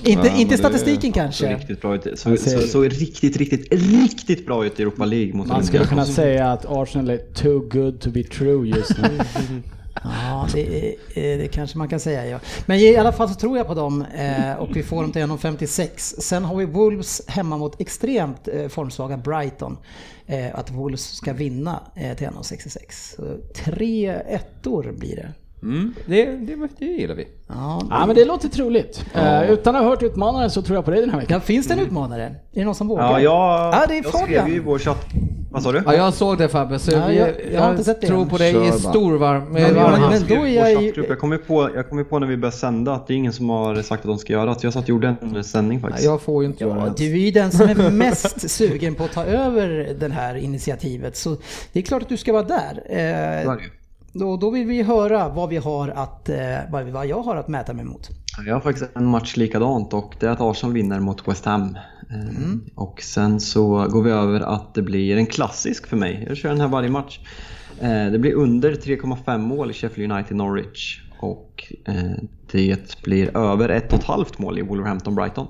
inte, 0.05 0.27
Ja, 0.27 0.37
inte 0.37 0.57
statistiken 0.57 1.11
kanske. 1.11 1.55
riktigt 1.55 1.81
bra 1.81 1.95
ut. 1.95 2.03
Så, 2.19 2.37
ser- 2.37 2.57
så, 2.59 2.67
så 2.67 2.81
riktigt, 2.83 3.37
riktigt, 3.37 3.67
riktigt 3.73 4.45
bra 4.45 4.65
ut 4.65 4.79
i 4.79 4.81
Europa 4.83 5.05
League 5.05 5.33
mot 5.33 5.47
Man 5.47 5.63
skulle 5.63 5.85
kunna 5.85 6.05
säga 6.05 6.51
att 6.51 6.65
Arsenal 6.69 7.09
är 7.09 7.17
too 7.17 7.59
good 7.59 7.99
to 7.99 8.09
be 8.09 8.23
true 8.23 8.67
just 8.67 8.97
nu. 8.97 9.19
Ja, 10.03 10.47
det, 10.53 10.87
eh, 10.89 11.37
det 11.37 11.47
kanske 11.53 11.77
man 11.77 11.87
kan 11.87 11.99
säga 11.99 12.25
ja. 12.25 12.39
Men 12.65 12.79
i 12.79 12.95
alla 12.95 13.11
fall 13.11 13.29
så 13.29 13.35
tror 13.35 13.57
jag 13.57 13.67
på 13.67 13.73
dem 13.73 14.01
eh, 14.01 14.53
och 14.53 14.75
vi 14.75 14.83
får 14.83 15.01
dem 15.01 15.11
till 15.11 15.21
1,56. 15.21 16.21
Sen 16.21 16.45
har 16.45 16.55
vi 16.55 16.65
Wolves 16.65 17.21
hemma 17.27 17.57
mot 17.57 17.81
extremt 17.81 18.47
eh, 18.47 18.67
formsvaga 18.67 19.17
Brighton. 19.17 19.77
Att 20.53 20.71
Wolves 20.71 21.01
ska 21.01 21.33
vinna 21.33 21.81
till 21.95 22.27
1,66. 22.27 23.39
Tre 23.53 24.07
ettor 24.09 24.91
blir 24.97 25.15
det. 25.15 25.33
Mm, 25.63 25.93
det, 26.05 26.25
det, 26.25 26.55
det 26.79 26.85
gillar 26.85 27.15
vi. 27.15 27.27
Ja, 27.47 27.81
Ja 27.89 28.05
men 28.05 28.15
det 28.15 28.25
låter 28.25 28.47
troligt. 28.49 29.05
Eh, 29.13 29.51
utan 29.51 29.75
att 29.75 29.81
ha 29.83 29.89
hört 29.89 30.03
utmanaren 30.03 30.49
så 30.49 30.61
tror 30.61 30.75
jag 30.77 30.85
på 30.85 30.91
dig 30.91 31.01
den 31.01 31.09
här 31.09 31.19
veckan. 31.19 31.33
Ja, 31.35 31.39
finns 31.39 31.67
det 31.67 31.73
en 31.73 31.79
utmanare? 31.79 32.23
Är 32.23 32.33
det 32.51 32.65
någon 32.65 32.75
som 32.75 32.87
vågar? 32.87 33.03
Ja, 33.03 33.19
jag, 33.19 33.73
Ja, 33.73 33.85
det 33.87 33.97
är 33.97 34.03
jag 34.03 34.19
skrev 34.19 34.47
ju 34.47 34.55
i 34.55 34.59
vår 34.59 34.79
chatt. 34.79 35.05
Vad 35.51 35.63
sa 35.63 35.71
du? 35.71 35.81
Ja, 35.85 35.93
jag 35.95 36.13
såg 36.13 36.37
det 36.37 36.47
Fabbe, 36.49 36.79
så 36.79 36.91
Ja, 36.91 37.11
jag, 37.11 37.29
jag- 37.29 37.35
jag 37.53 37.61
har 37.61 37.71
inte 37.71 37.83
sett 37.83 38.01
det 38.01 38.07
tror 38.07 38.25
på 38.25 38.37
dig 38.37 38.51
i 38.51 38.53
bara. 38.69 38.71
storvarm. 38.71 39.43
Men- 39.43 39.53
men- 39.63 39.75
varm 39.75 40.01
men 40.09 40.23
då 40.27 40.35
är 40.35 40.47
jag 40.47 40.71
Jag 41.09 41.19
kom, 41.19 41.31
ju 41.31 41.37
på, 41.37 41.69
jag 41.75 41.89
kom 41.89 41.97
ju 41.97 42.05
på 42.05 42.19
när 42.19 42.27
vi 42.27 42.37
började 42.37 42.57
sända 42.57 42.93
att 42.93 43.07
det 43.07 43.13
är 43.13 43.15
ingen 43.15 43.33
som 43.33 43.49
har 43.49 43.75
sagt 43.75 44.01
att 44.01 44.07
de 44.07 44.17
ska 44.17 44.33
göra 44.33 44.45
det. 44.45 44.63
Jag 44.63 44.73
satt 44.73 44.83
och 44.83 44.89
gjorde 44.89 45.15
en 45.21 45.43
sändning 45.43 45.77
Nej, 45.77 45.81
faktiskt. 45.89 46.05
Jag 46.05 46.21
får 46.21 46.43
ju 46.43 46.49
inte 46.49 46.63
göra 46.63 46.79
Ja, 46.79 46.85
det. 46.85 46.93
du 46.97 47.11
är 47.11 47.17
ju 47.25 47.31
den 47.31 47.51
som 47.51 47.69
är 47.69 47.91
mest 47.91 48.49
sugen 48.49 48.95
på 48.95 49.03
att 49.03 49.11
ta 49.13 49.25
över 49.25 49.93
det 49.99 50.13
här 50.13 50.35
initiativet 50.35 51.17
så 51.17 51.37
det 51.73 51.79
är 51.79 51.83
klart 51.83 52.01
att 52.01 52.09
du 52.09 52.17
ska 52.17 52.33
vara 52.33 52.43
där. 52.43 52.81
Eh, 52.89 52.97
det. 53.51 53.57
Då, 54.13 54.37
då 54.37 54.49
vill 54.49 54.67
vi 54.67 54.83
höra 54.83 55.29
vad 55.29 55.49
vi 55.49 55.57
har 55.57 55.87
att, 55.89 56.29
eh, 56.29 56.37
vad, 56.69 57.07
jag 57.07 57.21
har 57.21 57.35
att 57.35 57.47
mäta 57.47 57.73
mig 57.73 57.85
mot. 57.85 58.09
Jag 58.45 58.53
har 58.53 58.61
faktiskt 58.61 58.89
en 58.95 59.05
match 59.05 59.37
likadant 59.37 59.93
och 59.93 60.15
det 60.19 60.25
är 60.25 60.29
att 60.29 60.41
Arsenal 60.41 60.73
vinner 60.73 60.99
mot 60.99 61.27
West 61.27 61.45
Ham. 61.45 61.61
Eh, 62.09 62.37
Mm. 62.37 62.61
Och 62.75 63.01
sen 63.01 63.39
så 63.39 63.87
går 63.89 64.03
vi 64.03 64.11
över 64.11 64.39
att 64.41 64.73
det 64.73 64.81
blir 64.81 65.17
en 65.17 65.25
klassisk 65.25 65.87
för 65.87 65.97
mig. 65.97 66.25
Jag 66.27 66.37
kör 66.37 66.49
den 66.49 66.61
här 66.61 66.67
varje 66.67 66.89
match. 66.89 67.19
Eh, 67.81 68.05
Det 68.11 68.19
blir 68.19 68.33
under 68.33 68.75
3,5 68.75 69.37
mål 69.37 69.71
i 69.71 69.73
Sheffield 69.73 70.11
United 70.11 70.37
Norwich. 70.37 71.01
Och 71.19 71.73
det 72.51 73.01
blir 73.03 73.37
över 73.37 73.69
1,5 73.69 74.25
mål 74.41 74.59
i 74.59 74.61
Wolverhampton-Brighton. 74.61 75.47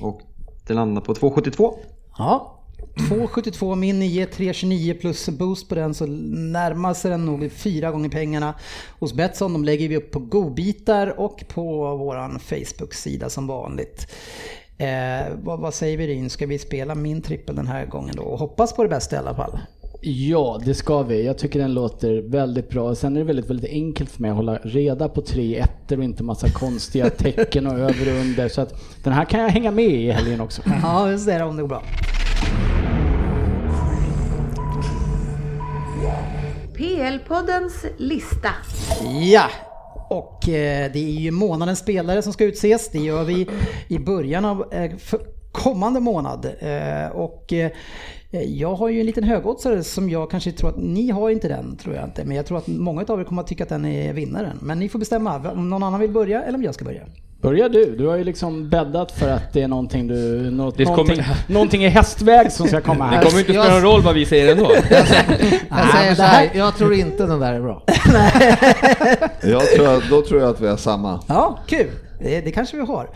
Och 0.00 0.20
det 0.66 0.74
landar 0.74 1.02
på 1.02 1.14
2,72. 1.14 1.74
Ja, 2.18 2.53
2,72 2.94 3.74
min 3.74 4.02
ger 4.02 4.26
3,29 4.26 5.00
plus 5.00 5.28
boost 5.28 5.68
på 5.68 5.74
den 5.74 5.94
så 5.94 6.06
närmar 6.06 6.94
sig 6.94 7.10
den 7.10 7.26
nog 7.26 7.52
fyra 7.52 7.90
gånger 7.90 8.08
pengarna 8.08 8.54
hos 8.98 9.14
Betsson. 9.14 9.52
De 9.52 9.64
lägger 9.64 9.88
vi 9.88 9.96
upp 9.96 10.10
på 10.10 10.18
godbitar 10.18 11.20
och 11.20 11.44
på 11.48 11.96
våran 11.96 12.38
Facebook-sida 12.38 13.30
som 13.30 13.46
vanligt. 13.46 14.06
Eh, 14.78 15.34
vad, 15.42 15.60
vad 15.60 15.74
säger 15.74 15.98
vi 15.98 16.06
Ryn? 16.06 16.30
Ska 16.30 16.46
vi 16.46 16.58
spela 16.58 16.94
min 16.94 17.22
trippel 17.22 17.56
den 17.56 17.66
här 17.66 17.86
gången 17.86 18.16
då? 18.16 18.22
Och 18.22 18.38
hoppas 18.38 18.72
på 18.72 18.82
det 18.82 18.88
bästa 18.88 19.16
i 19.16 19.18
alla 19.18 19.34
fall. 19.34 19.58
Ja, 20.06 20.60
det 20.64 20.74
ska 20.74 21.02
vi. 21.02 21.26
Jag 21.26 21.38
tycker 21.38 21.58
den 21.58 21.74
låter 21.74 22.22
väldigt 22.22 22.68
bra. 22.68 22.94
Sen 22.94 23.16
är 23.16 23.20
det 23.20 23.26
väldigt, 23.26 23.50
väldigt 23.50 23.70
enkelt 23.70 24.10
för 24.10 24.22
mig 24.22 24.30
att 24.30 24.36
hålla 24.36 24.56
reda 24.56 25.08
på 25.08 25.20
tre 25.20 25.58
ettor 25.58 25.98
och 25.98 26.04
inte 26.04 26.22
massa 26.22 26.48
konstiga 26.48 27.10
tecken 27.18 27.66
och 27.66 27.78
över 27.78 28.12
och 28.12 28.20
under. 28.20 28.48
Så 28.48 28.60
att 28.60 28.74
den 29.02 29.12
här 29.12 29.24
kan 29.24 29.40
jag 29.40 29.48
hänga 29.48 29.70
med 29.70 29.84
i 29.84 30.10
helgen 30.10 30.40
också. 30.40 30.62
Ja, 30.82 31.10
just 31.10 31.26
det, 31.26 31.44
om 31.44 31.56
det 31.56 31.62
går 31.62 31.68
bra. 31.68 31.82
PL-poddens 36.74 37.84
lista. 37.96 38.48
Ja, 39.32 39.50
och 40.08 40.48
eh, 40.48 40.92
det 40.92 40.98
är 40.98 41.20
ju 41.20 41.30
månadens 41.30 41.78
spelare 41.78 42.22
som 42.22 42.32
ska 42.32 42.44
utses. 42.44 42.90
Det 42.90 42.98
gör 42.98 43.24
vi 43.24 43.48
i 43.88 43.98
början 43.98 44.44
av 44.44 44.74
eh, 44.74 44.92
kommande 45.52 46.00
månad. 46.00 46.46
Eh, 46.58 47.16
och 47.16 47.52
jag 48.46 48.74
har 48.74 48.88
ju 48.88 49.00
en 49.00 49.06
liten 49.06 49.24
högoddsare 49.24 49.84
som 49.84 50.10
jag 50.10 50.30
kanske 50.30 50.52
tror 50.52 50.70
att 50.70 50.78
ni 50.78 51.10
har 51.10 51.30
inte 51.30 51.48
den, 51.48 51.76
tror 51.76 51.94
jag 51.94 52.04
inte. 52.04 52.24
Men 52.24 52.36
jag 52.36 52.46
tror 52.46 52.58
att 52.58 52.66
många 52.66 53.04
av 53.08 53.20
er 53.20 53.24
kommer 53.24 53.42
att 53.42 53.48
tycka 53.48 53.62
att 53.62 53.68
den 53.68 53.84
är 53.84 54.12
vinnaren. 54.12 54.58
Men 54.62 54.78
ni 54.78 54.88
får 54.88 54.98
bestämma 54.98 55.50
om 55.50 55.70
någon 55.70 55.82
annan 55.82 56.00
vill 56.00 56.10
börja 56.10 56.42
eller 56.42 56.58
om 56.58 56.64
jag 56.64 56.74
ska 56.74 56.84
börja. 56.84 57.06
Börja 57.44 57.68
du. 57.68 57.96
Du 57.98 58.06
har 58.06 58.16
ju 58.16 58.24
liksom 58.24 58.68
bäddat 58.68 59.12
för 59.12 59.28
att 59.28 59.52
det 59.52 59.62
är 59.62 59.68
någonting 59.68 60.08
du... 60.08 60.14
Något, 60.50 60.76
Det 60.78 60.84
kommer- 60.84 60.96
någonting, 60.96 61.24
någonting 61.46 61.84
i 61.84 61.88
hästväg 61.88 62.52
som 62.52 62.68
ska 62.68 62.80
komma 62.80 63.04
Det 63.10 63.16
här. 63.16 63.22
kommer 63.22 63.32
ju 63.34 63.40
inte 63.40 63.52
spela 63.52 63.68
någon 63.74 63.82
roll 63.82 64.02
vad 64.02 64.14
vi 64.14 64.26
säger 64.26 64.52
ändå. 64.52 64.70
Jag 64.90 65.06
säger 65.08 66.06
men 66.06 66.16
så 66.16 66.22
det 66.22 66.28
här- 66.28 66.50
jag 66.54 66.76
tror 66.76 66.94
inte 66.94 67.26
den 67.26 67.40
där 67.40 67.52
är 67.52 67.60
bra. 67.60 67.82
Jag 69.42 69.62
tror, 69.70 70.10
då 70.10 70.22
tror 70.22 70.40
jag 70.40 70.50
att 70.50 70.60
vi 70.60 70.68
har 70.68 70.76
samma. 70.76 71.20
Ja, 71.28 71.58
kul! 71.66 71.86
Det, 72.20 72.40
det 72.40 72.50
kanske 72.50 72.76
vi 72.76 72.82
har. 72.86 73.08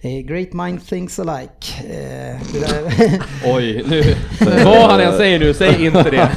Eh, 0.00 0.10
Great 0.26 0.52
mind 0.52 0.86
thinks 0.86 1.18
alike. 1.18 1.66
Eh, 1.90 2.36
det 2.52 3.20
Oj, 3.54 3.84
nu. 3.88 4.02
Vad 4.64 4.90
han 4.90 5.00
än 5.00 5.16
säger 5.16 5.38
nu, 5.38 5.54
säg 5.54 5.86
inte 5.86 6.10
det. 6.10 6.28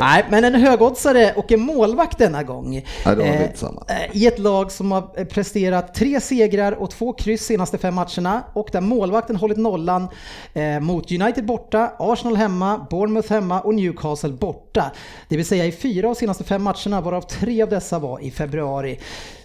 Nej, 0.00 0.24
men 0.30 0.44
en 0.44 0.54
högoddsare 0.54 1.32
och 1.36 1.52
en 1.52 1.60
målvakt 1.60 2.18
denna 2.18 2.42
gång. 2.42 2.70
Nej, 2.70 2.84
då 3.04 3.10
har 3.10 3.16
vi 3.16 3.22
Eh, 3.22 3.42
inte 3.42 3.58
samma. 3.58 3.82
eh, 3.88 4.16
I 4.16 4.26
ett 4.26 4.38
lag 4.38 4.72
som 4.72 4.92
har 4.92 5.10
eh, 5.16 5.24
presterat 5.24 5.94
tre 5.94 6.20
segrar 6.20 6.72
och 6.72 6.90
två 6.90 7.12
kryss 7.12 7.42
senaste 7.46 7.78
fem 7.78 7.94
matcherna 7.94 8.42
och 8.52 8.68
där 8.72 8.80
målvakten 8.80 9.36
hållit 9.36 9.58
nollan 9.58 10.08
mot 10.80 11.12
United 11.12 11.46
borta, 11.46 11.92
Arsenal 11.98 12.36
hemma, 12.36 12.86
Bournemouth 12.90 13.32
hemma 13.32 13.60
och 13.60 13.74
Newcastle 13.74 14.32
borta. 14.32 14.92
Det 15.28 15.36
vill 15.36 15.46
säga 15.46 15.66
i 15.66 15.72
fyra 15.72 16.08
av 16.10 16.14
senaste 16.14 16.44
fem 16.44 16.62
matcherna 16.62 17.00
varav 17.00 17.20
tre 17.20 17.62
av 17.62 17.68
dessa 17.68 17.98
var 17.98 18.20
i 18.20 18.30
februari. 18.30 18.98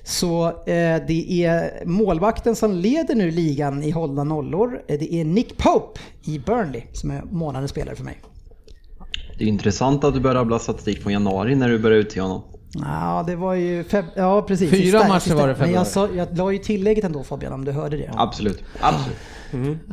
Så 0.04 0.48
eh, 0.48 1.02
det 1.08 1.44
är 1.46 1.86
målvakten 1.86 2.56
som 2.56 2.72
leder 2.72 3.16
nu 3.16 3.32
ligan 3.32 3.84
i 3.84 3.92
hållna 3.92 4.24
nollor. 4.24 4.82
Det 4.88 5.14
är 5.14 5.26
Nick 5.26 5.58
Pope 5.58 6.00
i 6.26 6.40
Burnley 6.40 6.82
som 6.94 7.12
är 7.12 7.22
månadens 7.32 7.72
spelare 7.72 7.96
för 7.96 8.04
mig. 8.04 8.18
Det 9.38 9.44
är 9.44 9.48
intressant 9.48 10.04
att 10.04 10.14
du 10.14 10.20
börjar 10.20 10.36
rabbla 10.36 10.60
statistik 10.60 11.04
från 11.04 11.14
januari 11.14 11.56
när 11.56 11.70
du 11.70 11.80
börjar 11.80 11.98
utse 12.00 12.22
honom. 12.22 12.42
Ja, 12.76 13.24
det 13.28 13.36
var 13.36 13.54
ju... 13.54 13.84
Feb- 13.84 14.04
ja, 14.16 14.42
precis. 14.42 14.72
Fyra 14.72 15.08
matcher 15.08 15.34
var 15.36 15.48
det 15.48 15.54
i 15.54 15.58
Men 15.60 15.72
jag, 15.72 15.88
februari. 15.88 16.10
sa, 16.12 16.16
jag 16.18 16.38
la 16.38 16.52
ju 16.52 16.58
tillägget 16.58 17.04
ändå 17.06 17.24
Fabian, 17.24 17.54
om 17.54 17.66
du 17.66 17.72
hörde 17.72 17.98
det. 17.98 18.12
Absolut. 18.16 18.64
Absolut. 18.82 19.18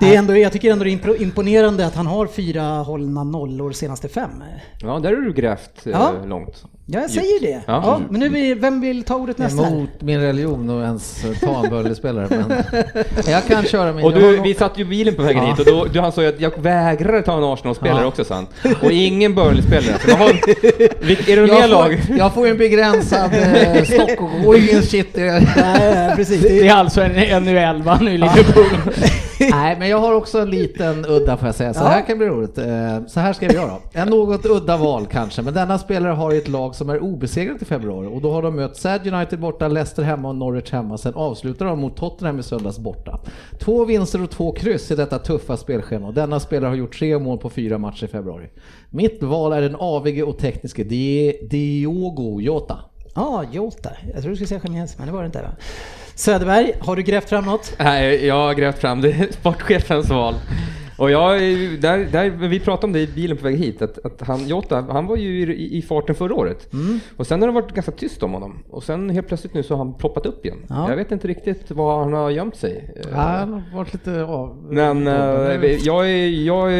det 0.01 0.15
är 0.15 0.19
ändå, 0.19 0.37
jag 0.37 0.53
tycker 0.53 0.73
ändå 0.73 0.85
det 0.85 0.91
är 0.91 1.23
imponerande 1.23 1.87
att 1.87 1.95
han 1.95 2.07
har 2.07 2.27
fyra 2.27 2.63
hållna 2.63 3.25
nollor 3.25 3.73
senaste 3.73 4.09
fem. 4.09 4.31
Ja, 4.83 4.99
där 4.99 5.15
har 5.15 5.21
du 5.23 5.33
grävt 5.33 5.87
eh, 5.87 5.93
Ja. 5.93 6.13
långt. 6.27 6.65
Ja, 6.93 7.01
jag 7.01 7.11
säger 7.11 7.41
det. 7.41 7.61
Ja. 7.67 7.83
Ja. 7.85 8.01
men 8.11 8.21
nu 8.21 8.29
vill, 8.29 8.59
vem 8.61 8.81
vill 8.81 9.03
ta 9.03 9.15
ordet 9.17 9.39
nästa? 9.39 9.67
Emot 9.67 9.89
min 10.01 10.21
religion 10.21 10.71
och 10.71 10.83
ens 10.83 11.25
ta 11.41 11.65
en 11.65 11.71
Burnley-spelare. 11.71 12.27
Men 12.31 13.33
jag 13.33 13.47
kan 13.47 13.65
köra 13.65 13.93
min. 13.93 14.05
Och 14.05 14.13
du, 14.13 14.41
vi 14.41 14.55
satt 14.55 14.79
ju 14.79 14.85
bilen 14.85 15.15
på 15.15 15.23
vägen 15.23 15.43
Ja. 15.45 15.51
hit 15.51 15.59
och 15.59 15.67
då, 15.75 15.85
du, 15.93 16.01
han 16.01 16.13
sa 16.13 16.23
ju 16.23 16.29
att 16.29 16.41
jag 16.41 16.53
vägrar 16.63 17.23
ta 17.23 17.37
en 17.39 17.45
Arsenal-spelare 17.45 18.01
Ja. 18.03 18.07
också 18.07 18.25
sant. 18.25 18.51
Och 18.83 18.91
ingen 18.91 19.35
vilk- 19.39 21.31
Är 21.31 21.37
det 21.37 21.43
mer 21.43 21.49
jag, 21.61 21.71
lag? 21.71 22.03
får, 22.07 22.17
jag 22.17 22.35
får 22.35 22.47
ju 22.47 22.51
en 22.53 22.59
begränsad 22.59 23.31
eh, 23.35 23.85
stock 23.85 24.21
och 24.21 24.31
går 24.45 24.57
ju 24.57 24.71
ingen 24.71 24.83
shit. 24.83 25.09
Nej, 25.17 26.17
precis. 26.17 26.43
Det 26.43 26.69
är 26.69 26.75
alltså 26.75 27.01
en, 27.03 27.17
en 27.17 27.49
u 27.49 27.59
11 27.59 27.99
nu 28.03 28.11
i 28.15 28.19
Liverpool. 28.19 28.65
Nej, 29.51 29.77
men 29.79 29.89
jag 29.89 29.99
har 29.99 30.13
också 30.15 30.39
en 30.39 30.51
liten 30.51 31.05
udda 31.09 31.37
får 31.37 31.49
jag 31.49 31.55
säga, 31.55 31.75
så 31.75 31.85
här 31.85 32.07
kan 32.07 32.19
bli 32.19 32.27
roligt. 32.27 32.59
Eh, 32.59 32.67
Så 33.09 33.21
här 33.21 33.33
skrev 33.33 33.53
jag 33.55 33.69
då. 33.69 33.81
En 34.01 34.09
något 34.09 34.47
udda 34.47 34.77
val 34.77 35.07
kanske, 35.13 35.43
men 35.43 35.55
denna 35.55 35.79
spelare 35.79 36.13
har 36.13 36.33
ju 36.33 36.39
ett 36.39 36.49
lag 36.49 36.75
som 36.81 36.91
är 36.91 37.03
obesegrat 37.03 37.63
i 37.63 37.65
februari 37.65 38.07
och 38.07 38.21
då 38.21 38.33
har 38.33 38.43
de 38.43 38.57
mött 38.57 38.77
Sad 38.77 39.07
United 39.15 39.41
borta, 39.41 39.69
Leicester 39.69 40.03
hemma 40.03 40.29
och 40.29 40.35
Norwich 40.37 40.73
hemma. 40.73 40.99
Sen 40.99 41.15
avslutar 41.15 41.67
de 41.67 41.79
mot 41.81 41.97
Tottenham 41.97 42.39
i 42.39 42.43
söndags 42.43 42.79
borta. 42.79 43.21
Två 43.59 43.85
vinster 43.85 44.23
och 44.23 44.31
två 44.31 44.53
kryss 44.53 44.91
i 44.91 44.95
detta 44.97 45.19
tuffa 45.19 45.57
spelschema 45.57 46.07
och 46.07 46.15
denna 46.15 46.41
spelare 46.41 46.69
har 46.69 46.77
gjort 46.77 46.99
tre 46.99 47.19
mål 47.19 47.39
på 47.39 47.51
fyra 47.51 47.79
matcher 47.79 48.05
i 48.05 48.09
februari. 48.09 48.47
Mitt 48.91 49.23
val 49.23 49.53
är 49.53 49.61
den 49.63 49.75
avige 49.77 50.23
och 50.23 50.39
tekniske 50.39 50.85
Di- 50.85 51.49
Diogo 51.51 52.41
Jota. 52.41 52.79
Ja, 53.15 53.45
Jota. 53.53 53.91
Jag 54.15 54.23
tror 54.23 54.31
du 54.31 54.37
skulle 54.37 54.49
säga 54.49 54.61
Jiménez, 54.65 54.99
men 54.99 55.07
det 55.07 55.13
var 55.13 55.21
det 55.21 55.27
inte. 55.27 55.43
Va? 55.43 55.49
Söderberg, 56.15 56.73
har 56.81 56.97
du 56.97 57.03
grävt 57.03 57.29
fram 57.29 57.45
något? 57.45 57.73
Nej, 57.79 58.27
jag 58.27 58.35
har 58.35 58.55
grävt 58.55 58.79
fram 58.79 59.01
det. 59.01 59.33
Sportchefens 59.41 60.09
val. 60.11 60.35
Och 61.01 61.11
jag, 61.11 61.41
där, 61.81 62.09
där, 62.13 62.31
vi 62.31 62.61
pratade 62.61 62.87
om 62.87 62.93
det 62.93 63.01
i 63.01 63.07
bilen 63.07 63.37
på 63.37 63.45
väg 63.45 63.57
hit, 63.57 63.83
att, 63.83 63.99
att 64.05 64.21
han, 64.21 64.49
Jota, 64.49 64.87
han 64.91 65.07
var 65.07 65.17
ju 65.17 65.55
i, 65.55 65.79
i 65.79 65.83
farten 65.83 66.15
förra 66.15 66.35
året. 66.35 66.73
Mm. 66.73 67.01
Och 67.17 67.27
sen 67.27 67.41
har 67.41 67.49
det 67.49 67.55
varit 67.55 67.75
ganska 67.75 67.93
tyst 67.93 68.23
om 68.23 68.33
honom. 68.33 68.63
Och 68.71 68.83
sen 68.83 69.11
helt 69.11 69.29
plötsligt 69.29 69.55
nu 69.55 69.63
så 69.63 69.75
har 69.75 69.85
han 69.85 69.95
ploppat 69.95 70.27
upp 70.27 70.45
igen. 70.45 70.59
Ja. 70.69 70.91
Jag 70.91 70.97
vet 70.97 71.13
inte 71.13 71.29
riktigt 71.29 71.71
var 71.71 72.01
han 72.01 72.13
har 72.13 72.31
gömt 72.31 72.57
sig. 72.57 72.95
Han 73.13 73.53
har 73.53 73.77
varit 73.77 73.93
lite 73.93 74.25
av... 74.25 74.57
Men 74.71 75.07
eh, 75.07 75.65
jag 75.65 76.11
jag 76.29 76.73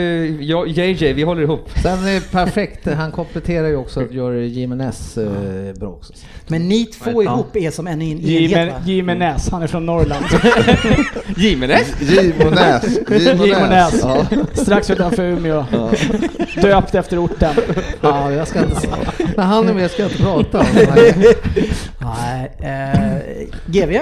jag, 0.43 0.69
JJ, 0.69 1.13
vi 1.13 1.23
håller 1.23 1.43
ihop. 1.43 1.71
Sen 1.83 1.99
är 1.99 2.33
perfekt, 2.33 2.87
han 2.87 3.13
kompletterar 3.13 3.69
ju 3.69 3.77
också 3.77 4.01
att 4.01 4.13
göra 4.13 4.37
Jimenez 4.37 5.19
eh, 5.19 5.75
bra 5.75 5.89
också. 5.89 6.13
Men 6.49 6.69
ni 6.69 6.87
två 6.87 7.23
Ja. 7.23 7.35
ihop 7.35 7.57
är 7.57 7.71
som 7.71 7.87
en 7.87 7.93
en 7.93 8.03
enhet 8.03 8.73
va? 8.73 8.81
Jimenez, 8.87 9.51
han 9.51 9.63
är 9.63 9.67
från 9.67 9.87
Norrland. 9.87 10.25
Jimenez? 11.37 12.01
Gimonäs. 12.01 12.99
Jimenez. 13.47 14.05
Ja. 14.15 14.27
Strax 14.55 14.91
utanför 14.91 15.23
Umeå. 15.23 15.65
Döpt 16.63 16.95
efter 16.95 17.25
orten. 17.25 17.55
Ja, 18.01 18.33
jag 18.33 18.49
ska 18.49 18.59
inte... 18.65 18.89
När 19.37 19.45
han 19.45 19.69
är 19.69 19.75
med 19.75 19.91
ska 19.91 20.03
jag 20.03 20.11
inte 20.11 20.23
prata 20.23 20.59
om. 20.59 20.67
Nej, 21.99 22.57
eh, 22.61 23.49
GV? 23.67 23.99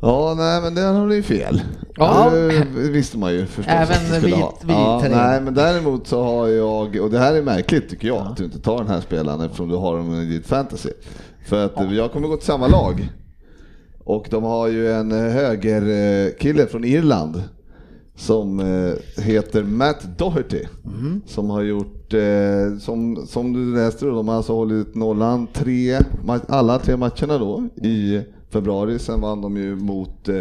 Ja, 0.00 0.34
nej 0.36 0.60
men 0.62 0.74
där 0.74 0.92
har 0.92 1.06
ni 1.06 1.14
ju 1.14 1.22
fel. 1.22 1.62
Ja. 1.96 2.30
Det 2.30 2.90
visste 2.90 3.18
man 3.18 3.32
ju 3.32 3.46
förstås. 3.46 3.74
Även 3.74 4.22
vid- 4.22 4.34
ha. 4.34 4.54
ja, 4.68 5.00
terräng. 5.02 5.16
Nej, 5.16 5.40
men 5.40 5.54
däremot 5.54 6.06
så 6.06 6.22
har 6.22 6.48
jag, 6.48 6.96
och 6.96 7.10
det 7.10 7.18
här 7.18 7.34
är 7.34 7.42
märkligt 7.42 7.88
tycker 7.90 8.08
jag, 8.08 8.26
att 8.26 8.36
du 8.36 8.44
inte 8.44 8.60
tar 8.60 8.78
den 8.78 8.88
här 8.88 9.00
spelaren 9.00 9.40
eftersom 9.40 9.68
du 9.68 9.76
har 9.76 9.96
dem 9.96 10.14
i 10.14 10.24
ditt 10.24 10.46
fantasy. 10.46 10.90
För 11.46 11.64
att 11.66 11.92
jag 11.92 12.12
kommer 12.12 12.28
gå 12.28 12.36
till 12.36 12.46
samma 12.46 12.66
lag. 12.66 13.08
Och 14.04 14.26
de 14.30 14.44
har 14.44 14.68
ju 14.68 14.92
en 14.92 15.12
högerkille 15.12 16.66
från 16.66 16.84
Irland 16.84 17.42
som 18.16 18.60
eh, 18.60 19.22
heter 19.24 19.62
Matt 19.62 20.18
Doherty. 20.18 20.64
Som 21.26 21.50
har 21.50 21.62
gjort, 21.62 22.14
eh, 22.14 22.78
som, 22.80 23.26
som 23.26 23.52
du 23.52 23.74
läste 23.76 24.06
de 24.06 24.28
har 24.28 24.34
alltså 24.36 24.52
hållit 24.54 24.94
nollan 24.94 25.46
tre, 25.52 25.98
alla 26.48 26.78
tre 26.78 26.96
matcherna 26.96 27.38
då 27.38 27.68
i 27.82 28.20
februari. 28.50 28.98
Sen 28.98 29.20
vann 29.20 29.40
de 29.42 29.56
ju 29.56 29.76
mot 29.76 30.28
eh, 30.28 30.40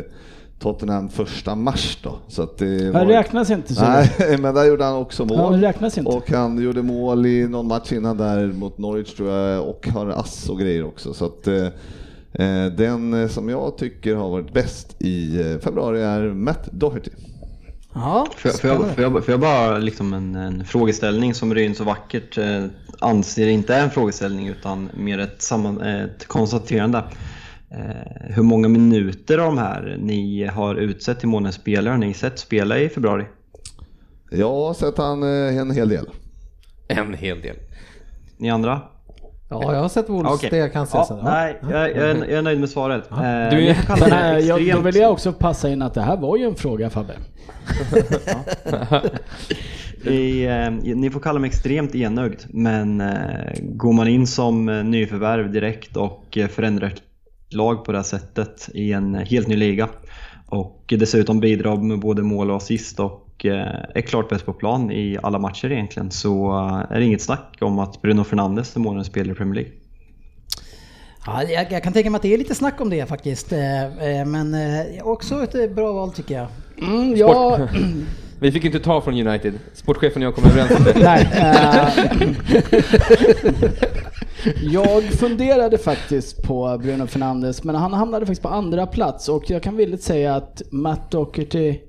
Tottenham 0.60 1.10
första 1.10 1.56
mars 1.56 2.00
då. 2.04 2.16
Så 2.28 2.42
att 2.44 2.58
det 2.58 2.92
var- 2.92 3.06
räknas 3.06 3.50
inte 3.50 3.74
så. 3.74 3.82
Nej, 3.82 4.10
men 4.42 4.56
där 4.56 4.66
gjorde 4.66 4.84
han 4.84 4.96
också 4.96 5.26
mål. 5.26 5.38
inte. 5.98 6.12
Och 6.12 6.32
han 6.32 6.62
gjorde 6.64 6.82
mål 6.84 7.26
i 7.26 7.48
någon 7.48 7.68
match 7.68 7.92
innan 7.92 8.18
där 8.18 8.48
mot 8.48 8.78
Norwich 8.78 9.14
tror 9.16 9.30
jag 9.30 9.68
och 9.70 9.88
har 9.88 10.08
ass 10.08 10.50
och 10.50 10.60
grejer 10.60 10.86
också. 10.86 11.14
Så 11.14 11.26
att 11.26 11.48
eh, 11.48 11.68
den 12.78 13.30
som 13.30 13.50
jag 13.50 13.78
tycker 13.78 14.16
har 14.16 14.30
varit 14.30 14.54
bäst 14.54 15.02
i 15.02 15.38
februari 15.64 16.02
är 16.02 16.34
Matt 16.34 16.70
Doherty. 16.72 17.12
Ja, 17.94 18.28
jag, 18.44 18.60
får 18.60 18.70
jag, 18.70 18.96
får 18.96 19.04
jag, 19.04 19.26
får 19.26 19.32
jag 19.32 19.40
bara 19.40 19.78
liksom 19.78 20.14
en, 20.14 20.36
en 20.36 20.66
frågeställning 20.66 21.34
som 21.34 21.56
Ryn 21.56 21.76
så 21.76 21.84
vackert 21.84 22.38
eh, 22.38 22.66
anser 23.00 23.48
inte 23.48 23.76
är 23.76 23.84
en 23.84 23.90
frågeställning 23.90 24.48
utan 24.48 24.90
mer 24.94 25.20
ett, 25.20 25.42
samman, 25.42 25.82
ett 25.82 26.28
konstaterande. 26.28 27.04
Eh, 27.72 28.36
hur 28.36 28.44
många 28.44 28.68
minuter 28.68 29.38
av 29.38 29.46
de 29.46 29.58
här 29.58 29.98
ni 30.00 30.46
har 30.46 30.76
utsett 30.76 31.20
till 31.20 31.28
månadens 31.28 31.56
spelare 31.56 31.92
har 31.92 31.98
ni 31.98 32.14
sett 32.14 32.40
spela 32.40 32.80
i 32.80 32.90
februari? 32.90 33.26
Jag 34.32 34.50
har 34.52 34.74
sett 34.74 34.98
han 34.98 35.24
eh, 35.24 35.58
en 35.58 35.72
hel 35.72 35.90
del. 35.90 36.10
En 36.88 37.14
hel 37.14 37.42
del. 37.42 37.56
Ni 38.38 38.50
andra? 38.50 38.82
Ja, 39.52 39.74
jag 39.74 39.82
har 39.82 39.90
sett 39.90 40.10
Wolves, 40.10 40.34
Okej. 40.34 40.50
det 40.52 40.70
kan 40.70 40.88
ja, 40.94 41.02
ses. 41.02 41.10
Ja. 41.10 41.20
Nej, 41.24 41.58
jag, 41.62 41.72
jag, 41.72 42.10
är, 42.10 42.16
jag 42.16 42.32
är 42.32 42.42
nöjd 42.42 42.60
med 42.60 42.70
svaret. 42.70 43.12
Eh, 43.12 43.18
Du 43.18 43.66
det 43.66 43.74
här, 44.12 44.40
jag, 44.40 44.72
då 44.76 44.80
vill 44.82 44.96
jag 44.96 45.12
också 45.12 45.34
passa 45.34 45.70
in 45.70 45.82
att 45.82 45.94
det 45.94 46.02
här 46.02 46.18
var 46.18 46.38
ju 46.38 46.46
en 46.46 46.56
fråga 46.56 46.90
Fabbe. 46.90 47.14
I, 50.12 50.46
eh, 50.48 50.72
ni 50.96 51.10
får 51.10 51.20
kalla 51.20 51.40
mig 51.40 51.48
extremt 51.48 51.96
enögd, 51.96 52.40
men 52.50 53.02
eh, 53.02 53.54
går 53.62 53.94
man 53.94 54.08
in 54.08 54.28
som 54.28 54.70
eh, 54.70 54.84
nyförvärv 54.84 55.52
direkt 55.52 55.98
och 55.98 56.38
eh, 56.38 56.48
förändrar 56.48 56.88
ett 56.88 57.02
lag 57.54 57.86
på 57.86 57.92
det 57.92 57.98
här 57.98 58.04
sättet 58.04 58.70
i 58.74 58.92
en 58.92 59.16
helt 59.16 59.48
ny 59.48 59.56
liga 59.56 59.90
och 60.48 60.94
dessutom 61.00 61.40
bidrar 61.40 61.78
med 61.78 62.00
både 62.00 62.22
mål 62.22 62.52
och 62.52 62.58
assist 62.58 63.00
och 63.00 63.28
eh, 63.46 63.68
är 63.96 64.02
klart 64.02 64.30
bäst 64.30 64.46
på 64.46 64.54
plan 64.54 64.92
i 64.92 65.18
alla 65.24 65.40
matcher 65.40 65.72
egentligen 65.72 66.12
så 66.12 66.52
eh, 66.52 66.96
är 66.96 67.00
det 67.00 67.06
inget 67.06 67.22
snack 67.22 67.58
om 67.62 67.80
att 67.80 68.02
Bruno 68.02 68.24
Fernandes 68.24 68.76
är 68.76 68.80
månadens 68.80 69.08
spelare 69.08 69.32
i 69.32 69.36
Premier 69.36 69.56
League. 69.56 69.72
Ja, 71.26 71.44
jag, 71.44 71.72
jag 71.72 71.84
kan 71.84 71.94
tänka 71.94 72.10
mig 72.10 72.16
att 72.18 72.22
det 72.22 72.34
är 72.34 72.38
lite 72.38 72.56
snack 72.56 72.82
om 72.82 72.90
det 72.90 73.06
faktiskt. 73.06 73.52
eh, 73.52 73.60
Men 74.26 74.56
också 75.04 75.44
ett 75.44 75.76
bra 75.76 75.92
val 75.92 76.12
tycker 76.12 76.36
jag. 76.36 76.48
Mm, 76.82 77.16
ja, 77.16 77.60
Vi 78.40 78.52
fick 78.52 78.66
inte 78.66 78.80
ta 78.80 79.02
från 79.02 79.28
United. 79.28 79.54
Sportchefen 79.74 80.22
och 80.22 80.26
jag 80.26 80.36
kom 80.36 80.44
överens 80.46 80.72
om 80.72 80.84
det. 80.84 80.94
nej. 81.04 81.30
eh, 81.34 81.88
jag 84.74 85.04
funderade 85.04 85.78
faktiskt 85.78 86.44
på 86.44 86.78
Bruno 86.84 87.08
Fernandes 87.08 87.64
men 87.64 87.76
han 87.76 87.94
hamnade 87.94 88.26
faktiskt 88.26 88.42
på 88.42 88.48
andra 88.50 88.88
plats 88.88 89.30
och 89.30 89.50
jag 89.50 89.64
kan 89.64 89.78
villigt 89.78 90.04
säga 90.04 90.36
att 90.36 90.62
Matt 90.72 91.12
Doherty, 91.12 91.80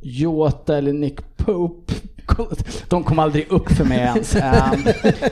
Jota 0.00 0.78
eller 0.78 0.92
Nick 0.92 1.36
Pope 1.36 1.94
de 2.88 3.04
kom 3.04 3.18
aldrig 3.18 3.52
upp 3.52 3.72
för 3.72 3.84
mig 3.84 3.98
ens. 3.98 4.36
Eh, 4.36 4.72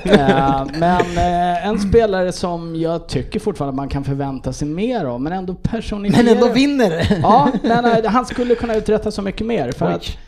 eh, 0.05 0.67
men 0.79 1.01
eh, 1.17 1.67
en 1.67 1.79
spelare 1.79 2.33
som 2.33 2.77
jag 2.77 3.09
tycker 3.09 3.41
fortfarande 3.41 3.71
att 3.71 3.77
man 3.77 3.89
kan 3.89 4.05
förvänta 4.05 4.53
sig 4.53 4.69
mer 4.69 5.05
av, 5.05 5.21
men 5.21 5.33
ändå 5.33 5.55
personifierar... 5.55 6.25
Men 6.25 6.35
ändå 6.35 6.49
vinner. 6.49 7.19
Ja, 7.23 7.53
nej, 7.63 7.83
nej, 7.83 8.07
han 8.07 8.27
skulle 8.27 8.55
kunna 8.55 8.75
uträtta 8.75 9.11
så 9.11 9.23
mycket 9.23 9.47
mer. 9.47 9.73
För 9.73 9.87
Oj. 9.87 9.93
att 9.93 10.19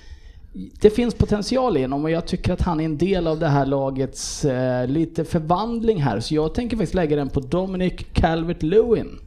det 0.80 0.90
finns 0.90 1.14
potential 1.14 1.76
i 1.76 1.82
honom 1.82 2.04
och 2.04 2.10
jag 2.10 2.26
tycker 2.26 2.52
att 2.52 2.62
han 2.62 2.80
är 2.80 2.84
en 2.84 2.98
del 2.98 3.26
av 3.26 3.38
det 3.38 3.48
här 3.48 3.66
lagets 3.66 4.44
eh, 4.44 4.86
lite 4.86 5.24
förvandling 5.24 6.02
här. 6.02 6.20
Så 6.20 6.34
jag 6.34 6.54
tänker 6.54 6.76
faktiskt 6.76 6.94
lägga 6.94 7.16
den 7.16 7.28
på 7.28 7.40
Dominic 7.40 7.94
Calvert-Lewin. 8.12 9.18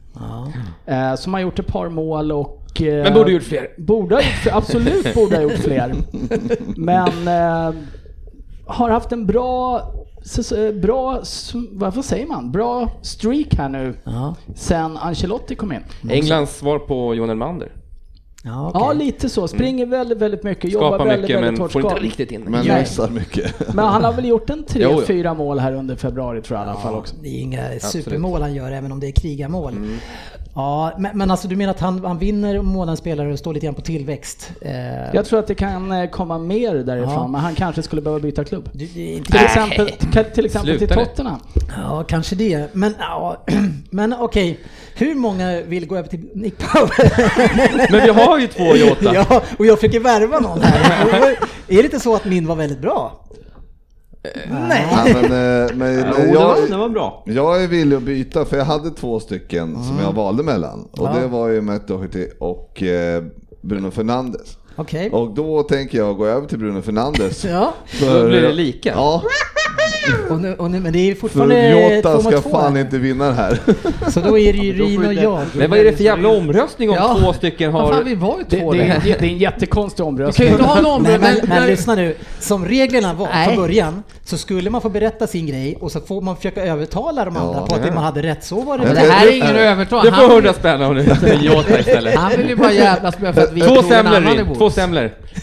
Eh, 0.86 1.14
som 1.14 1.34
har 1.34 1.40
gjort 1.40 1.58
ett 1.58 1.66
par 1.66 1.88
mål 1.88 2.32
och... 2.32 2.59
Eh, 2.80 3.02
Men 3.02 3.14
borde 3.14 3.32
gjort 3.32 3.42
fler. 3.42 3.68
Borde 3.78 4.14
ha 4.14 4.22
gjort 4.22 4.32
fler, 4.42 4.52
absolut 4.56 5.14
borde 5.14 5.36
ha 5.36 5.42
gjort 5.42 5.52
fler. 5.58 5.94
Men 6.76 7.28
eh, 7.28 7.74
har 8.66 8.90
haft 8.90 9.12
en 9.12 9.26
bra, 9.26 9.82
s- 10.22 10.52
bra, 10.82 11.20
vad 11.72 12.04
säger 12.04 12.26
man? 12.26 12.52
Bra 12.52 12.88
streak 13.02 13.54
här 13.54 13.68
nu 13.68 13.94
Ja, 14.04 14.34
sen 14.54 14.96
Ancelotti 14.96 15.54
kom 15.54 15.72
in. 15.72 15.80
Englands 16.10 16.56
svar 16.58 16.78
på 16.78 17.14
Johan 17.14 17.30
Elmander. 17.30 17.72
ja, 18.44 18.68
okej. 18.68 18.80
Ja, 18.84 18.92
lite 18.92 19.28
så. 19.28 19.48
Springer 19.48 19.86
väldigt, 19.86 20.18
väldigt 20.18 20.42
mycket, 20.42 20.72
jobbar 20.72 20.88
Skapar 20.88 21.04
väldigt, 21.06 21.22
mycket 21.22 21.36
väldigt 21.36 21.52
men 21.52 21.60
hårt. 21.60 21.72
får 21.72 21.82
inte 21.82 21.94
riktigt 21.94 22.32
in 22.32 22.40
Men 22.40 22.78
missar 22.80 23.10
mycket. 23.10 23.74
Men 23.74 23.84
han 23.84 24.04
har 24.04 24.12
väl 24.12 24.24
gjort 24.28 24.50
en 24.50 24.64
tre, 24.64 24.82
Jo, 24.82 24.90
jo. 24.92 25.00
fyra 25.06 25.34
mål 25.34 25.58
här 25.58 25.72
under 25.72 25.96
februari 25.96 26.42
tror 26.42 26.58
jag 26.58 26.66
i 26.66 26.70
alla 26.70 26.80
fall 26.80 26.94
också. 26.94 27.14
Det 27.22 27.28
är 27.28 27.40
inga 27.40 27.78
supermål 27.80 28.40
han 28.42 28.54
gör 28.54 28.72
även 28.72 28.92
om 28.92 29.00
det 29.00 29.06
är 29.06 29.12
krigarmål. 29.12 29.74
Ja, 30.54 30.92
men, 30.98 31.18
men 31.18 31.30
alltså 31.30 31.48
du 31.48 31.56
menar 31.56 31.70
att 31.70 31.80
han, 31.80 32.04
han 32.04 32.18
vinner 32.18 32.62
månadens 32.62 33.00
spelare 33.00 33.32
och 33.32 33.38
står 33.38 33.54
lite 33.54 33.66
grann 33.66 33.74
på 33.74 33.80
tillväxt? 33.80 34.50
Eh, 34.60 35.14
Jag 35.14 35.24
tror 35.26 35.38
att 35.38 35.46
det 35.46 35.54
kan 35.54 35.92
eh, 35.92 36.10
komma 36.10 36.38
mer 36.38 36.74
därifrån, 36.74 37.12
Ja. 37.12 37.26
men 37.26 37.40
han 37.40 37.54
kanske 37.54 37.82
skulle 37.82 38.02
behöva 38.02 38.20
byta 38.20 38.44
klubb. 38.44 38.68
du, 38.72 38.86
Till 38.86 39.22
exempel, 39.36 39.90
till, 40.34 40.46
exempel 40.46 40.78
till 40.78 40.88
Sluta 40.88 40.94
nu. 40.94 41.04
Tottenham. 41.04 41.40
ja, 41.76 42.04
kanske 42.08 42.34
det. 42.36 42.74
Men, 42.74 42.94
ja, 42.98 43.44
men 43.90 44.14
okej, 44.18 44.60
hur 44.94 45.14
många 45.14 45.62
vill 45.62 45.86
gå 45.86 45.96
över 45.96 46.08
till 46.08 46.28
Nick 46.34 46.58
Power? 46.58 47.90
Men 47.92 48.02
vi 48.02 48.22
har 48.22 48.38
ju 48.38 48.46
två 48.46 48.76
Jota. 48.76 49.14
ja, 49.14 49.42
och 49.58 49.66
jag 49.66 49.78
försöker 49.80 50.00
värva 50.00 50.40
någon 50.40 50.60
här. 50.62 51.10
Är 51.68 51.76
det 51.76 51.84
inte 51.84 52.00
så 52.00 52.14
att 52.14 52.24
min 52.24 52.46
var 52.46 52.56
väldigt 52.56 52.80
bra? 52.80 53.19
Nej. 54.50 54.86
Ja, 54.90 55.04
men, 55.04 55.24
eh, 55.24 55.70
men, 55.76 56.10
var, 56.10 56.18
jag, 56.34 56.56
det 56.70 56.76
var 56.76 56.88
bra. 56.88 57.22
jag 57.26 57.62
är 57.62 57.68
villig 57.68 57.96
att 57.96 58.02
byta 58.02 58.44
för 58.44 58.56
jag 58.56 58.64
hade 58.64 58.90
två 58.90 59.20
stycken 59.20 59.84
som 59.84 59.98
jag 60.02 60.12
valde 60.12 60.42
mellan. 60.42 60.88
Och 60.92 61.06
Ja. 61.08 61.12
det 61.20 61.26
var 61.26 61.48
ju 61.48 61.60
Matt 61.60 61.88
Doherty 61.88 62.26
och 62.40 62.82
eh, 62.82 63.22
Bruno 63.62 63.90
Fernandes. 63.90 64.56
Okej. 64.76 65.10
Och 65.10 65.34
då 65.34 65.62
tänker 65.62 65.98
jag 65.98 66.16
gå 66.16 66.26
över 66.26 66.46
till 66.46 66.58
Bruno 66.58 66.82
Fernandes. 66.82 67.44
Ja, 67.50 67.74
För, 67.86 68.22
Då 68.22 68.28
blir 68.28 68.40
det 68.42 68.52
lika. 68.52 68.90
Ja, 68.90 69.22
och 70.30 70.40
nu, 70.40 70.54
och 70.54 70.70
nu, 70.70 70.80
men 70.80 70.92
det 70.92 70.98
är 71.10 71.14
för 71.14 71.20
fortfarande 71.20 71.94
Jota 71.96 72.14
två 72.14 72.30
ska 72.30 72.40
två. 72.40 72.50
fan 72.50 72.76
inte 72.76 72.98
vinna 72.98 73.24
den 73.24 73.34
här. 73.34 73.58
Så 74.10 74.20
då 74.20 74.38
är 74.38 74.52
det 74.52 74.58
ju 74.58 74.72
Ja, 74.94 75.00
får 75.00 75.06
och 75.06 75.14
jag. 75.14 75.40
Men 75.54 75.70
vad 75.70 75.78
är 75.78 75.84
det 75.84 75.92
för 75.96 76.04
jävla 76.04 76.28
omröstning 76.28 76.90
om 76.90 76.96
Ja. 76.96 77.16
två 77.20 77.32
stycken 77.32 77.72
Vad 77.72 77.82
fan, 77.88 77.94
har... 77.96 78.02
vi 78.04 78.14
var 78.14 78.38
ju 78.38 78.44
Det, 78.48 78.60
två 78.60 78.72
det, 78.72 78.78
är, 78.82 78.86
där. 78.88 78.94
en- 78.94 79.00
det 79.04 79.10
är 79.20 79.22
en 79.22 79.38
jättekonstig 79.38 80.02
Du 80.02 80.04
kan 80.04 80.08
omröstning. 80.08 80.48
ju 80.48 80.52
inte 80.54 80.64
ha 80.64 80.76
en 80.76 80.82
Nej, 80.82 80.92
omröstning. 80.92 81.30
men, 81.48 81.58
men 81.58 81.66
lyssna 81.66 81.94
nu. 81.94 82.14
Som 82.40 82.64
reglerna 82.66 83.12
var 83.14 83.28
Nej. 83.32 83.46
från 83.46 83.56
början 83.56 84.02
så 84.24 84.38
skulle 84.38 84.70
man 84.70 84.80
få 84.80 84.88
berätta 84.88 85.26
sin 85.26 85.46
grej 85.46 85.76
och 85.80 85.92
så 85.92 86.00
får 86.00 86.20
man 86.20 86.36
försöka 86.36 86.62
övertala 86.64 87.24
de 87.24 87.36
andra 87.36 87.54
Ja. 87.60 87.66
på 87.66 87.74
att 87.74 87.94
man 87.94 88.04
hade 88.04 88.22
rätt. 88.22 88.44
Så 88.44 88.60
var 88.60 88.78
det. 88.78 88.84
Men 88.84 88.94
Det 88.94 89.00
här 89.00 89.26
är 89.26 89.32
ingen 89.36 89.56
övertal. 89.56 90.04
Du 90.04 90.12
får 90.12 90.30
100 90.34 90.52
spänn 90.52 90.82
om 90.82 90.94
du 90.94 91.04
tar 91.04 91.28
Jota 91.40 91.78
istället. 91.80 92.14
han 92.14 92.32
vill 92.36 92.48
ju 92.48 92.56
bara 92.56 92.72
jävlas 92.72 93.18
med 93.18 93.34
för 93.34 93.42
att 93.42 93.52
vi 93.52 93.60
Två 93.60 93.82
semlor 93.82 94.16
är 94.16 94.54
två 94.54 94.70
semlor. 94.70 95.10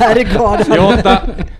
är. 0.00 0.76
Jota. 0.76 1.18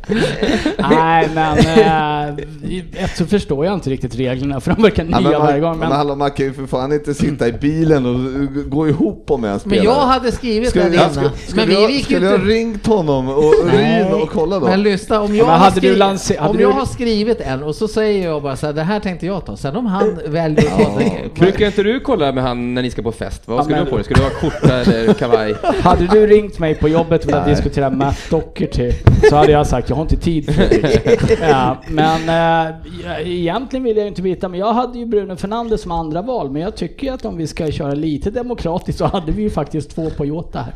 Nej, 0.78 1.28
men 1.34 1.58
eh, 1.58 3.04
ett 3.04 3.16
så 3.16 3.26
förstår 3.26 3.64
jag 3.64 3.74
inte 3.74 3.90
riktigt 3.90 4.14
reglerna 4.14 4.60
för 4.60 4.74
de 4.74 4.82
verkar 4.82 5.06
Ja, 5.10 5.20
nya 5.20 5.30
men 5.30 5.40
varje 5.40 5.52
man, 5.52 5.70
gång. 5.70 5.78
men 5.78 5.88
Men 5.88 5.98
hallå, 5.98 6.14
man 6.16 6.30
kan 6.30 6.46
ju 6.46 6.52
för 6.52 6.66
fan 6.66 6.92
inte 6.92 7.14
sitta 7.14 7.48
i 7.48 7.52
bilen 7.52 8.06
och 8.06 8.70
gå 8.70 8.88
ihop 8.88 9.30
om 9.30 9.44
en 9.44 9.60
spelare. 9.60 9.78
Men 9.78 9.84
jag 9.94 10.00
hade 10.06 10.32
skrivit 10.32 10.70
Skulle, 10.70 10.84
den 10.84 10.92
jag, 10.94 11.00
innan. 11.02 11.12
skulle, 11.14 11.28
Men 11.30 11.38
skulle, 11.48 11.66
vi 11.66 11.82
jag, 11.82 11.90
gick 11.90 12.10
jag 12.10 12.48
ringt 12.48 12.86
honom 12.86 13.28
och. 13.28 13.54
Ryn 13.72 14.12
och 14.22 14.30
kollat 14.30 14.60
då? 14.62 14.66
Men 14.68 14.82
lyssna, 14.82 15.20
om 15.20 15.36
jag, 15.36 15.46
men 15.46 15.54
har, 15.54 15.58
hade 15.64 15.74
du 15.74 15.80
skrivit, 15.80 15.98
lanse- 15.98 16.38
hade 16.38 16.50
om 16.50 16.56
du- 16.56 16.62
jag 16.62 16.70
har 16.70 16.86
skrivit 16.86 17.40
en 17.40 17.62
och 17.62 17.74
så 17.74 17.88
säger 17.88 18.24
jag 18.28 18.42
bara 18.42 18.56
så 18.56 18.66
här, 18.66 18.72
det 18.72 18.82
här 18.82 19.00
tänkte 19.00 19.26
jag 19.26 19.46
ta. 19.46 19.56
Sen 19.56 19.76
om 19.76 19.86
han 19.86 20.18
väljer 20.26 20.62
det. 20.98 21.40
Brukar 21.40 21.66
inte 21.66 21.82
du 21.82 22.00
kolla 22.00 22.32
med 22.32 22.44
han 22.44 22.74
när 22.74 22.82
ni 22.82 22.90
ska 22.90 23.02
på 23.02 23.12
fest? 23.12 23.42
Vad 23.44 23.64
ska 23.64 23.74
Ja, 23.74 23.78
du 23.78 23.84
men- 23.84 23.86
ha 23.86 23.90
på 23.90 23.96
dig? 23.96 24.04
Ska 24.04 24.14
du 24.14 24.22
ha 24.22 24.30
skjorta 24.30 24.74
eller 24.92 25.14
kavaj? 25.14 25.54
hade 25.82 26.06
du 26.06 26.26
ringt 26.26 26.58
mig 26.58 26.74
på 26.74 26.88
jobbet 26.88 27.24
och 27.24 27.30
velat 27.30 27.46
diskutera 27.46 27.90
Matt 27.90 28.18
Doherty 28.30 28.92
så 29.30 29.36
hade 29.36 29.52
jag 29.52 29.66
sagt 29.66 29.88
jag 29.88 29.97
har 29.98 30.04
inte 30.04 30.16
tid 30.16 30.44
för 30.44 30.52
det. 30.52 31.38
ja, 31.48 31.76
Men 31.88 32.28
eh, 32.28 32.76
egentligen 33.24 33.84
vill 33.84 33.96
jag 33.96 34.04
ju 34.04 34.08
inte 34.08 34.22
byta, 34.22 34.48
men 34.48 34.60
jag 34.60 34.72
hade 34.72 34.98
ju 34.98 35.06
Bruno 35.06 35.36
Fernandes 35.36 35.82
som 35.82 35.92
andra 35.92 36.22
val. 36.22 36.50
Men 36.50 36.62
jag 36.62 36.76
tycker 36.76 37.12
att 37.12 37.24
om 37.24 37.36
vi 37.36 37.46
ska 37.46 37.70
köra 37.70 37.94
lite 37.94 38.30
demokratiskt 38.30 38.98
så 38.98 39.06
hade 39.06 39.32
vi 39.32 39.42
ju 39.42 39.50
faktiskt 39.50 39.94
två 39.94 40.10
på 40.10 40.26
Jota 40.26 40.58
här. 40.58 40.74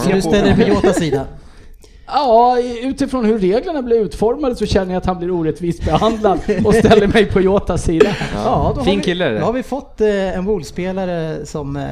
Så, 0.00 0.10
du 0.12 0.20
ställer 0.22 0.42
dig 0.44 0.64
på 0.64 0.74
Jotas 0.74 0.96
sida? 0.96 1.24
Ja, 2.12 2.58
utifrån 2.82 3.24
hur 3.24 3.38
reglerna 3.38 3.82
blir 3.82 4.00
utformade 4.00 4.56
så 4.56 4.66
känner 4.66 4.92
jag 4.92 5.00
att 5.00 5.06
han 5.06 5.18
blir 5.18 5.30
orättvist 5.30 5.84
behandlad 5.84 6.38
och 6.64 6.74
ställer 6.74 7.06
mig 7.06 7.26
på 7.26 7.40
Jotas 7.40 7.82
sida. 7.82 8.10
Ja, 8.34 8.72
då 8.76 8.84
Fin 8.84 8.92
har 8.92 8.96
vi, 8.96 9.02
kille. 9.02 9.38
Då 9.38 9.44
har 9.44 9.52
vi 9.52 9.62
fått 9.62 10.00
eh, 10.00 10.38
en 10.38 10.44
Wolves-spelare 10.44 11.46
som 11.46 11.76
eh, 11.76 11.82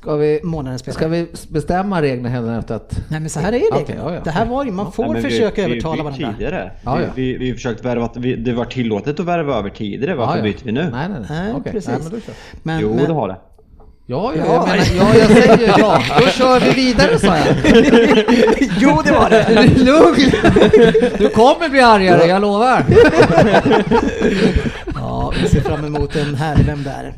Ska 0.00 0.16
vi, 0.16 0.40
månadens 0.42 0.80
spelare. 0.82 0.94
ska 0.96 1.08
vi 1.08 1.26
bestämma 1.48 2.02
reglerna 2.02 2.58
efter 2.58 2.74
att... 2.74 3.00
Nej 3.08 3.20
men 3.20 3.30
så 3.30 3.40
här 3.40 3.48
är 3.48 3.52
reglerna. 3.52 3.76
Okej, 3.82 3.96
ja, 4.04 4.14
ja. 4.14 4.20
Det 4.24 4.30
här 4.30 4.46
var 4.46 4.64
ju, 4.64 4.70
man 4.70 4.92
får 4.92 5.12
Nej, 5.12 5.22
försöka 5.22 5.66
vi, 5.66 5.72
övertala 5.72 5.94
vi, 5.94 5.98
vi, 5.98 6.04
varandra. 6.04 6.32
tidigare. 6.38 6.70
Ja, 6.84 7.00
ja. 7.00 7.06
Vi, 7.14 7.32
vi, 7.32 7.38
vi 7.38 7.54
försökt 7.54 7.84
värva, 7.84 8.10
vi, 8.16 8.36
det 8.36 8.52
var 8.52 8.64
tillåtet 8.64 9.20
att 9.20 9.26
värva 9.26 9.58
över 9.58 9.70
tidigare, 9.70 10.14
varför 10.14 10.32
Ja, 10.32 10.36
ja. 10.38 10.42
byter 10.42 10.64
vi 10.64 10.72
nu? 10.72 10.88
Nej, 10.92 11.08
nej, 11.08 11.20
nej. 11.30 11.52
Nej, 11.52 11.62
precis. 11.72 11.88
Nej, 11.88 11.98
men 12.02 12.10
då. 12.10 12.16
Men, 12.62 12.80
jo, 12.80 12.94
men, 12.94 13.04
det 13.04 13.12
har 13.12 13.28
det. 13.28 13.36
Ja, 14.06 14.32
ja, 14.36 14.42
Ja. 14.46 14.54
jag, 14.54 14.68
menar, 14.68 14.84
ja, 14.96 15.14
jag 15.18 15.28
säger 15.28 15.74
ja. 15.78 16.02
Då 16.20 16.26
kör 16.26 16.60
vi 16.60 16.70
vidare 16.74 17.18
sa 17.18 17.36
jag. 17.36 17.46
jo 18.78 19.00
det 19.04 19.12
var 19.12 19.30
det! 19.30 19.68
Lugn! 19.84 20.30
Du 21.18 21.28
kommer 21.28 21.68
bli 21.68 21.80
argare, 21.80 22.26
jag 22.26 22.42
lovar. 22.42 22.84
Ja, 24.94 25.32
vi 25.42 25.48
ser 25.48 25.60
fram 25.60 25.84
emot 25.84 26.16
en 26.16 26.34
härlig 26.34 26.66
Vem 26.66 26.82
där? 26.82 27.12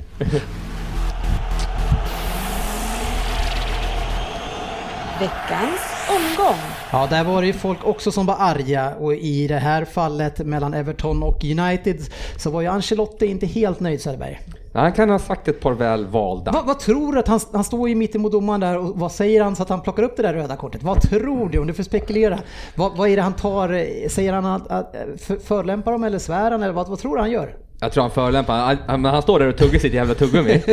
Veckans 5.22 5.80
omgång. 6.08 6.60
Ja, 6.92 7.06
där 7.10 7.24
var 7.24 7.40
det 7.40 7.46
ju 7.46 7.52
folk 7.52 7.84
också 7.84 8.12
som 8.12 8.26
var 8.26 8.36
arga 8.38 8.94
och 8.94 9.14
i 9.14 9.46
det 9.46 9.58
här 9.58 9.84
fallet 9.84 10.38
mellan 10.38 10.74
Everton 10.74 11.22
och 11.22 11.44
United 11.44 11.96
så 12.36 12.50
var 12.50 12.60
ju 12.60 12.66
Ancelotti 12.66 13.26
inte 13.26 13.46
helt 13.46 13.80
nöjd 13.80 14.02
Söderberg. 14.02 14.40
Han 14.74 14.92
kan 14.92 15.10
ha 15.10 15.18
sagt 15.18 15.48
ett 15.48 15.60
par 15.60 15.72
väl 15.72 16.06
valda. 16.06 16.52
Vad, 16.52 16.66
vad 16.66 16.78
tror 16.78 17.12
du 17.12 17.18
att 17.18 17.28
han, 17.28 17.40
han 17.52 17.64
står 17.64 17.88
ju 17.88 17.94
mitt 17.94 18.14
emot 18.14 18.32
domaren 18.32 18.60
där 18.60 18.78
och 18.78 18.98
vad 18.98 19.12
säger 19.12 19.42
han 19.42 19.56
så 19.56 19.62
att 19.62 19.68
han 19.68 19.80
plockar 19.80 20.02
upp 20.02 20.16
det 20.16 20.22
där 20.22 20.34
röda 20.34 20.56
kortet? 20.56 20.82
Vad 20.82 21.02
tror 21.02 21.48
du? 21.48 21.58
Om 21.58 21.66
du 21.66 21.74
får 21.74 21.82
spekulera. 21.82 22.38
Vad, 22.74 22.96
vad 22.96 23.08
är 23.08 23.16
det 23.16 23.22
han 23.22 23.32
tar? 23.32 23.68
Säger 24.08 24.32
han 24.32 24.46
att, 24.46 24.68
att 24.70 24.94
för, 25.20 25.36
förlämpar 25.36 25.92
dem 25.92 26.04
eller 26.04 26.18
svär 26.18 26.50
han 26.50 26.62
eller 26.62 26.72
vad, 26.72 26.88
vad 26.88 26.98
tror 26.98 27.16
du 27.16 27.20
han 27.20 27.30
gör? 27.30 27.56
Jag 27.82 27.92
tror 27.92 28.02
han 28.02 28.10
förolämpar, 28.10 28.78
han, 28.86 29.04
han, 29.04 29.22
står 29.22 29.38
där 29.38 29.46
och 29.46 29.56
tuggar 29.56 29.78
sitt 29.78 29.94
jävla 29.94 30.14
tuggummi. 30.14 30.62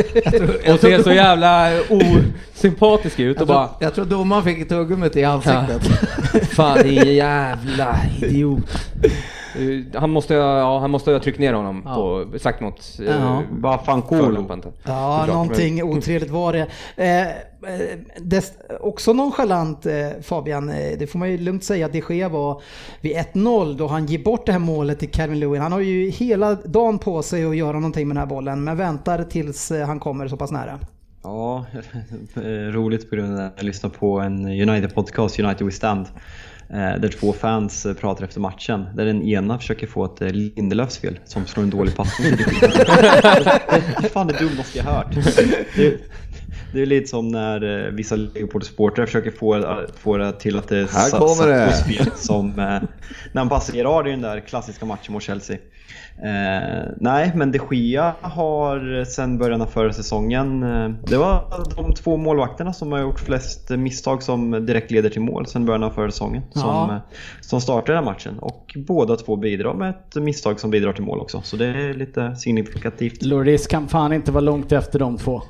och 0.72 0.80
ser 0.80 1.02
så 1.02 1.12
jävla 1.12 1.70
osympatisk 1.88 3.18
ut 3.18 3.36
och 3.36 3.40
Jag 3.40 3.48
bara 3.48 3.66
tror, 3.66 3.76
jag 3.80 3.94
tror 3.94 4.04
domaren 4.04 4.44
fick 4.44 4.68
tuggummit 4.68 5.16
i 5.16 5.24
ansiktet. 5.24 5.82
Fan 6.50 6.78
din 6.82 7.14
jävla 7.14 7.96
idiot. 8.20 8.78
Eh, 9.60 10.00
Han 10.00 10.10
måste, 10.10 10.34
ja, 10.34 10.78
han 10.78 10.90
måste 10.90 11.12
ha 11.12 11.18
tryckt 11.20 11.38
ner 11.38 11.52
honom 11.52 11.82
på, 11.82 12.26
sagt 12.38 12.60
något. 12.60 12.96
eh, 13.00 13.06
Ja. 13.06 13.42
Vad 13.50 13.84
fan 13.84 14.02
cool. 14.02 14.34
Ja, 14.84 15.18
Såklart, 15.20 15.28
någonting 15.28 15.82
otrevligt 15.82 16.30
var 16.30 16.52
det. 16.52 16.66
Eh, 16.96 17.28
eh, 17.28 17.98
dess, 18.20 18.52
också 18.80 19.12
nonchalant 19.12 19.86
eh, 19.86 20.08
Fabian, 20.22 20.66
det 20.98 21.10
får 21.10 21.18
man 21.18 21.30
ju 21.30 21.38
lugnt 21.38 21.64
säga 21.64 21.86
att 21.86 21.92
de 21.92 22.02
Gea 22.08 22.28
var 22.28 22.62
vid 23.00 23.16
1-0 23.16 23.76
då 23.76 23.86
han 23.86 24.06
ger 24.06 24.18
bort 24.18 24.46
det 24.46 24.52
här 24.52 24.58
målet 24.58 24.98
till 24.98 25.10
Calvin 25.10 25.40
Lewin. 25.40 25.62
Han 25.62 25.72
har 25.72 25.80
ju 25.80 26.10
hela 26.10 26.54
dagen 26.54 26.98
på 26.98 27.22
sig 27.22 27.44
att 27.44 27.56
göra 27.56 27.72
någonting 27.72 28.08
med 28.08 28.16
den 28.16 28.20
här 28.20 28.26
bollen 28.34 28.64
men 28.64 28.76
väntar 28.76 29.22
tills 29.24 29.70
han 29.86 30.00
kommer 30.00 30.28
så 30.28 30.36
pass 30.36 30.50
nära. 30.50 30.78
Ja, 31.22 31.64
roligt 32.72 33.10
på 33.10 33.16
grund 33.16 33.38
av 33.40 33.46
att 33.46 33.52
jag 33.56 33.64
lyssnar 33.64 33.90
på 33.90 34.20
en 34.20 34.46
United-podcast, 34.48 35.44
United 35.44 35.66
We 35.66 35.72
Stand. 35.72 36.06
Eh, 36.72 37.00
Där 37.00 37.08
två 37.08 37.32
fans 37.32 37.86
eh, 37.86 37.94
pratar 37.94 38.24
efter 38.24 38.40
matchen. 38.40 38.86
Där 38.94 39.04
den 39.04 39.22
ena 39.22 39.58
försöker 39.58 39.86
få 39.86 40.04
ett 40.04 40.22
eh, 40.22 40.28
Lindelöfs 40.28 40.98
fel 40.98 41.18
som 41.24 41.46
slår 41.46 41.62
en 41.62 41.70
dålig 41.70 41.96
passning. 41.96 42.32
Det 42.36 42.42
är 42.42 44.08
fan 44.12 44.26
det 44.26 44.38
dummaste 44.38 44.78
jag 44.78 44.84
hört. 44.84 45.14
Det, 45.76 46.00
det 46.72 46.82
är 46.82 46.86
lite 46.86 47.06
som 47.06 47.28
när 47.28 47.90
vissa 47.90 48.16
Liverpool-supportrar 48.16 49.06
försöker 49.06 49.30
få, 49.30 49.76
få 49.96 50.16
det 50.16 50.32
till 50.32 50.58
att 50.58 50.68
det 50.68 50.78
är 50.78 50.86
Här 50.86 51.10
kommer 51.10 51.46
det. 51.46 51.72
spel 51.72 52.10
som 52.16 52.50
när 52.50 52.88
han 53.34 53.48
i 54.08 54.10
den 54.10 54.20
där 54.20 54.40
klassiska 54.40 54.86
matchen 54.86 55.12
mot 55.12 55.22
Chelsea. 55.22 55.56
Eh, 56.22 56.88
nej, 57.00 57.32
men 57.34 57.52
de 57.52 57.60
Gea 57.76 58.14
har 58.20 59.04
sen 59.04 59.38
början 59.38 59.62
av 59.62 59.66
förra 59.66 59.92
säsongen, 59.92 60.62
eh, 60.62 60.88
det 61.06 61.16
var 61.16 61.44
de 61.76 61.94
två 61.94 62.16
målvakterna 62.16 62.72
som 62.72 62.92
har 62.92 62.98
gjort 63.00 63.20
flest 63.20 63.70
misstag 63.70 64.22
som 64.22 64.66
direkt 64.66 64.90
leder 64.90 65.10
till 65.10 65.20
mål 65.22 65.46
sen 65.46 65.64
början 65.66 65.82
av 65.82 65.90
förra 65.90 66.10
säsongen. 66.10 66.42
Som, 66.52 66.60
Ja. 66.68 66.94
eh, 66.94 67.00
som 67.40 67.60
startar 67.60 67.92
den 67.94 68.04
här 68.04 68.12
matchen. 68.12 68.38
Och 68.38 68.76
båda 68.86 69.16
två 69.16 69.36
bidrar 69.36 69.74
med 69.74 69.90
ett 69.90 70.22
misstag 70.22 70.60
som 70.60 70.70
bidrar 70.70 70.92
till 70.92 71.04
mål 71.04 71.20
också. 71.20 71.40
Så 71.44 71.56
det 71.56 71.66
är 71.66 71.94
lite 71.94 72.36
signifikativt. 72.36 73.22
Loris 73.22 73.66
kan 73.66 73.88
fan 73.88 74.12
inte 74.12 74.32
vara 74.32 74.40
långt 74.44 74.72
efter 74.72 74.98
de 74.98 75.16
två. 75.18 75.42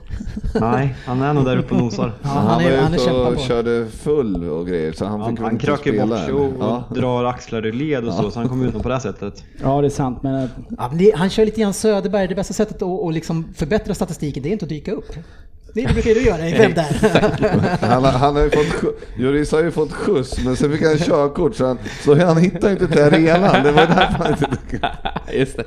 nej, 0.61 0.95
han 1.07 1.23
är 1.23 1.35
nog 1.35 1.45
där 1.45 1.57
uppe 1.57 1.75
och 1.75 1.81
nosar. 1.81 2.13
Ja, 2.23 2.29
han, 2.29 2.47
han, 2.47 2.61
är, 2.65 2.71
var 2.77 2.83
han 2.83 2.95
ute 2.95 3.11
och 3.11 3.35
på. 3.35 3.41
körde 3.41 3.87
full 3.87 4.45
och 4.49 4.67
grejer 4.67 4.93
så 4.93 5.05
han 5.05 5.21
Han, 5.21 5.31
fick 5.31 5.41
han 5.41 5.53
inte 5.53 5.67
kröker 5.67 6.07
bort 6.07 6.19
sig 6.19 6.33
och. 6.33 6.53
Ja. 6.61 6.85
drar 6.95 7.25
axlar 7.25 7.67
i 7.67 7.73
led 7.73 8.05
och 8.05 8.13
så, 8.15 8.31
så 8.31 8.39
han 8.41 8.49
kommer 8.49 8.67
undan 8.67 8.81
på 8.83 8.89
det 8.89 8.95
här 8.95 9.01
sättet. 9.01 9.45
Ja, 9.63 9.81
det 9.81 9.87
är 9.87 9.91
sant, 9.91 10.23
men 10.23 10.49
Ja, 10.79 10.89
men 10.89 10.99
det, 10.99 11.13
han 11.17 11.31
kör 11.31 11.45
lite 11.45 11.61
grann 11.61 11.75
Söderberg, 11.75 12.29
det 12.29 12.35
bästa 12.35 12.55
sättet 12.55 12.83
att, 12.83 13.03
att 13.03 13.15
liksom 13.15 13.55
förbättra 13.55 13.95
statistiken 13.95 14.43
det 14.43 14.49
är 14.49 14.53
inte 14.53 14.65
att 14.65 14.69
dyka 14.69 14.93
upp. 14.93 15.13
Det 15.75 15.85
brukar 15.95 16.15
du 16.15 16.23
göra 16.23 16.49
i 16.49 16.53
Vem 16.53 16.75
där? 16.75 17.87
Han, 17.87 18.05
har- 18.05 18.11
han 18.13 18.37
har 18.37 18.43
ju 18.43 18.51
fått, 18.51 18.95
Juris 19.19 19.53
har 19.53 19.63
ju 19.63 19.71
fått 19.71 19.93
skjuts 19.93 20.45
men 20.45 20.57
sen 20.57 20.73
fick 20.73 20.83
han 20.87 20.99
körkort 20.99 21.55
så 21.57 21.67
han, 21.67 21.79
så 22.05 22.15
han 22.15 22.37
hittade 22.37 22.73
inte 22.73 22.89
till 22.89 23.03
arenan. 23.03 23.63
Det 23.65 23.73
var 23.73 23.87
därför 23.87 24.25
han 24.25 24.33
inte 24.33 24.91
Just 25.33 25.57
det. 25.57 25.65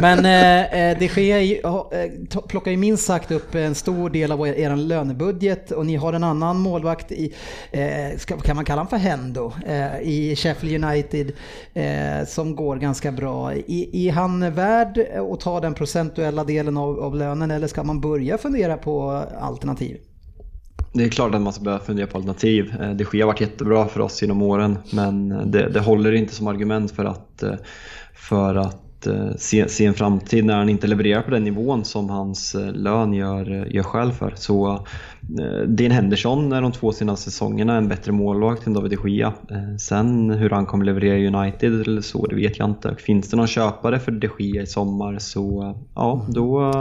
Men 0.00 0.24
eh, 0.24 0.90
eh, 0.90 0.98
det 0.98 1.08
sker 1.08 1.38
ju, 1.38 1.54
eh, 1.56 2.40
plockar 2.48 2.70
ju 2.70 2.76
minst 2.76 3.04
sagt 3.04 3.30
upp 3.30 3.54
en 3.54 3.74
stor 3.74 4.10
del 4.10 4.32
av 4.32 4.48
er, 4.48 4.52
er 4.54 4.76
lönebudget 4.76 5.70
och 5.70 5.86
ni 5.86 5.96
har 5.96 6.12
en 6.12 6.24
annan 6.24 6.58
målvakt 6.58 7.12
i, 7.12 7.34
eh, 7.70 8.18
ska, 8.18 8.36
kan 8.36 8.56
man 8.56 8.64
kalla 8.64 8.80
honom 8.82 8.90
för 8.90 8.96
Hendo, 8.96 9.52
eh, 9.66 10.00
i 10.02 10.36
Sheffield 10.36 10.84
United 10.84 11.32
eh, 11.74 12.26
som 12.26 12.56
går 12.56 12.76
ganska 12.76 13.12
bra. 13.12 13.54
I, 13.54 14.08
är 14.08 14.12
han 14.12 14.54
värd 14.54 14.98
att 15.32 15.40
ta 15.40 15.60
den 15.60 15.74
procentuella 15.74 16.44
delen 16.44 16.76
av, 16.76 17.00
av 17.00 17.16
lönen 17.16 17.50
eller 17.50 17.66
ska 17.66 17.82
man 17.82 18.00
börja 18.00 18.38
fundera 18.38 18.76
på 18.76 19.21
alternativ? 19.40 19.96
Det 20.94 21.04
är 21.04 21.08
klart 21.08 21.34
att 21.34 21.42
man 21.42 21.52
ska 21.52 21.64
börja 21.64 21.78
fundera 21.78 22.06
på 22.06 22.16
alternativ. 22.16 22.74
Eh, 22.80 22.90
det 22.90 23.04
sker 23.04 23.20
har 23.20 23.26
varit 23.26 23.40
jättebra 23.40 23.86
för 23.86 24.00
oss 24.00 24.22
genom 24.22 24.42
åren 24.42 24.78
men 24.92 25.32
eh, 25.32 25.46
det, 25.46 25.68
det 25.68 25.80
håller 25.80 26.12
inte 26.12 26.34
som 26.34 26.46
argument 26.46 26.90
för 26.90 27.04
att, 27.04 27.42
eh, 27.42 27.54
för 28.14 28.54
att 28.54 28.78
se, 29.36 29.68
se 29.68 29.86
en 29.86 29.94
framtid 29.94 30.44
när 30.44 30.56
han 30.56 30.68
inte 30.68 30.86
levererar 30.86 31.22
på 31.22 31.30
den 31.30 31.44
nivån 31.44 31.84
som 31.84 32.10
hans 32.10 32.56
lön 32.74 33.12
gör, 33.14 33.66
gör 33.66 33.82
skäl 33.82 34.12
för. 34.12 34.32
Så 34.36 34.72
eh, 35.40 35.68
Dean 35.68 35.90
Henderson 35.90 36.52
är 36.52 36.62
de 36.62 36.72
två 36.72 36.92
senaste 36.92 37.30
säsongerna 37.30 37.76
en 37.76 37.88
bättre 37.88 38.12
målvakt 38.12 38.66
än 38.66 38.74
David 38.74 38.98
de 39.02 39.08
Gea. 39.10 39.32
Eh, 39.50 39.76
Sen 39.78 40.30
hur 40.30 40.50
han 40.50 40.66
kommer 40.66 40.84
leverera 40.84 41.18
i 41.18 41.26
United 41.26 41.80
eller 41.80 42.00
så, 42.00 42.26
det 42.26 42.34
vet 42.34 42.58
jag 42.58 42.70
inte. 42.70 42.94
Finns 42.98 43.30
det 43.30 43.36
någon 43.36 43.46
köpare 43.46 43.98
för 43.98 44.12
de 44.12 44.28
Gea 44.38 44.62
i 44.62 44.66
sommar 44.66 45.18
så 45.18 45.74
ja, 45.94 46.26
då 46.28 46.72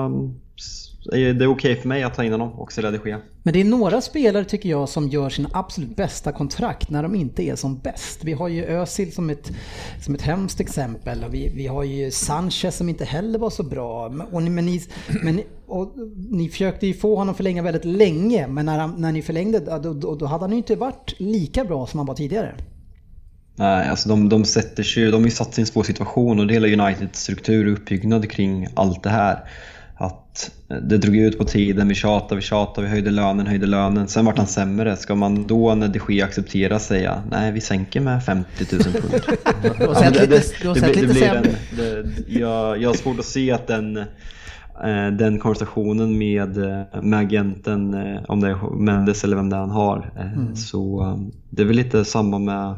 eh, 1.13 1.19
är 1.29 1.33
det 1.33 1.47
okej 1.47 1.75
för 1.75 1.87
mig 1.87 2.03
att 2.03 2.13
ta 2.13 2.23
in 2.23 2.31
honom 2.31 2.49
och 2.59 2.71
sälja 2.71 2.91
de 2.91 3.09
Gea. 3.09 3.19
Men 3.43 3.53
det 3.53 3.61
är 3.61 3.65
några 3.65 4.01
spelare 4.01 4.45
tycker 4.45 4.69
jag 4.69 4.89
som 4.89 5.07
gör 5.07 5.29
sina 5.29 5.49
absolut 5.53 5.95
bästa 5.95 6.31
kontrakt 6.31 6.89
när 6.89 7.03
de 7.03 7.15
inte 7.15 7.43
är 7.43 7.55
som 7.55 7.79
bäst. 7.79 8.19
Vi 8.23 8.33
har 8.33 8.47
ju 8.47 8.65
Özil 8.65 9.11
som 9.13 9.29
ett, 9.29 9.51
som 10.05 10.15
ett 10.15 10.21
hemskt 10.21 10.59
exempel 10.59 11.23
och 11.23 11.33
vi, 11.33 11.51
vi 11.55 11.67
har 11.67 11.83
ju 11.83 12.11
Sanchez 12.11 12.77
som 12.77 12.89
inte 12.89 13.05
heller 13.05 13.39
var 13.39 13.49
så 13.49 13.63
bra. 13.63 14.13
Och, 14.31 14.43
ni- 14.43 14.49
men, 14.49 14.65
ni, 14.65 14.81
men 15.23 15.35
ni- 15.35 15.45
och, 15.67 15.93
ni 16.29 16.49
försökte 16.49 16.87
ju 16.87 16.93
få 16.93 17.15
honom 17.15 17.35
förlänga 17.35 17.61
väldigt 17.63 17.85
länge 17.85 18.47
men 18.47 18.65
när, 18.65 18.79
han, 18.79 18.93
när 18.97 19.11
ni 19.11 19.21
förlängde 19.21 19.59
då, 19.83 19.93
då, 19.93 20.15
då 20.15 20.25
hade 20.25 20.43
han 20.43 20.51
ju 20.51 20.57
inte 20.57 20.75
varit 20.75 21.15
lika 21.17 21.65
bra 21.65 21.87
som 21.87 21.97
han 21.99 22.07
var 22.07 22.15
tidigare. 22.15 22.55
Nej, 23.55 23.87
alltså 23.89 24.09
de, 24.09 24.29
de 24.29 24.45
sätter 24.45 24.83
sig, 24.83 25.05
de 25.05 25.13
har 25.13 25.21
ju 25.23 25.31
satt 25.31 25.53
sig 25.53 25.61
i 25.61 25.63
en 25.63 25.67
svår 25.67 25.83
situation 25.83 26.39
och 26.39 26.47
det 26.47 26.55
är 26.55 26.61
hela 26.67 26.85
Uniteds 26.85 27.19
struktur 27.23 27.67
och 27.67 27.73
uppbyggnad 27.73 28.31
kring 28.31 28.67
allt 28.75 29.03
det 29.03 29.09
här. 29.09 29.39
Att 30.01 30.51
det 30.81 30.97
drog 30.97 31.15
ut 31.15 31.37
på 31.37 31.43
tiden, 31.43 31.87
vi 31.87 31.95
tjatade, 31.95 32.35
vi 32.35 32.41
tjatade, 32.41 32.87
vi 32.87 32.91
höjde 32.91 33.11
lönen, 33.11 33.47
höjde 33.47 33.65
lönen. 33.65 34.07
Sen 34.07 34.25
vart 34.25 34.37
han 34.37 34.47
sämre. 34.47 34.97
Ska 34.97 35.15
man 35.15 35.47
då 35.47 35.75
när 35.75 35.87
de 35.87 35.99
Gea 36.13 36.25
accepterar 36.25 36.79
säga 36.79 37.21
nej 37.31 37.51
vi 37.51 37.61
sänker 37.61 37.99
med 38.01 38.23
50 38.23 38.65
000 38.71 38.81
pund? 38.83 38.93
Du 39.79 39.85
har 39.87 40.11
det- 40.11 40.21
lite, 40.21 40.27
det- 40.63 41.01
det 41.01 41.07
blir- 41.07 41.13
det 41.13 41.27
en- 41.27 41.43
det- 41.77 42.39
jag, 42.39 42.81
jag 42.81 42.89
har 42.89 42.93
svårt 42.95 43.19
att 43.19 43.25
se 43.25 43.51
att 43.51 43.67
den, 43.67 43.97
eh, 43.97 45.07
den 45.17 45.39
konversationen 45.39 46.17
med, 46.17 46.57
eh, 46.57 47.01
med 47.01 47.19
agenten, 47.19 47.93
eh, 47.93 48.19
om 48.27 48.41
det 48.41 48.49
är 48.49 48.75
Mendes 48.79 49.23
eller 49.23 49.35
vem 49.35 49.49
det 49.49 49.55
är 49.55 49.59
han 49.59 49.69
har, 49.71 50.11
Mm. 50.35 50.55
så 50.55 51.03
det 51.49 51.61
är 51.61 51.65
väl 51.65 51.75
lite 51.75 52.05
samma 52.05 52.39
med 52.39 52.75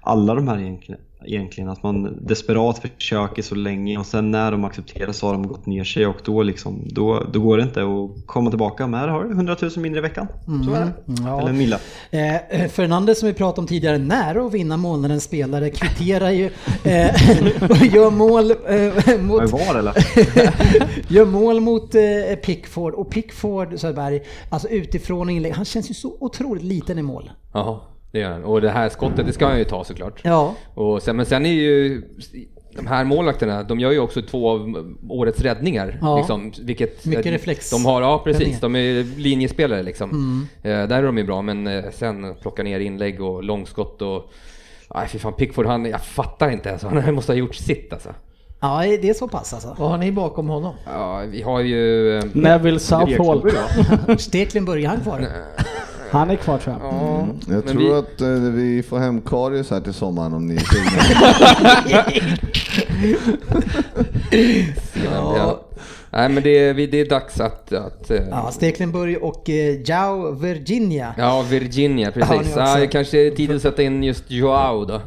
alla 0.00 0.34
de 0.34 0.48
här 0.48 0.58
egentligen. 0.60 1.00
Egentligen 1.24 1.70
att 1.70 1.82
man 1.82 2.18
desperat 2.26 2.78
försöker 2.78 3.42
så 3.42 3.54
länge 3.54 3.98
och 3.98 4.06
sen 4.06 4.30
när 4.30 4.52
de 4.52 4.64
accepterar 4.64 5.12
så 5.12 5.26
har 5.26 5.32
de 5.32 5.46
gått 5.46 5.66
ner 5.66 5.84
sig 5.84 6.06
och 6.06 6.16
då, 6.24 6.42
liksom, 6.42 6.82
då, 6.90 7.26
då 7.32 7.40
går 7.40 7.56
det 7.56 7.62
inte 7.62 7.82
att 7.82 8.26
komma 8.26 8.50
tillbaka. 8.50 8.86
Men 8.86 9.00
här 9.00 9.08
har 9.08 9.24
du 9.24 9.30
100 9.30 9.56
000 9.62 9.70
mindre 9.76 9.98
i 9.98 10.02
veckan. 10.02 10.26
Så 10.64 10.74
är 10.74 10.80
det. 10.80 11.12
Mm, 11.12 11.26
ja. 11.26 11.40
Eller 11.40 11.50
en 11.50 11.58
milla. 11.58 11.78
Eh, 12.10 12.68
Fernandes 12.68 13.18
som 13.18 13.26
vi 13.26 13.34
pratade 13.34 13.60
om 13.60 13.66
tidigare, 13.66 13.98
nära 13.98 14.46
att 14.46 14.54
vinna 14.54 14.76
månadens 14.76 15.24
spelare, 15.24 15.70
kvitterar 15.70 16.30
ju 16.30 16.44
eh, 16.84 17.10
och 17.70 17.86
gör 17.86 18.10
mål 18.10 18.50
eh, 18.50 19.20
mot, 19.20 19.50
var 19.50 19.78
eller? 19.78 19.94
gör 21.12 21.26
mål 21.26 21.60
mot 21.60 21.94
eh, 21.94 22.02
Pickford 22.44 22.94
och 22.94 23.10
Pickford 23.10 23.78
Söderberg, 23.78 24.20
alltså 24.50 24.68
utifrån 24.68 25.30
inlägg, 25.30 25.52
han 25.52 25.64
känns 25.64 25.90
ju 25.90 25.94
så 25.94 26.16
otroligt 26.20 26.64
liten 26.64 26.98
i 26.98 27.02
mål. 27.02 27.30
Jaha. 27.52 27.80
Det 28.12 28.18
gör 28.18 28.30
han. 28.32 28.44
Och 28.44 28.60
det 28.60 28.70
här 28.70 28.88
skottet, 28.88 29.26
det 29.26 29.32
ska 29.32 29.46
han 29.46 29.58
ju 29.58 29.64
ta 29.64 29.84
såklart. 29.84 30.20
Ja, 30.24 30.54
Och 30.74 31.02
sen, 31.02 31.16
men 31.16 31.26
sen 31.26 31.46
är 31.46 31.52
ju 31.52 32.02
de 32.76 32.86
här 32.86 33.04
målvakterna, 33.04 33.62
de 33.62 33.80
gör 33.80 33.90
ju 33.90 33.98
också 33.98 34.22
två 34.22 34.50
av 34.50 34.86
årets 35.08 35.40
räddningar. 35.40 35.98
Ja. 36.02 36.16
Liksom, 36.18 36.52
vilket, 36.62 37.04
Mycket 37.06 37.26
reflex- 37.26 37.70
De 37.70 37.84
har, 37.84 38.02
ja 38.02 38.20
precis, 38.24 38.40
räddningar. 38.40 38.60
de 38.60 38.76
är 38.76 39.18
linjespelare 39.18 39.82
liksom. 39.82 40.10
Mm. 40.10 40.46
Eh, 40.62 40.88
där 40.88 40.98
är 40.98 41.02
de 41.02 41.18
ju 41.18 41.24
bra, 41.24 41.42
men 41.42 41.66
eh, 41.66 41.84
sen 41.92 42.34
plocka 42.42 42.62
ner 42.62 42.80
inlägg 42.80 43.22
och 43.22 43.44
långskott 43.44 44.02
och... 44.02 44.30
Nej 44.94 45.08
fy 45.08 45.18
fan, 45.18 45.32
Pickford 45.32 45.66
han, 45.66 45.84
jag 45.84 46.00
fattar 46.00 46.50
inte 46.50 46.68
ens, 46.68 46.82
han 46.82 47.14
måste 47.14 47.32
ha 47.32 47.36
gjort 47.36 47.54
sitt 47.54 47.92
alltså. 47.92 48.14
ja 48.60 48.82
det 49.02 49.08
är 49.10 49.14
så 49.14 49.28
pass 49.28 49.54
alltså. 49.54 49.76
Vad 49.78 49.90
har 49.90 49.98
ni 49.98 50.12
bakom 50.12 50.48
honom? 50.48 50.74
Ja, 50.86 51.22
vi 51.30 51.42
har 51.42 51.60
ju... 51.60 52.16
eh, 52.18 52.24
Neville 52.32 52.78
Southall. 52.78 53.50
Steklin 54.18 54.64
börjar 54.64 54.90
han 54.90 55.00
kvar. 55.00 55.26
Han 56.10 56.30
är 56.30 56.36
kvar 56.36 56.58
tror 56.58 56.76
jag. 56.80 56.92
Ja, 56.92 57.26
Jag 57.40 57.48
men 57.48 57.62
tror 57.62 57.80
vi, 57.80 57.92
att 57.92 58.20
eh, 58.20 58.28
vi 58.28 58.82
får 58.82 58.98
hem 58.98 59.20
Karius 59.20 59.70
här 59.70 59.80
till 59.80 59.94
sommaren 59.94 60.32
om 60.34 60.46
ni 60.46 60.54
är 60.54 60.60
sugna. 60.60 61.02
ja. 65.14 65.64
Nej 66.10 66.28
men 66.28 66.42
det 66.42 66.58
är, 66.58 66.74
det 66.74 67.00
är 67.00 67.08
dags 67.08 67.40
att... 67.40 67.72
att 67.72 68.10
eh, 68.10 68.22
Ja, 68.30 68.50
Stekelenburg 68.50 69.22
och 69.22 69.50
eh, 69.50 69.80
Jao 69.84 70.30
Virginia. 70.32 71.14
Ja, 71.18 71.44
Virginia, 71.50 72.10
precis. 72.10 72.52
Ja, 72.56 72.86
kanske 72.90 73.26
är 73.26 73.30
tid 73.30 73.50
att 73.52 73.62
sätta 73.62 73.82
in 73.82 74.02
just 74.02 74.30
Joao 74.30 74.84
då. 74.84 75.00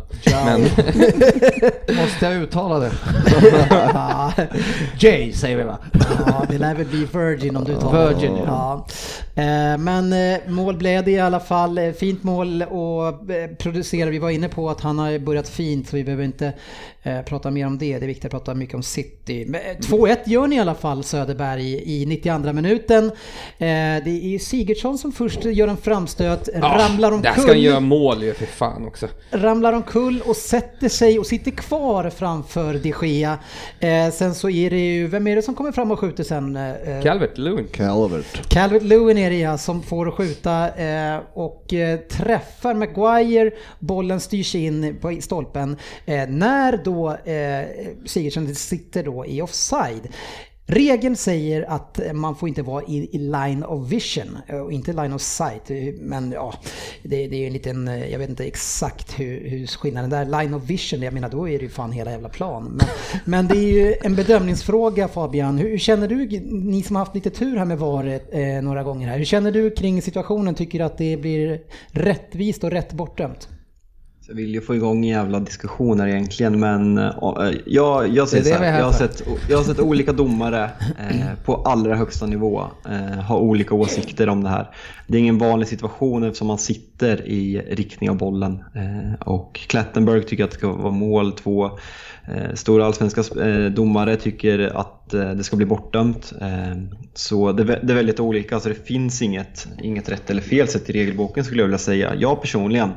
Men, 0.45 0.61
Måste 1.97 2.25
jag 2.25 2.33
uttala 2.35 2.79
det? 2.79 2.91
Ja, 3.93 4.31
Jay 4.99 5.33
säger 5.33 5.57
vi 5.57 5.63
va? 5.63 5.77
ja, 6.27 6.45
det 6.49 6.57
lär 6.57 6.75
väl 6.75 6.85
bli 6.85 7.07
Virgin 7.13 7.55
om 7.55 7.63
du 7.63 7.75
tar 7.75 8.07
Virgin, 8.07 8.37
ja. 8.45 8.85
Eh, 8.87 8.93
Men 9.79 10.13
eh, 10.13 10.39
mål 10.47 10.77
blev 10.77 11.03
det 11.05 11.11
i 11.11 11.19
alla 11.19 11.39
fall. 11.39 11.77
Eh, 11.77 11.91
Fint 11.91 12.23
mål 12.23 12.63
och 12.63 13.31
eh, 13.31 13.47
producera. 13.59 14.09
Vi 14.09 14.19
var 14.19 14.29
inne 14.29 14.47
på 14.49 14.69
att 14.69 14.81
han 14.81 14.99
har 14.99 15.19
börjat 15.19 15.49
fint 15.49 15.87
så 15.89 15.95
vi 15.95 16.03
behöver 16.03 16.23
inte 16.23 16.53
eh, 17.03 17.21
prata 17.21 17.51
mer 17.51 17.65
om 17.67 17.77
det. 17.77 17.99
Det 17.99 18.05
är 18.05 18.07
viktigt 18.07 18.25
att 18.25 18.31
prata 18.31 18.53
mycket 18.53 18.75
om 18.75 18.83
City. 18.83 19.45
Men, 19.47 19.61
eh, 19.61 19.77
2-1 19.79 20.17
gör 20.25 20.47
ni 20.47 20.55
i 20.55 20.59
alla 20.59 20.75
fall 20.75 21.03
Söderberg 21.03 21.83
i 22.01 22.05
92 22.05 22.53
minuten. 22.53 23.05
Eh, 23.05 23.11
Det 23.57 24.35
är 24.35 24.39
Sigurdsson 24.39 24.97
som 24.97 25.11
först 25.11 25.45
gör 25.45 25.67
en 25.67 25.77
framstöt, 25.77 26.49
ramlar 26.55 27.21
där 27.21 27.33
ska 27.33 27.47
han 27.51 27.61
göra 27.61 27.77
omkull. 27.77 27.89
mål 27.89 28.23
ju 28.23 28.33
för 28.33 28.45
fan 28.45 28.87
också. 28.87 29.07
ramlar 29.31 29.73
omkull 29.73 30.21
och 30.25 30.35
sätter 30.35 30.89
sig 30.89 31.19
och 31.19 31.25
sitter 31.25 31.51
kvar 31.51 32.09
framför 32.09 32.73
de 32.73 32.93
Gea. 33.07 33.37
Eh, 33.79 34.11
sen 34.13 34.35
så 34.35 34.49
är 34.49 34.69
det 34.69 34.79
ju, 34.95 35.07
vem 35.07 35.27
är 35.27 35.35
det 35.35 35.41
som 35.41 35.55
kommer 35.55 35.71
fram 35.71 35.91
och 35.91 35.99
skjuter 35.99 36.23
sen? 36.23 36.55
Eh, 36.55 37.01
Calvert 37.03 37.37
Lewin. 37.37 37.67
Calvert. 37.71 38.49
Calvert 38.49 38.83
Lewin 38.83 39.17
är 39.17 39.30
det 39.31 39.57
som 39.57 39.83
får 39.83 40.11
skjuta 40.11 40.75
eh, 40.75 41.19
och 41.33 41.73
eh, 41.73 41.99
träffar 41.99 42.73
Maguire. 42.73 43.51
Bollen 43.79 44.19
styrs 44.19 44.55
in 44.55 44.97
på 45.01 45.17
stolpen. 45.21 45.77
Eh, 46.05 46.29
när 46.29 46.77
då 46.83 47.17
Sigurdsson 48.05 48.55
sitter 48.55 49.03
då 49.03 49.25
i 49.25 49.41
offside. 49.41 50.07
Regeln 50.71 51.15
säger 51.15 51.69
att 51.69 51.99
man 52.13 52.35
får 52.35 52.49
inte 52.49 52.61
vara 52.61 52.83
i, 52.83 53.09
i 53.11 53.17
line 53.17 53.63
of 53.63 53.91
vision 53.91 54.37
eh, 54.47 54.57
och 54.57 54.71
inte 54.71 54.93
line 54.93 55.13
of 55.13 55.21
sight. 55.21 55.71
Eh, 55.71 55.77
men 55.99 56.31
ja, 56.31 56.53
det, 57.03 57.27
det 57.27 57.35
är 57.35 57.39
ju 57.39 57.47
en 57.47 57.53
liten, 57.53 57.87
eh, 57.87 58.11
jag 58.11 58.19
vet 58.19 58.29
inte 58.29 58.45
exakt 58.45 59.19
hur, 59.19 59.49
hur 59.49 59.67
skillnaden 59.67 60.09
där. 60.09 60.25
Line 60.25 60.53
of 60.53 60.63
vision, 60.63 61.01
jag 61.01 61.13
menar 61.13 61.29
då 61.29 61.49
är 61.49 61.57
det 61.59 61.63
ju 61.63 61.69
fan 61.69 61.91
hela 61.91 62.11
jävla 62.11 62.29
plan. 62.29 62.63
Men, 62.77 62.87
men 63.25 63.47
det 63.47 63.57
är 63.57 63.85
ju 63.85 63.95
en 64.01 64.15
bedömningsfråga 64.15 65.07
Fabian. 65.07 65.57
Hur, 65.57 65.69
hur 65.69 65.77
känner 65.77 66.07
du, 66.07 66.39
ni 66.51 66.83
som 66.83 66.95
har 66.95 67.05
haft 67.05 67.15
lite 67.15 67.29
tur 67.29 67.57
här 67.57 67.65
med 67.65 67.79
VAR 67.79 68.19
eh, 68.31 68.61
några 68.61 68.83
gånger 68.83 69.07
här. 69.07 69.17
Hur 69.17 69.25
känner 69.25 69.51
du 69.51 69.71
kring 69.71 70.01
situationen? 70.01 70.55
Tycker 70.55 70.79
du 70.79 70.85
att 70.85 70.97
det 70.97 71.17
blir 71.17 71.61
rättvist 71.91 72.63
och 72.63 72.71
rätt 72.71 72.93
bortdömt? 72.93 73.49
Jag 74.27 74.35
vill 74.35 74.53
ju 74.53 74.61
få 74.61 74.75
igång 74.75 75.03
jävla 75.03 75.39
diskussioner 75.39 76.07
egentligen 76.07 76.59
men 76.59 76.97
eh, 76.97 77.13
jag, 77.65 78.07
jag 78.07 78.29
säger 78.29 78.43
Det 78.43 78.49
det 78.49 78.55
här, 78.55 78.79
jag 78.79 78.85
har, 78.85 78.93
sett, 78.93 79.23
jag 79.49 79.57
har 79.57 79.63
sett 79.63 79.79
olika 79.79 80.13
domare 80.13 80.69
eh, 80.99 81.33
på 81.45 81.55
allra 81.55 81.95
högsta 81.95 82.25
nivå 82.25 82.63
eh, 82.89 83.21
ha 83.21 83.37
olika 83.37 83.75
åsikter 83.75 84.29
om 84.29 84.43
det 84.43 84.49
här. 84.49 84.69
Det 85.07 85.17
är 85.17 85.19
ingen 85.19 85.37
vanlig 85.37 85.67
situation 85.67 86.23
eftersom 86.23 86.47
man 86.47 86.57
sitter 86.57 87.27
i 87.27 87.61
riktning 87.69 88.09
av 88.09 88.17
bollen 88.17 88.63
eh, 88.75 89.27
och 89.27 89.53
Klettenberg 89.67 90.23
tycker 90.23 90.43
att 90.43 90.51
det 90.51 90.57
ska 90.57 90.71
vara 90.71 90.91
mål, 90.91 91.31
två 91.31 91.65
eh, 92.27 92.53
stora 92.53 92.85
allsvenska 92.85 93.41
eh, 93.45 93.65
domare 93.65 94.15
tycker 94.15 94.59
att 94.79 95.13
eh, 95.13 95.31
det 95.31 95.43
ska 95.43 95.55
bli 95.55 95.65
bortdömt. 95.65 96.33
Eh, 96.41 96.77
så 97.13 97.51
det, 97.51 97.63
det 97.63 97.93
är 97.93 97.95
väldigt 97.95 98.19
olika, 98.19 98.59
så 98.59 98.69
det 98.69 98.87
finns 98.87 99.21
inget, 99.21 99.67
inget 99.81 100.09
rätt 100.09 100.29
eller 100.29 100.41
fel 100.41 100.67
sätt 100.67 100.89
i 100.89 100.93
regelboken 100.93 101.43
skulle 101.43 101.61
jag 101.61 101.67
vilja 101.67 101.77
säga. 101.77 102.15
Jag 102.15 102.41
personligen 102.41 102.89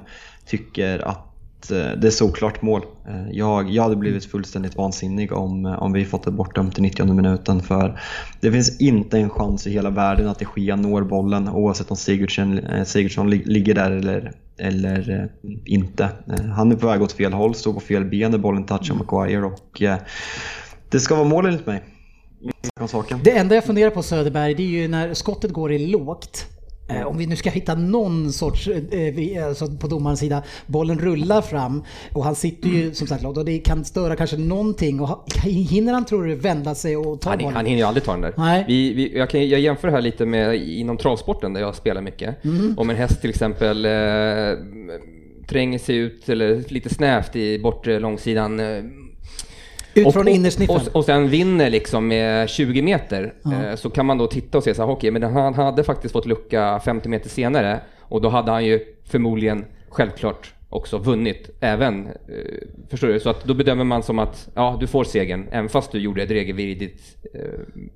tycker 0.46 1.08
att 1.08 1.70
eh, 1.70 1.76
det 2.00 2.06
är 2.06 2.10
såklart 2.10 2.62
mål. 2.62 2.82
Eh, 3.08 3.30
Jag, 3.30 3.70
jag 3.70 3.82
hade 3.82 3.96
blivit 3.96 4.24
fullständigt 4.24 4.76
vansinnig 4.76 5.32
om, 5.32 5.66
eh, 5.66 5.82
om 5.82 5.92
vi 5.92 6.04
fått 6.04 6.22
det 6.24 6.30
bortdömt 6.30 6.78
i 6.78 6.82
90 6.82 7.12
minuten 7.14 7.60
för 7.62 8.00
det 8.40 8.52
finns 8.52 8.80
inte 8.80 9.18
en 9.18 9.30
chans 9.30 9.66
i 9.66 9.70
hela 9.70 9.90
världen 9.90 10.28
att 10.28 10.42
Gea 10.56 10.76
når 10.76 11.02
bollen 11.02 11.48
oavsett 11.48 11.90
om 11.90 11.96
Sigurdsson, 11.96 12.60
Sigurdsson 12.84 13.30
lig- 13.30 13.46
ligger 13.46 13.74
där 13.74 13.90
eller, 13.90 14.32
eller 14.58 15.32
inte. 15.64 16.08
Han 16.56 16.72
är 16.72 16.76
på 16.76 16.86
väg 16.86 17.02
åt 17.02 17.12
fel 17.12 17.32
håll, 17.32 17.54
står 17.54 17.72
på 17.72 17.80
fel 17.80 18.04
ben 18.04 18.30
när 18.30 18.38
bollen 18.38 18.64
touchar 18.66 18.94
Maguire 18.94 19.44
och 19.46 19.82
det 20.90 21.00
ska 21.00 21.14
vara 21.14 21.28
mål 21.28 21.46
enligt 21.46 21.66
mig. 21.66 21.82
Saken. 22.88 23.20
Det 23.24 23.30
enda 23.36 23.54
jag 23.54 23.64
funderar 23.64 23.90
på 23.90 24.02
Söderberg, 24.02 24.54
det 24.54 24.62
är 24.62 24.66
ju 24.82 24.88
när 24.88 25.14
skottet 25.14 25.52
går 25.52 25.72
i 25.72 25.86
lågt. 25.86 26.46
Eh, 26.88 27.02
Om 27.06 27.18
vi 27.18 27.26
nu 27.26 27.36
ska 27.36 27.50
hitta 27.50 27.74
någon 27.74 28.32
sorts, 28.32 28.68
eh, 28.68 28.78
vi- 29.14 29.38
alltså 29.38 29.66
på 29.66 29.86
domarens 29.86 30.20
sida, 30.20 30.42
bollen 30.66 30.98
rullar 30.98 31.42
fram 31.42 31.82
och 32.12 32.24
han 32.24 32.34
sitter 32.34 32.68
ju 32.68 32.94
som 32.94 33.06
sagt 33.06 33.24
och 33.24 33.44
det 33.44 33.58
kan 33.58 33.84
störa 33.84 34.16
kanske 34.16 34.36
någonting. 34.36 35.00
Och 35.00 35.24
hinner 35.44 35.92
han 35.92 36.04
tror 36.04 36.24
du 36.24 36.34
vända 36.34 36.74
sig 36.74 36.96
och 36.96 37.20
ta 37.20 37.30
Han, 37.30 37.38
bollen? 37.38 37.56
han 37.56 37.66
hinner 37.66 37.78
ju 37.78 37.84
aldrig 37.86 38.04
ta 38.04 38.12
den 38.12 38.20
där. 38.20 38.34
Nej. 38.36 38.64
Vi, 38.68 38.94
vi, 38.94 39.18
jag, 39.18 39.30
kan, 39.30 39.48
jag 39.48 39.60
jämför 39.60 39.88
det 39.88 39.94
här 39.94 40.02
lite 40.02 40.26
med 40.26 40.56
inom 40.68 40.96
travsporten 40.96 41.52
där 41.52 41.60
jag 41.60 41.74
spelar 41.74 42.00
mycket. 42.00 42.44
Mm. 42.44 42.74
Om 42.78 42.90
en 42.90 42.96
häst 42.96 43.20
till 43.20 43.30
exempel 43.30 43.84
eh, 43.84 43.92
tränger 45.46 45.78
sig 45.78 45.96
ut 45.96 46.28
eller 46.28 46.64
lite 46.68 46.88
snävt 46.94 47.36
i 47.36 47.58
bortre 47.58 47.98
långsidan. 48.00 48.60
Ut 49.94 50.12
från 50.12 50.28
innersniffen. 50.28 50.76
och, 50.76 50.96
och 50.96 51.04
sen 51.04 51.28
vinner 51.28 51.70
liksom 51.70 52.08
med 52.08 52.48
20 52.48 52.82
meter. 52.82 53.34
Eh, 53.44 53.76
så 53.76 53.90
kan 53.90 54.06
man 54.06 54.18
då 54.18 54.26
titta 54.26 54.58
och 54.58 54.64
se 54.64 54.74
så 54.74 54.82
här, 54.82 54.92
okej, 54.92 55.10
men 55.10 55.22
han 55.22 55.54
hade 55.54 55.84
faktiskt 55.84 56.12
fått 56.12 56.26
lucka 56.26 56.80
50 56.84 57.08
meter 57.08 57.28
senare. 57.28 57.80
Och 58.00 58.20
då 58.20 58.28
hade 58.28 58.50
han 58.50 58.64
ju 58.64 58.80
förmodligen 59.04 59.64
självklart 59.88 60.54
också 60.74 60.98
vunnit 60.98 61.50
även, 61.60 62.06
eh, 62.06 62.12
förstår 62.90 63.08
du? 63.08 63.20
Så 63.20 63.30
att 63.30 63.44
då 63.44 63.54
bedömer 63.54 63.84
man 63.84 64.02
som 64.02 64.18
att, 64.18 64.48
ja, 64.54 64.76
du 64.80 64.86
får 64.86 65.04
segern, 65.04 65.46
även 65.50 65.68
fast 65.68 65.92
du 65.92 65.98
gjorde 65.98 66.22
ett 66.22 66.30
regelvidrigt, 66.30 67.00
eh, 67.34 67.40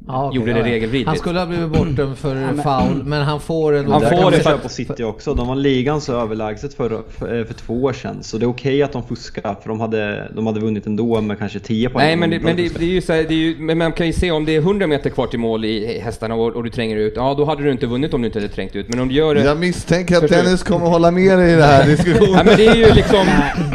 Ja, 0.07 0.27
okej, 0.27 0.37
gjorde 0.41 0.53
det 0.53 0.59
ja, 0.59 0.65
regelvidrigt. 0.65 1.09
Han 1.09 1.17
skulle 1.17 1.39
ha 1.39 1.47
blivit 1.47 1.69
bortdömd 1.69 2.19
för 2.19 2.55
foul, 2.63 3.05
men 3.05 3.23
han 3.23 3.41
får 3.41 3.73
en... 3.73 3.91
Han 3.93 4.01
får 4.01 4.09
kan 4.09 4.33
det 4.33 4.39
för 4.39 4.55
att- 4.55 4.63
på 4.63 4.69
City 4.69 5.03
också. 5.05 5.35
De 5.35 5.49
var 5.49 5.57
ligan 5.57 6.01
så 6.01 6.13
överlägset 6.13 6.75
för, 6.75 7.03
för, 7.09 7.45
för 7.45 7.55
två 7.55 7.75
år 7.83 7.93
sedan. 7.93 8.23
Så 8.23 8.39
det 8.39 8.45
är 8.45 8.51
okej 8.51 8.83
att 8.83 8.93
de 8.93 9.03
fuskar, 9.03 9.57
för 9.63 9.69
de 9.69 9.81
hade, 9.81 10.33
de 10.37 10.47
hade 10.47 10.61
vunnit 10.61 10.87
ändå 10.87 11.21
med 11.21 11.39
kanske 11.39 11.59
10 11.61 11.89
poäng. 11.89 12.07
Nej 12.07 12.17
men, 12.17 12.31
det, 12.31 12.41
men 12.41 12.57
det, 12.57 12.79
det 12.79 12.85
är 12.85 12.89
ju 12.89 13.01
så 13.01 13.13
här, 13.13 13.23
det 13.29 13.35
är 13.35 13.39
ju, 13.39 13.57
men 13.59 13.79
man 13.79 13.93
kan 13.93 14.07
ju 14.07 14.13
se 14.13 14.31
om 14.31 14.45
det 14.45 14.57
är 14.57 14.61
100 14.61 14.87
meter 14.87 15.11
kvar 15.11 15.27
till 15.27 15.39
mål 15.39 15.65
i 15.65 16.01
hästarna 16.01 16.35
och, 16.35 16.57
och 16.57 16.65
du 16.65 16.71
tränger 16.71 16.97
ut, 16.97 17.13
ja 17.17 17.35
då 17.35 17.45
hade 17.45 17.63
du 17.63 17.71
inte 17.71 17.87
vunnit 17.87 18.15
om 18.15 18.23
du 18.23 18.27
inte 18.27 18.39
hade 18.39 18.53
trängt 18.53 18.77
ut. 18.77 18.89
Men 18.89 19.01
om 19.01 19.09
du 19.09 19.15
gör 19.15 19.35
det... 19.35 19.45
Jag 19.45 19.59
misstänker 19.59 20.17
att? 20.17 20.29
Dennis 20.29 20.63
kommer 20.63 20.87
hålla 20.87 21.11
med 21.11 21.39
dig 21.39 21.49
i 21.53 21.53
den 21.53 21.63
här 21.63 21.87
diskussionen. 21.97 22.47
Det 22.73 22.83
är 22.83 22.89
ju 22.89 22.95
liksom, 22.95 23.27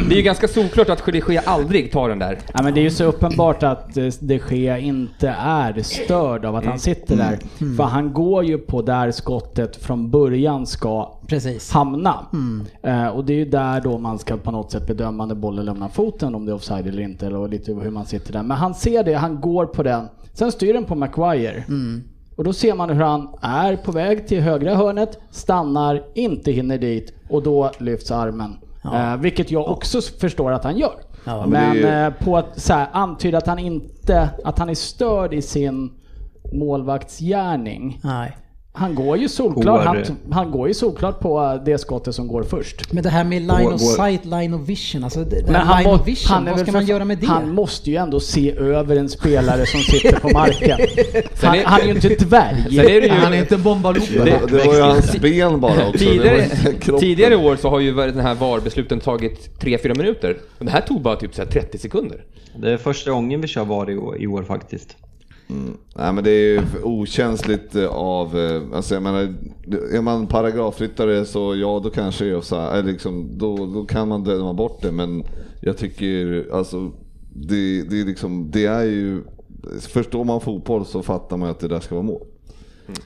det 0.08 0.14
är 0.14 0.16
ju 0.16 0.22
ganska 0.22 0.48
solklart 0.48 0.88
att 0.88 1.06
de 1.06 1.22
Gea 1.28 1.42
aldrig 1.44 1.92
tar 1.92 2.08
den 2.08 2.18
där. 2.18 2.38
Ja, 2.54 2.62
men 2.62 2.74
det 2.74 2.80
är 2.80 2.82
ju 2.82 2.90
så 2.90 3.04
uppenbart 3.04 3.62
att 3.62 3.96
eh, 3.96 4.06
de 4.20 4.40
Gea 4.50 4.78
inte 4.78 5.28
är 5.38 5.82
störd 5.82 6.44
av 6.44 6.56
att 6.56 6.64
han 6.64 6.78
sitter 6.78 7.16
där. 7.16 7.38
För 7.76 7.84
han 7.84 8.12
går 8.12 8.44
ju 8.44 8.58
på 8.58 8.82
där 8.82 9.10
skottet 9.10 9.76
från 9.76 10.10
början 10.10 10.66
ska 10.66 11.18
Precis. 11.26 11.70
hamna. 11.70 12.26
Eh, 12.82 13.06
och 13.06 13.24
det 13.24 13.32
är 13.32 13.36
ju 13.36 13.44
där 13.44 13.80
då 13.80 13.98
man 13.98 14.18
ska 14.18 14.36
på 14.36 14.50
något 14.50 14.70
sätt 14.72 14.86
bedöma 14.86 15.26
när 15.26 15.34
bollen 15.34 15.64
lämnar 15.64 15.88
foten, 15.88 16.34
om 16.34 16.46
det 16.46 16.52
är 16.52 16.56
offside 16.56 16.86
eller 16.86 17.02
inte, 17.02 17.28
och 17.28 17.48
lite 17.48 17.72
hur 17.72 17.90
man 17.90 18.06
sitter 18.06 18.32
där. 18.32 18.42
Men 18.42 18.56
han 18.56 18.74
ser 18.74 19.04
det, 19.04 19.14
han 19.14 19.40
går 19.40 19.66
på 19.66 19.82
den. 19.82 20.08
Sen 20.32 20.52
styr 20.52 20.72
den 20.74 20.84
på 20.84 20.94
Maguire. 20.94 21.64
Och 22.36 22.44
då 22.44 22.52
ser 22.52 22.74
man 22.74 22.90
hur 22.90 23.02
han 23.02 23.28
är 23.40 23.76
på 23.76 23.92
väg 23.92 24.26
till 24.28 24.40
högra 24.40 24.74
hörnet, 24.74 25.18
stannar, 25.30 26.02
inte 26.14 26.52
hinner 26.52 26.78
dit 26.78 27.12
och 27.28 27.42
då 27.42 27.70
lyfts 27.78 28.10
armen. 28.10 28.56
Eh, 28.84 29.16
vilket 29.16 29.50
jag 29.50 29.68
också 29.68 30.00
förstår 30.20 30.52
att 30.52 30.64
han 30.64 30.76
gör. 30.78 30.94
Ja, 31.24 31.40
men 31.46 31.50
men 31.50 31.76
ju- 31.76 31.86
eh, 31.86 32.10
på 32.10 32.36
att 32.36 32.60
så 32.60 32.72
här, 32.72 32.88
antyda 32.92 33.38
att 33.38 33.46
han 33.46 33.58
inte, 33.58 34.30
att 34.44 34.58
han 34.58 34.68
är 34.68 34.74
störd 34.74 35.34
i 35.34 35.42
sin 35.42 35.92
målvaktsgärning. 36.52 38.00
Nej. 38.04 38.36
Han 38.76 38.94
går 38.94 39.18
ju 39.18 39.28
solklart, 39.28 39.84
han, 39.84 40.04
han 40.30 40.50
går 40.50 40.68
ju 40.68 40.74
solklart 40.74 41.20
på 41.20 41.42
eh, 41.42 41.64
det 41.64 41.78
skottet 41.78 42.14
som 42.14 42.28
går 42.28 42.42
först. 42.42 42.92
Men 42.92 43.02
det 43.02 43.08
här 43.10 43.24
med 43.24 43.42
line 43.42 43.72
of 43.72 43.80
sight, 43.80 44.24
line 44.24 44.54
of 44.54 44.68
vision, 44.68 45.04
alltså 45.04 45.24
det, 45.24 45.42
Men 45.46 45.54
han, 45.54 45.82
line 45.82 45.90
må, 45.92 46.02
vision, 46.02 46.32
han 46.34 46.44
vad 46.44 46.56
ska 46.58 46.64
för 46.66 46.72
man 46.72 46.86
göra 46.86 47.04
med 47.04 47.18
det? 47.18 47.26
Han 47.26 47.54
måste 47.54 47.90
ju 47.90 47.96
ändå 47.96 48.20
se 48.20 48.56
över 48.58 48.96
en 48.96 49.08
spelare 49.08 49.66
som 49.66 49.80
sitter 49.80 50.20
på 50.20 50.28
marken. 50.28 50.78
Han, 51.42 51.54
är- 51.54 51.64
han 51.64 51.80
är 51.80 51.84
ju 51.84 51.90
inte 51.90 52.08
dvärg. 52.08 52.78
Är 52.78 53.00
det 53.00 53.06
ju... 53.06 53.08
Han 53.12 53.32
är 53.34 53.38
inte 53.38 53.56
Bombaloo. 53.56 54.02
Det, 54.24 54.40
det 54.48 54.66
var 54.66 54.74
ju 54.74 54.80
hans 54.80 55.12
ben 55.20 55.60
bara 55.60 55.88
också. 55.88 55.98
Tidigare, 55.98 56.46
tidigare 57.00 57.36
år 57.36 57.56
så 57.56 57.70
har 57.70 57.80
ju 57.80 57.92
den 57.94 58.20
här 58.20 58.34
VAR-besluten 58.34 59.00
tagit 59.00 59.50
3-4 59.60 59.96
minuter. 59.98 60.36
Det 60.58 60.70
här 60.70 60.80
tog 60.80 61.02
bara 61.02 61.16
typ 61.16 61.34
så 61.34 61.42
här 61.42 61.48
30 61.48 61.78
sekunder. 61.78 62.24
Det 62.56 62.72
är 62.72 62.76
första 62.76 63.10
gången 63.10 63.40
vi 63.40 63.48
kör 63.48 63.64
VAR 63.64 63.90
i 63.90 63.96
år, 63.96 64.20
i 64.22 64.26
år 64.26 64.42
faktiskt. 64.42 64.96
Mm. 65.48 65.76
Nej 65.94 66.12
men 66.12 66.24
det 66.24 66.30
är 66.30 66.52
ju 66.52 66.62
okänsligt 66.82 67.76
eh, 67.76 67.86
av, 67.86 68.38
eh, 68.38 68.62
alltså 68.74 68.94
jag 68.94 69.02
menar, 69.02 69.34
är 69.92 70.02
man 70.02 70.26
paragrafryttare 70.26 71.24
så 71.24 71.56
ja 71.56 71.80
då 71.84 71.90
kanske 71.90 72.26
jag 72.26 72.44
så 72.44 72.56
här, 72.56 72.78
eh, 72.78 72.84
liksom, 72.84 73.38
då, 73.38 73.56
då 73.56 73.84
kan 73.84 74.08
man 74.08 74.24
döma 74.24 74.52
bort 74.52 74.82
det 74.82 74.92
men 74.92 75.24
jag 75.60 75.76
tycker 75.76 76.46
alltså 76.52 76.92
det, 77.34 77.82
det 77.82 78.00
är 78.00 78.04
liksom, 78.04 78.50
det 78.50 78.66
är 78.66 78.84
ju, 78.84 79.22
förstår 79.80 80.24
man 80.24 80.40
fotboll 80.40 80.86
så 80.86 81.02
fattar 81.02 81.36
man 81.36 81.50
att 81.50 81.60
det 81.60 81.68
där 81.68 81.80
ska 81.80 81.94
vara 81.94 82.06
mål. 82.06 82.26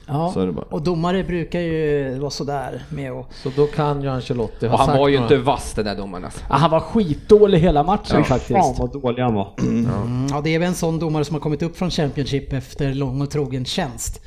Ja, 0.07 0.31
Så 0.33 0.39
är 0.39 0.45
det 0.45 0.51
bara. 0.51 0.65
och 0.69 0.81
domare 0.81 1.23
brukar 1.23 1.59
ju 1.59 2.19
vara 2.19 2.29
sådär 2.31 2.83
med 2.89 3.13
och... 3.13 3.25
Så 3.43 3.49
då 3.55 3.67
kan 3.67 4.01
ju 4.01 4.09
Ancelotti 4.09 4.65
ha 4.67 4.73
Och 4.73 4.79
han 4.79 4.87
sagt 4.87 4.99
var 4.99 5.07
ju 5.07 5.19
några- 5.19 5.33
inte 5.35 5.37
vass 5.45 5.73
den 5.73 5.85
där 5.85 5.95
domaren 5.95 6.25
alltså. 6.25 6.39
Ja, 6.49 6.55
Han 6.55 6.71
var 6.71 6.79
skitdålig 6.79 7.59
hela 7.59 7.83
matchen 7.83 8.05
Fan 8.23 8.23
faktiskt. 8.23 8.79
vad 8.79 8.91
dålig 9.01 9.23
han 9.23 9.33
var. 9.33 9.53
Mm, 9.59 10.27
Ja, 10.31 10.41
det 10.41 10.55
är 10.55 10.59
väl 10.59 10.67
en 10.67 10.75
sån 10.75 10.99
domare 10.99 11.25
som 11.25 11.35
har 11.35 11.39
kommit 11.41 11.61
upp 11.61 11.77
från 11.77 11.91
Championship 11.91 12.53
efter 12.53 12.93
lång 12.93 13.21
och 13.21 13.29
trogen 13.29 13.65
tjänst. 13.65 14.21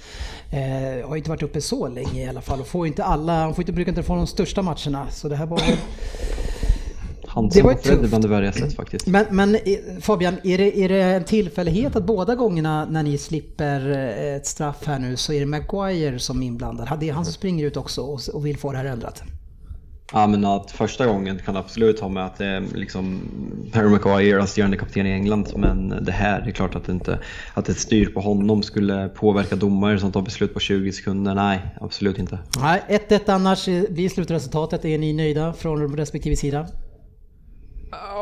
Eh, 0.50 1.08
har 1.08 1.16
inte 1.16 1.30
varit 1.30 1.42
uppe 1.42 1.60
så 1.60 1.88
länge 1.88 2.24
i 2.24 2.28
alla 2.28 2.40
fall 2.40 2.60
och 2.60 2.66
får 2.66 2.86
inte 2.86 3.04
alla, 3.04 3.40
han 3.40 3.54
får 3.54 3.62
inte, 3.62 3.72
brukar 3.72 3.92
inte 3.92 4.02
få 4.02 4.14
de 4.16 4.26
största 4.26 4.62
matcherna. 4.62 5.06
Så 5.10 5.28
det 5.28 5.36
här 5.36 5.46
var 5.46 5.58
väl... 5.58 5.76
Han 7.34 7.48
Det 7.48 7.62
var 7.62 7.74
var 7.74 7.80
Fred 7.80 7.98
tufft. 7.98 8.08
bland 8.08 8.24
det 8.24 8.28
värre 8.28 8.44
jag 8.44 8.54
sett 8.54 8.76
faktiskt. 8.76 9.06
Men, 9.06 9.24
men 9.30 9.54
eh, 9.54 9.60
Fabian, 10.00 10.34
är 10.44 10.58
det, 10.58 10.78
är 10.84 10.88
det 10.88 11.02
en 11.02 11.24
tillfällighet 11.24 11.96
att 11.96 12.04
båda 12.04 12.34
gångerna 12.34 12.84
när 12.84 13.02
ni 13.02 13.18
slipper 13.18 13.90
eh, 13.90 14.34
ett 14.36 14.46
straff 14.46 14.82
här 14.84 14.98
nu 14.98 15.16
så 15.16 15.32
är 15.32 15.40
det 15.40 15.46
Maguire 15.46 16.18
som 16.18 16.42
är 16.42 16.46
inblandad? 16.46 16.88
Det 17.00 17.08
är 17.08 17.12
han 17.12 17.24
som 17.24 17.34
springer 17.34 17.66
ut 17.66 17.76
också 17.76 18.18
och, 18.32 18.46
vill 18.46 18.58
få 18.58 18.72
det 18.72 18.78
här 18.78 18.84
ändrat? 18.84 19.22
Ja 20.14 20.26
men 20.26 20.44
att 20.44 20.70
första 20.70 21.06
gången 21.06 21.38
kan 21.38 21.56
absolut 21.56 22.00
ha 22.00 22.08
med 22.08 22.26
att 22.26 22.38
det 22.38 22.46
är 22.46 22.62
liksom 22.74 23.20
Harry 23.74 23.88
Maguire, 23.88 24.42
assisterande 24.42 24.76
kapten 24.76 25.06
i 25.06 25.10
England. 25.10 25.52
Men 25.56 25.88
det 26.04 26.12
här, 26.12 26.40
det 26.40 26.50
är 26.50 26.52
klart 26.52 26.74
att, 26.74 26.84
det 26.84 26.92
inte, 26.92 27.18
att 27.54 27.68
ett 27.68 27.78
styr 27.78 28.06
på 28.06 28.20
honom 28.20 28.62
skulle 28.62 29.08
påverka 29.08 29.56
domare 29.56 29.98
som 29.98 30.12
tar 30.12 30.22
beslut 30.22 30.54
på 30.54 30.60
20 30.60 30.92
sekunder. 30.92 31.34
Nej, 31.34 31.60
absolut 31.80 32.18
inte. 32.18 32.38
Nej, 32.60 32.82
1-1 33.08 33.20
annars 33.26 33.64
blir 33.90 34.08
slutresultatet. 34.08 34.84
Är 34.84 34.98
ni 34.98 35.12
nöjda 35.12 35.52
från 35.52 35.96
respektive 35.96 36.36
sida? 36.36 36.66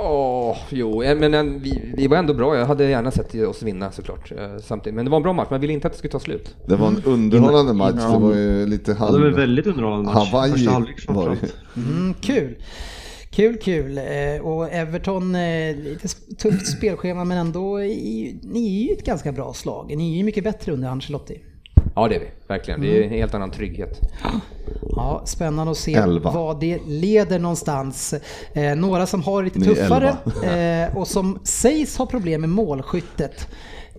Åh, 0.05 0.57
jo, 0.71 1.03
eh, 1.03 1.17
men 1.19 1.35
en, 1.35 1.61
vi, 1.63 1.93
vi 1.97 2.07
var 2.07 2.17
ändå 2.17 2.35
bra. 2.35 2.57
Jag 2.57 2.67
hade 2.67 2.85
gärna 2.89 3.11
sett 3.11 3.35
oss 3.35 3.63
vinna 3.63 3.93
såklart. 3.93 4.33
eh, 4.33 4.57
Samtidigt. 4.63 4.95
Men 4.95 5.05
det 5.05 5.11
var 5.11 5.17
en 5.17 5.23
bra 5.23 5.33
match, 5.33 5.49
man 5.51 5.61
ville 5.61 5.73
inte 5.73 5.87
att 5.87 5.93
det 5.93 5.99
skulle 5.99 6.13
ta 6.13 6.21
slut. 6.21 6.57
Det 6.67 6.77
var 6.77 6.89
en 6.89 7.03
underhållande 7.05 7.73
match, 7.73 7.95
det 8.13 8.19
var 8.19 8.35
ju 8.35 8.67
lite 8.67 8.91
Ja, 8.91 9.07
det 9.07 9.13
var 9.13 9.17
en 9.19 9.23
halv... 9.25 9.37
väldigt 9.37 9.67
underhållande 9.67 10.05
match. 10.13 10.31
Hawaii 10.33 10.53
Första 10.53 10.71
halvlek 10.71 11.05
var. 11.09 11.37
Mm, 11.77 12.15
kul. 12.21 12.57
Kul, 13.31 13.57
kul. 13.57 13.99
Eh, 13.99 14.41
Och 14.43 14.69
Everton, 14.73 15.35
eh, 15.35 15.77
lite 15.77 16.09
tufft 16.39 16.67
spelschema 16.67 17.25
men 17.25 17.39
ändå, 17.39 17.77
ni 18.43 18.83
är 18.83 18.89
ju 18.89 18.93
ett 18.93 19.05
ganska 19.05 19.33
bra 19.33 19.53
slag. 19.53 19.93
Ni 19.97 20.13
är 20.13 20.17
ju 20.19 20.25
mycket 20.25 20.45
bättre 20.45 20.73
under 20.73 20.89
Ancelotti. 20.89 21.41
Ja, 21.95 22.09
det 22.09 22.15
är 22.17 22.21
vi. 22.21 22.31
Verkligen. 22.47 22.81
Det 22.81 22.99
är 22.99 23.03
en 23.03 23.11
helt 23.11 23.35
annan 23.35 23.51
trygghet. 23.51 24.01
Ja, 24.97 25.23
spännande 25.25 25.71
att 25.71 25.79
se 25.79 25.95
Elva. 25.95 26.31
vad 26.31 26.61
det 26.61 26.79
leder 26.87 27.39
någonstans. 27.39 28.15
Eh, 28.53 28.75
några 28.77 29.07
som 29.07 29.23
har 29.23 29.43
lite 29.43 29.59
Ni 29.59 29.67
är 29.67 29.75
tuffare 29.75 30.17
eh, 30.89 30.97
och 30.97 31.09
som 31.09 31.39
sägs 31.45 31.99
ha 31.99 32.07
problem 32.07 32.41
med 32.41 32.51
målskyttet. 32.51 33.49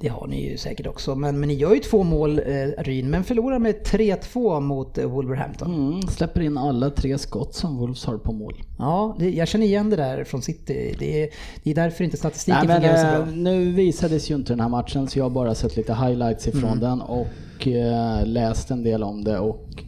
Det 0.02 0.08
har 0.08 0.28
ni 0.28 0.49
ju 0.49 0.58
säkert 0.58 0.88
också, 0.88 1.16
men, 1.16 1.39
men 1.39 1.49
ni 1.49 1.54
gör 1.54 1.74
ju 1.74 1.80
två 1.80 2.04
mål 2.04 2.39
eh, 2.39 2.84
Ryn, 2.84 3.10
men 3.10 3.24
förlorar 3.24 3.60
med 3.60 3.76
3-2 3.76 4.60
mot 4.60 4.97
eh, 4.97 5.06
Wolverhampton. 5.06 5.74
Mm, 5.74 6.02
släpper 6.02 6.41
in 6.41 6.58
alla 6.58 6.89
tre 6.89 7.18
skott 7.18 7.56
som 7.56 7.78
Wolves 7.78 8.06
har 8.06 8.18
på 8.18 8.32
mål. 8.32 8.64
Ja, 8.78 9.16
det, 9.20 9.30
jag 9.30 9.47
känner 9.47 9.66
igen 9.66 9.89
det 9.89 9.95
där 9.95 10.24
från 10.24 10.41
City. 10.41 10.95
Det 10.99 11.24
är, 11.24 11.30
det 11.64 11.72
är 11.72 11.76
därför 11.76 12.04
inte 12.04 12.18
statistiken 12.18 12.68
Nej, 12.68 12.76
fungerar 12.76 12.97
så 12.97 13.20
eh, 13.20 13.26
bra. 13.26 13.36
nu 13.36 13.72
visades 13.72 14.32
ju 14.32 14.36
inte 14.36 14.54
den 14.54 14.60
här 14.60 14.70
matchen 14.70 15.08
så 15.08 15.20
jag 15.20 15.26
har 15.26 15.30
bara 15.30 15.56
sett 15.56 15.78
lite 15.78 15.93
highlights 15.93 16.47
ifrån 16.47 16.80
den 16.80 17.02
och 17.02 17.68
eh, 17.68 18.26
läst 18.26 18.72
en 18.72 18.84
del 18.84 19.04
om 19.04 19.24
det 19.24 19.39
och 19.39 19.84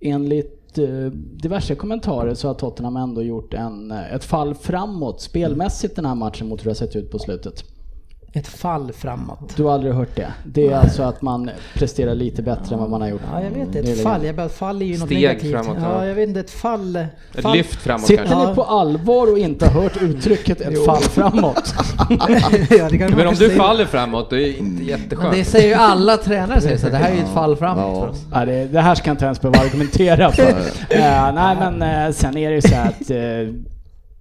enligt 0.00 0.78
eh, 0.78 1.06
diverse 1.42 1.74
kommentarer 1.74 2.34
så 2.34 2.48
har 2.48 2.54
Tottenham 2.54 2.96
ändå 2.96 3.22
gjort 3.22 3.54
en, 3.54 3.90
ett 3.90 4.24
fall 4.24 4.54
framåt 4.54 5.20
spelmässigt 5.20 5.96
den 5.96 6.06
här 6.06 6.14
matchen 6.14 6.48
mot 6.48 6.60
hur 6.60 6.64
det 6.64 6.70
har 6.70 6.74
sett 6.74 6.96
ut 6.96 7.10
på 7.10 7.18
slutet. 7.18 7.73
Ett 8.36 8.46
fall 8.46 8.92
framåt. 8.92 9.56
Du 9.56 9.62
har 9.62 9.72
aldrig 9.72 9.94
hört 9.94 10.16
det? 10.16 10.32
Det 10.44 10.66
är 10.66 10.76
alltså 10.76 11.02
att 11.02 11.22
man 11.22 11.50
presterar 11.74 12.14
lite 12.14 12.42
bättre 12.42 12.74
än 12.74 12.80
vad 12.80 12.90
man 12.90 13.00
har 13.00 13.08
gjort. 13.08 13.20
Ja, 13.32 13.42
jag 13.42 13.50
vet 13.50 13.72
Det 13.72 13.78
ett 13.78 14.02
fall. 14.02 14.24
Jag 14.26 14.36
bara, 14.36 14.48
fall 14.48 14.82
är 14.82 14.86
ju 14.86 14.98
något 14.98 15.08
Steg 15.08 15.18
negativt. 15.18 15.52
framåt, 15.52 15.76
ja, 15.80 15.98
ja. 16.02 16.06
jag 16.06 16.14
vet 16.14 16.28
inte, 16.28 16.40
ett 16.40 16.50
fall. 16.50 16.96
Ett 16.96 17.42
fall. 17.42 17.56
lyft 17.56 17.82
framåt 17.82 18.06
Sitter 18.06 18.24
kanske. 18.24 18.48
ni 18.48 18.54
på 18.54 18.62
allvar 18.64 19.30
och 19.32 19.38
inte 19.38 19.66
har 19.66 19.82
hört 19.82 20.02
uttrycket 20.02 20.60
ett 20.60 20.84
fall 20.84 21.02
framåt? 21.02 21.74
ja, 22.70 22.88
det 22.90 22.98
kan 22.98 23.10
man 23.10 23.18
Men 23.18 23.26
om 23.26 23.34
du 23.34 23.46
säga. 23.48 23.62
faller 23.62 23.84
framåt, 23.84 24.30
det 24.30 24.42
är 24.42 24.48
inte 24.58 24.62
Men 24.62 24.84
jätteskönt. 24.86 25.34
det 25.34 25.44
säger 25.44 25.68
ju 25.68 25.74
alla 25.74 26.16
tränare, 26.16 26.60
säger 26.60 26.78
så. 26.78 26.88
det 26.88 26.96
här 26.96 27.10
är 27.10 27.14
ju 27.14 27.22
ett 27.22 27.34
fall 27.34 27.56
framåt 27.56 28.00
för 28.00 28.08
oss. 28.08 28.24
Ja, 28.32 28.44
det, 28.44 28.64
det 28.66 28.80
här 28.80 28.94
ska 28.94 29.08
jag 29.08 29.14
inte 29.14 29.24
ens 29.24 29.40
behöva 29.40 29.58
argumentera 29.60 30.32
för. 30.32 30.44
Eh, 30.90 31.34
nej 31.34 31.56
men 31.60 31.82
eh, 31.82 32.12
sen 32.12 32.36
är 32.36 32.48
det 32.50 32.54
ju 32.54 32.62
så 32.62 32.74
att 32.74 33.10
uh, 33.10 33.54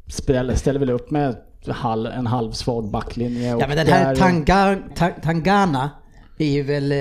ställer, 0.07 0.55
ställer 0.55 0.79
väl 0.79 0.89
upp 0.89 1.11
med 1.11 1.35
halv, 1.71 2.05
en 2.07 2.27
halv 2.27 2.51
svag 2.51 2.89
backlinje. 2.91 3.53
Och 3.55 3.61
Ja 3.61 3.67
men 3.67 3.77
den 3.77 3.87
här 3.87 4.05
där- 4.05 4.15
Tanga, 4.15 4.77
Ta- 4.95 5.21
Tangana 5.23 5.89
är 6.37 6.45
ju 6.45 6.63
väl 6.63 6.91
eh, 6.91 6.97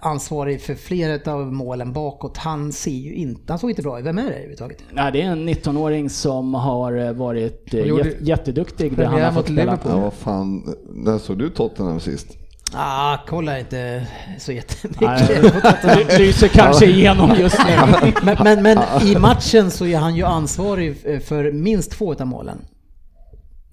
ansvarig 0.00 0.62
för 0.62 0.74
flera 0.74 1.32
av 1.32 1.52
målen 1.52 1.92
bakåt. 1.92 2.36
Han 2.36 2.72
ser 2.72 2.90
ju 2.90 3.14
inte, 3.14 3.52
han 3.52 3.58
såg 3.58 3.70
inte 3.70 3.82
bra 3.82 3.98
ut. 3.98 4.04
Vem 4.06 4.18
är 4.18 4.22
det 4.24 4.28
överhuvudtaget? 4.30 4.78
Nej, 4.92 5.12
det 5.12 5.22
är 5.22 5.26
en 5.26 5.48
19-åring 5.48 6.10
som 6.10 6.54
har 6.54 6.96
eh, 7.06 7.12
varit 7.12 7.74
eh, 7.74 7.80
gjorde 7.80 8.02
jät- 8.02 8.16
jätteduktig 8.20 8.96
där 8.96 9.04
han 9.04 9.22
har 9.22 9.32
fått 9.32 9.44
spela. 9.44 9.62
Liverpool. 9.62 9.92
Ja 9.92 9.98
vad 10.00 10.12
fan, 10.14 10.74
när 10.94 11.18
såg 11.18 11.38
du 11.38 11.50
Tottenham 11.50 12.00
sist? 12.00 12.26
Ah, 12.74 13.16
kolla 13.28 13.58
inte 13.58 14.06
så 14.38 14.52
jättemycket. 14.52 15.28
det 15.82 16.18
lyser 16.18 16.48
kanske 16.48 16.86
igenom 16.86 17.30
just 17.38 17.58
nu. 17.58 18.12
men, 18.22 18.36
men, 18.44 18.62
men 18.62 18.78
i 19.02 19.18
matchen 19.18 19.70
så 19.70 19.86
är 19.86 19.98
han 19.98 20.14
ju 20.16 20.22
ansvarig 20.24 20.96
för 21.24 21.52
minst 21.52 21.90
två 21.90 22.14
av 22.14 22.26
målen. 22.26 22.58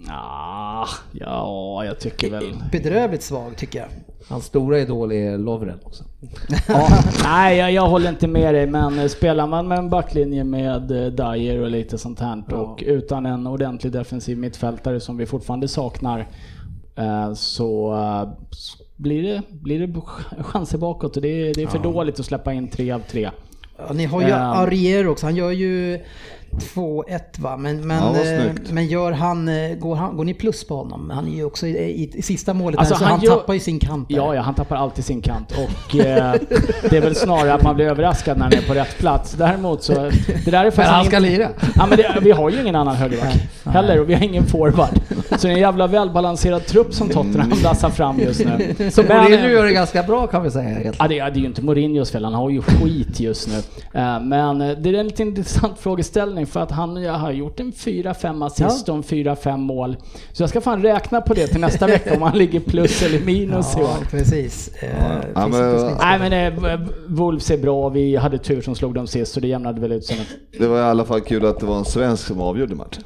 Ah, 0.08 0.86
ja, 1.12 1.84
jag 1.84 1.98
tycker 2.00 2.30
väl... 2.30 2.44
Bedrövligt 2.72 3.22
svag 3.22 3.56
tycker 3.56 3.78
jag. 3.78 3.88
Hans 4.28 4.44
stora 4.44 4.78
idol 4.80 5.12
är 5.12 5.38
Lovren 5.38 5.78
också. 5.82 6.04
Ja, 6.68 6.88
nej, 7.24 7.56
jag, 7.58 7.72
jag 7.72 7.88
håller 7.88 8.08
inte 8.08 8.26
med 8.28 8.54
dig, 8.54 8.66
men 8.66 8.98
eh, 8.98 9.06
spelar 9.06 9.46
man 9.46 9.68
med 9.68 9.78
en 9.78 9.90
backlinje 9.90 10.44
med 10.44 10.90
eh, 10.90 11.06
Dyer 11.12 11.60
och 11.62 11.70
lite 11.70 11.98
sånt 11.98 12.20
här 12.20 12.54
och 12.54 12.82
utan 12.86 13.26
en 13.26 13.46
ordentlig 13.46 13.92
defensiv 13.92 14.38
mittfältare 14.38 15.00
som 15.00 15.16
vi 15.16 15.26
fortfarande 15.26 15.68
saknar 15.68 16.28
eh, 16.96 17.32
så 17.34 17.96
blir 18.96 19.22
det, 19.22 19.42
blir 19.50 19.80
det 19.80 19.86
ch- 19.86 20.42
chanser 20.42 20.78
bakåt 20.78 21.16
och 21.16 21.22
det 21.22 21.28
är, 21.48 21.54
det 21.54 21.62
är 21.62 21.66
för 21.66 21.78
dåligt 21.78 22.20
att 22.20 22.26
släppa 22.26 22.52
in 22.52 22.68
tre 22.68 22.92
av 22.92 23.00
tre. 23.00 23.30
Ja, 23.78 23.92
ni 23.92 24.04
har 24.04 24.20
ju 24.20 24.26
Ehm. 24.26 24.32
Arier 24.42 25.08
också, 25.08 25.26
han 25.26 25.36
gör 25.36 25.50
ju 25.50 26.00
2-1 26.56 27.20
va, 27.38 27.56
men, 27.56 27.86
men, 27.86 27.96
Ja, 28.14 28.20
eh, 28.32 28.44
men 28.70 28.86
gör 28.86 29.12
han, 29.12 29.48
eh, 29.48 29.74
går, 29.78 29.96
han, 29.96 30.16
går 30.16 30.24
ni 30.24 30.34
plus 30.34 30.66
på 30.66 30.76
honom? 30.76 31.10
Han 31.14 31.26
är 31.28 31.36
ju 31.36 31.44
också 31.44 31.66
i, 31.66 31.70
i, 31.70 32.10
i 32.14 32.22
sista 32.22 32.54
målet 32.54 32.78
Alltså, 32.78 32.94
där, 32.94 32.98
så 32.98 33.04
han 33.04 33.12
han, 33.12 33.20
gör- 33.20 33.34
tappar 33.34 33.54
ju 33.54 33.60
sin 33.60 33.78
kant 33.78 34.08
där. 34.08 34.16
Ja, 34.16 34.34
ja, 34.34 34.40
han 34.40 34.54
tappar 34.54 34.76
alltid 34.76 35.04
sin 35.04 35.20
kant 35.22 35.52
och 35.52 35.96
eh, 35.96 36.34
det 36.90 36.96
är 36.96 37.00
väl 37.00 37.14
snarare 37.14 37.54
att 37.54 37.62
man 37.62 37.74
blir 37.74 37.86
överraskad 37.86 38.36
när 38.38 38.44
han 38.44 38.52
är 38.52 38.62
på 38.68 38.74
rätt 38.74 38.98
plats. 38.98 39.32
Däremot 39.32 39.82
så, 39.82 39.92
det 40.44 40.50
där 40.50 40.64
är 40.64 40.72
Men 40.76 40.86
han 40.86 41.04
ska 41.04 41.18
lira. 41.18 41.48
Ja, 41.74 41.86
men 41.86 41.98
det, 41.98 42.18
vi 42.22 42.30
har 42.30 42.50
ju 42.50 42.60
ingen 42.60 42.76
annan 42.76 42.96
högerback 42.96 43.36
heller 43.64 44.00
och 44.00 44.10
vi 44.10 44.14
har 44.14 44.22
ingen 44.22 44.46
forward. 44.46 44.88
Så 45.38 45.46
det 45.46 45.48
är 45.52 45.54
en 45.54 45.60
jävla 45.60 45.86
välbalanserad 45.86 46.66
trupp 46.66 46.94
som 46.94 47.08
Tottenham 47.08 47.52
lassar 47.62 47.90
fram 47.90 48.18
just 48.20 48.40
nu. 48.44 48.90
Så 48.90 49.02
Men- 49.02 49.22
Mourinho 49.22 49.48
gör 49.48 49.64
det 49.64 49.72
ganska 49.72 50.02
bra 50.02 50.26
kan 50.26 50.42
vi 50.42 50.50
säga. 50.50 50.68
Helt. 50.78 50.96
Ja, 50.98 51.08
det, 51.08 51.18
är- 51.18 51.30
det 51.30 51.36
är 51.38 51.40
ju 51.40 51.46
inte 51.46 51.62
Mourinhos 51.62 52.10
fel, 52.10 52.24
han 52.24 52.34
har 52.34 52.50
ju 52.50 52.62
skit 52.62 53.20
just 53.20 53.48
nu. 53.48 53.54
Eh, 54.00 54.20
Men 54.20 54.58
det 54.58 54.64
är 54.90 54.94
en 54.94 55.06
lite 55.06 55.22
intressant 55.22 55.78
frågeställning 55.78 56.45
för 56.46 56.60
att 56.60 56.70
han 56.70 57.02
jag 57.02 57.12
har 57.12 57.32
gjort 57.32 57.60
en 57.60 57.72
4-5 57.72 58.46
assist 58.46 58.88
och 58.88 58.96
en 58.96 59.02
4-5 59.02 59.56
mål. 59.56 59.96
Så 60.32 60.42
jag 60.42 60.50
ska 60.50 60.60
fan 60.60 60.82
räkna 60.82 61.20
på 61.20 61.34
det 61.34 61.46
till 61.46 61.60
nästa 61.60 61.86
vecka 61.96 62.16
om 62.16 62.22
han 62.22 62.38
ligger 62.38 62.60
plus 62.60 63.02
eller 63.02 63.20
minus 63.20 63.76
i 63.76 63.80
Ja, 63.80 63.84
år. 63.84 64.06
precis. 64.10 64.68
Eh, 64.82 64.88
Ja, 65.34 65.42
finns 65.42 65.56
men- 65.56 65.80
snitt. 65.80 65.98
Nej 66.00 66.18
men 66.18 66.32
eh, 66.64 66.80
Wolves 67.08 67.50
är 67.50 67.58
bra, 67.58 67.88
vi 67.88 68.16
hade 68.16 68.38
tur 68.38 68.60
som 68.62 68.74
slog 68.74 68.94
dem 68.94 69.06
sist 69.06 69.32
så 69.32 69.40
det 69.40 69.48
jämnade 69.48 69.80
väl 69.80 69.92
ut 69.92 70.04
sig. 70.04 70.20
Det 70.58 70.66
var 70.66 70.78
i 70.78 70.82
alla 70.82 71.04
fall 71.04 71.20
kul 71.20 71.46
att 71.46 71.60
det 71.60 71.66
var 71.66 71.78
en 71.78 71.84
svensk 71.84 72.26
som 72.26 72.40
avgjorde 72.40 72.74
matchen. 72.74 73.02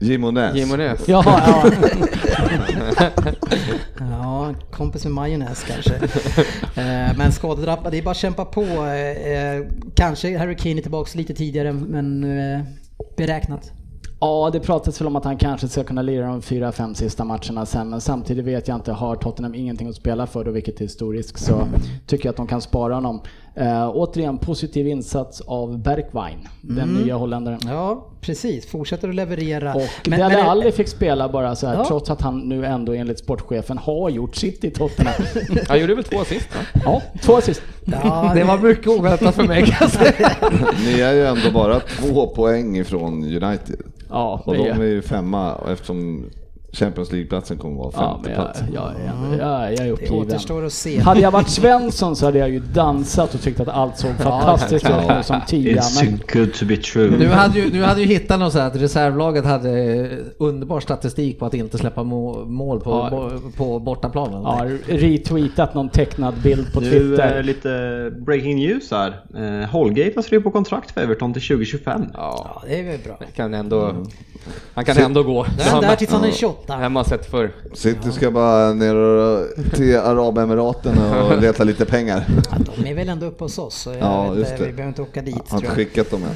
Gimonäs. 0.00 0.54
Gimonäs. 0.56 1.08
Ja, 1.08 1.24
ja. 1.26 1.70
Ja, 3.98 4.54
kompis 4.70 5.04
med 5.04 5.12
majonnäs 5.12 5.64
kanske. 5.64 5.94
Eh, 6.76 7.16
men 7.18 7.32
skadedrabbad, 7.32 7.92
det 7.92 7.98
är 7.98 8.02
bara 8.02 8.10
att 8.10 8.16
kämpa 8.16 8.44
på. 8.44 8.60
Eh, 8.62 9.32
eh, 9.32 9.66
Kanske 9.94 10.38
Harry 10.38 10.56
Kane 10.56 10.78
är 10.78 10.82
tillbaka 10.82 11.10
lite 11.18 11.34
tidigare 11.34 11.72
men 11.72 12.20
beräknat. 13.16 13.72
ja, 14.20 14.50
det 14.52 14.60
pratas 14.60 15.00
väl 15.00 15.06
om 15.06 15.16
att 15.16 15.24
han 15.24 15.36
kanske 15.36 15.68
ska 15.68 15.84
kunna 15.84 16.02
lira 16.02 16.26
de 16.26 16.42
fyra, 16.42 16.72
fem 16.72 16.94
sista 16.94 17.24
matcherna 17.24 17.66
sen. 17.66 17.90
Men 17.90 18.00
samtidigt 18.00 18.44
vet 18.44 18.68
jag 18.68 18.76
inte, 18.76 18.92
har 18.92 19.16
Tottenham 19.16 19.54
ingenting 19.54 19.88
att 19.88 19.94
spela 19.94 20.26
för 20.26 20.44
då, 20.44 20.50
vilket 20.50 20.80
är 20.80 20.86
stor 20.86 21.12
risk, 21.12 21.38
så 21.38 21.66
tycker 22.06 22.26
jag 22.26 22.30
att 22.30 22.36
de 22.36 22.46
kan 22.46 22.60
spara 22.60 22.94
honom. 22.94 23.20
Eh, 23.56 23.90
återigen, 23.94 24.38
positiv 24.38 24.88
insats 24.88 25.40
av 25.40 25.78
Bergwijn, 25.78 26.48
den 26.60 26.88
nya 26.88 27.16
holländaren. 27.16 27.60
Ja, 27.66 28.06
precis. 28.20 28.66
Fortsätter 28.66 29.08
att 29.08 29.14
leverera. 29.14 29.74
Och 29.74 29.82
Men- 30.06 30.20
Dele 30.20 30.34
men- 30.34 30.46
Alli 30.46 30.72
fick 30.72 30.88
spela 30.88 31.28
bara 31.28 31.56
så 31.56 31.66
här, 31.66 31.74
Ja. 31.74 31.84
trots 31.84 32.10
att 32.10 32.20
han 32.20 32.38
nu 32.38 32.66
ändå 32.66 32.92
enligt 32.92 33.18
sportchefen 33.18 33.78
har 33.78 34.10
gjort 34.10 34.36
sitt 34.36 34.64
i 34.64 34.70
Tottenham. 34.70 35.14
Han 35.68 35.80
gjorde 35.80 35.94
väl 35.94 36.04
två 36.04 36.20
assist 36.20 36.48
ja, 36.84 37.02
två 37.22 37.36
assist. 37.36 37.62
Ja, 37.84 38.32
Det 38.34 38.44
var 38.44 38.58
mycket 38.58 38.86
oväntat 38.86 39.34
för 39.34 39.42
mig 39.44 39.62
kan 39.66 39.76
jag 39.80 39.90
säga. 39.90 40.30
Ni 40.86 41.00
är 41.00 41.12
ju 41.12 41.26
ändå 41.26 41.50
bara 41.50 41.80
två 41.80 42.26
poäng 42.26 42.76
ifrån 42.76 43.24
United. 43.24 43.80
Ja, 44.10 44.42
Och 44.46 44.52
det 44.54 44.58
de 44.58 44.70
är 44.70 44.80
är, 44.80 44.84
ju 44.84 45.02
femma 45.02 45.54
eftersom 45.72 46.30
Champions 46.74 47.12
League-platsen 47.12 47.58
kommer 47.58 47.76
vara 47.76 47.90
ja, 47.94 48.14
femte 48.14 48.30
jag, 48.30 48.36
plats. 48.40 48.60
jag, 48.74 48.82
jag, 48.84 49.38
jag, 49.38 49.72
jag 49.72 49.72
är 49.80 49.84
det 49.84 49.90
uppgiven. 49.90 50.16
återstår 50.18 50.64
att 50.66 50.72
se. 50.72 51.00
Hade 51.00 51.20
jag 51.20 51.30
varit 51.30 51.48
Svensson 51.48 52.16
så 52.16 52.26
hade 52.26 52.38
jag 52.38 52.50
ju 52.50 52.58
dansat 52.60 53.34
och 53.34 53.40
tyckt 53.40 53.60
att 53.60 53.68
allt 53.68 53.98
såg 53.98 54.10
fantastiskt 54.16 54.84
ut 54.84 54.90
ja. 55.08 55.16
nu 55.16 55.22
som 55.22 55.40
tia. 55.46 55.80
It's 55.82 56.04
Men 56.04 56.20
good 56.32 56.54
to 56.54 56.64
be 56.66 56.76
true. 56.76 57.16
Du 57.18 57.28
hade 57.28 57.58
ju, 57.58 57.70
du 57.70 57.82
hade 57.84 58.00
ju 58.00 58.06
hittat 58.06 58.38
något 58.40 58.52
så 58.52 58.58
att 58.58 58.76
reservlaget 58.76 59.44
hade 59.44 60.08
underbar 60.38 60.80
statistik 60.80 61.38
på 61.38 61.46
att 61.46 61.54
inte 61.54 61.78
släppa 61.78 62.02
må- 62.02 62.44
mål 62.44 62.80
på, 62.80 62.90
Ja. 62.90 63.08
bo- 63.10 63.50
på 63.56 63.78
bortaplanen. 63.78 64.42
ja, 64.42 64.66
retweetat 64.86 65.74
någon 65.74 65.88
tecknad 65.88 66.34
bild 66.42 66.72
på 66.72 66.80
Nu 66.80 66.90
Twitter. 66.90 67.36
eh, 67.36 67.42
lite 67.42 67.68
breaking 68.26 68.56
news 68.56 68.90
här. 68.90 69.08
Eh, 69.62 69.68
Holgate 69.70 70.12
har 70.16 70.22
skrivit 70.22 70.44
på 70.44 70.50
kontrakt 70.50 70.90
för 70.90 71.00
Everton 71.00 71.32
till 71.32 71.42
2025 71.42 72.02
Ja, 72.14 72.50
Ja, 72.54 72.62
det 72.68 72.80
är 72.80 72.84
väl 72.84 72.98
bra. 73.04 73.18
kan 73.36 73.54
ändå, 73.54 73.94
han 74.74 74.84
kan 74.84 74.96
ändå 74.98 75.22
gå. 75.22 75.42
Där, 75.58 75.70
Han- 75.70 75.82
där 75.82 75.96
tills 75.96 76.10
han 76.10 76.24
är 76.24 76.30
28. 76.30 76.63
Har 76.68 76.88
man 76.88 77.04
sett 77.04 77.26
förr. 77.30 77.52
City 77.72 78.12
ska 78.12 78.30
bara 78.30 78.72
ner 78.72 78.94
och, 78.96 79.46
till 79.74 79.96
Arabemiraten 79.98 80.98
och 80.98 81.38
leta 81.42 81.64
lite 81.64 81.84
pengar. 81.84 82.24
Ja, 82.50 82.56
de 82.76 82.86
är 82.90 82.94
väl 82.94 83.08
ändå 83.08 83.26
uppe 83.26 83.44
hos 83.44 83.58
oss, 83.58 83.74
så 83.74 83.90
jag 83.90 83.98
Ja, 83.98 84.30
vet 84.30 84.48
det. 84.58 84.64
vi 84.66 84.72
behöver 84.72 84.88
inte 84.88 85.02
åka 85.02 85.22
dit 85.22 85.34
Har 85.34 85.42
tror 85.42 85.54
inte 85.56 85.66
jag. 85.66 85.74
skickat 85.76 86.10
dem 86.10 86.22
än. 86.22 86.28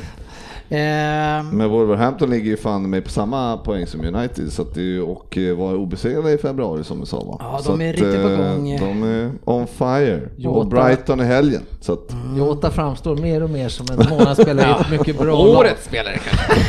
Ehm, 0.70 1.48
Men 1.48 1.70
Wolverhampton 1.70 2.30
ligger 2.30 2.50
ju 2.50 2.56
fan 2.56 2.90
med 2.90 3.04
på 3.04 3.10
samma 3.10 3.56
poäng 3.56 3.86
som 3.86 4.04
United 4.04 4.52
så 4.52 4.62
att 4.62 4.74
det 4.74 4.80
är, 4.80 4.84
ju- 4.84 5.02
och 5.02 5.38
eh, 5.38 5.56
var 5.56 5.74
obesegrade 5.74 6.32
i 6.32 6.38
februari 6.38 6.84
som 6.84 7.00
vi 7.00 7.06
sa 7.06 7.20
va? 7.24 7.36
Ja, 7.40 7.58
så 7.62 7.70
de 7.70 7.80
är 7.80 7.92
riktigt 7.92 8.22
på 8.22 8.28
eh, 8.28 8.36
gång. 8.54 8.76
De 8.80 9.02
är 9.02 9.30
on 9.44 9.66
fire. 9.66 10.20
Jota. 10.36 10.58
Och 10.58 10.66
Brighton 10.66 11.20
i 11.20 11.24
helgen. 11.24 11.62
Så 11.80 11.92
att, 11.92 12.14
Jota 12.38 12.70
framstår 12.70 13.16
mer 13.16 13.42
och 13.42 13.50
mer 13.50 13.68
som 13.68 13.86
en 13.98 14.08
månadsspelare 14.10 14.68
i 14.68 14.80
ett 14.80 14.90
mycket 14.90 15.18
bra 15.18 15.34
lag. 15.44 15.56
Årets 15.58 15.84
spelare 15.84 16.18
kanske. 16.28 16.62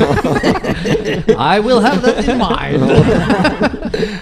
I 1.56 1.60
will 1.62 1.78
have 1.78 2.00
that 2.00 2.28
in 2.28 2.38
mind. 2.38 2.90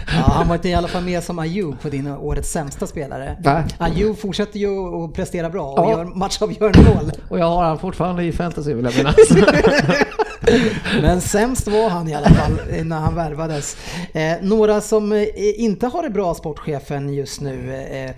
ja, 0.06 0.22
han 0.32 0.48
var 0.48 0.54
inte 0.54 0.68
i 0.68 0.74
alla 0.74 0.88
fall 0.88 1.02
med 1.04 1.22
som 1.22 1.38
Ayew 1.38 1.76
på 1.82 1.88
din 1.88 2.06
årets 2.06 2.50
sämsta 2.52 2.86
spelare. 2.86 3.36
Nej. 3.44 3.64
Ayew 3.78 4.14
fortsätter 4.20 4.58
ju 4.58 5.04
att 5.04 5.14
prestera 5.14 5.50
bra 5.50 5.66
och 5.72 5.78
Ja. 5.84 5.90
gör 5.90 6.04
matchavgörande 6.04 6.78
mål. 6.78 7.12
Och 7.28 7.38
jag 7.38 7.46
har 7.50 7.64
han 7.64 7.78
fortfarande 7.78 8.24
i 8.24 8.32
fantasy 8.32 8.74
vill 8.74 8.84
jag 8.84 8.96
minnas. 8.96 9.16
Men 11.02 11.20
sämst 11.20 11.68
var 11.68 11.88
han 11.88 12.08
i 12.08 12.14
alla 12.14 12.28
fall 12.28 12.84
när 12.84 12.98
han 12.98 13.14
värvades. 13.14 13.76
Eh, 14.12 14.36
några 14.42 14.80
som 14.80 15.12
eh, 15.12 15.26
inte 15.36 15.86
har 15.86 16.02
det 16.02 16.10
bra, 16.10 16.34
sportchefen, 16.34 17.14
just 17.14 17.40
nu. 17.40 17.74
Eh, 17.74 18.10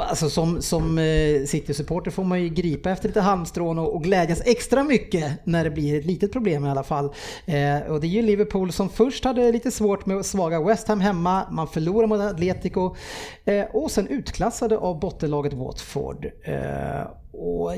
Alltså 0.00 0.30
som, 0.30 0.62
som 0.62 0.98
eh, 0.98 1.44
City-supporter 1.46 2.10
får 2.10 2.24
man 2.24 2.42
ju 2.42 2.48
gripa 2.48 2.90
efter 2.90 3.08
lite 3.08 3.20
halmstrån 3.20 3.78
och, 3.78 3.94
och 3.94 4.02
glädjas 4.02 4.42
extra 4.44 4.84
mycket 4.84 5.32
när 5.44 5.64
det 5.64 5.70
blir 5.70 5.98
ett 5.98 6.06
litet 6.06 6.32
problem 6.32 6.64
i 6.64 6.70
alla 6.70 6.82
fall. 6.82 7.04
Eh, 7.46 7.78
och 7.78 8.00
det 8.00 8.06
är 8.06 8.08
ju 8.08 8.22
Liverpool 8.22 8.72
som 8.72 8.88
först 8.88 9.24
hade 9.24 9.52
lite 9.52 9.70
svårt 9.70 10.06
med 10.06 10.26
svaga 10.26 10.62
West 10.62 10.88
Ham 10.88 11.00
hemma, 11.00 11.46
man 11.50 11.68
förlorar 11.68 12.06
mot 12.06 12.20
Atletico 12.20 12.96
eh, 13.44 13.64
och 13.64 13.90
sen 13.90 14.08
utklassade 14.08 14.78
av 14.78 15.00
bottenlaget 15.00 15.52
Watford. 15.52 16.26
Eh, 16.44 17.06
och 17.32 17.72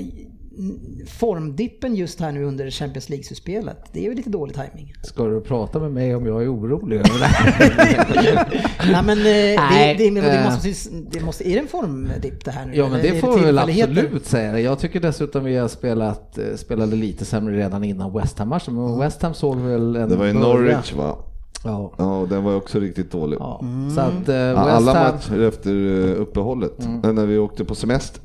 formdippen 1.07 1.95
just 1.95 2.21
här 2.21 2.33
nu 2.33 2.45
under 2.45 2.71
Champions 2.71 3.09
League-slutspelet, 3.09 3.77
det 3.93 4.01
är 4.01 4.05
ju 4.11 4.15
lite 4.15 4.31
dålig 4.31 4.55
timing. 4.55 4.93
Ska 5.03 5.25
du 5.27 5.41
prata 5.41 5.79
med 5.79 5.93
mig 5.93 6.15
om 6.15 6.27
jag 6.27 6.43
är 6.43 6.55
orolig 6.55 6.97
över 6.97 7.19
det 7.19 7.25
här? 7.25 8.93
Nej 8.93 9.03
men 9.05 9.19
det, 9.19 9.57
Nej, 9.71 9.95
det, 9.99 10.11
det, 10.21 10.45
måste, 10.45 10.91
det 11.11 11.21
måste, 11.25 11.49
är 11.49 11.55
det 11.55 11.61
en 11.61 11.67
formdipp 11.69 12.45
det 12.45 12.51
här 12.51 12.67
nu? 12.67 12.77
Ja 12.77 12.89
men 12.89 13.03
det 13.03 13.21
får 13.21 13.39
vi 13.39 13.45
väl 13.45 13.59
absolut 13.59 14.27
säga. 14.27 14.61
Jag 14.61 14.79
tycker 14.79 15.01
dessutom 15.01 15.45
vi 15.45 15.57
har 15.57 15.69
spelat, 15.69 16.39
eh, 16.39 16.45
spelade 16.57 16.97
lite 16.97 17.25
sämre 17.25 17.57
redan 17.57 17.85
innan 17.85 18.13
West 18.19 18.39
Ham-matchen. 18.39 18.75
Men 18.75 18.99
West 18.99 19.23
Ham 19.23 19.35
såg 19.35 19.57
väl 19.57 19.97
en 19.97 20.09
det 20.09 20.17
var 20.17 20.27
ju. 20.27 20.33
Norwich 20.33 20.93
va? 20.93 21.17
Ja. 21.65 21.93
Ja, 21.99 22.19
och 22.21 22.29
den 22.29 22.45
var 22.45 22.55
också 22.57 22.79
riktigt 22.81 23.13
dålig. 23.13 23.37
ja. 23.41 23.61
Så 23.95 24.01
att 24.01 24.29
eh, 24.29 24.35
West 24.35 24.59
alla 24.59 24.95
Ham... 24.95 25.15
matcher 25.15 25.41
efter 25.49 25.71
eh, 25.71 26.21
uppehållet, 26.21 26.85
Mm. 26.85 27.15
när 27.15 27.27
vi 27.27 27.39
åkte 27.39 27.65
på 27.65 27.75
semester, 27.75 28.23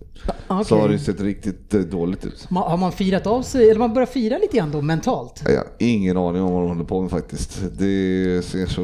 Ah, 0.47 0.63
så 0.63 0.79
har 0.79 0.89
det 0.89 0.99
sett 0.99 1.21
riktigt 1.21 1.73
eh, 1.73 1.79
dåligt 1.79 2.25
ut. 2.25 2.47
Har 2.49 2.77
man 2.77 2.91
firat 2.91 3.27
av 3.27 3.41
sig, 3.41 3.69
eller 3.69 3.79
man 3.79 3.93
börjar 3.93 4.05
fira 4.05 4.37
lite 4.37 4.57
grann 4.57 4.71
då 4.71 4.81
mentalt? 4.81 5.43
Har 5.45 5.63
ingen 5.79 6.17
aning 6.17 6.41
om 6.41 6.53
vad 6.53 6.61
de 6.63 6.67
håller 6.69 6.83
på 6.83 7.01
med 7.01 7.11
faktiskt. 7.11 7.61
Det 7.79 8.45
ser 8.45 8.65
så... 8.65 8.81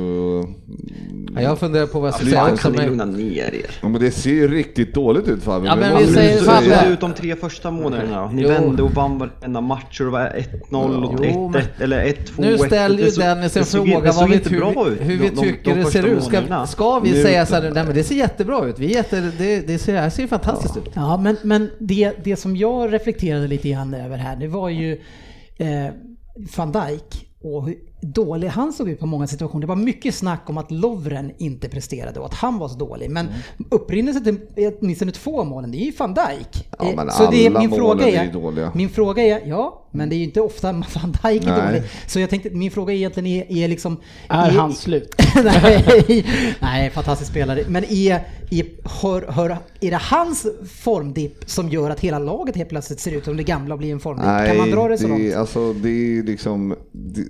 Ja, 1.35 1.41
jag 1.41 1.59
funderar 1.59 1.87
på 1.87 1.99
vad 1.99 2.07
jag 2.07 2.15
ska 2.15 2.25
säga 2.25 2.39
Fan, 2.41 2.51
också. 2.53 2.63
kan 2.63 2.71
ni 2.71 2.77
Men... 2.77 2.87
lugna 2.87 3.05
ner 3.05 3.53
er? 3.55 3.65
Ja, 3.81 3.87
men 3.89 4.01
det 4.01 4.11
ser 4.11 4.29
ju 4.29 4.47
riktigt 4.47 4.93
dåligt 4.93 5.27
ut 5.27 5.43
Fabian. 5.43 5.79
Ja, 5.81 5.89
men 5.89 6.07
vi 6.07 6.13
säger 6.13 6.41
Fabbe. 6.43 6.87
ut 6.93 6.99
de 7.01 7.13
tre 7.13 7.35
första 7.35 7.71
månaderna? 7.71 8.31
Ni 8.31 8.41
Jo. 8.41 8.47
vände 8.49 8.83
och 8.83 8.91
vann 8.91 9.17
varenda 9.19 9.61
match 9.61 9.99
och 9.99 10.05
det 10.05 10.11
var 10.11 10.43
1-0 10.69 11.03
och 11.05 11.19
Jo, 11.25 11.25
1-1 11.25 11.51
men- 11.51 11.61
eller 11.83 12.05
1-2. 12.05 12.13
Nu 12.37 12.57
ställer 12.57 13.03
ju 13.03 13.09
Dennis 13.09 13.57
en 13.57 13.65
fråga 13.65 14.11
vad 14.11 14.29
vi, 14.29 14.35
hur, 14.35 14.91
ut. 14.91 15.01
hur 15.01 15.17
vi 15.17 15.17
de- 15.17 15.29
de- 15.35 15.41
tycker 15.41 15.75
de 15.75 15.81
det 15.83 15.91
ser 15.91 16.05
ut. 16.05 16.23
Ska, 16.69 16.99
vi 16.99 17.11
Nu- 17.11 17.21
säga 17.21 17.45
så 17.45 17.55
här, 17.55 17.61
nej 17.73 17.83
men 17.85 17.95
det 17.95 18.03
ser 18.03 18.15
jättebra 18.15 18.65
ut. 18.65 18.79
Vi 18.79 18.85
är 18.85 18.89
jätte, 18.95 19.31
det, 19.37 19.67
det, 19.67 19.77
ser, 19.79 19.93
det 19.93 19.99
här 19.99 20.09
ser 20.09 20.27
fantastiskt 20.27 20.77
ut. 20.77 20.89
Ja, 20.93 21.17
men, 21.21 21.37
men 21.43 21.69
det, 21.79 22.13
det 22.23 22.35
som 22.35 22.55
jag 22.55 22.93
reflekterade 22.93 23.47
lite 23.47 23.69
grann 23.69 23.93
över 23.93 24.17
här, 24.17 24.35
det 24.35 24.47
var 24.47 24.69
ju 24.69 25.01
eh, 25.57 25.87
van 26.57 26.71
Dijk 26.71 27.27
och 27.41 27.69
dålig 28.01 28.47
han 28.47 28.73
såg 28.73 28.89
ut 28.89 28.99
på 28.99 29.05
många 29.05 29.27
situationer. 29.27 29.61
Det 29.61 29.67
var 29.67 29.75
mycket 29.75 30.15
snack 30.15 30.41
om 30.49 30.57
att 30.57 30.71
Lovren 30.71 31.31
inte 31.37 31.69
presterade 31.69 32.19
och 32.19 32.25
att 32.25 32.33
han 32.33 32.57
var 32.57 32.67
så 32.67 32.75
dålig. 32.77 33.09
Men 33.09 33.25
Mm. 33.27 33.39
upprinnelsen 33.69 34.23
till 34.23 34.37
åtminstone 34.81 35.11
två 35.11 35.43
målen, 35.43 35.71
det 35.71 35.77
är 35.77 35.85
ju 35.85 35.91
van 35.97 36.13
Dijk. 36.13 36.67
Ja, 36.79 36.85
men 36.95 37.07
det 37.31 37.45
är- 37.45 37.59
min 37.59 37.71
fråga 37.71 38.07
är 38.09 38.25
ju 38.25 38.31
dåliga. 38.31 38.71
Min 38.75 38.89
fråga 38.89 39.23
är, 39.23 39.41
ja, 39.47 39.87
men 39.91 40.09
det 40.09 40.15
är 40.15 40.17
ju 40.17 40.23
inte 40.23 40.41
ofta 40.41 40.71
van 40.73 41.11
Dijk 41.23 41.43
är 41.43 41.47
Nej. 41.57 41.67
dålig. 41.67 41.83
Så 42.07 42.19
jag 42.19 42.29
tänkte, 42.29 42.49
min 42.49 42.71
fråga 42.71 42.93
egentligen 42.93 43.27
är, 43.27 43.51
är 43.63 43.67
liksom... 43.67 43.97
Är 44.29 44.47
är- 44.47 44.51
han 44.51 44.73
slut? 44.73 45.15
nej, 45.43 46.25
nej, 46.61 46.89
fantastisk 46.89 47.31
spelare. 47.31 47.63
Men 47.67 47.83
är, 47.83 48.27
är, 48.51 48.65
hör, 49.01 49.31
hör, 49.31 49.57
är 49.81 49.91
det 49.91 49.99
hans 50.01 50.47
formdipp 50.73 51.43
som 51.49 51.69
gör 51.69 51.89
att 51.89 51.99
hela 51.99 52.19
laget 52.19 52.55
helt 52.55 52.69
plötsligt 52.69 52.99
ser 52.99 53.11
ut 53.11 53.25
som 53.25 53.37
det 53.37 53.43
gamla 53.43 53.75
och 53.75 53.79
blir 53.79 53.91
en 53.91 53.99
formdipp? 53.99 54.25
kan 54.47 54.57
man 54.57 54.69
dra 54.71 54.87
det 54.87 54.97
så 54.97 55.07
långt? 55.07 55.33
Alltså 55.35 55.73
det 55.73 55.89
är 55.89 56.23
liksom... 56.23 56.75
Det 56.91 57.21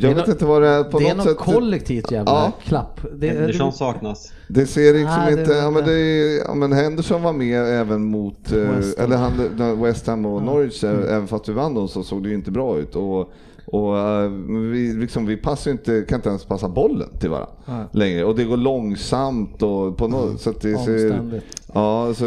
jag 0.00 0.14
vet 0.14 0.26
nå- 0.26 0.32
inte 0.32 0.44
vad 0.44 0.62
det 0.62 0.68
är 0.68 0.84
på 0.84 0.98
det 0.98 1.04
är 1.08 1.14
något 1.14 1.26
något 1.26 1.36
sätt. 1.36 1.54
kollektivt 1.54 2.12
jävla 2.12 2.32
Ja. 2.32 2.52
klapp. 2.64 3.00
Det, 3.16 3.28
Henderson 3.28 3.72
saknas. 3.72 4.32
Det 4.48 4.66
ser 4.66 4.94
liksom 4.94 5.22
det 5.26 5.32
inte... 5.40 5.52
Ja 5.52 5.70
men, 5.70 5.78
inte- 5.82 5.90
det 5.94 5.98
är, 6.00 6.38
ja 6.48 6.54
men 6.54 6.72
Henderson 6.72 7.22
var 7.22 7.32
med 7.32 7.80
även 7.80 8.04
mot... 8.04 8.52
eh, 8.52 8.58
West 8.58 8.98
Ham. 8.98 9.04
eller 9.06 9.16
han, 9.16 9.82
West 9.82 10.06
Ham 10.06 10.26
och 10.26 10.42
Norwich, 10.42 10.84
eh, 10.84 10.90
även 10.90 11.26
fast 11.26 11.48
vi 11.48 11.52
vann 11.52 11.74
dem 11.74 11.88
så 11.88 12.02
såg 12.02 12.22
det 12.22 12.28
ju 12.28 12.34
inte 12.34 12.50
bra 12.50 12.78
ut. 12.78 12.96
Och, 12.96 13.32
och 13.66 13.98
eh, 13.98 14.30
vi, 14.72 14.92
liksom, 14.92 15.26
vi 15.26 15.36
passar 15.36 15.70
inte, 15.70 16.04
kan 16.08 16.18
inte 16.18 16.28
ens 16.28 16.44
passa 16.44 16.68
bollen 16.68 17.08
till 17.20 17.30
varandra 17.30 17.52
Nej. 17.66 17.84
längre. 17.92 18.24
Och 18.24 18.36
det 18.36 18.44
går 18.44 18.56
långsamt 18.56 19.62
och 19.62 19.96
på 19.96 20.08
något 20.08 20.40
så 20.40 20.50
att 20.50 20.60
det 20.60 20.76
ser... 20.78 21.40
Ja, 21.74 22.14
så 22.14 22.24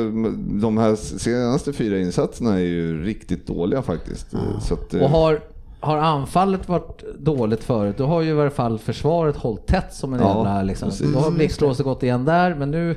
de 0.62 0.78
här 0.78 0.96
senaste 0.96 1.74
fyra 1.74 2.00
insatserna 2.00 2.54
är 2.56 2.60
ju 2.64 3.04
riktigt 3.04 3.48
dåliga 3.48 3.82
faktiskt. 3.82 4.28
Så 4.62 4.74
att, 4.74 4.94
eh, 4.94 5.02
Och 5.02 5.10
har, 5.10 5.42
har 5.80 5.98
anfallet 5.98 6.70
varit 6.70 7.04
dåligt 7.20 7.64
förut, 7.64 7.96
då 7.98 8.06
har 8.06 8.22
ju 8.22 8.30
i 8.30 8.34
varje 8.34 8.50
fall 8.50 8.80
försvaret 8.80 9.36
hållit 9.36 9.68
tätt 9.68 9.94
som 9.94 10.14
en 10.14 10.20
Ja, 10.20 10.36
jävla 10.38 10.64
liksom. 10.64 10.90
Då 11.14 11.20
har 11.20 11.32
blixtlåset 11.32 11.86
gått 11.86 12.04
igen 12.04 12.26
där, 12.26 12.56
men 12.56 12.72
nu 12.72 12.96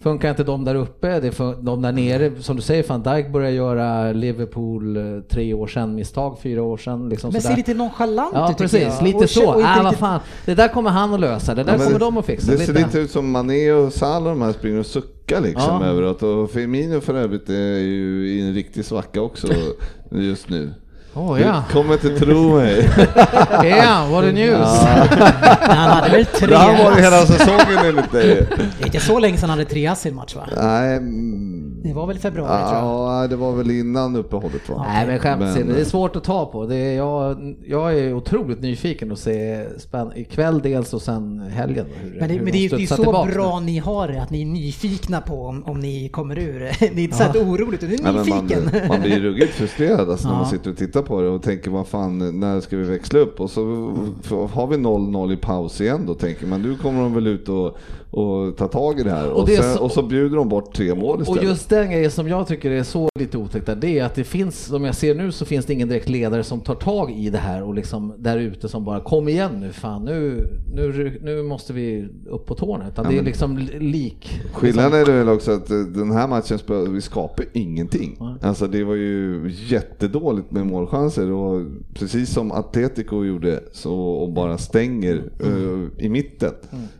funkar 0.00 0.30
inte 0.30 0.44
de 0.44 0.64
där 0.64 0.74
uppe. 0.74 1.20
Det 1.20 1.38
de 1.62 1.82
där 1.82 1.92
nere, 1.92 2.32
som 2.42 2.56
du 2.56 2.62
säger, 2.62 2.84
van 2.88 3.02
Dijk 3.02 3.32
började 3.32 3.56
göra 3.56 4.12
Liverpool 4.12 4.96
eh, 4.96 5.20
tre 5.30 5.54
år 5.54 5.66
sedan 5.66 5.94
misstag, 5.94 6.38
fyra 6.42 6.62
år 6.62 6.76
sedan. 6.76 7.08
Liksom 7.08 7.30
Men 7.32 7.42
ser 7.42 7.56
lite 7.56 7.74
nonchalant 7.74 8.30
Ja 8.34 8.44
ut 8.50 8.56
tycker 8.58 8.64
precis, 8.64 8.94
jag. 8.98 9.02
lite 9.04 9.16
Och- 9.18 9.30
så. 9.30 9.52
och 9.54 9.60
inte 9.60 9.70
Äh, 9.78 9.82
vad 9.82 9.94
fan. 9.96 10.20
Det 10.46 10.54
där 10.54 10.68
kommer 10.68 10.90
han 10.90 11.14
att 11.14 11.20
lösa, 11.20 11.54
det 11.54 11.62
där 11.62 11.72
Ja, 11.72 11.78
kommer 11.78 11.92
det- 11.98 12.04
de 12.04 12.16
att 12.18 12.24
fixa. 12.26 12.52
Det 12.52 12.58
ser 12.58 12.72
Lite- 12.72 12.86
lite 12.86 12.98
ut 12.98 13.10
som 13.10 13.30
Mané 13.30 13.72
och 13.72 13.92
Salah 13.92 14.28
de 14.32 14.42
här 14.42 14.52
springer 14.52 14.78
och 14.78 14.86
suckar 14.86 15.40
liksom 15.40 15.78
Ja. 15.80 15.86
över 15.86 16.02
att 16.02 16.22
och 16.22 16.50
Firmino 16.50 17.00
för 17.00 17.14
övrigt 17.14 17.48
är 17.48 17.78
ju 17.78 18.28
i 18.28 18.48
en 18.48 18.54
riktig 18.54 18.84
svacka 18.84 19.20
också 19.20 19.48
just 20.10 20.48
nu. 20.48 20.70
Åh 21.14 21.40
ja. 21.40 21.62
Du 21.68 21.72
kommer 21.74 21.94
inte 21.94 22.18
tro 22.18 22.56
mig. 22.56 22.90
Ja, 23.62 24.06
what 24.10 24.24
a 24.24 24.32
news. 24.32 24.68
Han 25.60 25.90
hade 25.90 26.10
väl 26.10 26.26
tre 26.26 26.46
Det 26.46 26.56
har 26.56 26.84
varit 26.84 27.04
hela 27.04 27.26
säsongen 27.26 27.78
enligt 27.84 28.12
dig. 28.12 28.46
Det 28.78 28.82
är 28.82 28.86
inte 28.86 29.00
så 29.00 29.18
länge 29.18 29.38
sedan 29.38 29.50
han 29.50 29.58
hade 29.58 29.70
tre 29.70 29.86
ass 29.86 30.06
i 30.06 30.08
en 30.08 30.14
match 30.14 30.34
va? 30.36 30.48
Nej, 30.56 30.96
mm, 30.96 31.73
Det 31.84 31.92
var 31.92 32.06
väl 32.06 32.18
februari 32.18 32.62
tror 32.68 32.78
jag. 32.78 32.84
ja, 33.22 33.26
det 33.28 33.36
var 33.36 33.52
väl 33.52 33.70
innan 33.70 34.16
uppehållet 34.16 34.68
va? 34.68 34.84
Nej 34.88 35.06
men 35.06 35.18
skämt 35.18 35.40
Men- 35.40 35.68
det 35.68 35.80
är 35.80 35.84
svårt 35.84 36.16
att 36.16 36.24
ta 36.24 36.46
på. 36.46 36.66
Det 36.66 36.76
är, 36.76 36.96
jag, 36.96 37.54
jag 37.66 37.98
är 37.98 38.14
otroligt 38.14 38.60
nyfiken 38.60 39.12
att 39.12 39.18
se 39.18 39.64
spänn, 39.78 40.10
ikväll 40.16 40.60
dels 40.62 40.94
och 40.94 41.02
sen 41.02 41.40
helgen. 41.40 41.86
Hur, 42.02 42.20
Men 42.20 42.28
det, 42.28 42.34
men 42.34 42.44
de 42.44 42.50
det, 42.52 42.64
är- 42.64 42.76
det 42.76 42.82
är 42.82 42.86
så 42.86 43.02
bra 43.34 43.60
nu. 43.60 43.66
ni 43.66 43.78
har 43.78 44.08
det, 44.08 44.22
att 44.22 44.30
ni 44.30 44.42
är 44.42 44.46
nyfikna 44.46 45.20
på 45.20 45.46
om, 45.46 45.64
om 45.64 45.80
ni 45.80 46.08
kommer 46.08 46.38
ur. 46.38 46.60
Det 46.78 46.86
är 46.86 46.98
inte 46.98 47.16
så 47.16 47.22
att 47.24 47.36
oroligt, 47.36 47.80
du 47.80 47.86
är 47.86 47.90
Nej, 48.02 48.12
men 48.12 48.28
man, 48.28 48.44
nyfiken. 48.46 48.70
man 48.88 49.00
blir 49.00 49.20
ruggigt 49.20 49.52
frustrerad 49.52 50.10
alltså, 50.10 50.28
när 50.28 50.34
man 50.34 50.44
Ja. 50.44 50.50
sitter 50.50 50.70
och 50.70 50.76
tittar 50.76 51.02
på 51.02 51.20
det 51.20 51.28
och 51.28 51.42
tänker 51.42 51.70
vad 51.70 51.86
fan, 51.86 52.40
när 52.40 52.60
ska 52.60 52.76
vi 52.76 52.82
växla 52.84 53.18
upp? 53.18 53.40
Och 53.40 53.50
så 53.50 53.60
har 54.52 54.66
vi 54.66 54.76
0-0 54.76 55.32
i 55.32 55.36
paus 55.36 55.80
igen 55.80 56.06
då 56.06 56.14
tänker 56.14 56.46
man 56.46 56.62
nu 56.62 56.76
kommer 56.76 57.02
de 57.02 57.14
väl 57.14 57.26
ut 57.26 57.48
och, 57.48 57.76
och 58.14 58.56
ta 58.56 58.68
tag 58.68 59.00
i 59.00 59.02
det 59.02 59.10
här. 59.10 59.30
Och 59.30 59.40
Och, 59.40 59.46
det 59.48 59.56
sen, 59.56 59.74
så- 59.74 59.84
och 59.84 59.90
så 59.92 60.02
bjuder 60.02 60.36
de 60.36 60.48
bort 60.48 60.74
tre 60.74 60.94
mål 60.94 61.16
Och 61.16 61.22
istället. 61.22 61.42
just 61.42 61.68
den 61.68 61.90
grejen 61.90 62.10
som 62.10 62.28
jag 62.28 62.46
tycker 62.48 62.70
är 62.70 62.82
så 62.82 63.08
lite 63.18 63.38
otäckt 63.38 63.66
där, 63.66 63.76
det 63.76 63.98
är 63.98 64.04
att 64.04 64.14
det 64.14 64.24
finns, 64.24 64.64
som 64.64 64.84
jag 64.84 64.94
ser 64.94 65.14
nu, 65.14 65.32
så 65.32 65.44
finns 65.44 65.66
det 65.66 65.72
ingen 65.72 65.88
direkt 65.88 66.08
ledare 66.08 66.44
som 66.44 66.60
tar 66.60 66.74
tag 66.74 67.10
i 67.10 67.30
det 67.30 67.38
här 67.38 67.62
och 67.62 67.74
liksom 67.74 68.12
där 68.18 68.38
ute 68.38 68.68
som 68.68 68.84
bara 68.84 69.00
kom 69.00 69.28
igen 69.28 69.50
nu 69.60 69.72
fan, 69.72 70.04
nu, 70.04 70.48
nu, 70.74 71.18
nu 71.22 71.42
måste 71.42 71.72
vi 71.72 72.08
upp 72.26 72.46
på 72.46 72.54
tårna. 72.54 72.88
Utan 72.88 73.04
Ja, 73.04 73.10
det 73.10 73.18
är 73.18 73.22
liksom 73.22 73.58
lik. 73.80 74.40
Skillnaden 74.52 75.00
är 75.00 75.04
väl 75.04 75.28
också 75.28 75.52
att 75.52 75.70
eh, 75.70 75.76
den 75.78 76.10
här 76.10 76.28
matchen, 76.28 76.58
vi 76.94 77.00
skapar 77.00 77.46
ingenting. 77.52 78.18
Alltså 78.42 78.66
det 78.66 78.84
var 78.84 78.94
ju 78.94 79.50
jättedåligt 79.68 80.50
med 80.50 80.66
målchanser 80.66 81.30
och 81.30 81.66
precis 81.94 82.30
som 82.30 82.52
Atletico 82.52 83.24
gjorde 83.24 83.60
så 83.72 83.94
och 83.94 84.32
bara 84.32 84.58
stänger 84.58 85.22
eh, 85.40 86.04
i 86.04 86.08
mitten. 86.08 86.52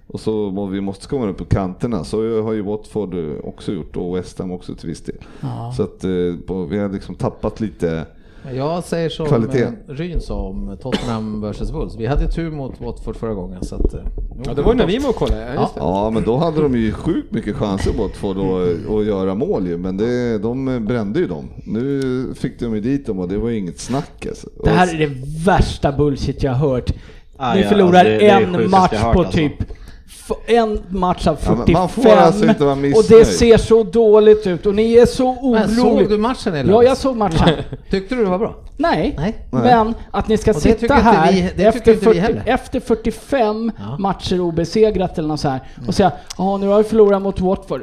Och 0.06 0.20
så 0.20 0.50
må, 0.50 0.66
vi 0.66 0.80
måste 0.80 1.06
komma 1.08 1.26
upp 1.28 1.36
på 1.38 1.44
kanterna. 1.44 2.04
Så 2.04 2.42
har 2.42 2.52
ju 2.52 2.62
Watford 2.62 3.14
eh, 3.14 3.44
också 3.44 3.72
gjort 3.72 3.96
och 3.96 4.16
West 4.16 4.38
Ham 4.38 4.50
också 4.52 4.74
till 4.74 4.88
viss 4.88 5.00
del. 5.00 5.16
Så 5.76 5.82
att 5.82 6.04
eh, 6.04 6.10
på, 6.46 6.64
vi 6.64 6.78
har 6.78 6.88
liksom 6.88 7.14
tappat 7.14 7.60
lite 7.60 8.06
Jag 8.54 8.84
säger 8.84 9.08
som 9.08 9.26
Kvalitet. 9.26 9.62
eh, 9.62 9.70
Ryn 9.88 10.20
sa 10.20 10.34
om 10.42 10.76
Tottenham 10.82 11.50
vs 11.50 11.70
Wolves. 11.72 11.96
Vi 11.96 12.06
hade 12.06 12.28
tur 12.32 12.50
mot 12.50 12.80
Watford 12.80 13.16
förra 13.16 13.34
gången 13.34 13.64
så 13.64 13.74
att... 13.74 13.94
Ja, 14.46 14.54
det 14.54 14.62
var 14.62 14.72
ju 14.72 14.78
när 14.78 14.86
vi 14.86 14.98
var 14.98 15.08
och 15.08 15.16
kollade. 15.16 15.52
Ja. 15.54 15.70
Ja, 15.76 16.10
men 16.10 16.22
då 16.24 16.36
hade 16.36 16.60
de 16.62 16.74
ju 16.76 16.92
sjukt 16.92 17.32
mycket 17.32 17.56
chanser 17.56 17.92
Watford 17.98 18.36
att, 18.36 18.90
att 18.94 19.04
göra 19.06 19.34
mål 19.34 19.66
ju, 19.66 19.78
men 19.78 19.96
det, 19.96 20.38
de 20.38 20.84
brände 20.86 21.20
ju 21.20 21.26
dem. 21.26 21.44
Nu 21.66 22.26
fick 22.36 22.60
de 22.60 22.74
ju 22.74 22.80
dit 22.80 23.06
dem 23.06 23.18
och 23.18 23.28
det 23.28 23.38
var 23.38 23.48
ju 23.48 23.58
inget 23.58 23.78
snack 23.78 24.26
alltså. 24.26 24.48
Det 24.64 24.70
här 24.70 24.94
är 24.94 24.98
det 24.98 25.14
värsta 25.46 25.92
bullshit 25.92 26.42
jag 26.42 26.52
har 26.52 26.68
hört. 26.70 26.90
Ah, 27.36 27.54
Ni 27.54 27.60
ja, 27.62 27.68
förlorar 27.68 28.04
det- 28.04 28.18
det 28.18 28.28
en 28.28 28.70
match 28.70 29.00
på 29.02 29.08
alltså. 29.08 29.32
typ 29.32 29.52
en 30.46 30.82
match 30.88 31.26
av 31.26 31.38
Ja, 31.44 31.48
men 31.50 31.56
45 31.56 31.72
man 31.72 31.88
får 31.88 32.08
alltså 32.16 32.46
inte 32.48 32.62
vara 32.64 32.72
och 32.72 32.78
missnöjd. 32.78 33.20
det 33.22 33.24
ser 33.24 33.56
så 33.58 33.82
dåligt 33.82 34.46
ut 34.46 34.66
och 34.66 34.74
ni 34.74 34.94
är 34.94 35.06
så 35.06 35.50
Men 35.52 35.68
såg 35.68 35.84
du 35.84 35.90
oroliga. 36.04 36.18
matchen 36.18 36.54
eller? 36.54 36.72
Ja, 36.72 36.82
jag 36.82 36.96
såg 36.96 37.16
matchen. 37.16 37.48
Tyckte 37.90 38.14
du 38.14 38.24
det 38.24 38.30
var 38.30 38.38
bra? 38.38 38.54
Nej, 38.76 39.14
Nej. 39.18 39.34
men 39.50 39.94
att 40.10 40.28
ni 40.28 40.36
ska 40.36 40.50
Och 40.50 40.56
sitta 40.56 40.94
här 40.94 41.32
vi- 41.32 41.64
efter, 41.64 41.78
inte 41.78 41.92
vi 41.92 41.96
40, 41.96 42.18
heller. 42.18 42.42
efter 42.46 42.80
45 42.80 43.72
Ja. 43.78 43.96
matcher 43.98 44.40
obesegrat 44.40 45.18
eller 45.18 45.28
något 45.28 45.40
så 45.40 45.48
här 45.48 45.60
och 45.88 45.94
säga 45.94 46.12
ja 46.38 46.56
nu 46.56 46.66
har 46.68 46.78
vi 46.78 46.84
förlorat 46.84 47.22
mot 47.22 47.40
Watford. 47.40 47.82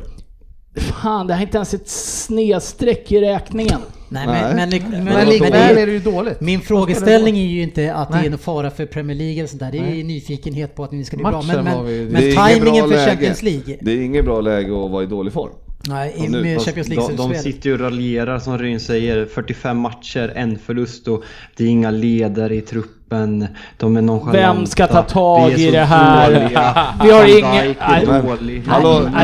Fan, 0.75 1.27
det 1.27 1.33
är 1.33 1.41
inte 1.41 1.57
ens 1.57 1.73
ett 1.73 1.87
snedstreck 1.89 3.11
i 3.11 3.21
räkningen. 3.21 3.79
Nej, 4.09 4.27
Nej. 4.27 4.55
men, 4.55 4.69
men, 4.69 4.81
men, 4.91 5.03
Men 5.03 5.13
men, 5.13 5.29
likväl 5.29 5.51
det 5.51 5.57
är 5.81 5.85
det 5.85 5.91
ju 5.91 5.99
dåligt. 5.99 6.41
min 6.41 6.61
frågeställning 6.61 7.37
är 7.37 7.45
ju 7.45 7.61
inte 7.61 7.93
att 7.93 8.09
det 8.11 8.15
Nej. 8.17 8.25
är 8.25 8.29
någon 8.29 8.39
fara 8.39 8.69
för 8.71 8.85
Premier 8.85 9.17
League 9.17 9.37
eller 9.37 9.47
sånt 9.47 9.59
där. 9.59 9.71
Det 9.71 9.77
är 9.77 9.93
ju 9.95 10.03
nyfikenhet 10.03 10.75
på 10.75 10.83
att 10.83 10.91
ni 10.91 11.05
ska 11.05 11.17
bli 11.17 11.23
bra. 11.23 11.41
Matchen 11.41 11.63
Men, 11.63 11.77
var 11.77 11.83
vi- 11.83 12.05
men, 12.05 12.21
Det 12.21 12.27
men 12.27 12.35
tajmingen 12.35 12.73
bra 12.73 12.81
för 12.87 12.95
läge. 13.05 13.09
Champions 13.11 13.41
League. 13.43 13.77
Det 13.81 13.91
är 13.91 14.01
inget 14.01 14.25
bra 14.25 14.41
läge 14.41 14.85
att 14.85 14.91
vara 14.91 15.03
i 15.03 15.07
dålig 15.07 15.33
form. 15.33 15.51
Nej, 15.87 16.27
nu- 16.29 16.41
med 16.41 16.61
Champions 16.61 16.87
De, 16.87 16.95
de 16.95 17.01
League-slutspel. 17.01 17.41
sitter 17.43 17.69
ju 17.69 17.73
och 17.73 17.79
raljerar 17.79 18.39
som 18.39 18.57
Ryn 18.57 18.79
säger. 18.79 19.25
45 19.25 19.77
matcher, 19.77 20.33
en 20.35 20.59
förlust 20.59 21.07
och 21.07 21.23
det 21.57 21.63
är 21.63 21.67
inga 21.67 21.91
ledare 21.91 22.55
i 22.55 22.61
truppen. 22.61 23.00
De 23.77 23.97
är 23.97 24.01
nonchalanta. 24.01 24.31
Vem 24.53 24.65
ska 24.65 24.87
ta 24.87 25.01
tag 25.03 25.51
i 25.51 25.71
det 25.71 25.79
här? 25.79 26.31
Vi 27.03 27.11
har 27.11 27.25
ingen- 27.39 27.75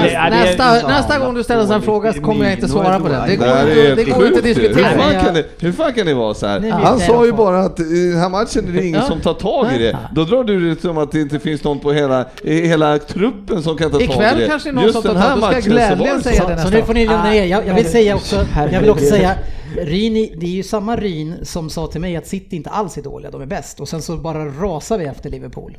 det- 0.01 0.29
Nästa, 0.29 0.87
nästa 0.87 1.19
gång 1.19 1.33
du 1.35 1.43
ställer 1.43 1.73
en 1.73 1.81
fråga 1.81 2.13
så 2.13 2.21
kommer 2.21 2.45
jag 2.45 2.53
inte 2.53 2.67
svara 2.67 2.99
på 2.99 3.07
den. 3.07 3.21
Det 3.21 3.27
Det 3.27 3.35
går 3.37 3.47
inte, 3.47 3.95
det 3.95 4.03
går 4.03 4.25
att 4.25 4.31
hur 4.37 4.41
diskutera. 4.41 4.89
fan, 4.89 5.13
jag- 5.13 5.23
kan 5.25 5.33
ni, 5.33 5.43
hur 5.59 5.71
fan 5.71 5.93
kan 5.93 6.05
ni 6.05 6.13
vara 6.13 6.33
så 6.33 6.47
här? 6.47 6.71
Han 6.71 6.99
sa 6.99 7.25
ju 7.25 7.31
bara 7.31 7.59
att 7.59 7.79
i 7.79 8.09
den 8.11 8.19
här 8.19 8.29
matchen 8.29 8.67
är 8.67 8.71
det 8.71 8.85
ingen 8.85 9.01
som 9.01 9.19
tar 9.19 9.33
tag 9.33 9.67
i 9.75 9.77
det. 9.83 9.97
Då 10.11 10.23
drar 10.23 10.43
du 10.43 10.69
det 10.75 10.81
som 10.81 10.97
att 10.97 11.11
det 11.11 11.21
inte 11.21 11.39
finns 11.39 11.63
någon 11.63 11.79
på 11.79 11.91
hela, 11.91 12.25
i 12.43 12.67
hela 12.67 12.97
truppen 12.99 13.63
som 13.63 13.77
kan 13.77 13.91
ta 13.91 13.97
tag 13.97 14.03
i 14.03 14.07
det. 14.07 14.13
Ikväll 14.13 14.47
kanske 14.49 14.71
någon 14.71 14.83
Just 14.83 14.93
som 14.93 15.03
tar 15.03 15.13
den 15.13 15.21
här 15.21 15.29
tag. 15.29 15.39
Då 15.39 15.45
ska 15.47 15.55
jag 15.55 15.63
matchen 15.63 15.63
så 15.63 15.69
var 15.69 15.75
glädligen 15.75 16.17
det 16.17 16.23
säga 16.23 16.41
så. 16.41 16.47
det 16.47 16.57
Så 16.57 16.63
nästa 16.63 16.69
nu 16.77 16.83
får 16.83 16.93
ni 16.93 17.05
lugna 17.05 17.35
er. 17.35 17.45
Jag 17.67 17.73
vill 17.75 17.89
säga 17.91 18.15
också, 18.15 18.45
jag 18.71 18.79
vill 18.81 18.89
också 18.89 19.05
säga, 19.05 19.31
Rini, 19.75 20.35
det 20.37 20.45
är 20.45 20.51
ju 20.51 20.63
samma 20.63 20.95
Ryn 20.95 21.45
som 21.45 21.69
sa 21.69 21.87
till 21.87 22.01
mig 22.01 22.15
att 22.15 22.27
City 22.27 22.55
inte 22.55 22.69
alls 22.69 22.97
är 22.97 23.01
dåliga, 23.01 23.31
de 23.31 23.41
är 23.41 23.45
bäst. 23.45 23.79
Och 23.79 23.89
sen 23.89 24.01
så 24.01 24.17
bara 24.17 24.45
rasar 24.45 24.97
vi 24.97 25.05
efter 25.05 25.29
Liverpool. 25.29 25.77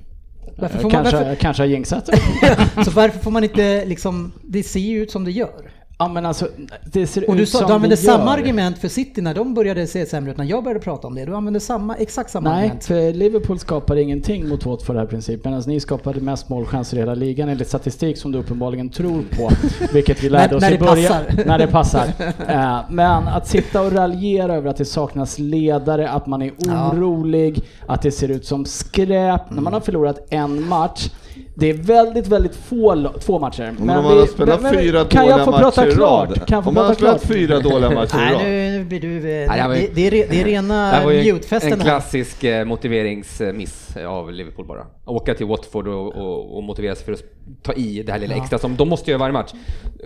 Varför 0.58 0.78
får 0.78 0.82
man, 0.82 0.90
Kanske, 0.90 1.16
varför, 1.16 1.34
kanske 1.34 1.62
har 1.62 1.68
jinxat 1.68 2.06
så 2.84 2.90
varför 2.90 3.18
får 3.18 3.30
man 3.30 3.44
inte 3.44 3.84
liksom, 3.84 4.32
det 4.42 4.62
ser 4.62 4.80
ju 4.80 5.02
ut 5.02 5.10
som 5.10 5.24
det 5.24 5.30
gör. 5.30 5.70
Ja 6.00 6.08
men 6.08 6.26
alltså, 6.26 6.48
det 6.92 7.06
ser 7.06 7.28
Och 7.30 7.36
du, 7.36 7.42
ut 7.42 7.48
sa, 7.48 7.58
som 7.58 7.66
du 7.66 7.72
använde 7.72 7.96
det 7.96 8.02
gör. 8.02 8.12
samma 8.18 8.30
argument 8.30 8.78
för 8.78 8.88
City 8.88 9.20
när 9.20 9.34
de 9.34 9.54
började 9.54 9.86
se 9.86 10.06
sämre 10.06 10.30
ut, 10.30 10.36
när 10.38 10.44
jag 10.44 10.64
började 10.64 10.80
prata 10.80 11.06
om 11.06 11.14
det. 11.14 11.24
Du 11.24 11.34
använde 11.34 11.60
samma, 11.60 11.94
exakt 11.96 12.30
samma 12.30 12.50
Nej, 12.50 12.58
argument. 12.60 12.84
för 12.84 13.12
Liverpool 13.12 13.58
skapade 13.58 14.02
ingenting 14.02 14.48
mot 14.48 14.66
Watford 14.66 14.96
här 14.96 15.04
i 15.04 15.06
princip. 15.06 15.44
Medan 15.44 15.62
ni 15.66 15.80
skapade 15.80 16.20
mest 16.20 16.48
målchanser 16.48 16.96
i 16.96 17.00
hela 17.00 17.14
ligan 17.14 17.48
enligt 17.48 17.68
statistik 17.68 18.18
som 18.18 18.32
du 18.32 18.38
uppenbarligen 18.38 18.88
tror 18.88 19.22
på. 19.36 19.50
Vilket 19.92 20.24
vi 20.24 20.28
lärde 20.28 20.56
oss 20.56 20.60
när 20.62 20.72
i 20.72 20.78
början. 20.78 21.22
När 21.46 21.58
det 21.58 21.66
passar. 21.66 22.04
Eh, 22.48 22.78
Men 22.90 23.28
att 23.28 23.46
sitta 23.48 23.82
och 23.82 23.92
raljera 23.92 24.54
över 24.54 24.70
att 24.70 24.76
det 24.76 24.84
saknas 24.84 25.38
ledare, 25.38 26.08
att 26.10 26.26
man 26.26 26.42
är 26.42 26.52
Ja. 26.58 26.90
orolig, 26.92 27.62
att 27.86 28.02
det 28.02 28.10
ser 28.10 28.28
ut 28.30 28.46
som 28.46 28.64
skräp. 28.64 29.50
När 29.50 29.62
man 29.62 29.72
har 29.72 29.80
förlorat 29.80 30.26
en 30.30 30.68
match. 30.68 31.10
Det 31.54 31.70
är 31.70 31.74
väldigt, 31.74 32.26
väldigt 32.26 32.56
få, 32.56 33.10
två 33.20 33.38
matcher. 33.38 33.74
Men 33.78 33.96
om 33.98 34.04
man 34.04 34.18
har 34.18 34.26
spelat 34.26 34.62
men- 34.62 34.72
men- 34.74 34.82
fyra 34.82 35.04
kan 35.04 35.22
dåliga 35.22 35.36
jag 35.36 35.44
få 35.44 35.50
matcher 35.50 35.62
prata 35.62 35.88
i 35.88 35.92
klart? 35.92 36.28
rad. 36.28 36.46
Kan 36.46 36.56
jag 36.56 36.64
få 36.64 36.68
Om 36.68 36.74
man 36.74 36.84
har 36.86 36.94
prata 36.94 37.00
klart? 37.04 37.20
spelat 37.20 37.38
fyra 37.38 37.60
dåliga 37.60 37.90
matcher 38.00 38.14
i 38.16 38.18
Nej, 38.18 38.34
rad. 38.34 38.78
nu 38.78 38.84
blir 38.84 39.00
du... 39.00 39.16
eh, 39.16 39.48
Nej, 39.48 39.90
det 39.94 39.94
det, 39.94 40.06
är, 40.06 40.10
det 40.10 40.40
är 40.40 40.44
Det 40.44 40.50
rena 40.50 40.90
här 40.90 41.10
en, 41.10 41.24
mutefesten 41.34 41.72
en 41.72 41.80
här. 41.80 41.86
klassisk 41.86 42.44
eh, 42.44 42.64
motiveringsmiss 42.64 43.96
av 44.08 44.32
Liverpool 44.32 44.66
bara. 44.66 44.86
Åka 45.06 45.34
till 45.34 45.46
Watford 45.46 45.88
och, 45.88 46.16
och, 46.16 46.56
och 46.56 46.62
motivera 46.62 46.94
sig 46.94 47.04
för 47.04 47.12
att 47.12 47.22
ta 47.62 47.72
i 47.72 48.02
det 48.02 48.12
här 48.12 48.18
lilla 48.18 48.34
extra 48.34 48.58
som 48.58 48.76
de 48.76 48.88
måste 48.88 49.10
göra 49.10 49.18
varje 49.18 49.32
match. 49.32 49.52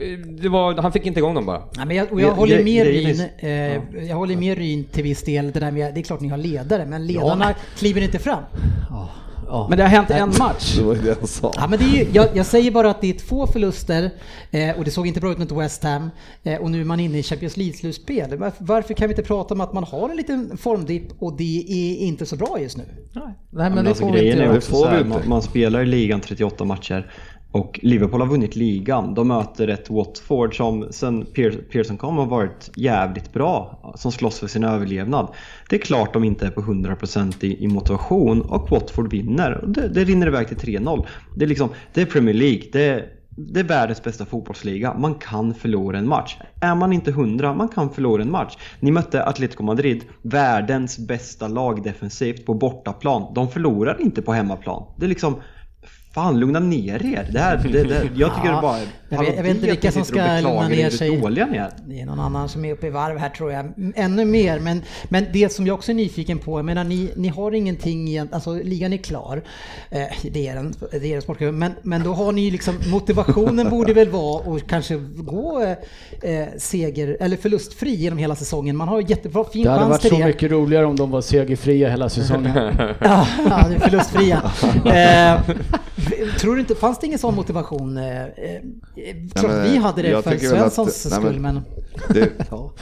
Eh, 0.01 0.19
Det 0.43 0.49
var, 0.49 0.75
han 0.83 0.93
fick 0.93 1.07
inte 1.07 1.21
igång 1.21 1.35
dem 1.35 1.47
bara. 1.47 1.63
Nej, 1.77 1.87
men 1.87 1.97
jag, 1.97 2.13
och 2.13 2.21
jag 2.21 2.31
Gre- 2.33 2.37
håller 2.37 2.65
med 2.65 2.87
Ryn, 2.87 3.21
eh, 3.39 4.07
jag 4.09 4.17
håller 4.17 4.37
med 4.37 4.59
Ryn 4.59 4.85
till 4.85 5.03
viss 5.03 5.23
del, 5.23 5.51
det 5.53 5.61
där 5.61 5.71
med, 5.71 5.95
det 5.95 6.01
är 6.01 6.03
klart 6.03 6.21
ni 6.21 6.29
har 6.29 6.39
ledare, 6.39 6.87
men 6.87 7.07
ledarna 7.07 7.55
kliver 7.79 8.01
inte 8.03 8.19
fram. 8.19 8.43
Ja. 9.47 9.67
Men 9.69 9.79
det 9.79 9.85
har 9.85 9.91
hänt 9.91 10.11
en 10.11 10.29
match. 10.39 10.77
Det 10.77 10.83
var 10.83 10.95
ju 10.95 11.01
det 11.03 11.17
jag 11.21 11.29
sa. 11.29 11.53
Ja, 11.57 11.67
men 11.67 11.79
det 11.79 11.85
är 11.85 12.05
ju, 12.05 12.07
jag, 12.13 12.29
jag 12.35 12.47
säger 12.47 12.71
bara 12.71 12.91
att 12.91 13.01
det 13.01 13.11
är 13.11 13.19
två 13.19 13.47
förluster 13.47 14.11
eh, 14.51 14.79
och 14.79 14.85
det 14.85 14.91
såg 14.91 15.07
inte 15.07 15.21
bra 15.21 15.33
ut 15.33 15.39
mot 15.39 15.53
West 15.53 15.83
Ham 15.85 16.11
eh, 16.43 16.61
och 16.61 16.71
nu 16.71 16.81
är 16.81 16.85
man 16.85 17.01
inne 17.01 17.19
i 17.19 17.23
Champions 17.23 17.57
League-slutspel. 17.57 18.37
Varför, 18.37 18.65
varför 18.65 18.95
kan 18.95 19.09
vi 19.09 19.13
inte 19.13 19.23
prata 19.23 19.55
om 19.55 19.61
att 19.61 19.73
man 19.73 19.85
har 19.85 20.09
en 20.11 20.17
liten 20.17 20.57
formdipp 20.57 21.05
och 21.19 21.37
det 21.37 21.65
är 21.69 21.97
inte 21.97 22.27
så 22.27 22.37
bra 22.37 22.61
just 22.61 22.77
nu? 22.77 22.85
Nej 23.13 23.23
Men 23.51 23.75
men 23.75 23.85
det 23.85 23.91
alltså, 23.91 24.05
får 24.05 24.13
vi 24.13 24.31
inte 24.31 24.43
är 24.43 24.57
också 24.57 24.71
får 24.71 24.77
så 24.79 24.85
vi 24.85 24.91
här, 24.91 24.99
inte. 24.99 25.09
man, 25.19 25.29
man 25.29 25.43
spelar 25.43 25.81
i 25.81 25.87
ligan 25.87 26.21
38 26.21 26.65
matcher 26.65 27.13
och 27.53 27.81
Liverpool 27.83 28.21
har 28.21 28.29
vunnit 28.29 28.57
ligan. 28.57 29.15
De 29.15 29.29
möter 29.29 29.69
ett 29.69 29.91
Watford 29.91 30.57
som 30.57 30.87
sen 30.91 31.27
Pearson 31.73 31.97
kom 31.97 32.17
har 32.17 32.27
varit 32.27 32.71
jävligt 32.77 33.33
bra. 33.33 33.79
Som 33.95 34.13
slåss 34.13 34.39
för 34.39 34.47
sin 34.47 34.65
överlevnad. 34.65 35.29
Det 35.69 35.77
är 35.77 35.81
klart 35.81 36.13
de 36.13 36.25
inte 36.25 36.47
är 36.47 36.51
på 36.51 36.61
100% 36.61 37.45
i, 37.45 37.65
i 37.65 37.69
motivation 37.69 38.41
och 38.41 38.71
Watford 38.71 39.11
vinner. 39.11 39.65
Det, 39.67 39.89
det 39.89 40.05
rinner 40.05 40.27
iväg 40.27 40.49
till 40.49 40.57
3-0. 40.57 41.07
Det 41.37 41.45
är, 41.45 41.49
liksom, 41.49 41.69
det 41.95 42.03
är 42.03 42.07
Premier 42.07 42.35
League. 42.35 42.63
Det 42.73 42.85
är, 42.85 43.09
det 43.37 43.61
är 43.61 43.65
världens 43.65 44.03
bästa 44.03 44.27
fotbollsliga. 44.27 44.95
Man 44.99 45.15
kan 45.15 45.55
förlora 45.55 45.99
en 45.99 46.09
match. 46.09 46.37
Är 46.61 46.75
man 46.75 46.93
inte 46.93 47.11
100, 47.11 47.55
man 47.55 47.69
kan 47.69 47.91
förlora 47.91 48.23
en 48.23 48.31
match. 48.31 48.57
Ni 48.81 48.91
mötte 48.91 49.25
Atletico 49.25 49.63
Madrid, 49.63 50.05
världens 50.23 50.99
bästa 50.99 51.49
lag 51.49 51.83
defensivt 51.83 52.47
på 52.47 52.55
bortaplan. 52.55 53.35
De 53.35 53.49
förlorar 53.49 54.01
inte 54.01 54.23
på 54.23 54.33
hemmaplan. 54.33 54.85
Det 54.97 55.07
är 55.07 55.09
liksom 55.09 55.35
Fan, 56.15 56.41
lugna 56.41 56.61
ner 56.61 57.07
er. 57.07 57.29
Det 57.33 57.39
här, 57.39 57.57
det, 57.57 57.83
det, 57.85 58.09
jag 58.17 58.35
tycker 58.35 58.49
Ja, 58.49 58.57
det 58.57 58.63
bara 58.63 58.79
jag 59.09 59.19
vet- 59.19 59.37
jag 59.37 59.43
vet 59.43 59.55
inte 59.55 59.67
vilka 59.67 59.93
som 59.93 60.05
ska 60.05 60.17
lugna 60.43 60.69
ner 60.69 60.87
er 60.87 60.91
sig. 60.91 61.17
dåliga 61.21 61.47
ni 61.47 61.57
är. 61.59 61.71
Det 61.87 62.01
är 62.01 62.07
någon 62.07 62.21
annan 62.21 62.49
som 62.49 62.65
är 62.65 62.73
uppe 62.73 62.87
i 62.87 62.91
varv 62.91 63.19
här 63.19 63.29
tror 63.29 63.53
jag. 63.53 63.73
Ännu 63.95 64.25
mer, 64.25 64.59
men, 64.61 64.83
men 65.09 65.27
det 65.33 65.53
som 65.53 65.67
jag 65.67 65.75
också 65.75 65.91
är 65.93 65.95
nyfiken 65.95 66.39
på, 66.39 66.59
jag 66.59 66.65
menar 66.65 66.85
ni, 66.85 67.11
ni 67.17 67.29
har 67.29 67.53
ingenting 67.55 68.09
egent, 68.09 68.33
alltså 68.35 68.55
ligan 68.55 68.93
är 68.93 68.97
klar. 68.97 69.43
Eh, 69.91 70.03
det 70.33 70.49
är 70.49 70.55
den, 70.55 70.75
det 70.91 70.97
är 71.09 71.13
den 71.13 71.23
sportklubb, 71.23 71.55
men, 71.55 71.73
men 71.83 72.03
då 72.03 72.13
har 72.13 72.33
ni 72.33 72.51
liksom, 72.51 72.75
motivationen 72.91 73.71
borde 73.71 73.93
väl 73.95 74.09
vara 74.09 74.57
att 74.57 74.67
kanske 74.67 74.97
gå 75.17 75.63
eh, 76.23 76.47
seger, 76.59 77.17
eller 77.21 77.37
förlustfri 77.37 77.95
genom 77.95 78.19
hela 78.19 78.35
säsongen. 78.37 78.77
Man 78.77 78.89
har 78.89 79.01
jättebra, 79.11 79.45
fin 79.45 79.63
Det 79.65 79.71
hade 79.71 79.81
chans 79.81 79.91
varit 79.91 80.01
till 80.01 80.11
så 80.11 80.19
det. 80.19 80.25
mycket 80.27 80.51
roligare 80.51 80.87
om 80.87 80.97
de 80.97 81.11
var 81.11 81.21
segerfria 81.21 81.91
hela 81.91 82.09
säsongen. 82.09 82.53
Ja, 83.01 83.27
det 83.71 83.81
förlustfria. 83.81 84.43
Eh, 84.87 85.41
tror 86.41 86.55
du 86.55 86.61
inte, 86.61 86.75
fanns 86.75 86.99
det 86.99 87.07
ingen 87.07 87.19
sån 87.19 87.35
motivation? 87.35 87.97
Eh, 87.97 88.23
eh, 88.23 88.61
att 89.35 89.67
vi 89.67 89.77
hade 89.77 90.03
det 90.03 90.23
för 90.23 90.31
väl 90.31 90.63
att- 90.63 90.73
Svenssons 90.73 91.07
nej, 91.11 91.21
men- 91.21 91.31
skull, 91.31 91.41
men... 91.41 91.61
Det, 92.15 92.31
Ja. 92.51 92.73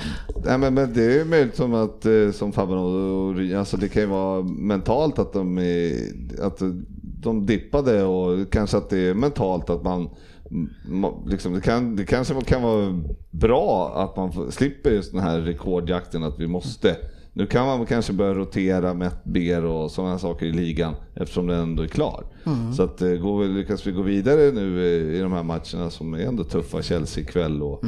nej, 0.44 0.58
men, 0.58 0.74
men 0.74 0.92
det 0.94 1.20
är 1.20 1.24
möjligt 1.24 1.56
som 1.56 1.74
att, 1.74 2.06
eh, 2.06 2.30
som 2.32 2.52
Fabben 2.52 2.78
och, 2.78 3.58
alltså 3.58 3.76
det 3.76 3.88
kan 3.88 4.02
ju 4.02 4.08
vara 4.08 4.42
mentalt 4.42 5.18
att 5.18 5.32
de, 5.32 5.58
är, 5.58 5.92
att 6.42 6.62
de 7.22 7.46
dippade 7.46 8.04
och 8.04 8.50
kanske 8.52 8.76
att 8.76 8.90
det 8.90 8.98
är 8.98 9.14
mentalt 9.14 9.70
att 9.70 9.82
man 9.84 10.08
ma- 10.88 11.28
Liksom, 11.28 11.52
det, 11.54 11.60
kan, 11.60 11.96
det 11.96 12.04
kanske 12.04 12.34
kan 12.46 12.62
vara 12.62 13.00
bra 13.30 13.92
att 13.96 14.16
man 14.16 14.52
slipper 14.52 14.90
just 14.90 15.12
den 15.12 15.20
här 15.20 15.40
rekordjakten 15.40 16.24
att 16.24 16.38
vi 16.38 16.46
måste. 16.46 16.96
Nu 17.32 17.46
kan 17.46 17.66
man 17.66 17.86
kanske 17.86 18.12
börja 18.12 18.34
rotera 18.34 18.94
med 18.94 19.10
ber 19.24 19.64
och 19.64 19.90
sådana 19.90 20.18
saker 20.18 20.46
i 20.46 20.52
ligan 20.52 20.94
eftersom 21.20 21.46
den 21.46 21.60
ändå 21.60 21.82
är 21.82 21.86
klar. 21.86 22.24
Så 22.76 22.82
att, 22.82 23.02
eh, 23.02 23.08
går 23.10 23.42
vi, 23.42 23.48
lyckas 23.48 23.86
vi 23.86 23.92
gå 23.92 24.02
vidare 24.02 24.50
nu 24.50 24.78
eh, 24.80 25.18
i 25.18 25.20
de 25.20 25.32
här 25.32 25.42
matcherna 25.42 25.90
som 25.90 26.14
är 26.14 26.18
ändå 26.18 26.44
tuffa, 26.44 26.82
Chelsea 26.82 27.22
ikväll 27.24 27.62
och, 27.62 27.82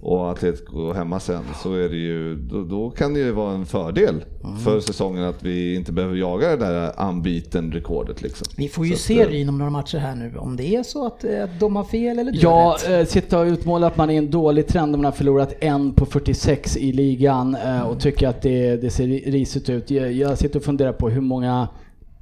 och 0.00 0.30
Atletico 0.30 0.92
hemma 0.92 1.20
sen, 1.20 1.42
så 1.62 1.74
är 1.74 1.88
det 1.88 1.96
ju, 1.96 2.36
då, 2.36 2.64
då 2.64 2.90
kan 2.90 3.14
det 3.14 3.20
ju 3.20 3.30
vara 3.32 3.54
en 3.54 3.66
fördel 3.66 4.24
för 4.64 4.80
säsongen 4.80 5.24
att 5.24 5.42
vi 5.42 5.74
inte 5.74 5.92
behöver 5.92 6.16
jaga 6.16 6.48
det 6.48 6.56
där 6.56 6.92
unbeaten 7.08 7.72
rekordet 7.72 8.22
liksom. 8.22 8.46
Vi 8.56 8.68
får 8.68 8.86
ju 8.86 8.90
Så 8.90 8.94
att, 8.96 9.00
se 9.00 9.20
eh, 9.22 9.28
det 9.28 9.36
inom 9.36 9.58
några 9.58 9.70
matcher 9.70 9.98
här 9.98 10.14
nu, 10.14 10.32
om 10.38 10.56
det 10.56 10.76
är 10.76 10.82
så 10.82 11.06
att, 11.06 11.24
att 11.24 11.60
de 11.60 11.76
har 11.76 11.84
fel 11.84 12.18
eller 12.18 12.32
du 12.32 12.46
har 12.46 12.78
Jag 12.88 13.00
rätt. 13.00 13.10
sitter 13.10 13.38
och 13.38 13.46
utmålar 13.46 13.86
att 13.86 13.96
man 13.96 14.10
är 14.10 14.14
i 14.14 14.16
en 14.16 14.30
dålig 14.30 14.66
trend. 14.66 14.92
Man 14.92 15.04
har 15.04 15.12
förlorat 15.12 15.54
en 15.60 15.92
på 15.92 16.06
46 16.06 16.76
i 16.76 16.92
ligan 16.92 17.56
och 17.88 18.00
tycker 18.00 18.28
att 18.28 18.42
det, 18.42 18.76
det 18.76 18.90
ser 18.90 19.06
risigt 19.06 19.68
ut. 19.70 19.90
Jag, 19.90 20.12
jag 20.12 20.38
sitter 20.38 20.58
och 20.58 20.64
funderar 20.64 20.92
på 20.92 21.08
hur 21.08 21.20
många 21.20 21.68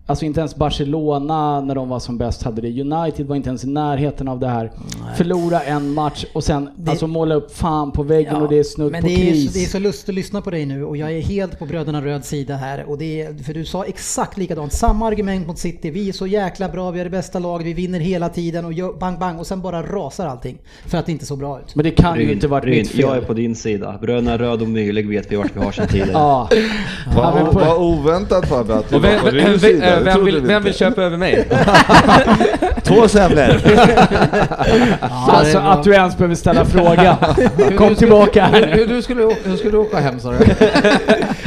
Alltså 0.07 0.25
inte 0.25 0.41
ens 0.41 0.57
Barcelona 0.57 1.61
när 1.61 1.75
de 1.75 1.89
var 1.89 1.99
som 1.99 2.19
bäst 2.19 2.43
hade 2.43 2.61
det. 2.63 2.81
United 2.81 3.27
var 3.27 3.37
inte 3.37 3.49
ens 3.49 3.65
i 3.65 3.69
närheten 3.69 4.29
av 4.29 4.41
det 4.41 4.49
här. 4.49 4.73
Förlora 5.17 5.61
en 5.61 5.95
match 5.95 6.25
och 6.35 6.45
sen 6.45 6.69
Det- 6.77 6.91
alltså 6.91 7.07
måla 7.07 7.35
upp 7.35 7.57
fan 7.57 7.93
på 7.93 8.03
väggen 8.03 8.35
Ja, 8.37 8.43
och 8.43 8.49
det 8.49 8.59
är 8.59 8.63
snudd 8.65 8.93
men 8.93 9.01
på 9.03 9.07
det 9.09 9.15
är, 9.15 9.31
kris. 9.31 9.53
så, 9.53 9.59
det 9.59 9.65
är 9.65 9.69
så 9.69 9.79
lustigt 9.79 10.09
att 10.09 10.15
lyssna 10.15 10.41
på 10.41 10.51
dig 10.51 10.67
nu 10.67 10.85
och 10.85 10.97
jag 10.97 11.13
är 11.13 11.21
helt 11.21 11.59
på 11.59 11.67
bröderna 11.67 12.05
Röd 12.05 12.25
sida 12.25 12.57
här. 12.57 12.85
Och 12.91 12.99
det 12.99 13.23
är, 13.23 13.35
för 13.43 13.55
du 13.55 13.65
sa 13.65 13.85
exakt 13.85 14.37
likadant, 14.39 14.73
samma 14.73 15.07
argument 15.07 15.47
mot 15.47 15.59
City. 15.59 15.91
Vi 15.91 16.09
är 16.09 16.13
så 16.13 16.27
jäkla 16.27 16.69
bra, 16.69 16.91
vi 16.91 17.01
är 17.01 17.05
det 17.05 17.11
bästa 17.11 17.39
laget, 17.39 17.67
vi 17.67 17.73
vinner 17.73 18.01
hela 18.01 18.29
tiden 18.29 18.65
och 18.65 18.73
gör 18.73 18.93
bang 18.93 19.19
bang 19.19 19.39
och 19.39 19.47
sen 19.47 19.61
bara 19.61 19.83
rasar 19.83 20.27
allting. 20.27 20.59
För 20.87 20.99
att 20.99 21.07
det 21.07 21.13
inte 21.13 21.27
såg 21.27 21.39
bra 21.39 21.61
ut. 21.61 21.75
Men 21.75 21.85
det 21.85 21.91
kan 21.91 22.19
ju 22.19 22.25
Bryn, 22.25 22.35
inte 22.35 22.49
varit 22.49 22.65
Bryn, 22.65 22.77
mitt 22.79 22.91
fel. 22.91 23.01
jag 23.01 23.17
är 23.17 23.21
på 23.21 23.33
din 23.35 23.55
sida. 23.55 23.99
Bröderna 24.03 24.39
Röd 24.39 24.63
och 24.63 24.69
Myhlegg 24.69 25.09
vet 25.09 25.33
vi 25.33 25.37
vart 25.37 25.57
vi 25.57 25.61
har 25.61 25.73
sedan 25.73 25.89
tidigare. 25.91 26.11
Ja. 26.13 26.49
Vad, 27.17 27.35
men 27.35 27.47
på- 27.47 27.53
vad 27.59 27.79
oväntat 27.83 28.49
Fabbe 28.49 28.75
att 28.75 28.89
du 28.91 28.99
var 28.99 29.19
på 29.19 29.31
din 29.31 29.61
sida. 29.61 30.00
Vem, 30.05 30.25
vill, 30.25 30.41
vi 30.41 30.47
vem 30.47 30.63
vill 30.63 30.75
köpa 30.75 31.03
över 31.03 31.17
mig? 31.17 31.49
Två 32.83 33.09
semlor! 33.09 33.61
alltså 35.01 35.59
att 35.59 35.83
du 35.85 35.93
ens 35.95 36.17
behöver 36.17 36.35
ställa 36.35 36.65
frågan. 36.65 37.17
Kom 37.79 37.95
tillbaka 37.95 38.45
här 38.45 38.67
Hur, 38.67 38.87
nu. 38.87 39.03
skulle, 39.03 39.23
hur 39.45 39.57
skulle 39.57 39.71
du 39.73 39.79
åka 39.79 40.01
hem 40.01 40.21
sa 40.21 40.31
du? 40.31 40.37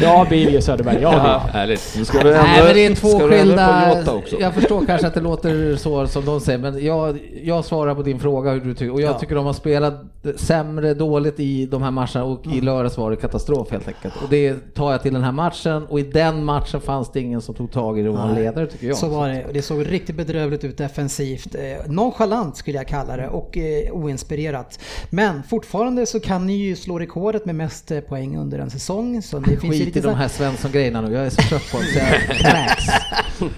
Ja, 0.01 0.25
Birger 0.29 0.61
Söderberg. 0.61 0.97
Ja, 1.01 1.11
det. 1.11 1.57
Härligt. 1.57 1.93
Nu 1.97 2.05
ska 2.05 2.17
du 2.23 2.29
Nej 2.31 2.39
ändå- 2.39 2.65
men 2.65 2.73
det 2.73 2.85
är 2.85 2.95
två 2.95 3.19
skilda... 3.19 3.97
Jag 4.39 4.53
förstår 4.53 4.85
kanske 4.85 5.07
att 5.07 5.13
det 5.13 5.21
låter 5.21 5.75
så 5.75 6.07
som 6.07 6.25
de 6.25 6.39
säger 6.41 6.59
men 6.59 6.85
jag, 6.85 7.19
jag 7.43 7.65
svarar 7.65 7.95
på 7.95 8.01
din 8.01 8.19
fråga 8.19 8.51
hur 8.51 8.59
du 8.61 8.73
tycker. 8.73 8.93
Och 8.93 9.01
jag 9.01 9.09
Ja. 9.13 9.19
tycker 9.19 9.35
de 9.35 9.45
har 9.45 9.53
spelat 9.53 9.93
sämre, 10.35 10.93
dåligt 10.93 11.39
i 11.39 11.65
de 11.65 11.83
här 11.83 11.91
matcherna 11.91 12.23
och 12.23 12.45
Mm. 12.45 12.57
i 12.57 12.61
lördags 12.61 12.97
var 12.97 13.09
det 13.11 13.15
katastrof 13.15 13.71
helt 13.71 13.87
enkelt. 13.87 14.13
Och 14.23 14.29
det 14.29 14.73
tar 14.75 14.91
jag 14.91 15.01
till 15.01 15.13
den 15.13 15.23
här 15.23 15.31
matchen 15.31 15.85
och 15.89 15.99
i 15.99 16.03
den 16.03 16.43
matchen 16.45 16.81
fanns 16.81 17.11
det 17.11 17.19
ingen 17.19 17.41
som 17.41 17.55
tog 17.55 17.71
tag 17.71 17.99
i 17.99 18.01
det 18.03 18.09
och 18.09 18.15
var 18.33 18.39
en 18.39 18.43
Nej. 18.43 18.51
ledare 18.51 18.67
tycker 18.67 18.87
jag. 18.87 18.97
Så 18.97 19.07
var 19.07 19.29
det. 19.29 19.45
Det 19.53 19.61
såg 19.61 19.91
riktigt 19.91 20.15
bedrövligt 20.15 20.63
ut 20.63 20.77
defensivt. 20.77 21.55
Eh, 21.55 21.61
nonchalant 21.91 22.57
skulle 22.57 22.77
jag 22.77 22.87
kalla 22.87 23.17
det 23.17 23.27
och 23.27 23.57
eh, 23.57 23.91
oinspirerat. 23.91 24.79
Men 25.09 25.43
fortfarande 25.43 26.05
så 26.05 26.19
kan 26.19 26.45
ni 26.47 26.53
ju 26.53 26.75
slå 26.75 26.99
rekordet 26.99 27.45
med 27.45 27.55
mest 27.55 27.91
eh, 27.91 27.99
poäng 27.99 28.37
under 28.37 28.59
en 28.59 28.69
säsong. 28.69 29.21
Så 29.21 29.39
det 29.39 29.57
finns 29.57 29.75
ju 29.75 29.85
Skit 29.85 29.97
i 29.97 29.99
de 29.99 30.15
här 30.15 30.27
Svensson-grejerna 30.27 31.01
nu, 31.01 31.13
jag 31.13 31.25
är 31.25 31.29
så 31.29 31.41
trött 31.41 31.71
på 31.71 31.77
att 31.77 31.83
säga 31.83 32.05
cracks. 32.29 32.85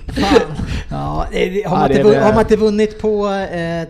Fan. 0.07 0.41
Ja, 0.89 0.95
har, 0.95 1.69
man 1.69 1.81
Ja, 1.81 1.88
det 1.88 1.97
inte, 1.97 2.10
det. 2.10 2.19
har 2.19 2.34
man 2.34 2.39
inte 2.41 2.56
vunnit 2.56 3.02
på 3.02 3.27
eh, 3.27 3.88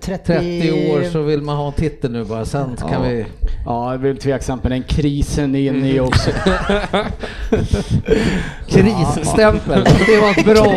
30... 0.00 0.24
30 0.24 0.90
år 0.92 1.10
så 1.12 1.22
vill 1.22 1.42
man 1.42 1.56
ha 1.56 1.66
en 1.66 1.72
titel 1.72 2.12
nu 2.12 2.24
bara, 2.24 2.44
sen 2.44 2.76
så 2.76 2.86
kan 2.86 3.02
Ja. 3.04 3.08
vi... 3.08 3.24
Ja, 3.66 3.84
jag 3.92 3.94
är 3.94 3.98
väl 3.98 4.16
tveksam 4.16 4.58
på 4.58 4.68
den 4.68 4.82
krisen 4.82 5.54
är 5.54 5.58
inne 5.58 5.90
i 5.90 6.00
också. 6.00 6.30
Krisstämpel, 8.68 9.84
det 10.06 10.16
ett 10.30 10.44
bra. 10.44 10.76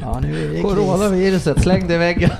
Ja, 0.00 0.20
nu 0.20 0.44
är 0.44 0.48
det. 0.54 0.62
Coronaviruset, 0.62 1.62
släng 1.62 1.88
det 1.88 1.94
i 1.94 1.98
väggen. 1.98 2.30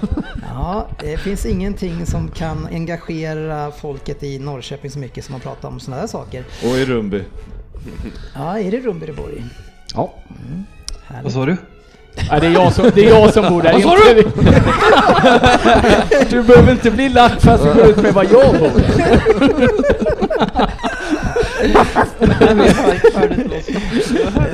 Ja, 0.54 0.88
det 1.00 1.16
finns 1.16 1.46
ingenting 1.46 2.06
som 2.06 2.30
kan 2.30 2.66
engagera 2.66 3.70
folket 3.70 4.22
i 4.22 4.38
Norrköping 4.38 4.90
så 4.90 4.98
mycket 4.98 5.24
som 5.24 5.34
att 5.34 5.42
prata 5.42 5.68
om 5.68 5.80
sådana 5.80 6.02
där 6.02 6.08
saker. 6.08 6.44
Och 6.62 6.78
i 6.78 6.84
Rumby. 6.84 7.22
Ja, 8.34 8.58
är 8.58 8.70
det 8.70 8.80
Rumby 8.80 9.06
det 9.06 9.12
bor 9.12 9.32
i? 9.32 9.42
Ja. 9.94 10.14
Vad 11.22 11.32
sa 11.32 11.46
du? 11.46 11.56
Ja, 12.30 12.40
det, 12.40 12.46
är 12.46 12.50
jag 12.50 12.72
som, 12.72 12.90
det 12.94 13.06
är 13.06 13.10
jag 13.10 13.32
som 13.32 13.48
bor 13.48 13.62
där. 13.62 13.76
inte 13.76 14.14
du? 14.14 14.22
du 16.30 16.42
behöver 16.42 16.72
inte 16.72 16.90
bli 16.90 17.08
lack 17.08 17.40
fast 17.40 17.64
du 17.64 17.74
går 17.74 17.86
ut 17.86 17.96
med 17.96 18.14
vad 18.14 18.24
jag 18.24 18.58
bor. 18.58 18.70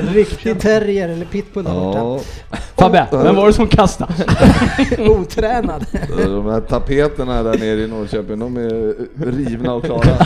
Riktig 0.13 0.59
terrier 0.59 1.09
eller 1.09 1.25
pitbull 1.25 1.63
där 1.63 1.73
borta. 1.73 2.23
Fabbe, 2.77 3.07
vem 3.11 3.35
var 3.35 3.47
det 3.47 3.53
som 3.53 3.67
kastade? 3.67 4.13
Otränad. 5.09 5.85
de 6.17 6.45
här 6.45 6.61
tapeterna 6.61 7.43
där 7.43 7.57
nere 7.57 7.81
i 7.81 7.87
Norrköping, 7.87 8.39
de 8.39 8.57
är 8.57 8.95
rivna 9.31 9.73
och 9.73 9.83
klara. 9.83 10.01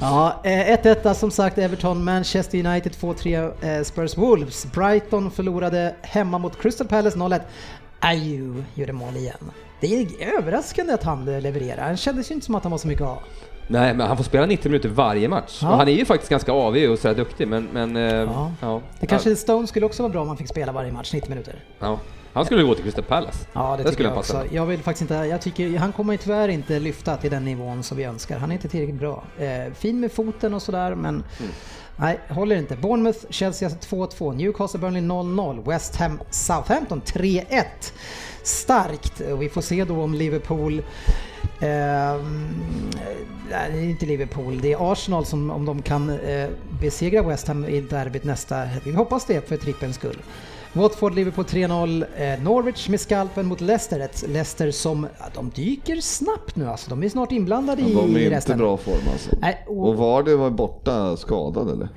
Ja, 0.00 0.40
eh, 0.44 0.50
1-1 0.50 1.14
som 1.14 1.30
sagt 1.30 1.58
Everton, 1.58 2.04
Manchester 2.04 2.66
United 2.66 2.92
2-3 2.92 3.78
eh, 3.78 3.82
Spurs 3.82 4.18
Wolves. 4.18 4.66
Brighton 4.72 5.30
förlorade 5.30 5.94
hemma 6.02 6.38
mot 6.38 6.62
Crystal 6.62 6.86
Palace 6.86 7.18
0-1. 7.18 7.40
Ayew 8.00 8.64
gjorde 8.74 8.92
mål 8.92 9.16
igen. 9.16 9.50
Det 9.80 9.86
är 9.86 10.06
överraskande 10.38 10.92
att 10.92 11.02
han 11.02 11.28
eh, 11.28 11.40
levererar. 11.40 11.86
Han 11.86 11.96
kändes 11.96 12.30
ju 12.30 12.34
inte 12.34 12.46
som 12.46 12.54
att 12.54 12.62
han 12.62 12.70
var 12.70 12.78
så 12.78 12.88
mycket 12.88 13.02
att 13.02 13.08
ha. 13.08 13.22
Nej, 13.68 13.94
men 13.94 14.06
han 14.06 14.16
får 14.16 14.24
spela 14.24 14.46
90 14.46 14.68
minuter 14.70 14.88
varje 14.88 15.28
match. 15.28 15.58
Ja. 15.62 15.70
Och 15.70 15.76
han 15.76 15.88
är 15.88 15.92
ju 15.92 16.04
faktiskt 16.04 16.30
ganska 16.30 16.52
avig 16.52 16.90
och 16.90 16.98
sådär 16.98 17.14
duktig, 17.14 17.48
men... 17.48 17.68
men 17.72 17.96
ja. 17.96 18.52
Ja, 18.60 18.80
Det 19.00 19.06
kanske 19.06 19.36
Stone 19.36 19.66
skulle 19.66 19.86
också 19.86 20.02
vara 20.02 20.12
bra 20.12 20.22
om 20.22 20.28
han 20.28 20.36
fick 20.36 20.48
spela 20.48 20.72
varje 20.72 20.92
match 20.92 21.12
90 21.12 21.30
minuter. 21.30 21.54
ja. 21.78 21.98
Han 22.32 22.44
skulle 22.44 22.62
gå 22.62 22.74
till 22.74 22.84
Crystal 22.84 23.04
Palace. 23.04 23.38
Ja, 23.52 23.70
det 23.70 23.76
tycker 23.78 23.92
skulle 23.92 24.08
jag 24.08 24.16
passa. 24.16 24.40
också. 24.42 24.54
Jag 24.54 24.66
vill 24.66 24.82
faktiskt 24.82 25.00
inte, 25.10 25.14
jag 25.14 25.40
tycker, 25.40 25.78
han 25.78 25.92
kommer 25.92 26.16
tyvärr 26.16 26.48
inte 26.48 26.78
lyfta 26.78 27.16
till 27.16 27.30
den 27.30 27.44
nivån 27.44 27.82
som 27.82 27.96
vi 27.96 28.04
önskar. 28.04 28.38
Han 28.38 28.50
är 28.50 28.54
inte 28.54 28.68
tillräckligt 28.68 29.00
bra. 29.00 29.24
Eh, 29.38 29.72
fin 29.74 30.00
med 30.00 30.12
foten 30.12 30.54
och 30.54 30.62
sådär, 30.62 30.94
men 30.94 31.14
Mm. 31.14 31.52
nej, 31.96 32.18
håller 32.28 32.56
inte. 32.56 32.76
Bournemouth, 32.76 33.18
Chelsea 33.30 33.68
alltså 33.68 33.96
2-2, 33.96 34.32
Newcastle, 34.34 34.80
Burnley 34.80 35.02
0-0, 35.02 35.68
West 35.70 35.96
Ham, 35.96 36.20
Southampton 36.30 37.00
3-1. 37.04 37.64
Starkt. 38.46 39.20
Och 39.20 39.42
Vi 39.42 39.48
får 39.48 39.60
se 39.60 39.84
då 39.84 40.02
om 40.02 40.14
Liverpool 40.14 40.82
eh, 41.60 42.16
nej, 43.50 43.70
det 43.72 43.78
är 43.78 43.84
inte 43.84 44.06
Liverpool, 44.06 44.60
det 44.60 44.72
är 44.72 44.92
Arsenal 44.92 45.26
som 45.26 45.50
om 45.50 45.64
de 45.64 45.82
kan 45.82 46.10
eh, 46.10 46.48
besegra 46.80 47.22
West 47.22 47.48
Ham 47.48 47.64
i 47.64 47.80
derbyt 47.80 48.24
nästa. 48.24 48.68
Vi 48.84 48.92
hoppas 48.92 49.24
det 49.24 49.48
för 49.48 49.56
trippelns 49.56 49.96
skull. 49.96 50.18
Watford, 50.76 51.14
Liverpool 51.14 51.44
3-0. 51.44 52.04
Eh, 52.16 52.42
Norwich 52.42 52.88
med 52.88 53.00
skalpen 53.00 53.46
mot 53.46 53.60
Leicester. 53.60 54.00
Ett 54.00 54.24
Leicester 54.28 54.70
som, 54.70 55.06
ja, 55.18 55.24
de 55.34 55.50
dyker 55.50 55.96
snabbt 55.96 56.56
nu 56.56 56.68
alltså. 56.68 56.90
De 56.90 57.02
är 57.02 57.08
snart 57.08 57.32
inblandade 57.32 57.82
i, 57.82 57.94
De 57.94 57.98
är 58.16 58.18
inte 58.20 58.30
resten. 58.36 58.58
bra 58.58 58.76
form 58.76 58.94
alltså. 59.12 59.30
Nej, 59.40 59.64
och- 59.68 59.88
Och 59.88 59.96
var 59.96 60.22
det 60.22 60.36
var 60.36 60.50
borta 60.50 61.16
skadad 61.16 61.70
eller? 61.70 61.88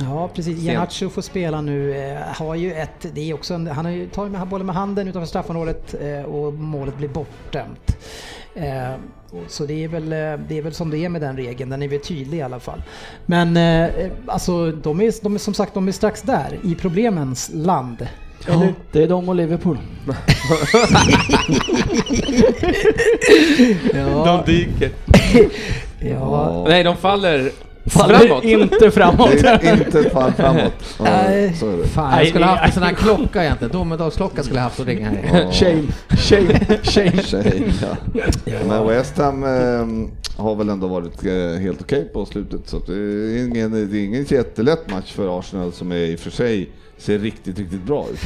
Ja 0.00 0.30
precis, 0.34 0.58
Iheanacho 0.58 1.08
får 1.08 1.22
spela 1.22 1.60
nu. 1.60 1.96
Eh, 1.96 2.16
har 2.20 2.54
ju 2.54 2.72
ett, 2.72 3.06
det 3.14 3.30
är 3.30 3.34
också 3.34 3.54
en, 3.54 3.66
han 3.66 3.84
har 3.84 3.92
ju 3.92 4.08
tagit 4.08 4.32
med 4.32 4.48
bollen 4.48 4.66
med 4.66 4.74
handen 4.74 5.08
utanför 5.08 5.26
straffområdet 5.26 5.94
eh, 6.00 6.22
och 6.22 6.52
målet 6.54 6.96
blir 6.96 7.08
bortdömt. 7.08 7.96
Eh, 8.54 8.94
så 9.48 9.66
det 9.66 9.84
är, 9.84 9.88
väl, 9.88 10.12
eh, 10.12 10.46
det 10.48 10.58
är 10.58 10.62
väl 10.62 10.72
som 10.74 10.90
det 10.90 11.04
är 11.04 11.08
med 11.08 11.20
den 11.20 11.36
regeln, 11.36 11.70
den 11.70 11.82
är 11.82 11.88
väl 11.88 12.00
tydlig 12.00 12.38
i 12.38 12.42
alla 12.42 12.60
fall. 12.60 12.82
Men 13.26 13.56
eh, 13.56 14.10
alltså 14.26 14.72
de 14.72 15.00
är, 15.00 15.22
de 15.22 15.34
är 15.34 15.38
som 15.38 15.54
sagt 15.54 15.74
de 15.74 15.88
är 15.88 15.92
strax 15.92 16.22
där, 16.22 16.58
i 16.64 16.74
problemens 16.74 17.50
land. 17.54 18.06
Eller, 18.46 18.74
det 18.92 19.02
är 19.02 19.08
de 19.08 19.28
och 19.28 19.34
Liverpool. 19.34 19.78
Ja, 23.94 24.42
De 24.44 24.52
dyker. 24.52 24.90
ja. 26.00 26.64
Nej, 26.68 26.84
de 26.84 26.96
faller, 26.96 27.50
Faller 27.90 28.18
framåt. 28.18 28.44
inte 28.44 28.90
framåt. 28.90 29.30
Det 29.30 29.48
är 29.48 29.86
inte 29.86 30.00
ett 30.00 30.12
fall 30.12 30.32
framåt. 30.32 30.72
Ja, 30.98 31.04
Nej. 31.04 31.54
så 31.54 31.70
är 31.70 31.76
det. 31.76 31.86
Fan, 31.86 32.18
jag 32.18 32.28
skulle 32.28 32.44
ha 32.44 32.52
haft 32.52 32.64
en 32.66 32.72
sån 32.72 32.82
här 32.82 32.92
klocka 32.92 33.44
egentligen. 33.44 33.72
Domedagsklocka 33.72 34.42
skulle 34.42 34.58
jag 34.58 34.64
haft 34.64 34.80
och 34.80 34.86
ringa 34.86 35.08
här. 35.08 35.40
Ja. 35.44 35.52
Shame, 35.52 35.82
shame, 36.08 36.58
shame. 36.82 37.22
Tjej, 37.22 37.72
ja. 38.44 38.56
Men 38.68 38.86
West 38.86 39.18
Ham 39.18 39.44
eh, 39.44 40.42
har 40.42 40.54
väl 40.54 40.68
ändå 40.68 40.86
varit 40.86 41.26
eh, 41.26 41.60
helt 41.62 41.80
okej 41.80 42.08
på 42.12 42.26
slutet. 42.26 42.60
Så 42.68 42.76
att 42.76 42.86
det, 42.86 42.94
är 42.94 43.46
ingen, 43.46 43.90
det 43.90 43.98
är 43.98 44.04
ingen 44.04 44.24
jättelätt 44.24 44.90
match 44.90 45.12
för 45.12 45.38
Arsenal 45.38 45.72
som 45.72 45.92
är 45.92 45.96
i 45.96 46.16
och 46.16 46.20
för 46.20 46.30
sig 46.30 46.70
ser 47.00 47.18
riktigt, 47.18 47.58
riktigt 47.58 47.82
bra 47.82 48.06
ut. 48.12 48.20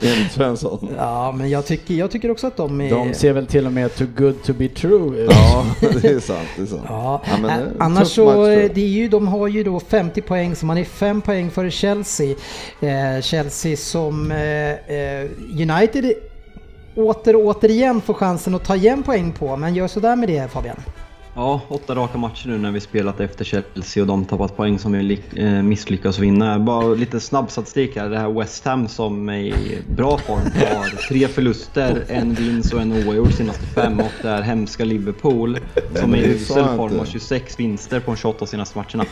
Enligt 0.02 0.32
Svensson. 0.32 0.88
ja, 0.96 1.32
men 1.32 1.50
jag 1.50 1.66
tycker, 1.66 1.94
jag 1.94 2.10
tycker 2.10 2.30
också 2.30 2.46
att 2.46 2.56
de 2.56 2.80
är... 2.80 2.90
De 2.90 3.14
ser 3.14 3.32
väl 3.32 3.46
till 3.46 3.66
och 3.66 3.72
med 3.72 3.94
too 3.94 4.06
good 4.16 4.42
to 4.42 4.52
be 4.52 4.68
true 4.68 5.18
ut. 5.18 5.30
Ja, 5.32 5.66
det 6.02 6.08
är 6.08 6.20
sant. 6.20 6.48
Det 6.56 6.62
är 6.62 6.66
sant. 6.66 6.82
Ja, 6.88 7.22
Ja, 7.30 7.36
men, 7.42 7.50
ä- 7.50 7.70
annars 7.78 8.08
så, 8.08 8.24
match, 8.24 8.70
det 8.74 8.80
är 8.80 8.88
ju, 8.88 9.08
de 9.08 9.28
har 9.28 9.48
ju 9.48 9.64
då 9.64 9.80
50 9.80 10.20
poäng, 10.22 10.56
så 10.56 10.66
man 10.66 10.78
är 10.78 10.84
5 10.84 11.20
poäng 11.20 11.50
före 11.50 11.70
Chelsea. 11.70 12.34
Eh, 12.80 13.20
Chelsea 13.22 13.76
som 13.76 14.30
eh, 14.30 14.70
eh, 14.96 15.28
United 15.60 16.12
åter 16.94 17.36
och 17.36 17.42
återigen 17.44 18.00
får 18.00 18.14
chansen 18.14 18.54
att 18.54 18.64
ta 18.64 18.76
igen 18.76 19.02
poäng 19.02 19.32
på, 19.32 19.56
men 19.56 19.74
gör 19.74 19.88
sådär 19.88 20.16
med 20.16 20.28
det 20.28 20.48
Fabian. 20.52 20.76
Ja, 21.38 21.60
åtta 21.68 21.94
raka 21.94 22.18
matcher 22.18 22.48
nu 22.48 22.58
när 22.58 22.70
vi 22.70 22.80
spelat 22.80 23.20
efter 23.20 23.44
Chelsea 23.44 24.02
och 24.02 24.06
de 24.06 24.24
tappat 24.24 24.56
poäng 24.56 24.78
som 24.78 24.92
vi 24.92 25.20
eh, 25.36 25.46
misslyckas 25.46 26.18
vinna. 26.18 26.58
Bara 26.58 26.86
lite 26.86 27.20
snabb 27.20 27.50
statistik 27.50 27.96
här. 27.96 28.08
Det 28.08 28.18
här 28.18 28.28
West 28.28 28.64
Ham 28.64 28.88
som 28.88 29.28
är 29.28 29.38
i 29.38 29.78
bra 29.88 30.18
form 30.18 30.38
har 30.38 31.08
tre 31.08 31.28
förluster, 31.28 32.04
en 32.08 32.34
vinst 32.34 32.72
och 32.72 32.80
en 32.80 32.92
oavgjord 32.92 33.32
senaste 33.32 33.62
fem 33.66 34.00
och 34.00 34.12
det 34.22 34.28
är 34.28 34.42
hemska 34.42 34.84
Liverpool 34.84 35.58
som 35.94 36.14
är 36.14 36.18
i 36.18 36.28
usel 36.28 36.64
form 36.76 36.98
har 36.98 37.06
26 37.06 37.60
vinster 37.60 38.00
på 38.00 38.10
de 38.10 38.16
28 38.16 38.46
senaste 38.46 38.78
matcherna. 38.78 39.04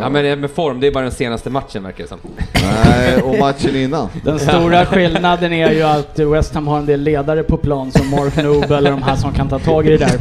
Ja 0.00 0.08
men 0.08 0.24
det 0.24 0.36
med 0.36 0.50
form, 0.50 0.80
det 0.80 0.86
är 0.86 0.92
bara 0.92 1.04
den 1.04 1.12
senaste 1.12 1.50
matchen 1.50 1.82
verkar 1.82 2.04
det 2.04 2.08
som. 2.08 2.18
Nej, 2.62 3.22
och 3.22 3.38
matchen 3.38 3.76
innan. 3.76 4.08
Den 4.24 4.38
stora 4.38 4.86
skillnaden 4.86 5.52
är 5.52 5.72
ju 5.72 5.82
att 5.82 6.18
West 6.18 6.54
Ham 6.54 6.66
har 6.66 6.78
en 6.78 6.86
del 6.86 7.00
ledare 7.00 7.42
på 7.42 7.56
plan 7.56 7.92
som 7.92 8.10
Mark 8.10 8.36
Noble 8.36 8.76
eller 8.76 8.90
de 8.90 9.02
här 9.02 9.16
som 9.16 9.32
kan 9.32 9.48
ta 9.48 9.58
tag 9.58 9.86
i 9.86 9.90
det 9.90 9.96
där. 9.96 10.18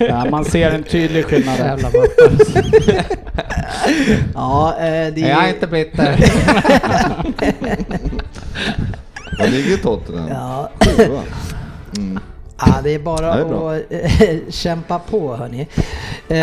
Ja, 0.08 0.30
man 0.30 0.44
ser 0.44 0.69
en 0.74 0.82
tydlig 0.82 1.24
skillnad. 1.24 1.58
Jävla. 1.58 1.90
Ja, 4.34 4.76
eh, 4.78 5.14
det 5.14 5.20
Jag 5.20 5.30
är 5.30 5.42
är 5.44 5.48
inte 5.48 5.66
bitter. 5.66 6.16
Var 9.38 9.46
ligger 9.48 9.76
Tottenham? 9.76 10.28
Ja. 10.28 10.70
Sjua. 10.96 11.22
Ja, 12.66 12.80
det 12.84 12.94
är 12.94 12.98
bara 12.98 13.36
Det 13.36 13.42
är 13.42 13.76
att 13.76 14.22
eh, 14.22 14.38
kämpa 14.50 14.98
på 14.98 15.36
hörni. 15.36 15.68
Eh, 16.28 16.40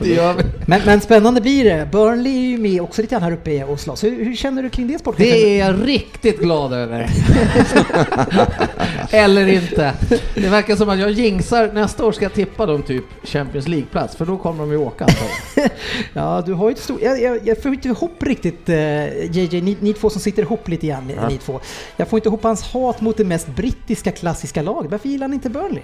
gör 0.00 0.34
vi. 0.38 0.44
men, 0.66 0.80
men 0.86 1.00
spännande 1.00 1.40
blir 1.40 1.64
det. 1.64 1.88
Burnley 1.92 2.36
är 2.36 2.48
ju 2.50 2.58
med 2.58 2.82
också 2.82 3.02
lite 3.02 3.12
grann 3.12 3.22
här 3.22 3.32
uppe 3.32 3.64
och 3.64 3.80
slåss. 3.80 4.04
Hur, 4.04 4.24
hur 4.24 4.36
känner 4.36 4.62
du 4.62 4.70
kring 4.70 4.88
det 4.88 4.98
sportchefen? 4.98 5.32
Det 5.32 5.60
är 5.60 5.66
jag 5.66 5.88
riktigt 5.88 6.40
glad 6.40 6.72
över. 6.72 7.10
Eller 9.10 9.46
inte. 9.46 9.92
Det 10.34 10.48
verkar 10.48 10.76
som 10.76 10.88
att 10.88 10.98
jag 10.98 11.10
jinxar, 11.10 11.72
nästa 11.72 12.04
år 12.04 12.12
ska 12.12 12.24
jag 12.24 12.34
tippa 12.34 12.66
dem 12.66 12.82
typ 12.82 13.04
Champions 13.24 13.68
League-plats, 13.68 14.16
för 14.16 14.26
då 14.26 14.36
kommer 14.36 14.58
de 14.60 14.70
ju 14.70 14.76
åka. 14.76 15.06
Ja, 16.12 16.42
du 16.46 16.52
har 16.52 16.68
ju 16.68 16.72
ett 16.72 16.80
stort... 16.80 17.02
Jag, 17.02 17.22
jag, 17.22 17.38
jag 17.44 17.62
får 17.62 17.74
inte 17.74 17.88
ihop 17.88 18.22
riktigt 18.22 18.68
eh, 18.68 18.76
JJ, 19.36 19.60
ni, 19.60 19.76
ni 19.80 19.92
två 19.92 20.10
som 20.10 20.20
sitter 20.20 20.42
ihop 20.42 20.68
lite 20.68 20.86
grann, 20.86 21.12
ni 21.28 21.38
två. 21.38 21.60
Jag 21.96 22.08
får 22.08 22.16
inte 22.18 22.28
ihop 22.28 22.42
hans 22.42 22.62
hat 22.62 23.00
mot 23.00 23.16
det 23.16 23.24
mest 23.24 23.48
brittiska 23.48 24.10
klassiska 24.10 24.62
laget. 24.62 24.90
Varför 24.94 25.08
gillar 25.08 25.26
han 25.26 25.34
inte 25.34 25.50
Burnley? 25.50 25.82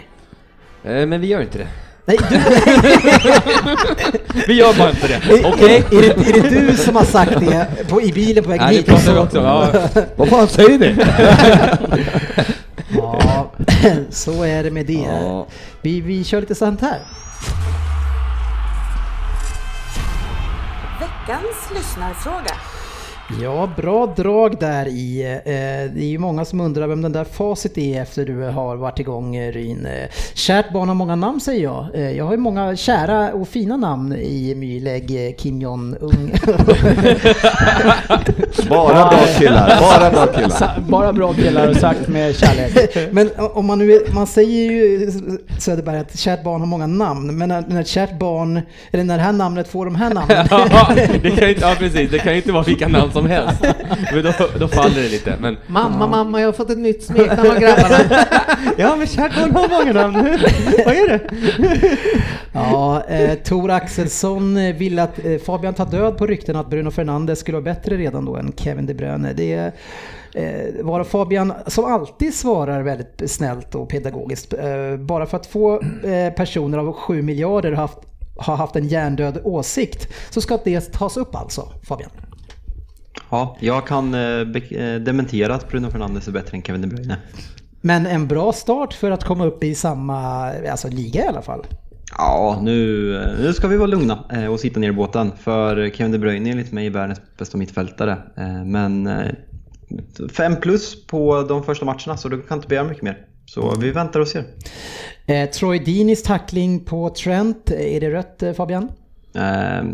Eh, 0.85 1.07
Men 1.07 1.21
vi 1.21 1.27
gör 1.27 1.41
inte 1.41 1.59
det. 1.59 1.67
Nej, 2.05 2.19
du, 2.31 2.37
Vi 4.47 4.55
gör 4.55 4.79
bara 4.79 4.91
inte 4.91 5.09
det. 5.09 5.15
är, 5.15 5.47
Okej? 5.53 5.77
är, 5.91 6.01
det, 6.01 6.39
är 6.39 6.43
det 6.43 6.49
du 6.61 6.77
som 6.77 6.97
har 6.97 7.05
sagt 7.05 7.41
det 7.41 7.67
på, 7.89 8.03
i 8.03 8.13
bilen 8.13 8.45
på 8.45 8.51
Nej, 8.51 8.59
det 8.59 8.67
hit? 8.75 8.87
pratar 8.87 9.13
vi 9.13 9.19
också. 9.19 9.39
Ja. 9.39 9.69
Vad 10.17 10.29
fan 10.29 10.49
säger 10.49 10.79
ni? 10.79 10.97
Ja, 12.97 13.53
så 14.11 14.43
är 14.45 14.63
det 14.65 14.71
med 14.71 14.87
det. 14.87 14.93
Ja. 14.93 15.47
Vi, 15.83 16.01
vi 16.01 16.25
kör 16.25 16.41
lite 16.41 16.55
sånt 16.55 16.81
här. 16.81 16.99
Veckans 21.01 21.71
lyssnarfråga. 21.75 22.55
Ja, 23.43 23.69
bra 23.77 24.07
drag 24.17 24.57
där 24.61 24.87
i. 24.89 25.23
Eh, 25.45 25.95
det 25.95 26.03
är 26.05 26.09
ju 26.09 26.19
många 26.19 26.45
som 26.45 26.61
undrar 26.61 26.87
vem 26.87 27.03
den 27.03 27.13
där 27.13 27.25
facit 27.25 27.79
är 27.79 28.03
efter 28.03 28.25
du 28.25 28.43
har 28.43 28.77
varit 28.77 28.99
igång 28.99 29.37
eh, 29.37 29.53
Ryn. 29.53 29.87
Eh, 29.87 30.09
kärt 30.35 30.73
barn 30.73 30.89
har 30.89 30.95
många 30.95 31.17
namn 31.17 31.41
säger 31.41 31.63
jag. 31.63 31.87
Jag 32.17 32.25
har 32.25 32.33
ju 32.33 32.39
många 32.39 32.77
kära 32.77 33.33
och 33.33 33.49
fina 33.49 33.77
namn 33.77 34.13
i 34.13 34.55
Mylägg, 34.55 35.35
Kim 35.39 35.61
Jong-Un. 35.61 36.31
Bara 38.69 38.95
bra 39.09 39.19
killar, 39.39 39.81
bara 39.81 40.11
bra 40.11 40.27
killar. 40.35 40.81
Bara 40.89 41.13
bra 41.13 41.33
killar 41.33 41.69
och 41.69 41.77
sagt 41.77 42.09
med 42.09 42.37
kärlek. 42.37 42.97
Men 43.13 43.31
om 43.39 43.67
man 43.67 43.79
nu, 43.79 43.93
är- 43.93 44.15
man 44.15 44.27
säger 44.27 44.71
ju 44.73 45.11
Söderberg 45.59 45.99
att 45.99 46.19
kärt 46.19 46.45
barn 46.45 46.61
har 46.61 46.67
många 46.67 46.87
namn, 46.87 47.39
men 47.39 47.49
när, 47.49 47.65
när 47.69 47.83
kärt 47.83 48.19
barn, 48.19 48.61
eller 48.93 49.05
när 49.05 49.17
det 49.17 49.23
här 49.25 49.33
namnet 49.33 49.69
får 49.69 49.85
de 49.85 49.95
här 49.95 50.15
namnen. 50.15 50.47
Ja, 50.51 50.89
det 51.23 51.31
kan 51.31 51.45
ju 51.49 51.55
inte, 51.55 51.61
ja 51.61 51.75
precis, 51.79 52.11
det 52.11 52.19
kan 52.19 52.33
ju 52.33 52.37
inte 52.39 52.53
vara 52.53 52.63
vilka 52.63 52.89
namn 52.89 53.13
som 53.13 53.20
helst. 53.27 53.63
Men 54.13 54.23
då, 54.23 54.33
då 54.59 54.69
faller 54.69 55.03
det 55.03 55.09
lite. 55.09 55.37
Men 55.41 55.57
Mamma, 55.67 56.07
mamma, 56.07 56.41
jag 56.41 56.49
har 56.49 56.53
fått 56.53 56.71
ett 56.71 56.79
nytt 56.79 57.05
smeknamn 57.05 57.51
av 57.51 57.59
grabbarna. 57.59 58.25
Ja, 58.77 58.97
men 58.97 59.07
kärt 59.07 59.37
barn 59.37 59.55
har 59.55 59.69
många 59.69 59.93
namn. 59.93 60.39
Vad 60.85 60.95
är 60.95 61.09
det? 61.09 61.21
Ja, 62.53 63.03
eh, 63.09 63.35
Tor 63.35 63.71
Axelsson 63.71 64.55
vill 64.55 64.99
att 64.99 65.25
eh, 65.25 65.39
Fabian 65.39 65.75
tar 65.75 65.87
död 65.87 66.19
på 66.19 66.27
rykten 66.27 66.57
att 66.57 66.71
Bruno 66.71 66.91
Fernandes 66.91 67.39
skulle 67.41 67.57
vara 67.57 67.75
bättre 67.75 67.97
redan 67.97 68.25
då 68.25 68.37
än 68.37 68.53
Kevin 68.57 68.87
De 68.87 68.95
Bruyne. 68.95 69.33
Det 69.33 69.53
är 69.53 69.73
eh, 70.35 70.85
vara 70.85 71.05
Fabian 71.05 71.53
som 71.67 71.85
alltid 71.85 72.35
svarar 72.35 72.83
väldigt 72.83 73.31
snällt 73.31 73.75
och 73.75 73.89
pedagogiskt. 73.89 74.53
Eh, 74.53 74.97
bara 74.99 75.27
för 75.27 75.37
att 75.37 75.47
få 75.47 75.81
eh, 76.05 76.33
personer 76.37 76.79
av 76.79 76.93
7 76.93 77.23
miljarder 77.23 77.73
haft, 77.73 77.99
har 78.37 78.57
haft 78.57 78.77
en 78.77 78.89
hjärndöd 78.89 79.41
åsikt 79.45 80.09
så 80.31 80.41
ska 80.41 80.59
det 80.65 80.93
tas 80.93 81.17
upp 81.17 81.35
alltså, 81.35 81.69
Fabian. 81.83 82.11
Ja, 83.31 83.57
jag 83.61 83.87
kan 83.87 84.15
eh, 84.15 84.21
eh, 84.21 85.01
dementera 85.01 85.55
att 85.55 85.69
Bruno 85.69 85.91
Fernandes 85.91 86.29
är 86.29 86.33
bättre 86.33 86.57
än 86.57 86.63
Kevin 86.63 86.81
De 86.83 86.87
Bruyne. 86.87 87.17
Men 87.81 88.07
en 88.07 88.29
bra 88.29 88.53
start 88.53 88.95
för 88.95 89.11
att 89.11 89.25
komma 89.25 89.47
upp 89.47 89.65
i 89.65 89.75
samma 89.75 90.21
alltså, 90.53 90.89
liga 90.89 91.25
i 91.25 91.27
alla 91.27 91.43
fall. 91.43 91.67
Ja, 92.19 92.59
nu, 92.63 93.11
nu 93.39 93.53
ska 93.53 93.69
vi 93.69 93.77
vara 93.77 93.87
lugna 93.87 94.25
eh, 94.33 94.47
och 94.47 94.61
sitta 94.61 94.81
ner 94.81 94.89
i 94.89 94.93
båten. 94.93 95.33
För 95.39 95.91
Kevin 95.91 96.13
De 96.13 96.19
Bruyne 96.19 96.49
är 96.49 96.53
enligt 96.53 96.73
mig 96.73 96.91
världens 96.91 97.21
bästa 97.39 97.59
mittfältare. 97.59 98.19
Eh, 98.37 98.65
Men 98.65 99.07
eh, 99.07 99.31
fem 100.33 100.57
plus 100.57 101.07
på 101.07 101.43
de 101.43 101.65
första 101.65 101.85
matcherna 101.85 102.17
så 102.17 102.29
du 102.29 102.43
kan 102.43 102.59
inte 102.59 102.69
begära 102.69 102.85
mycket 102.89 103.03
mer. 103.03 103.19
Så 103.47 103.75
vi 103.81 103.91
väntar 103.91 104.21
och 104.21 104.29
ser. 104.29 104.45
Eh, 105.27 105.51
Troy 105.51 105.79
Deeneys 105.79 106.23
tackling 106.23 106.85
på 106.85 107.11
Trent, 107.11 107.71
är 107.71 108.01
det 108.01 108.11
rött 108.11 108.43
eh, 108.43 108.53
Fabian? 108.53 108.89
Eh, 109.35 109.85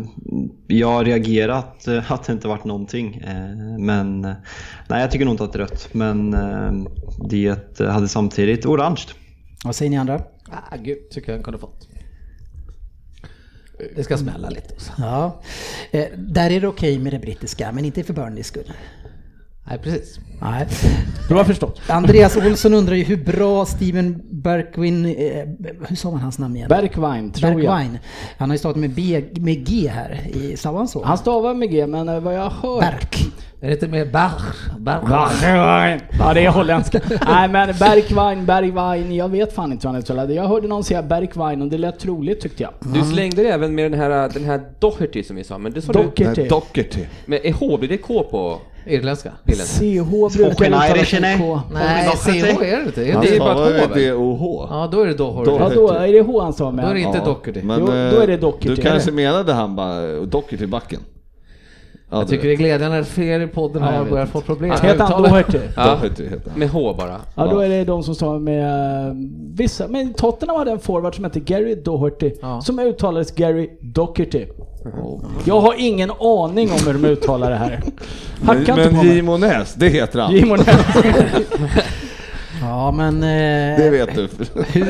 Jag 0.66 0.88
har 0.92 1.04
reagerat 1.04 1.86
eh, 1.88 2.12
att 2.12 2.24
det 2.24 2.32
inte 2.32 2.48
varit 2.48 2.64
någonting. 2.64 3.14
eh, 3.16 3.78
Men 3.78 4.24
eh, 4.24 4.32
nej, 4.88 5.00
jag 5.00 5.10
tycker 5.10 5.24
nog 5.24 5.34
inte 5.34 5.44
att 5.44 5.52
det 5.52 5.58
är 5.58 5.60
rött. 5.60 5.88
Men 5.92 6.34
eh, 6.34 6.72
det 7.28 7.78
hade 7.78 8.08
samtidigt 8.08 8.66
orange. 8.66 9.02
Vad 9.64 9.74
säger 9.76 9.90
ni 9.90 9.96
andra? 9.96 10.20
Ah, 10.50 10.76
gud, 10.76 10.98
tycker 11.10 11.28
jag 11.32 11.36
han 11.36 11.44
kunde 11.44 11.58
fått. 11.58 11.88
Det 13.96 14.04
ska 14.04 14.16
smälla 14.16 14.50
lite. 14.50 14.74
också. 14.74 14.92
Ja. 14.98 15.40
Eh, 15.90 16.04
där 16.16 16.50
är 16.50 16.60
det 16.60 16.68
okej 16.68 16.98
med 16.98 17.12
det 17.12 17.18
brittiska, 17.18 17.72
men 17.72 17.84
inte 17.84 18.02
för 18.02 18.14
Burnleys 18.14 18.46
skull. 18.46 18.72
Nej, 19.68 19.78
precis. 19.78 20.20
Nej. 20.40 20.66
Bra 21.28 21.44
förstått. 21.44 21.80
Andreas 21.88 22.36
Olsson 22.36 22.74
undrar 22.74 22.94
ju 22.94 23.04
hur 23.04 23.16
bra 23.16 23.66
Steven 23.66 24.20
Bergwin, 24.30 25.06
eh, 25.06 25.12
hur 25.88 25.96
sa 25.96 26.10
man 26.10 26.20
hans 26.20 26.38
namn 26.38 26.56
igen? 26.56 26.68
Bergwijn, 26.68 27.32
tror 27.32 27.50
jag. 27.50 27.56
Bergwijn. 27.56 27.98
Han 28.38 28.50
har 28.50 28.54
ju 28.54 28.58
startat 28.58 28.80
med, 28.80 28.90
B, 28.90 29.24
med 29.40 29.66
G 29.66 29.88
här, 29.88 30.20
i, 30.26 30.56
stavar 30.56 30.78
han 30.78 30.88
så? 30.88 31.04
Han 31.04 31.18
stavar 31.18 31.54
med 31.54 31.70
G, 31.70 31.86
men 31.86 32.08
eh, 32.08 32.20
vad 32.20 32.34
jag 32.34 32.50
har 32.50 32.50
hört... 32.50 32.80
Berk. 32.80 33.16
Är 33.60 33.66
det 33.66 33.72
inte 33.72 33.88
mer 33.88 34.06
Bach? 34.06 34.70
Bergwijn. 34.78 36.00
Ja, 36.18 36.34
det 36.34 36.44
är 36.44 36.50
holländska. 36.50 37.00
Nej, 37.26 37.48
men 37.48 37.74
Bergwijn, 37.78 38.46
Bergwijn, 38.46 39.14
jag 39.14 39.28
vet 39.28 39.52
fan 39.52 39.72
inte 39.72 39.88
hur 39.88 39.92
han 39.92 40.02
uttalade 40.02 40.28
det. 40.28 40.34
Jag 40.34 40.48
hörde 40.48 40.68
någon 40.68 40.84
säga 40.84 41.02
Bergwijn 41.02 41.62
och 41.62 41.68
det 41.68 41.78
lät 41.78 41.98
troligt 41.98 42.40
tyckte 42.40 42.62
jag. 42.62 42.72
du 42.94 43.02
slängde 43.02 43.42
det 43.42 43.48
även 43.48 43.74
med 43.74 43.90
den 43.90 44.00
här, 44.00 44.28
den 44.28 44.44
här 44.44 44.60
Doherty 44.78 45.22
som 45.22 45.36
vi 45.36 45.44
sa, 45.44 45.58
men 45.58 45.72
det 45.72 45.82
sa 45.82 45.92
du 45.92 45.98
Doherty. 45.98 46.40
Nej, 46.40 46.48
Doherty. 46.48 47.00
med 47.26 47.40
är 47.44 47.52
H, 47.52 47.76
blir 47.78 47.88
det 47.88 47.98
K 47.98 48.22
på 48.30 48.60
Irländska? 48.86 49.32
CH 49.46 50.10
brukar 50.10 50.28
Spoken 50.28 50.66
uttala 50.66 50.88
Irish, 50.96 51.06
sig 51.10 51.20
nej. 51.20 51.38
K. 51.38 51.60
Nej, 51.72 52.10
CH 52.16 52.28
är 52.62 52.76
det 52.76 52.82
inte. 52.86 53.12
Han 53.12 53.22
Det 53.24 53.36
är 53.36 53.38
bara 53.38 53.54
stavar 53.54 53.70
ett 53.70 53.90
H, 53.90 53.98
ju 53.98 54.08
väl? 54.10 54.16
Ja, 54.70 54.88
då 54.92 55.00
är 55.02 55.06
det. 55.06 55.14
Doherty. 55.14 55.50
Ja, 55.50 55.70
då 55.74 55.90
är 55.90 56.12
det 56.12 56.20
H 56.20 56.40
han 56.42 56.52
stavar 56.52 56.72
Då 56.72 56.78
är 56.78 56.82
det 56.82 56.94
med. 56.94 57.02
inte 57.02 57.18
Ja, 57.18 57.24
Doherty. 57.24 57.62
Men 57.62 57.80
Jo, 57.80 57.86
då 57.86 57.92
är 57.92 58.26
det 58.26 58.36
Doherty. 58.36 58.68
du 58.68 58.76
kanske 58.76 59.10
menade 59.12 59.52
han 59.52 59.76
bara 59.76 60.00
Doherty 60.20 60.66
backen? 60.66 61.00
Ja, 62.10 62.16
Jag 62.16 62.26
du 62.26 62.30
tycker 62.30 62.48
det 62.48 62.54
är 62.54 62.56
glädjande 62.56 62.98
att 62.98 63.08
fler 63.08 63.40
i 63.40 63.46
podden 63.46 63.82
har 63.82 64.04
börjat 64.04 64.28
inte. 64.28 64.32
få 64.32 64.40
problem. 64.40 64.70
Heter 64.70 65.04
han 65.04 65.22
Doherty? 65.22 65.58
Ja, 65.76 65.98
han. 66.02 66.58
med 66.58 66.70
H 66.70 66.94
bara. 66.98 67.20
Ja, 67.34 67.46
då 67.46 67.58
är 67.60 67.68
det 67.68 67.84
de 67.84 68.02
som 68.02 68.14
står 68.14 68.38
med 68.38 68.62
eh, 69.08 69.14
vissa. 69.54 69.88
Men 69.88 70.14
Tottenham 70.14 70.56
hade 70.58 70.70
en 70.70 70.78
forward 70.78 71.14
som 71.14 71.24
hette 71.24 71.40
Gary 71.40 71.74
Doherty. 71.74 72.32
Ja. 72.42 72.60
Som 72.60 72.78
uttalades 72.78 73.30
Gary 73.34 73.70
Doherty. 73.80 74.46
Oh. 74.92 75.20
Jag 75.44 75.60
har 75.60 75.74
ingen 75.78 76.10
aning 76.10 76.72
om 76.72 76.78
hur 76.86 76.92
de 76.92 77.04
uttalar 77.04 77.50
det 77.50 77.56
här. 77.56 77.82
Men, 78.40 78.58
Hacka 78.58 78.76
men 78.76 78.92
mig. 78.92 79.14
Jimo 79.14 79.36
Näs, 79.36 79.74
det 79.74 79.88
heter 79.88 80.18
han. 80.18 80.32
Jimon 80.32 80.58
Ja, 82.60 82.90
men... 82.90 83.20
Det 83.20 83.86
Eh, 83.86 83.90
vet 83.90 84.14
du. 84.14 84.28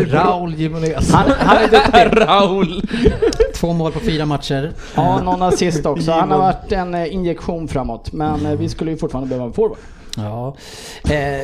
Raul 0.04 0.54
Jimenez. 0.54 1.12
han, 1.12 1.30
han 1.38 1.56
är 1.56 1.68
duktig. 1.68 2.18
Raul! 2.28 2.82
två 3.54 3.72
mål 3.72 3.92
på 3.92 4.00
fyra 4.00 4.26
matcher. 4.26 4.72
Ja, 4.94 5.22
någon 5.22 5.42
assist 5.42 5.86
också. 5.86 6.12
Han 6.12 6.30
har 6.30 6.38
varit 6.38 6.72
en 6.72 6.94
eh, 6.94 7.14
injektion 7.14 7.68
framåt. 7.68 8.12
Men 8.12 8.46
eh, 8.46 8.52
vi 8.52 8.68
skulle 8.68 8.90
ju 8.90 8.96
fortfarande 8.96 9.28
behöva 9.28 9.46
en 9.46 9.52
forward. 9.52 9.78
Ja. 10.16 10.56
Eh, 11.10 11.42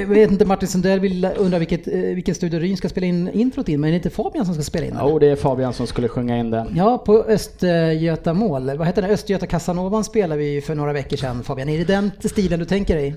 jag 0.00 0.06
vet 0.06 0.30
inte, 0.30 0.44
Martin 0.44 0.68
Sundell 0.68 1.00
vill 1.00 1.28
undra 1.36 1.58
vilket, 1.58 1.86
eh, 1.88 1.94
vilken 2.00 2.34
studio 2.34 2.58
Ryn 2.60 2.76
ska 2.76 2.88
spela 2.88 3.06
in 3.06 3.28
introt 3.28 3.68
in, 3.68 3.80
men 3.80 3.88
är 3.88 3.92
det 3.92 3.96
inte 3.96 4.10
Fabian 4.10 4.44
som 4.44 4.54
ska 4.54 4.62
spela 4.62 4.86
in? 4.86 4.96
Jo, 5.00 5.18
det 5.18 5.26
är 5.26 5.36
Fabian 5.36 5.72
som 5.72 5.86
skulle 5.86 6.08
sjunga 6.08 6.38
in 6.38 6.50
den. 6.50 6.72
Ja, 6.76 6.98
på 6.98 7.24
Östgöta 7.24 8.34
mål. 8.34 8.76
Vad 8.78 8.86
heter 8.86 9.02
den? 9.02 9.10
Östgöta 9.10 9.46
Casanovan 9.46 10.04
spelade 10.04 10.38
vi 10.38 10.52
ju 10.52 10.60
för 10.60 10.74
några 10.74 10.92
veckor 10.92 11.16
sedan 11.16 11.42
Fabian. 11.42 11.68
Är 11.68 11.78
det 11.78 11.84
den 11.84 12.10
stilen 12.20 12.58
du 12.58 12.64
tänker 12.64 12.96
dig? 12.96 13.16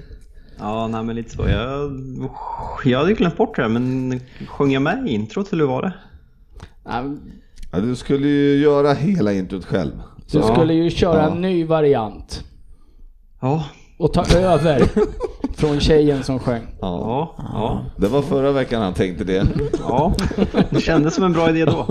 Ja, 0.59 0.87
nej 0.87 1.03
men 1.03 1.15
lite 1.15 1.29
så. 1.29 1.41
Jag, 1.49 1.91
jag 2.85 2.99
hade 2.99 3.13
glömt 3.13 3.37
bort 3.37 3.55
det 3.55 3.61
här, 3.61 3.69
men 3.69 4.19
sjöng 4.47 4.71
jag 4.71 4.81
med 4.81 5.07
i 5.07 5.11
introt 5.13 5.53
eller 5.53 5.63
hur 5.63 5.71
var 5.71 5.81
det? 5.81 5.93
Ja, 7.71 7.79
du 7.79 7.95
skulle 7.95 8.27
ju 8.27 8.57
göra 8.57 8.93
hela 8.93 9.33
introt 9.33 9.65
själv. 9.65 9.91
Du 10.31 10.41
skulle 10.41 10.73
ju 10.73 10.89
köra 10.89 11.17
Ja. 11.23 11.31
en 11.31 11.41
ny 11.41 11.65
variant. 11.65 12.43
Ja, 13.41 13.63
Och 14.03 14.13
ta 14.13 14.25
över 14.37 14.87
från 15.55 15.79
tjejen 15.79 16.23
som 16.23 16.39
sjöng. 16.39 16.61
Ja. 16.81 17.35
ja. 17.37 17.85
Det 17.97 18.07
var 18.07 18.21
förra 18.21 18.51
veckan 18.51 18.81
han 18.81 18.93
tänkte 18.93 19.23
det. 19.23 19.45
ja. 19.79 20.13
Det 20.69 20.81
kändes 20.81 21.15
som 21.15 21.23
en 21.23 21.33
bra 21.33 21.49
idé 21.49 21.65
då. 21.65 21.85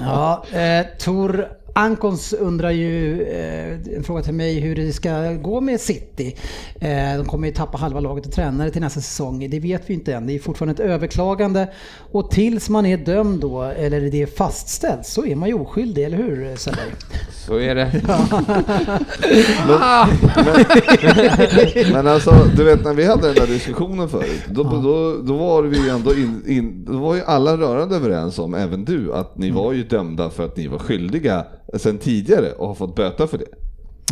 Ja, 0.00 0.44
eh, 0.52 0.86
Tor 0.98 1.48
Ankons 1.74 2.32
undrar 2.32 2.70
ju 2.70 3.22
eh, 3.22 3.96
en 3.96 4.04
fråga 4.04 4.22
till 4.22 4.34
mig 4.34 4.60
hur 4.60 4.76
det 4.76 4.92
ska 4.92 5.32
gå 5.32 5.60
med 5.60 5.80
City. 5.80 6.36
Eh, 6.80 7.16
de 7.16 7.26
kommer 7.26 7.48
ju 7.48 7.54
tappa 7.54 7.78
halva 7.78 8.00
laget 8.00 8.26
och 8.26 8.32
tränare 8.32 8.70
till 8.70 8.80
nästa 8.80 9.00
säsong. 9.00 9.50
Det 9.50 9.60
vet 9.60 9.90
vi 9.90 9.94
inte 9.94 10.14
än. 10.14 10.26
Det 10.26 10.34
är 10.34 10.38
fortfarande 10.38 10.82
ett 10.82 10.90
överklagande. 10.90 11.68
Och 12.12 12.30
tills 12.30 12.68
man 12.68 12.86
är 12.86 12.96
dömd 12.96 13.40
då, 13.40 13.62
eller 13.62 14.00
det 14.00 14.22
är 14.22 14.26
fastställt, 14.26 15.06
så 15.06 15.26
är 15.26 15.36
man 15.36 15.48
ju 15.48 15.54
oskyldig, 15.54 16.04
eller 16.04 16.16
hur 16.16 16.56
Söderberg? 16.56 16.92
Så 17.46 17.58
är 17.58 17.74
det. 17.74 18.02
Men 21.92 22.06
alltså, 22.06 22.34
du 22.56 22.64
vet 22.64 22.84
när 22.84 22.94
vi 22.94 23.04
hade 23.04 23.26
den 23.26 23.34
där 23.34 23.46
diskussionen 23.46 24.08
förut, 24.08 24.42
då, 24.48 24.62
då, 24.62 25.16
då 25.22 25.36
var 25.36 25.62
vi 25.62 25.90
ändå 25.90 26.14
in, 26.14 26.42
in, 26.46 26.84
då 26.84 26.98
var 26.98 27.14
ju 27.14 27.22
alla 27.22 27.56
rörande 27.56 27.96
överens 27.96 28.38
om, 28.38 28.54
även 28.54 28.84
du, 28.84 29.14
att 29.14 29.38
ni 29.38 29.50
var 29.50 29.72
ju 29.72 29.82
dömda 29.82 30.30
för 30.30 30.44
att 30.44 30.56
ni 30.56 30.66
var 30.66 30.78
skyldiga 30.78 31.44
sen 31.80 31.98
tidigare 31.98 32.52
och 32.52 32.68
har 32.68 32.74
fått 32.74 32.96
böta 32.96 33.26
för 33.26 33.38
det. 33.38 33.61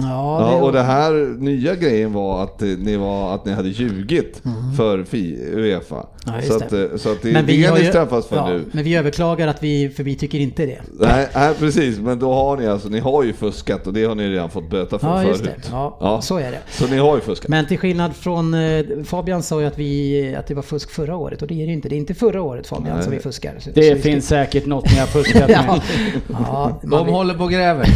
Ja, 0.03 0.51
Ja, 0.53 0.57
det, 0.57 0.63
och 0.63 0.73
det 0.73 0.83
här 0.83 1.37
nya 1.39 1.75
grejen 1.75 2.13
var 2.13 2.43
att 2.45 2.63
eh, 2.63 2.69
ni, 2.69 2.97
var, 2.97 3.35
att 3.35 3.45
ni 3.45 3.53
hade 3.53 3.69
ljugit 3.69 4.43
för 4.77 5.05
Fi, 5.05 5.39
Uefa. 5.55 5.95
Mm. 6.27 6.41
Ja, 6.41 6.43
så, 6.49 6.57
att, 6.57 6.71
det. 6.71 6.85
eh, 6.93 6.97
så 6.97 7.13
att 7.13 7.23
det 7.23 7.29
är 7.29 7.33
men 7.33 7.47
vi 7.47 7.63
det 7.63 7.75
ni 7.75 7.85
straffas 7.85 8.27
för 8.27 8.37
ja, 8.37 8.49
nu. 8.49 8.65
Men 8.73 8.85
vi 8.85 8.95
överklagar 8.97 9.49
att 9.49 9.63
vi, 9.63 9.89
för 9.89 10.03
vi 10.03 10.15
tycker 10.17 10.39
inte 10.39 10.67
det. 10.67 10.79
Nej, 11.01 11.29
nej, 11.35 11.55
precis, 11.59 11.99
men 11.99 12.19
då 12.19 12.33
har 12.35 12.57
ni 12.57 12.67
alltså, 12.67 12.89
ni 12.89 12.99
har 12.99 13.23
ju 13.23 13.33
fuskat 13.33 13.87
och 13.87 13.93
det 13.93 14.05
har 14.05 14.15
ni 14.15 14.29
redan 14.29 14.51
fått 14.51 14.71
böta 14.71 14.99
för 14.99 15.09
Ja, 15.09 15.23
förut. 15.23 15.43
det. 15.45 15.69
Ja, 15.71 16.21
så 16.23 16.37
är 16.39 16.51
det. 16.51 16.59
Så 16.71 16.87
ni 16.87 16.99
har 16.99 17.15
ju 17.17 17.21
fuskat. 17.21 17.49
Men 17.49 17.67
till 17.67 17.79
skillnad 17.79 18.17
från 18.17 18.55
eh, 18.55 18.85
Fabian 19.05 19.43
sa 19.43 19.61
ju 19.61 19.67
att, 19.67 19.79
vi, 19.79 20.35
att 20.39 20.47
det 20.47 20.55
var 20.55 20.63
fusk 20.63 20.91
förra 20.91 21.17
året 21.17 21.43
och 21.43 21.49
det 21.49 21.63
är 21.63 21.67
det 21.67 21.73
inte. 21.73 21.89
Det 21.89 21.95
är 21.95 21.99
inte 21.99 22.15
förra 22.15 22.43
året 22.43 22.67
Fabian 22.67 22.95
Nej. 22.95 23.03
som 23.05 23.13
vi 23.13 23.19
fuskar. 23.19 23.55
Så- 23.59 23.71
Det 23.75 23.89
så 23.89 23.95
vi 23.95 24.01
finns 24.01 24.27
säkert 24.27 24.67
något 24.67 24.91
ni 24.93 24.99
har 24.99 25.07
fuskat 25.07 25.45
Ja, 25.51 25.63
med. 25.63 25.81
ja, 26.29 26.79
De 26.83 26.89
man, 26.91 27.09
håller 27.09 27.35
på 27.35 27.45
och 27.45 27.51
gräver. 27.51 27.87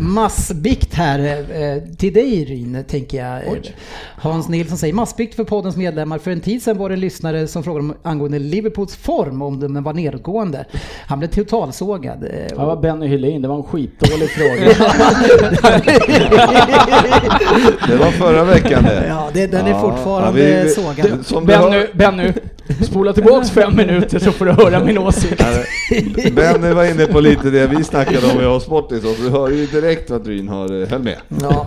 eh, 0.10 0.14
massbikt 0.14 0.94
här 0.94 1.18
eh, 1.52 1.82
till 1.96 2.12
dig 2.12 2.44
Ryn, 2.44 2.84
tänker 2.88 3.24
jag. 3.24 3.36
Eh, 3.46 3.52
Hans 4.16 4.48
Nilsson 4.48 4.78
säger 4.78 4.94
massbikt 4.94 5.34
för 5.34 5.44
poddens 5.44 5.76
medlemmar. 5.76 6.18
För 6.18 6.30
en 6.30 6.40
tid 6.40 6.62
sedan 6.62 6.78
var 6.78 6.88
det 6.88 6.94
en 6.94 7.00
lyssnare 7.00 7.46
som 7.46 7.62
frågade 7.62 7.84
om, 7.84 7.94
angående 8.02 8.38
Liverpools 8.38 8.96
form, 8.96 9.42
om 9.42 9.60
den 9.60 9.82
var 9.82 9.92
nedåtgående. 9.92 10.64
Han 11.06 11.18
blev 11.18 11.28
totalsågad. 11.28 12.24
eh, 12.24 12.30
Det 12.48 12.54
var 12.54 12.76
Benny 12.76 13.06
Hylin, 13.06 13.42
det 13.42 13.48
var 13.48 13.56
en 13.56 13.62
skitdålig 13.62 14.28
fråga. 14.30 14.90
Det 17.88 17.96
var 17.96 18.10
förra 18.10 18.44
veckan 18.44 18.82
det. 18.84 19.04
Ja, 19.08 19.28
det, 19.32 19.46
den 19.46 19.66
är 19.66 19.70
Ja, 19.70 19.80
fortfarande 19.80 20.40
ja, 20.40 20.56
vi- 20.56 20.62
vi- 20.64 20.70
sågad. 20.70 21.18
Du 21.40 21.46
Benny, 21.46 21.86
Benny, 21.94 22.32
spola 22.82 23.12
tillbaks 23.12 23.50
fem 23.54 23.76
minuter 23.76 24.18
så 24.18 24.32
får 24.32 24.44
du 24.44 24.52
höra 24.52 24.84
min 24.84 24.98
åsikt. 24.98 25.44
Benny 26.32 26.72
var 26.72 26.84
inne 26.84 27.06
på 27.06 27.20
lite 27.20 27.50
det 27.50 27.66
vi 27.66 27.84
snackade 27.84 28.32
om 28.32 28.40
i 28.40 28.44
oss 28.44 28.64
Sportis 28.64 29.04
och 29.04 29.16
du 29.24 29.30
hör 29.30 29.50
ju 29.50 29.66
direkt 29.66 30.10
vad 30.10 30.26
Ryn 30.26 30.48
har 30.48 30.82
eh, 30.82 30.88
höll 30.88 31.02
med. 31.02 31.16
Ja. 31.42 31.66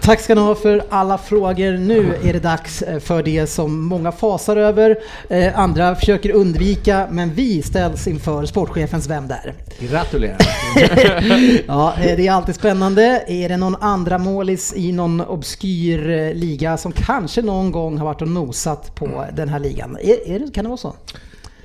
Tack 0.00 0.20
ska 0.20 0.34
ni 0.34 0.40
ha 0.40 0.54
för 0.54 0.82
alla 0.88 1.18
frågor. 1.18 1.78
Nu 1.78 2.14
är 2.24 2.32
det 2.32 2.40
dags 2.40 2.82
eh, 2.82 2.98
för 2.98 3.22
det 3.22 3.46
som 3.46 3.84
många 3.84 4.12
fasar 4.12 4.56
över, 4.56 4.96
eh, 5.28 5.58
andra 5.58 5.94
försöker 5.94 6.30
undvika, 6.30 7.08
men 7.10 7.34
vi 7.34 7.62
ställs 7.62 8.06
inför 8.06 8.46
sportchefens 8.46 9.08
Vem 9.08 9.28
där? 9.28 9.54
Gratulerar. 9.78 10.38
Ja, 11.66 11.94
det 11.96 12.26
är 12.26 12.32
alltid 12.32 12.54
spännande. 12.54 13.24
Är 13.26 13.48
det 13.48 13.56
någon 13.56 13.76
andra 13.76 14.18
målis 14.18 14.72
i 14.76 14.92
någon 14.92 15.20
obskyr 15.20 16.34
liga 16.34 16.76
som 16.76 16.92
kanske 16.92 17.42
någon 17.42 17.72
gång 17.72 17.98
har 17.98 18.04
varit 18.04 18.22
och 18.22 18.28
nosat 18.28 18.94
på 18.94 19.24
den 19.32 19.48
här 19.48 19.58
ligan? 19.58 19.96
Är, 20.08 20.34
är 20.34 20.38
det, 20.38 20.52
kan 20.52 20.64
det 20.64 20.68
vara 20.68 20.76
så? 20.76 20.94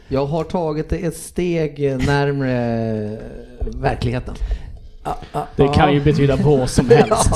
Jag 0.07 0.26
har 0.26 0.44
tagit 0.44 0.91
ett 0.91 1.18
steg 1.18 1.80
närmre 1.80 3.18
verkligheten. 3.82 4.36
Det 5.56 5.68
kan 5.68 5.94
ju 5.94 6.02
betyda 6.03 6.36
vad 6.36 6.70
som 6.70 6.90
helst. 6.90 7.32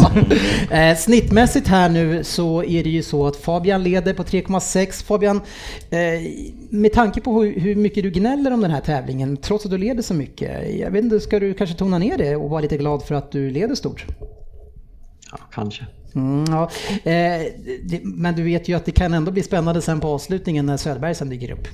Eh, 0.71 0.95
snittmässigt 0.97 1.67
här 1.67 1.89
nu 1.89 2.23
så 2.23 2.63
är 2.63 2.83
det 2.83 2.89
ju 2.89 3.03
så 3.03 3.27
att 3.27 3.35
Fabian 3.35 3.83
leder 3.83 4.13
på 4.13 4.23
3,6. 4.23 5.05
Fabian, 5.05 5.41
eh, 5.89 5.99
med 6.69 6.93
tanke 6.93 7.21
på 7.21 7.43
hur, 7.43 7.59
hur 7.59 7.75
mycket 7.75 8.03
du 8.03 8.11
gnäller 8.11 8.53
om 8.53 8.61
den 8.61 8.71
här 8.71 8.81
tävlingen, 8.81 9.37
trots 9.37 9.65
att 9.65 9.71
du 9.71 9.77
leder 9.77 10.01
så 10.01 10.13
mycket, 10.13 10.79
jag 10.79 10.91
vet 10.91 11.03
inte, 11.03 11.19
ska 11.19 11.39
du 11.39 11.53
kanske 11.53 11.75
tona 11.75 11.97
ner 11.97 12.17
det 12.17 12.35
och 12.35 12.49
vara 12.49 12.61
lite 12.61 12.77
glad 12.77 13.03
för 13.03 13.15
att 13.15 13.31
du 13.31 13.49
leder 13.49 13.75
stort? 13.75 14.05
Ja, 15.31 15.37
kanske. 15.51 15.85
Mm, 16.15 16.45
ja. 16.49 16.69
eh, 17.11 17.41
det, 17.83 17.99
men 18.03 18.35
du 18.35 18.43
vet 18.43 18.69
ju 18.69 18.73
att 18.73 18.85
det 18.85 18.91
kan 18.91 19.13
ändå 19.13 19.31
bli 19.31 19.43
spännande 19.43 19.81
sen 19.81 19.99
på 19.99 20.07
avslutningen 20.07 20.65
när 20.65 20.77
Söderberg 20.77 21.15
sen 21.15 21.29
dyker 21.29 21.51
upp. 21.51 21.67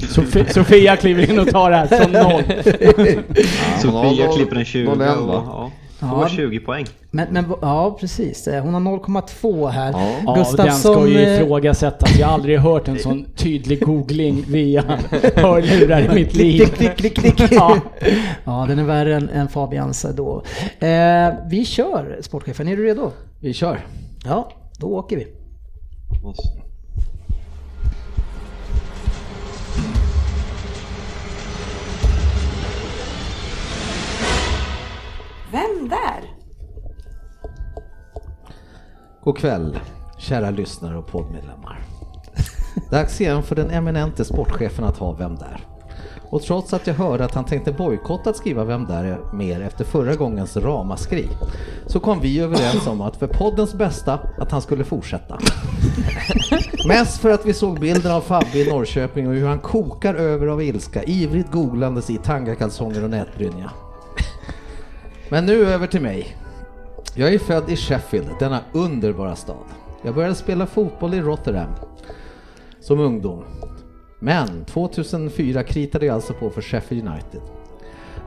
Sofie, 0.10 0.52
Sofia 0.52 0.96
kliver 0.96 1.30
in 1.30 1.38
och 1.38 1.48
tar 1.48 1.70
det 1.70 1.76
här 1.76 1.86
från 1.86 2.12
noll. 2.12 2.42
Sofia 3.82 4.26
noll- 4.26 4.36
klipper 4.36 4.56
en 4.56 4.64
20 4.64 4.84
noll 4.88 5.00
en, 5.00 5.18
och 5.18 5.26
va? 5.28 5.42
ja, 5.46 5.70
Ja. 6.00 6.08
får 6.10 6.28
20 6.28 6.60
poäng. 6.60 6.86
Men, 7.10 7.26
men 7.30 7.44
ja, 7.62 7.96
precis. 8.00 8.48
Eh, 8.48 8.62
Hon 8.62 8.74
har 8.74 8.80
0,2 8.80 9.68
här. 9.68 9.92
Ja. 9.92 10.14
Ja, 10.26 10.34
den 10.34 10.44
ska 10.44 10.64
Gustafsson, 10.64 11.08
ju 11.08 11.20
ifrågasättas. 11.20 12.18
Jag 12.18 12.26
har 12.26 12.34
aldrig 12.34 12.58
hört 12.58 12.88
en 12.88 12.98
sån 12.98 13.24
tydlig 13.36 13.84
googling 13.84 14.44
via 14.48 14.82
hörlurar 15.36 16.00
i 16.00 16.14
mitt 16.14 16.34
liv. 16.34 16.58
Klick, 16.58 16.96
klick, 16.96 17.16
klick, 17.16 17.36
klick. 17.36 17.52
Ja. 17.52 17.76
ja, 18.44 18.64
den 18.68 18.78
är 18.78 18.84
värre 18.84 19.16
än, 19.16 19.28
än 19.28 19.48
Fabians 19.48 20.06
då. 20.16 20.42
Eh, 20.78 21.30
vi 21.50 21.64
kör, 21.64 22.18
sportchefen. 22.22 22.68
Är 22.68 22.76
du 22.76 22.84
redo? 22.84 23.12
Vi 23.40 23.52
kör. 23.52 23.86
Ja, 24.24 24.52
då 24.78 24.86
åker 24.86 25.16
vi. 25.16 25.26
Vem 35.52 35.88
där? 35.88 36.30
God 39.24 39.38
kväll, 39.38 39.78
kära 40.18 40.50
lyssnare 40.50 40.98
och 40.98 41.06
poddmedlemmar. 41.06 41.80
Dags 42.90 43.20
igen 43.20 43.42
för 43.42 43.56
den 43.56 43.70
eminente 43.70 44.24
sportchefen 44.24 44.84
att 44.84 44.98
ha 44.98 45.12
Vem 45.12 45.36
där? 45.36 45.66
Och 46.30 46.42
trots 46.42 46.72
att 46.72 46.86
jag 46.86 46.94
hörde 46.94 47.24
att 47.24 47.34
han 47.34 47.44
tänkte 47.44 47.72
bojkotta 47.72 48.30
att 48.30 48.36
skriva 48.36 48.64
Vem 48.64 48.84
där 48.84 49.18
mer 49.32 49.60
efter 49.60 49.84
förra 49.84 50.14
gångens 50.14 50.56
ramaskri 50.56 51.28
så 51.86 52.00
kom 52.00 52.20
vi 52.20 52.40
överens 52.40 52.86
om 52.86 53.00
att 53.00 53.16
för 53.16 53.26
poddens 53.26 53.74
bästa 53.74 54.18
att 54.38 54.50
han 54.50 54.62
skulle 54.62 54.84
fortsätta. 54.84 55.38
Mest 56.88 57.20
för 57.20 57.30
att 57.30 57.46
vi 57.46 57.52
såg 57.52 57.80
bilden 57.80 58.12
av 58.12 58.20
Fabbe 58.20 58.58
i 58.58 58.70
Norrköping 58.70 59.28
och 59.28 59.34
hur 59.34 59.46
han 59.46 59.58
kokar 59.58 60.14
över 60.14 60.46
av 60.46 60.62
ilska, 60.62 61.02
ivrigt 61.02 61.52
googlandes 61.52 62.10
i 62.10 62.16
tangakalsonger 62.16 63.04
och 63.04 63.10
nätbrynja. 63.10 63.70
Men 65.30 65.46
nu 65.46 65.66
över 65.66 65.86
till 65.86 66.02
mig. 66.02 66.36
Jag 67.14 67.34
är 67.34 67.38
född 67.38 67.70
i 67.70 67.76
Sheffield, 67.76 68.28
denna 68.38 68.60
underbara 68.72 69.36
stad. 69.36 69.64
Jag 70.02 70.14
började 70.14 70.34
spela 70.34 70.66
fotboll 70.66 71.14
i 71.14 71.20
Rotterdam 71.20 71.70
som 72.80 73.00
ungdom. 73.00 73.44
Men 74.18 74.64
2004 74.64 75.62
kritade 75.62 76.06
jag 76.06 76.14
alltså 76.14 76.32
på 76.32 76.50
för 76.50 76.62
Sheffield 76.62 77.08
United. 77.08 77.40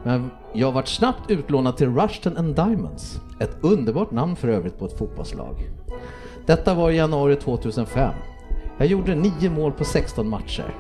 Men 0.04 0.32
jag 0.54 0.72
vart 0.72 0.88
snabbt 0.88 1.32
utlånad 1.32 1.78
till 1.78 1.96
Rushton 1.96 2.38
and 2.38 2.56
Diamonds. 2.56 3.22
Ett 3.40 3.58
underbart 3.62 4.12
namn 4.12 4.36
för 4.36 4.48
övrigt 4.48 4.80
på 4.80 4.86
ett 4.86 4.98
fotbollslag. 4.98 5.70
Detta 6.46 6.74
var 6.74 6.92
i 6.92 6.96
januari 6.96 7.36
2005. 7.36 8.14
Jag 8.78 8.88
gjorde 8.88 9.16
nio 9.16 9.50
mål 9.50 9.72
på 9.72 9.84
16 9.84 10.30
matcher. 10.30 10.76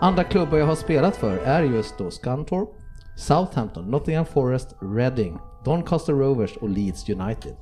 Andra 0.00 0.24
klubbar 0.24 0.58
jag 0.58 0.66
har 0.66 0.74
spelat 0.74 1.16
för 1.16 1.36
är 1.36 1.62
just 1.62 1.98
då 1.98 2.10
Scunthorpe, 2.10 2.79
Southampton, 3.16 3.84
Nottingham 3.84 4.24
Forest, 4.26 4.74
Reading, 4.80 5.38
Doncaster 5.64 6.12
Rovers 6.12 6.56
och 6.56 6.68
Leeds 6.68 7.08
United. 7.08 7.56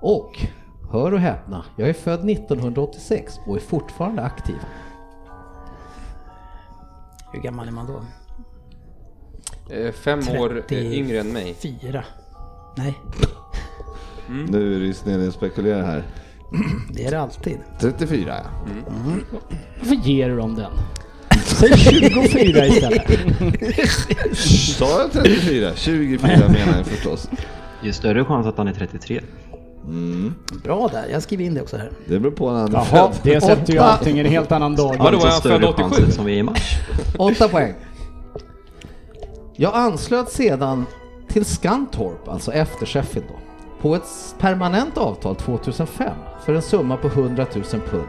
Och, 0.00 0.46
hör 0.92 1.14
och 1.14 1.20
häpna, 1.20 1.64
jag 1.76 1.88
är 1.88 1.92
född 1.92 2.30
1986 2.30 3.40
och 3.46 3.56
är 3.56 3.60
fortfarande 3.60 4.22
aktiv. 4.22 4.56
Hur 7.32 7.40
gammal 7.40 7.68
är 7.68 7.72
man 7.72 7.86
då? 7.86 8.02
Eh, 9.74 9.92
Fem 9.92 10.18
år 10.28 10.56
eh, 10.56 10.62
30. 10.62 10.74
yngre 10.94 11.20
än 11.20 11.32
mig. 11.32 11.54
Fyra? 11.54 12.04
Nej, 12.76 12.94
Nu 14.48 14.76
är 14.76 14.80
det 14.80 15.06
nere 15.06 15.26
och 15.28 15.34
spekulerar 15.34 15.82
här. 15.82 16.02
det 16.92 17.04
är 17.06 17.10
det 17.10 17.20
alltid. 17.20 17.58
34 17.80 18.36
ja. 18.44 18.50
Varför 19.78 19.94
ger 19.94 20.28
du 20.28 20.36
dem 20.36 20.54
den? 20.54 20.72
Säg 21.54 21.76
24 21.78 22.66
istället. 22.66 23.02
Sa 24.78 25.00
jag 25.02 25.12
34? 25.12 25.70
24 25.74 26.28
menar 26.48 26.76
jag 26.76 26.86
förstås. 26.86 27.28
Det 27.82 27.88
är 27.88 27.92
större 27.92 28.24
chans 28.24 28.46
att 28.46 28.56
han 28.58 28.68
är 28.68 28.72
33. 28.72 29.20
Bra 30.64 30.88
där, 30.92 31.04
jag 31.12 31.22
skriver 31.22 31.44
in 31.44 31.54
det 31.54 31.62
också 31.62 31.76
här. 31.76 31.90
Det 32.06 32.18
beror 32.18 32.32
på 32.32 32.50
när 32.50 32.60
han 32.60 32.68
är 32.68 32.72
Jaha, 32.74 32.84
född. 32.84 33.10
det 33.22 33.40
sätter 33.40 33.72
ju 33.72 33.78
allting 33.78 34.16
i 34.16 34.20
en 34.20 34.26
helt 34.26 34.52
annan 34.52 34.76
dag. 34.76 34.96
Ja, 34.98 35.10
då 35.10 35.18
var 35.18 35.30
större 35.30 35.60
född 35.60 35.64
87. 35.64 35.82
chanser 35.88 36.10
som 36.12 36.24
vi 36.24 36.32
är 36.32 36.36
i 36.38 36.42
mars. 36.42 36.78
Åtta 37.18 37.48
poäng. 37.48 37.74
Jag 39.56 39.74
anslöt 39.74 40.30
sedan 40.32 40.86
till 41.28 41.44
Scunthorpe, 41.44 42.30
alltså 42.30 42.52
efter 42.52 42.86
Sheffield 42.86 43.26
då, 43.28 43.38
på 43.80 43.94
ett 43.94 44.08
permanent 44.38 44.98
avtal 44.98 45.36
2005 45.36 46.08
för 46.46 46.54
en 46.54 46.62
summa 46.62 46.96
på 46.96 47.08
100 47.08 47.46
000 47.54 47.64
pund. 47.64 48.02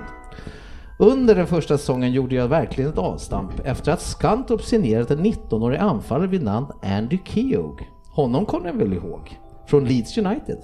Under 0.98 1.36
den 1.36 1.48
första 1.48 1.78
säsongen 1.78 2.11
gjorde 2.11 2.36
jag 2.36 2.48
verkligen 2.48 2.90
ett 2.90 2.98
avstamp 2.98 3.52
efter 3.65 3.91
att 3.91 4.02
Skantorp 4.02 4.61
signerat 4.61 5.11
en 5.11 5.26
19-årig 5.26 5.78
anfallare 5.78 6.28
vid 6.28 6.44
namn 6.44 6.68
Andy 6.84 7.20
Keogh. 7.26 7.84
Honom 8.10 8.45
kommer 8.45 8.68
jag 8.68 8.74
väl 8.74 8.94
ihåg? 8.94 9.40
Från 9.68 9.86
Leeds 9.86 10.18
United. 10.18 10.57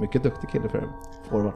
Mycket 0.00 0.22
duktig 0.22 0.50
kille 0.50 0.68
för 0.68 0.78
en 0.78 0.88
forward. 1.30 1.54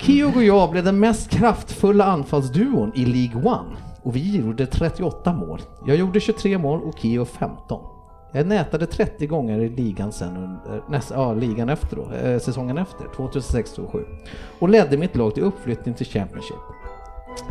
Keogh 0.00 0.36
och 0.36 0.44
jag 0.44 0.70
blev 0.70 0.84
den 0.84 1.00
mest 1.00 1.30
kraftfulla 1.30 2.04
anfallsduon 2.04 2.92
i 2.94 3.04
League 3.04 3.52
One 3.52 3.76
och 4.02 4.16
vi 4.16 4.36
gjorde 4.36 4.66
38 4.66 5.32
mål. 5.32 5.60
Jag 5.86 5.96
gjorde 5.96 6.20
23 6.20 6.58
mål 6.58 6.82
och 6.82 6.98
Keogh 6.98 7.30
15. 7.30 7.97
Jag 8.32 8.46
nätade 8.46 8.86
30 8.86 9.26
gånger 9.26 9.58
i 9.58 9.68
ligan 9.68 10.12
sen 10.12 10.36
under, 10.36 10.82
näst, 10.88 11.10
ja, 11.10 11.34
ligan 11.34 11.68
efter 11.68 11.96
då, 11.96 12.12
eh, 12.12 12.38
säsongen 12.38 12.78
efter, 12.78 13.04
2006-2007 13.16 14.04
och 14.58 14.68
ledde 14.68 14.96
mitt 14.96 15.16
lag 15.16 15.34
till 15.34 15.42
uppflyttning 15.42 15.94
till 15.94 16.06
Championship. 16.06 16.56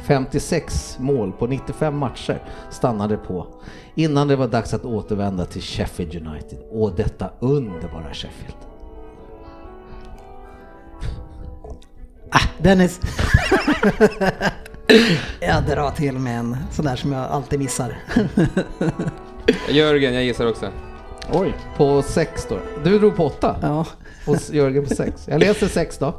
56 0.08 0.98
mål 0.99 1.32
på 1.32 1.48
95 1.48 1.98
matcher 1.98 2.44
stannade 2.70 3.18
på 3.18 3.48
innan 3.95 4.28
det 4.28 4.36
var 4.36 4.48
dags 4.48 4.74
att 4.74 4.86
återvända 4.86 5.45
till 5.45 5.62
Sheffield 5.62 6.28
United 6.28 6.60
och 6.72 6.95
detta 6.95 7.30
underbara 7.40 8.14
Sheffield. 8.14 8.56
Ah, 12.32 12.48
Dennis! 12.58 12.99
jag 15.40 15.64
drar 15.64 15.91
till 15.91 16.20
med 16.20 16.40
en 16.40 16.58
sån 16.72 16.86
där 16.86 16.95
som 16.95 17.12
jag 17.12 17.24
alltid 17.24 17.60
missar. 17.60 17.98
Jörgen, 19.69 20.14
jag 20.14 20.24
gissar 20.24 20.48
också. 20.48 20.65
Oj. 21.34 21.56
På 21.78 22.02
6 22.02 22.48
då. 22.49 22.57
Du 22.84 22.99
drog 22.99 23.15
på 23.15 23.26
8 23.26 23.56
ja. 23.61 23.86
och 24.28 24.38
Jörgen 24.52 24.86
på 24.86 24.95
6. 24.95 25.28
Jag 25.28 25.40
läser 25.40 25.68
6 25.68 25.98
då. 25.98 26.14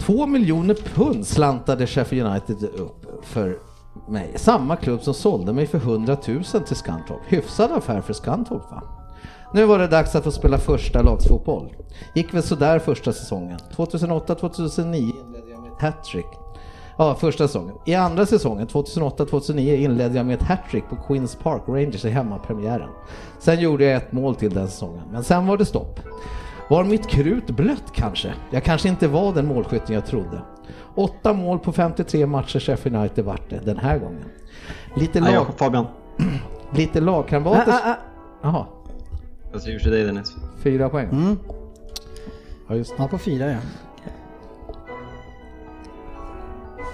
2 0.00 0.26
miljoner 0.26 0.74
pund 0.74 1.26
slantade 1.26 1.86
Sheffield 1.86 2.26
United 2.28 2.64
upp 2.64 3.06
för 3.22 3.58
mig. 4.08 4.32
Samma 4.36 4.76
klubb 4.76 5.02
som 5.02 5.14
sålde 5.14 5.52
mig 5.52 5.66
för 5.66 5.78
100 5.78 6.16
000 6.26 6.44
till 6.44 6.76
Scunthorpe. 6.76 7.22
Hyfsad 7.26 7.72
affär 7.72 8.00
för 8.00 8.12
Scunthorpe 8.12 8.74
va? 8.74 8.82
Nu 9.54 9.64
var 9.64 9.78
det 9.78 9.86
dags 9.86 10.14
att 10.14 10.24
få 10.24 10.30
spela 10.32 10.58
första 10.58 11.02
lagsfotboll. 11.02 11.74
Gick 12.14 12.34
väl 12.34 12.42
sådär 12.42 12.78
första 12.78 13.12
säsongen. 13.12 13.58
2008-2009 13.76 14.94
inledde 14.96 15.50
jag 15.50 15.62
med 15.62 15.72
hattrick. 15.80 16.26
Ja, 16.96 17.14
första 17.14 17.46
säsongen. 17.48 17.74
I 17.84 17.94
andra 17.94 18.26
säsongen, 18.26 18.66
2008-2009, 18.66 19.74
inledde 19.76 20.16
jag 20.16 20.26
med 20.26 20.34
ett 20.34 20.42
hattrick 20.48 20.84
på 20.88 20.96
Queens 20.96 21.36
Park 21.36 21.62
Rangers 21.66 22.04
i 22.04 22.10
hemmapremiären. 22.10 22.88
Sen 23.38 23.60
gjorde 23.60 23.84
jag 23.84 23.96
ett 23.96 24.12
mål 24.12 24.34
till 24.34 24.54
den 24.54 24.68
säsongen, 24.68 25.02
men 25.12 25.24
sen 25.24 25.46
var 25.46 25.56
det 25.56 25.64
stopp. 25.64 26.00
Var 26.68 26.84
mitt 26.84 27.06
krut 27.08 27.46
blött 27.50 27.92
kanske? 27.92 28.34
Jag 28.50 28.64
kanske 28.64 28.88
inte 28.88 29.08
var 29.08 29.34
den 29.34 29.46
målskytten 29.46 29.94
jag 29.94 30.06
trodde. 30.06 30.42
Åtta 30.94 31.32
mål 31.32 31.58
på 31.58 31.72
53 31.72 32.26
matcher 32.26 32.58
Sheffield 32.58 32.96
United 32.96 33.24
vart 33.24 33.50
det 33.50 33.58
den 33.64 33.78
här 33.78 33.98
gången. 33.98 34.24
Lite, 34.96 35.20
lag, 35.20 35.32
Jakob 35.34 35.58
Fabian. 35.58 35.86
lite 36.74 36.98
Ah, 36.98 37.02
lagkamrater... 37.02 37.72
ah, 37.72 37.90
ah. 37.90 37.94
Jaha, 38.42 38.66
Jag 39.52 39.60
säger 39.60 39.78
till 39.78 39.90
dig 39.90 40.04
Dennis. 40.04 40.36
fyra 40.62 40.88
poäng. 40.88 41.08
Mm. 41.12 41.38
Ja, 42.68 42.74
just 42.74 42.90
det. 42.96 43.02
Ja, 43.02 43.08
på 43.08 43.18
fyra 43.18 43.46
ja. 43.50 43.58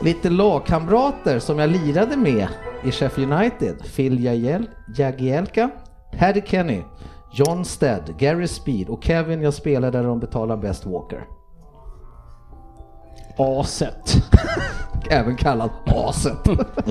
Lite 0.01 0.31
lagkamrater 0.31 1.39
som 1.39 1.59
jag 1.59 1.71
lirade 1.71 2.17
med 2.17 2.49
i 2.85 2.91
Sheffield 2.93 3.33
United. 3.33 3.77
Phil 3.97 4.19
Jagiel- 4.19 4.69
Jagielka, 4.97 5.71
Paddy 6.19 6.43
Kenny, 6.47 6.83
John 7.33 7.65
Stead, 7.65 8.15
Gary 8.19 8.47
Speed 8.49 8.89
och 8.89 9.05
Kevin 9.05 9.43
jag 9.43 9.55
spelade 9.55 9.99
där 9.99 10.05
de 10.09 10.21
betalar 10.21 10.57
Best 10.57 10.87
Walker. 10.87 11.25
Aset. 13.39 14.15
Även 15.11 15.37
kallad 15.37 15.71
Aset. 15.87 16.39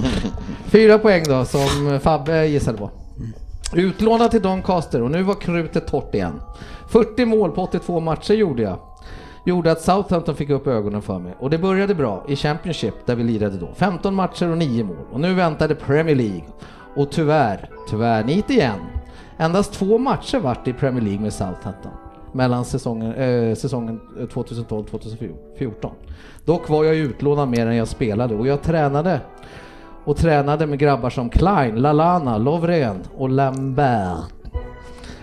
Fyra 0.65 0.99
poäng 0.99 1.23
då 1.27 1.45
som 1.45 1.99
Fabbe 2.03 2.45
gissade 2.47 2.77
på. 2.77 2.89
Utlånad 3.73 4.31
till 4.31 4.41
Doncaster 4.41 5.01
och 5.01 5.11
nu 5.11 5.23
var 5.23 5.35
krutet 5.35 5.87
torrt 5.87 6.15
igen. 6.15 6.41
40 6.89 7.25
mål 7.25 7.51
på 7.51 7.61
82 7.61 7.99
matcher 7.99 8.33
gjorde 8.33 8.63
jag. 8.63 8.79
Gjorde 9.47 9.71
att 9.71 9.81
Southampton 9.81 10.35
fick 10.35 10.49
upp 10.49 10.67
ögonen 10.67 11.01
för 11.01 11.19
mig 11.19 11.35
och 11.39 11.49
det 11.49 11.57
började 11.57 11.95
bra 11.95 12.25
i 12.27 12.35
Championship 12.35 12.93
där 13.05 13.15
vi 13.15 13.23
lirade 13.23 13.57
då. 13.57 13.69
15 13.75 14.15
matcher 14.15 14.49
och 14.49 14.57
9 14.57 14.83
mål 14.83 14.95
och 15.11 15.19
nu 15.19 15.33
väntade 15.33 15.75
Premier 15.75 16.15
League. 16.15 16.43
Och 16.95 17.11
tyvärr, 17.11 17.69
tyvärr 17.89 18.23
nit 18.23 18.49
igen. 18.49 18.79
Endast 19.37 19.73
två 19.73 19.97
matcher 19.97 20.39
vart 20.39 20.67
i 20.67 20.73
Premier 20.73 21.03
League 21.03 21.21
med 21.21 21.33
Southampton 21.33 21.91
mellan 22.31 22.65
säsongen, 22.65 23.13
äh, 23.13 23.55
säsongen 23.55 24.01
eh, 24.19 24.23
2012-2014. 24.23 25.91
Dock 26.45 26.69
var 26.69 26.83
jag 26.83 26.95
utlånad 26.95 27.49
mer 27.49 27.67
än 27.67 27.75
jag 27.75 27.87
spelade 27.87 28.35
och 28.35 28.47
jag 28.47 28.61
tränade 28.61 29.21
och 30.03 30.17
tränade 30.17 30.67
med 30.67 30.79
grabbar 30.79 31.09
som 31.09 31.29
Klein, 31.29 31.75
Lalana, 31.75 32.37
Lovren 32.37 33.03
och 33.17 33.29
Lambert. 33.29 34.17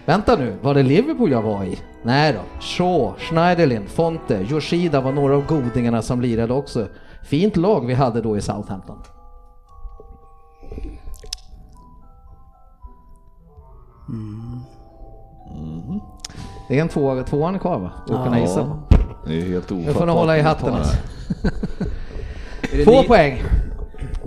Vänta 0.05 0.37
nu, 0.37 0.57
var 0.63 0.75
det 0.75 0.83
Liverpool 0.83 1.31
jag 1.31 1.43
var 1.43 1.65
i? 1.65 1.79
Nej 2.07 2.33
då, 2.33 2.41
Shaw, 2.61 3.15
Schneiderlin, 3.19 3.87
Fonte, 3.87 4.35
Yoshida 4.51 5.01
var 5.01 5.13
några 5.13 5.37
av 5.37 5.47
godingarna 5.47 6.03
som 6.03 6.21
lirade 6.21 6.53
också. 6.55 6.87
Fint 7.23 7.57
lag 7.57 7.87
vi 7.87 7.95
hade 7.95 8.21
då 8.21 8.37
i 8.37 8.41
Southampton. 8.41 8.99
Det 16.69 16.79
är 16.79 16.83
en 16.83 16.89
tvåa, 16.89 17.23
tvåan 17.23 17.59
kvar 17.59 17.79
va? 17.79 17.91
Att 18.03 18.25
kunna 18.25 18.41
gissa 18.41 18.65
på. 18.65 18.97
Det 19.27 19.35
är 19.41 19.49
helt 19.49 19.71
Nu 19.71 19.77
ofattbart. 19.77 19.97
får 19.97 20.07
ni 20.07 20.13
hålla 20.13 20.37
i 20.37 20.41
att 20.41 20.47
hatten 20.47 20.75
alltså. 20.75 20.97
Två 22.85 23.03
poäng. 23.03 23.43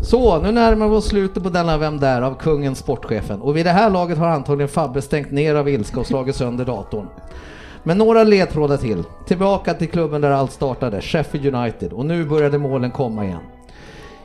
Så, 0.01 0.41
nu 0.41 0.51
närmar 0.51 0.87
vi 0.87 0.95
oss 0.95 1.07
slutet 1.07 1.43
på 1.43 1.49
denna 1.49 1.77
Vem 1.77 1.99
där? 1.99 2.21
av 2.21 2.35
kungen 2.35 2.75
sportchefen. 2.75 3.41
Och 3.41 3.57
vid 3.57 3.65
det 3.65 3.71
här 3.71 3.89
laget 3.89 4.17
har 4.17 4.27
antagligen 4.27 4.69
Fabbe 4.69 5.01
stängt 5.01 5.31
ner 5.31 5.55
av 5.55 5.69
ilska 5.69 5.99
och 5.99 6.05
slagit 6.05 6.35
sönder 6.35 6.65
datorn. 6.65 7.07
Men 7.87 7.97
några 7.97 8.23
ledtrådar 8.23 8.77
till. 8.77 9.03
Tillbaka 9.25 9.73
till 9.73 9.89
klubben 9.89 10.21
där 10.21 10.31
allt 10.31 10.51
startade, 10.51 11.01
Sheffield 11.01 11.55
United. 11.55 11.93
Och 11.93 12.05
nu 12.05 12.25
började 12.25 12.57
målen 12.57 12.91
komma 12.91 13.25
igen. 13.25 13.39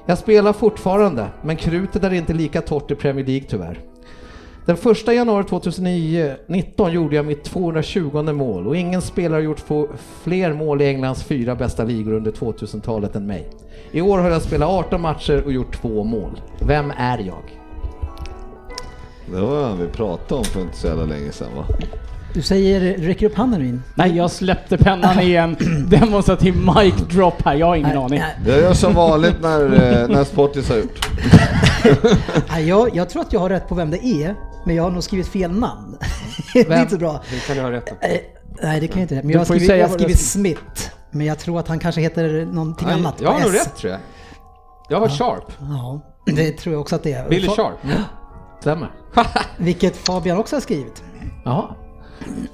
Jag 0.06 0.18
spelar 0.18 0.52
fortfarande, 0.52 1.26
men 1.42 1.56
krutet 1.56 2.04
är 2.04 2.12
inte 2.12 2.32
lika 2.32 2.60
torrt 2.60 2.90
i 2.90 2.94
Premier 2.94 3.26
League 3.26 3.46
tyvärr. 3.48 3.80
Den 4.66 4.76
1 4.76 5.06
januari 5.06 5.44
2019 5.44 6.92
gjorde 6.92 7.16
jag 7.16 7.26
mitt 7.26 7.44
220 7.44 8.22
mål 8.22 8.66
och 8.66 8.76
ingen 8.76 9.02
spelare 9.02 9.36
har 9.36 9.42
gjort 9.42 9.64
fler 10.22 10.52
mål 10.52 10.82
i 10.82 10.86
Englands 10.86 11.24
fyra 11.24 11.54
bästa 11.54 11.84
ligor 11.84 12.12
under 12.12 12.32
2000-talet 12.32 13.16
än 13.16 13.26
mig. 13.26 13.50
I 13.92 14.00
år 14.00 14.18
har 14.18 14.30
jag 14.30 14.42
spelat 14.42 14.68
18 14.68 15.00
matcher 15.00 15.42
och 15.44 15.52
gjort 15.52 15.80
två 15.80 16.04
mål. 16.04 16.40
Vem 16.66 16.90
är 16.90 17.18
jag? 17.18 17.58
Det 19.26 19.40
var 19.40 19.64
han 19.64 19.78
vi 19.78 19.86
pratade 19.86 20.38
om 20.38 20.44
för 20.44 20.60
inte 20.60 20.76
så 20.76 20.86
jävla 20.86 21.04
länge 21.04 21.32
sedan 21.32 21.56
va? 21.56 21.64
Du 22.34 22.42
säger, 22.42 22.98
räcker 22.98 23.26
upp 23.26 23.34
handen 23.34 23.60
Ryn? 23.60 23.82
Nej, 23.94 24.16
jag 24.16 24.30
släppte 24.30 24.78
pennan 24.78 25.20
i 25.20 25.34
en 25.34 25.56
demonstrativ 25.88 26.54
mic 26.56 26.94
drop 27.10 27.42
här. 27.44 27.54
Jag 27.54 27.66
har 27.66 27.76
ingen 27.76 27.98
aning. 27.98 28.18
Nej, 28.18 28.36
Jag 28.46 28.60
gör 28.60 28.74
som 28.74 28.94
vanligt 28.94 29.36
när, 29.42 29.64
eh, 29.64 30.08
när 30.08 30.24
Sportis 30.24 30.68
har 30.68 30.76
gjort. 30.76 31.08
nej, 32.50 32.68
jag, 32.68 32.96
jag 32.96 33.10
tror 33.10 33.22
att 33.22 33.32
jag 33.32 33.40
har 33.40 33.48
rätt 33.48 33.68
på 33.68 33.74
vem 33.74 33.90
det 33.90 34.04
är, 34.06 34.34
men 34.66 34.76
jag 34.76 34.82
har 34.82 34.90
nog 34.90 35.02
skrivit 35.02 35.28
fel 35.28 35.50
namn. 35.50 35.96
det 36.54 36.70
är 36.72 36.80
inte 36.82 36.96
bra. 36.96 37.22
Det 37.30 37.46
kan 37.46 37.56
du 37.56 37.62
ha 37.62 37.70
rätt 37.70 37.86
på. 37.86 38.06
Eh, 38.06 38.18
Nej, 38.62 38.80
det 38.80 38.88
kan 38.88 39.00
jag 39.00 39.04
inte. 39.04 39.14
Men 39.14 39.30
jag 39.30 39.38
har 39.40 39.44
skrivit, 39.44 39.66
säga 39.66 39.78
jag 39.78 39.88
har 39.88 39.94
skrivit 39.94 40.20
Smith. 40.20 40.90
Men 41.10 41.26
jag 41.26 41.38
tror 41.38 41.58
att 41.60 41.68
han 41.68 41.78
kanske 41.78 42.00
heter 42.00 42.46
någonting 42.52 42.86
Nej, 42.88 42.96
annat. 42.96 43.20
Jag 43.20 43.30
har 43.30 43.40
nog 43.40 43.54
S. 43.54 43.66
rätt 43.66 43.76
tror 43.76 43.92
jag. 43.92 44.00
Jag 44.88 45.00
har 45.00 45.08
Sharp. 45.08 45.52
Ja, 45.60 46.00
det 46.26 46.52
tror 46.52 46.72
jag 46.72 46.80
också 46.80 46.96
att 46.96 47.02
det 47.02 47.12
är. 47.12 47.28
Billy 47.28 47.48
Sharp. 47.48 47.74
Stämmer. 48.60 48.90
Vilket 49.56 49.96
Fabian 49.96 50.38
också 50.38 50.56
har 50.56 50.60
skrivit. 50.60 51.02
Jaha. 51.44 51.74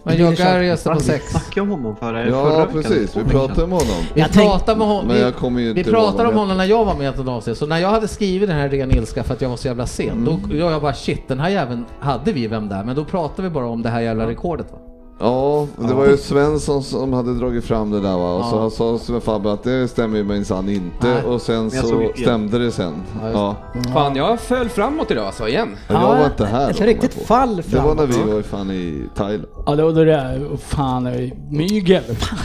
Men 0.03 0.16
Joggar 0.16 0.61
röstar 0.61 0.93
på 0.93 0.99
Vi 0.99 1.05
sex. 1.05 1.31
snackade 1.31 1.61
om 1.61 1.69
honom 1.69 1.97
förra 1.97 2.24
förra 2.24 2.28
Ja, 2.31 2.59
veckan. 2.59 2.82
precis. 2.82 3.16
Vi 3.16 3.24
pratade 3.24 3.62
om 3.62 3.70
honom. 3.73 3.86
Vi 4.15 4.20
Jag 4.20 4.32
tänk- 4.32 4.51
pratade 4.51 4.78
med 4.78 4.86
honom. 4.86 5.07
Men 5.07 5.16
Vi, 5.16 5.23
jag 5.23 5.35
kommer 5.35 5.61
ju 5.61 5.73
vi 5.73 5.81
inte 5.81 5.90
ihåg 5.90 6.01
pratade 6.01 6.28
om 6.28 6.35
honom 6.35 6.57
när 6.57 6.65
jag 6.65 6.85
var 6.85 6.95
med 6.95 7.19
i 7.19 7.31
avsnitt. 7.31 7.59
Så 7.59 7.66
när 7.66 7.78
jag 7.78 7.89
hade 7.90 8.09
skrivit 8.09 8.49
den 8.49 8.59
här 8.59 8.69
ren 8.69 8.90
ilska 8.90 9.23
för 9.24 9.35
att 9.35 9.40
jag 9.40 9.49
var 9.49 9.57
så 9.57 9.69
jävla 9.69 9.86
sen. 9.86 10.24
Då 10.24 10.57
jag, 10.57 10.73
jag 10.73 10.82
bara 10.82 10.95
shit, 10.95 11.28
den 11.28 11.40
här 11.40 11.49
jäveln 11.49 11.85
hade 12.01 12.32
vi 12.32 12.47
vem 12.47 12.69
där. 12.69 12.85
Men 12.85 12.97
då 12.97 13.05
pratade 13.05 13.43
vi 13.49 13.55
bara 13.55 13.66
om 13.66 13.82
det 13.82 13.89
här 13.89 14.01
jävla 14.01 14.27
rekordet 14.27 14.66
va? 14.73 14.78
Ja, 15.20 15.66
det 15.77 15.95
var 15.95 16.07
ju 16.07 16.16
Svensson 16.16 16.82
som 16.82 17.12
hade 17.12 17.35
dragit 17.35 17.65
fram 17.65 17.90
det 17.90 18.01
där 18.01 18.16
va. 18.16 18.32
Och 18.35 18.45
så 18.45 18.70
sa 18.70 18.99
Sven 18.99 19.20
Fabbe 19.20 19.53
att 19.53 19.62
det 19.62 19.89
stämmer 19.89 20.16
ju 20.19 20.24
minsann 20.24 20.69
inte. 20.69 21.09
Nej. 21.09 21.23
Och 21.23 21.43
sen 21.43 21.70
så 21.70 21.86
såg 21.86 22.12
stämde 22.19 22.59
det 22.59 22.73
sen. 22.73 23.03
Ja. 23.32 23.57
Fan, 23.95 24.16
jag 24.16 24.40
föll 24.40 24.69
framåt 24.69 25.11
idag 25.11 25.27
alltså, 25.27 25.49
igen. 25.49 25.77
Men 25.89 26.01
jag 26.03 26.09
var 26.09 26.24
inte 26.24 26.47
här 26.47 26.70
Ett 26.70 26.78
då, 26.78 26.85
riktigt 26.85 27.16
jag 27.16 27.27
fall 27.27 27.62
på. 27.62 27.77
Det 27.77 27.77
var 27.81 27.95
när 27.95 28.07
framåt. 28.07 28.28
vi 28.28 28.32
var 28.32 28.43
fan 28.43 28.70
i 28.70 29.03
Thailand. 29.15 29.47
Ja, 29.66 29.77
då, 29.77 29.90
då 29.93 30.05
det, 30.05 30.40
oh, 30.53 30.57
fan, 30.57 31.07
eh, 31.07 31.31
mygel. 31.51 32.03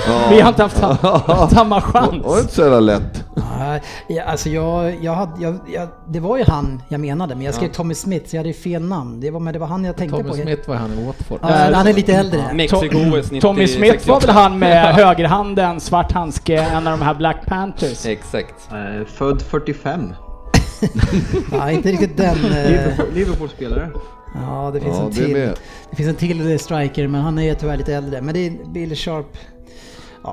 Ja. 0.08 0.22
Vi 0.30 0.42
har 0.42 0.50
inte 0.50 0.64
haft 0.64 0.78
sam- 0.78 1.50
samma 1.50 1.82
chans. 1.82 2.12
Det 2.12 2.30
var 2.30 2.40
inte 2.40 2.54
så 2.54 2.62
jävla 2.62 2.80
lätt. 2.80 3.24
Nej, 3.60 3.82
ja, 4.08 4.24
alltså 4.24 4.50
jag, 4.50 4.98
jag 5.04 5.14
hade, 5.14 5.32
jag, 5.44 5.58
jag, 5.74 5.88
det 6.10 6.20
var 6.20 6.38
ju 6.38 6.44
han 6.44 6.82
jag 6.90 7.00
menade, 7.00 7.36
men 7.36 7.46
jag 7.46 7.54
skrev 7.56 7.70
Tommy 7.72 7.94
Smith 7.96 8.30
så 8.30 8.36
jag 8.36 8.40
hade 8.40 8.50
ju 8.50 8.54
fel 8.54 8.82
namn. 8.84 9.20
Det 9.20 9.32
var, 9.32 9.40
men 9.40 9.54
det 9.54 9.60
var 9.60 9.68
han 9.68 9.86
jag 9.86 9.96
tänkte 9.98 10.18
Tommy 10.18 10.30
på. 10.30 10.36
Smith 10.36 10.70
var 10.70 10.76
han 10.76 10.92
i 10.94 11.06
Watford. 11.06 11.40
Ja, 11.42 11.48
han 11.74 11.88
är 11.88 11.94
lite 11.94 12.14
äldre. 12.14 12.44
Mexiko-OS 12.72 13.32
90 13.32 13.42
Tommy 13.42 13.68
Smith 13.68 14.08
var 14.08 14.16
väl 14.16 14.22
68. 14.22 14.32
han 14.32 14.60
med 14.60 14.96
högerhanden, 14.96 15.80
svart 15.80 16.12
handske, 16.12 16.58
en 16.62 16.88
av 16.88 16.98
de 17.00 17.06
här 17.06 17.14
Black 17.14 17.46
Panthers. 17.46 18.06
Exakt. 18.06 18.70
Eh, 18.72 19.06
Född 19.06 19.42
45. 19.42 20.14
Ja, 21.52 21.72
inte 21.72 21.92
riktigt 21.92 22.18
den. 22.18 22.36
eh, 22.46 22.52
Liverpool- 22.52 23.14
Liverpool-spelare. 23.14 23.90
Ja, 24.36 24.72
det 24.74 24.80
finns 24.80 24.98
Ja, 24.98 25.04
en 25.04 25.10
det 25.10 25.16
till. 25.16 25.34
med. 25.34 25.54
Det 25.90 25.96
finns 25.96 26.10
en 26.10 26.16
till 26.16 26.60
striker, 26.60 27.08
men 27.08 27.22
han 27.22 27.40
är 27.40 27.54
tyvärr 27.54 27.78
lite 27.78 27.94
äldre. 27.96 28.22
Men 28.22 28.34
det 28.34 28.48
är 28.48 28.52
Billy 28.74 28.96
Sharp. 28.96 29.38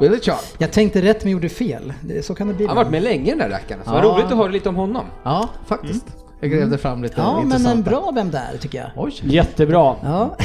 Billy 0.01 0.21
Sharp. 0.21 0.41
Jag 0.59 0.73
tänkte 0.73 1.03
rätt 1.03 1.25
men 1.25 1.33
gjorde 1.33 1.49
fel. 1.49 1.93
Det- 2.01 2.23
Så 2.27 2.35
kan 2.35 2.49
det 2.49 2.55
bli. 2.55 2.67
Han 2.67 2.77
har 2.77 2.85
varit 2.85 2.93
med 2.93 3.03
länge 3.03 3.31
den 3.31 3.39
där 3.39 3.49
rackaren. 3.49 3.81
Så 3.85 3.91
vad 3.91 4.05
Ja. 4.05 4.09
roligt 4.09 4.25
att 4.27 4.37
höra 4.37 4.49
lite 4.49 4.69
om 4.69 4.75
honom. 4.77 5.05
Ja, 5.23 5.49
faktiskt. 5.67 6.05
Jag 6.41 6.51
grävde 6.51 6.79
fram 6.79 7.03
lite 7.03 7.21
Ja, 7.21 7.33
men 7.35 7.43
intressanta. 7.45 7.71
en 7.71 7.83
bra 7.83 8.11
vem 8.15 8.31
där 8.31 8.51
tycker 8.61 8.79
jag. 8.79 8.91
Oj. 8.97 9.15
Jättebra. 9.23 9.97
Ja. 10.03 10.37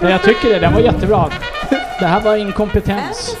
Men 0.00 0.10
jag 0.10 0.22
tycker 0.22 0.48
det, 0.48 0.58
den 0.58 0.72
var 0.72 0.80
jättebra. 0.80 1.30
Det 2.00 2.06
här 2.06 2.20
var 2.20 2.36
inkompetens. 2.36 3.36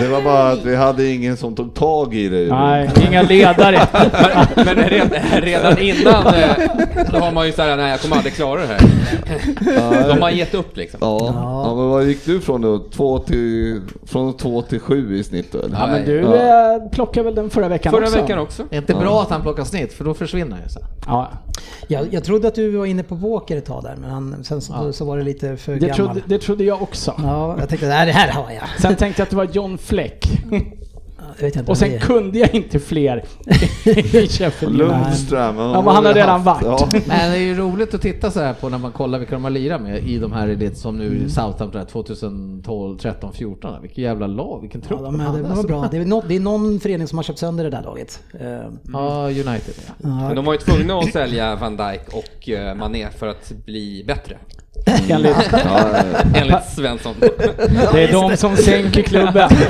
Det 0.00 0.08
var 0.08 0.22
bara 0.22 0.48
att 0.50 0.64
vi 0.64 0.76
hade 0.76 1.06
ingen 1.08 1.36
som 1.36 1.54
tog 1.56 1.74
tag 1.74 2.14
i 2.14 2.28
det. 2.28 2.54
Nej, 2.54 2.90
inga 3.08 3.22
ledare. 3.22 3.80
Men 4.56 4.74
redan, 4.76 5.20
redan 5.40 5.78
innan, 5.78 6.26
eh, 6.26 6.50
då 7.12 7.18
har 7.18 7.32
man 7.32 7.46
ju 7.46 7.52
såhär, 7.52 7.76
nej 7.76 7.90
jag 7.90 8.00
kommer 8.00 8.16
aldrig 8.16 8.34
klara 8.34 8.60
det 8.60 8.66
här. 8.66 8.80
Då 10.04 10.12
har 10.12 10.18
man 10.20 10.36
gett 10.36 10.54
upp 10.54 10.76
liksom. 10.76 10.98
Ja. 11.02 11.18
ja, 11.66 11.74
men 11.76 11.88
vad 11.88 12.04
gick 12.04 12.24
du 12.26 12.40
från 12.40 12.60
då? 12.62 12.78
Två 12.78 13.18
till, 13.18 13.80
från 14.06 14.36
två 14.36 14.62
till 14.62 14.80
sju 14.80 15.16
i 15.16 15.24
snitt 15.24 15.52
då? 15.52 15.58
Eller? 15.58 15.78
Ja, 15.78 15.86
men 15.86 16.04
du 16.04 16.16
Ja. 16.20 16.74
eh, 16.74 16.88
plockade 16.90 17.24
väl 17.24 17.34
den 17.34 17.50
förra 17.50 17.68
veckan 17.68 17.92
Förra 17.92 18.04
också? 18.04 18.20
veckan 18.20 18.38
också. 18.38 18.62
Det 18.70 18.76
är 18.76 18.80
inte 18.80 18.94
bra 18.94 19.22
att 19.22 19.30
han 19.30 19.42
plockar 19.42 19.64
snitt 19.64 19.92
för 19.92 20.04
då 20.04 20.14
försvinner 20.14 20.56
ju 20.64 20.68
sen. 20.68 20.82
Ja, 21.06 21.28
Jag, 21.86 22.14
jag 22.14 22.24
trodde 22.24 22.48
att 22.48 22.54
du 22.54 22.70
var 22.70 22.86
inne 22.86 23.02
på 23.02 23.16
Poker 23.16 23.56
ett 23.56 23.64
tag 23.64 23.82
där, 23.82 23.96
men 23.96 24.10
han, 24.10 24.44
sen 24.44 24.60
så, 24.60 24.92
så 24.92 25.04
var 25.04 25.18
det 25.18 25.24
lite 25.24 25.56
för 25.56 25.72
det 25.72 25.78
gammal. 25.78 25.96
trodde, 25.96 26.22
det 26.26 26.38
trodde 26.38 26.64
jag 26.64 26.82
också. 26.82 27.14
Ja, 27.18 27.56
jag 27.58 27.68
tänkte 27.68 27.88
nej, 27.88 28.06
det 28.06 28.12
här 28.12 28.32
har 28.32 28.50
jag. 28.50 28.80
Sen 28.80 28.96
tänkte 28.96 29.20
jag 29.20 29.24
att 29.24 29.30
det 29.30 29.36
var 29.36 29.48
John 29.52 29.78
Fleck. 29.78 30.26
Jag 31.38 31.44
vet 31.46 31.56
inte 31.56 31.70
Och 31.70 31.78
sen 31.78 31.98
kunde 32.00 32.38
jag 32.38 32.54
inte 32.54 32.78
fler 32.80 33.24
i 33.84 34.28
Sheffield. 34.28 34.76
Lundström. 34.76 35.56
Ja, 35.56 35.82
men 35.82 35.94
han 35.94 36.06
har 36.06 36.14
redan 36.14 36.42
varit. 36.44 36.62
Ja. 36.64 36.88
Men 36.92 37.30
det 37.30 37.36
är 37.36 37.40
ju 37.42 37.54
roligt 37.54 37.94
att 37.94 38.02
titta 38.02 38.30
så 38.30 38.40
här 38.40 38.52
på 38.52 38.68
när 38.68 38.78
man 38.78 38.92
kollar 38.92 39.18
vilka 39.18 39.34
de 39.34 39.44
har 39.44 39.50
lirat 39.50 39.82
med 39.82 40.04
i 40.08 40.18
de 40.18 40.32
här 40.32 40.46
lite 40.46 40.76
som 40.76 40.98
nu 40.98 41.06
Mm. 41.08 41.28
Southampton 41.28 41.70
där, 41.70 41.84
2012, 41.84 42.98
13, 42.98 43.32
14. 43.32 43.82
Vilket 43.82 43.98
jävla 43.98 44.26
lag, 44.26 44.60
vilken 44.60 44.80
trupp 44.80 45.00
Ja, 45.00 45.06
de 45.06 45.18
de, 45.18 45.20
hade. 45.24 45.42
de 45.42 45.56
var 45.56 45.62
bra. 45.62 45.88
Det 45.90 45.96
är, 45.96 46.04
något, 46.04 46.28
det 46.28 46.36
är 46.36 46.40
någon 46.40 46.80
förening 46.80 47.06
som 47.06 47.18
har 47.18 47.22
köpt 47.22 47.38
sönder 47.38 47.64
det 47.64 47.70
där 47.70 47.82
laget. 47.82 48.20
Eh, 48.40 48.46
Ja, 48.92 49.24
United 49.26 49.74
ja. 50.02 50.08
Men 50.08 50.36
de 50.36 50.44
var 50.44 50.52
ju 50.52 50.58
tvungna 50.58 50.98
att 50.98 51.12
sälja 51.12 51.56
Van 51.56 51.76
Dijk 51.76 52.00
och 52.12 52.48
eh, 52.48 52.74
Mané 52.74 53.08
för 53.10 53.26
att 53.26 53.52
bli 53.66 54.04
bättre. 54.06 54.36
Enligt, 55.08 55.36
Ja. 55.52 55.88
Enligt 56.34 56.64
Svensson. 56.76 57.14
det 57.92 58.04
är 58.04 58.12
de 58.12 58.36
som 58.36 58.56
sänker 58.56 59.02
klubben. 59.02 59.50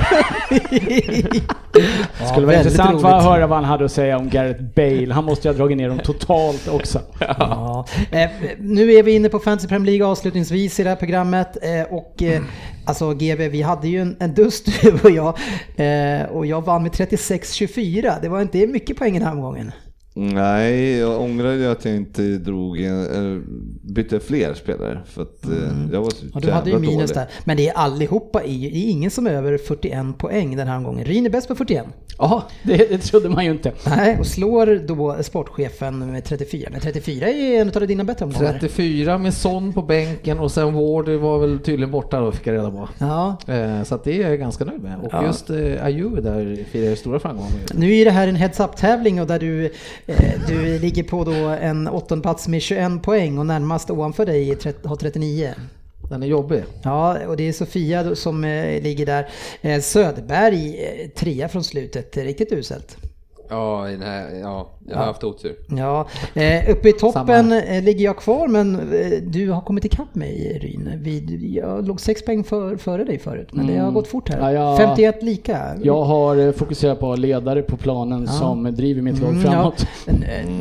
Det 2.18 2.26
skulle 2.30 2.46
vara 2.46 2.56
intressant 2.56 3.04
att 3.04 3.22
höra 3.24 3.46
vad 3.46 3.58
han 3.58 3.64
hade 3.64 3.84
att 3.84 3.92
säga 3.92 4.18
om 4.18 4.28
Gareth 4.28 4.62
Bale. 4.62 5.14
Han 5.14 5.24
måste 5.24 5.48
ju 5.48 5.54
ha 5.54 5.58
dragit 5.58 5.76
ner 5.76 5.88
dem 5.88 5.98
totalt 5.98 6.68
också. 6.68 7.00
Ja. 7.20 7.86
Eh, 8.10 8.30
nu 8.58 8.92
är 8.92 9.02
vi 9.02 9.12
inne 9.14 9.28
på 9.28 9.38
Fantasy 9.38 9.68
Premier 9.68 9.86
League 9.86 10.06
avslutningsvis 10.06 10.80
i 10.80 10.82
det 10.82 10.88
här 10.88 10.96
programmet. 10.96 11.56
Eh, 11.62 11.94
och 11.94 12.22
eh, 12.22 12.42
alltså 12.84 13.14
GB, 13.14 13.48
vi 13.48 13.62
hade 13.62 13.88
ju 13.88 14.00
en, 14.00 14.16
en 14.20 14.34
dust 14.34 14.82
du 14.82 14.92
och 15.02 15.10
jag. 15.10 15.38
Eh, 15.76 16.22
och 16.26 16.46
jag 16.46 16.64
vann 16.64 16.82
med 16.82 16.92
36-24. 16.92 18.14
Det 18.22 18.28
var 18.28 18.42
inte 18.42 18.66
mycket 18.66 18.96
poäng 18.96 19.12
den 19.12 19.22
här 19.22 19.32
omgången. 19.32 19.72
Nej, 20.20 20.96
jag 20.98 21.20
ångrar 21.20 21.52
ju 21.52 21.66
att 21.66 21.84
jag 21.84 21.94
inte 21.96 22.22
drog 22.22 22.80
en, 22.80 23.00
eller 23.06 23.42
bytte 23.82 24.20
fler 24.20 24.54
spelare 24.54 25.00
för 25.06 25.22
att 25.22 25.44
eh, 25.44 25.52
jag 25.92 26.00
var 26.02 26.10
så 26.10 26.26
Ja, 26.34 26.40
du 26.40 26.50
hade 26.50 26.70
ju 26.70 26.78
minus 26.78 26.94
dålig. 26.94 27.14
där. 27.14 27.26
Men 27.44 27.56
det 27.56 27.68
är 27.68 27.74
allihopa 27.74 28.44
i. 28.44 28.70
Det 28.70 28.78
är 28.78 28.90
ingen 28.90 29.10
som 29.10 29.26
är 29.26 29.30
över 29.30 29.58
41 29.58 30.18
poäng 30.18 30.56
den 30.56 30.68
här 30.68 30.76
omgången. 30.76 31.04
Ryn 31.04 31.26
är 31.26 31.30
bäst 31.30 31.48
på 31.48 31.54
41. 31.54 31.84
Ja, 32.18 32.42
det, 32.62 32.76
det 32.76 32.98
trodde 32.98 33.28
man 33.28 33.44
ju 33.44 33.50
inte. 33.50 33.72
Nej, 33.86 34.16
och 34.18 34.26
slår 34.26 34.86
då 34.86 35.16
sportchefen 35.22 36.12
med 36.12 36.24
34. 36.24 36.68
Men 36.72 36.80
34 36.80 37.28
är 37.28 37.60
en 37.60 37.68
av 37.74 37.86
dina 37.86 38.04
bättre 38.04 38.24
omgångar. 38.24 38.52
34 38.52 39.18
med 39.18 39.34
Son 39.34 39.72
på 39.72 39.82
bänken 39.82 40.38
och 40.38 40.50
sen 40.52 40.74
Ward 40.74 41.08
var 41.08 41.38
väl 41.38 41.58
tydligen 41.58 41.90
borta 41.90 42.20
då 42.20 42.32
fick 42.32 42.46
jag 42.46 42.54
reda 42.54 42.70
på. 42.70 42.88
Ja, 42.98 43.36
Eh, 43.46 43.82
Så 43.84 43.94
att 43.94 44.04
det 44.04 44.22
är 44.22 44.28
jag 44.30 44.38
ganska 44.38 44.64
nöjd 44.64 44.82
med. 44.82 44.98
Och 45.02 45.08
Ja. 45.12 45.26
just 45.26 45.50
eh, 45.50 45.84
Ayew 45.84 46.20
där 46.20 46.64
firar 46.70 46.88
jag 46.88 46.98
stora 46.98 47.20
framgångar 47.20 47.50
med. 47.50 47.78
Nu 47.78 47.94
är 47.96 48.04
det 48.04 48.10
här 48.10 48.28
en 48.28 48.36
heads 48.36 48.60
up-tävling 48.60 49.20
och 49.20 49.26
där 49.26 49.38
du, 49.38 49.64
eh, 50.06 50.07
du 50.46 50.78
ligger 50.78 51.02
på 51.02 51.24
då 51.24 51.32
en 51.32 51.88
åttondeplats 51.88 52.48
med 52.48 52.62
21 52.62 53.02
poäng 53.02 53.38
och 53.38 53.46
närmast 53.46 53.90
ovanför 53.90 54.26
dig 54.26 54.58
har 54.84 54.96
39. 54.96 55.54
Den 56.10 56.22
är 56.22 56.26
jobbig. 56.26 56.62
Ja, 56.82 57.26
och 57.26 57.36
det 57.36 57.48
är 57.48 57.52
Sofia 57.52 58.14
som 58.14 58.44
eh, 58.44 58.82
ligger 58.82 59.06
där. 59.06 59.28
Eh, 59.60 59.80
Söderberg, 59.80 60.84
eh, 60.84 61.08
trea 61.08 61.48
från 61.48 61.64
slutet, 61.64 62.16
riktigt 62.16 62.52
uselt. 62.52 62.96
Ja, 63.50 63.88
i 63.88 63.92
den 63.92 64.02
här, 64.02 64.30
ja, 64.40 64.70
jag 64.88 64.96
har 64.96 65.04
haft 65.04 65.24
otur. 65.24 65.56
Ja, 65.68 66.08
eh, 66.34 66.70
uppe 66.70 66.88
i 66.88 66.92
toppen 66.92 67.26
Samma 67.26 67.60
eh, 67.62 67.82
ligger 67.82 68.04
jag 68.04 68.16
kvar 68.16 68.48
men 68.48 68.74
eh, 68.74 69.22
du 69.22 69.50
har 69.50 69.60
kommit 69.60 69.84
ikapp 69.84 70.14
mig 70.14 70.58
Ryn. 70.62 70.90
Vi, 71.02 71.54
jag 71.64 71.86
låg 71.88 72.00
sex 72.00 72.24
poäng 72.24 72.44
för, 72.44 72.76
före 72.76 73.04
dig 73.04 73.18
förut 73.18 73.48
men 73.52 73.66
det 73.66 73.76
har 73.78 73.90
gått 73.90 74.08
fort 74.08 74.28
här. 74.28 74.52
Ja, 74.52 74.52
jag- 74.52 74.76
51 74.78 75.22
lika. 75.22 75.58
Jag 75.82 76.04
har 76.04 76.36
eh, 76.36 76.52
fokuserat 76.52 77.00
på 77.00 77.14
ledare 77.16 77.62
på 77.62 77.76
planen 77.76 78.26
som 78.28 78.74
driver 78.74 79.02
mitt 79.02 79.20
lag 79.20 79.30
Mm, 79.30 79.42
framåt. 79.42 79.86
Ja. 80.06 80.12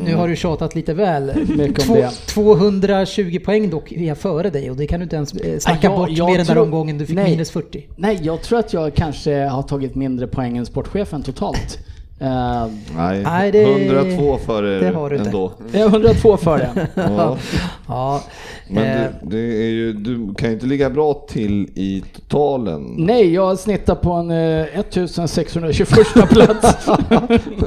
Nu 0.05 0.15
har 0.15 0.27
du 0.27 0.35
tjatat 0.35 0.76
lite 0.76 0.93
väl. 0.93 1.31
Mycket 1.57 1.59
om 1.80 1.85
Två, 1.85 1.95
det. 1.95 2.09
220 2.11 3.39
poäng 3.45 3.69
dock 3.69 3.91
är 3.91 4.03
jag 4.07 4.18
före 4.18 4.49
dig 4.49 4.69
och 4.72 4.76
det 4.77 4.88
kan 4.88 4.99
du 4.99 5.03
inte 5.03 5.15
ens 5.15 5.34
eh, 5.34 5.59
snacka 5.59 5.88
jag- 5.88 5.97
bort 5.97 6.09
jag 6.11 6.30
med 6.30 6.39
den 6.39 6.45
där 6.45 6.57
omgången. 6.57 6.97
Du 6.97 7.05
fick 7.05 7.15
Nej. 7.15 7.31
minus 7.31 7.51
40. 7.51 7.88
Nej, 7.95 8.19
jag 8.22 8.41
tror 8.41 8.59
att 8.59 8.73
jag 8.73 8.93
kanske 8.93 9.45
har 9.45 9.61
tagit 9.64 9.95
mindre 9.95 10.27
poäng 10.27 10.57
än 10.57 10.65
sportchefen 10.65 11.23
totalt. 11.23 11.80
Eh, 12.19 12.68
Nej, 12.98 13.23
Nej, 13.23 13.52
det- 13.52 13.64
102 13.64 14.38
för 14.38 14.64
det 14.64 14.89
har 14.95 15.10
du 15.10 15.15
er 15.15 15.19
inte. 15.19 15.30
ändå. 15.30 15.52
jag 15.72 15.81
är 15.81 15.85
102 15.89 16.38
före. 16.38 16.69
Ja. 16.95 17.38
Ja, 17.89 18.23
Men 18.69 19.03
eh, 19.03 19.10
du, 19.22 19.30
det 19.38 19.64
är 19.64 19.69
ju, 19.69 19.94
du 19.94 20.34
kan 20.35 20.49
ju 20.49 20.53
inte 20.53 20.65
ligga 20.65 20.89
bra 20.89 21.14
till 21.14 21.69
i 21.76 22.03
totalen. 22.15 22.95
Nej, 22.98 23.34
jag 23.34 23.60
snittar 23.60 23.95
på 23.95 24.11
en 24.11 24.31
eh, 24.31 24.61
1621 24.80 25.89
plats. 26.30 26.88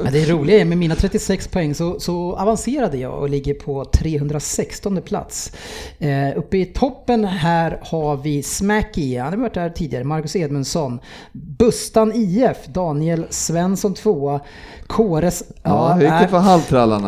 men 0.03 0.13
det 0.13 0.29
roliga 0.31 0.59
är 0.61 0.65
med 0.65 0.77
mina 0.77 0.95
36 0.95 1.47
poäng 1.47 1.75
så, 1.75 1.99
så 1.99 2.35
avancerade 2.35 2.97
jag 2.97 3.19
och 3.19 3.29
ligger 3.29 3.53
på 3.53 3.85
316 3.85 5.01
plats. 5.05 5.51
Eh, 5.99 6.37
uppe 6.37 6.57
i 6.57 6.65
toppen 6.65 7.25
här 7.25 7.79
har 7.81 8.17
vi 8.17 8.43
Smacky, 8.43 9.17
han 9.17 9.33
har 9.33 9.39
varit 9.39 9.53
där 9.53 9.69
tidigare, 9.69 10.03
Marcus 10.03 10.35
Edmundsson. 10.35 10.99
Bustan 11.31 12.11
IF, 12.15 12.57
Daniel 12.67 13.25
Svensson 13.29 13.93
tvåa. 13.93 14.40
Kåres... 14.87 15.43
Ja, 15.63 15.93
hur 15.93 16.01
gick 16.01 16.11
det 16.21 16.27
för 16.27 16.37
halvtrallarna? 16.37 17.07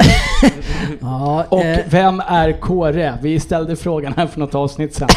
ja, 1.02 1.46
Och 1.50 1.64
eh, 1.64 1.80
vem 1.90 2.20
är 2.20 2.52
Kåre? 2.52 3.18
Vi 3.22 3.40
ställde 3.40 3.76
frågan 3.76 4.14
här 4.18 4.28
för 4.28 4.40
något 4.40 4.56
avsnitt 4.56 4.96
sedan. 4.96 5.10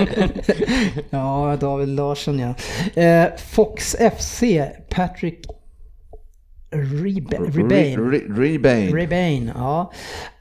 ja, 1.10 1.56
David 1.60 1.88
Larsson 1.88 2.38
ja. 2.38 2.54
Eh, 3.02 3.26
Fox 3.36 3.96
FC, 4.18 4.42
Patrick 4.88 5.46
Reba- 6.70 7.50
Rebane. 7.50 7.96
Re- 7.96 8.10
Re- 8.10 8.40
Rebane. 8.40 8.86
Rebane, 9.02 9.52
ja. 9.56 9.92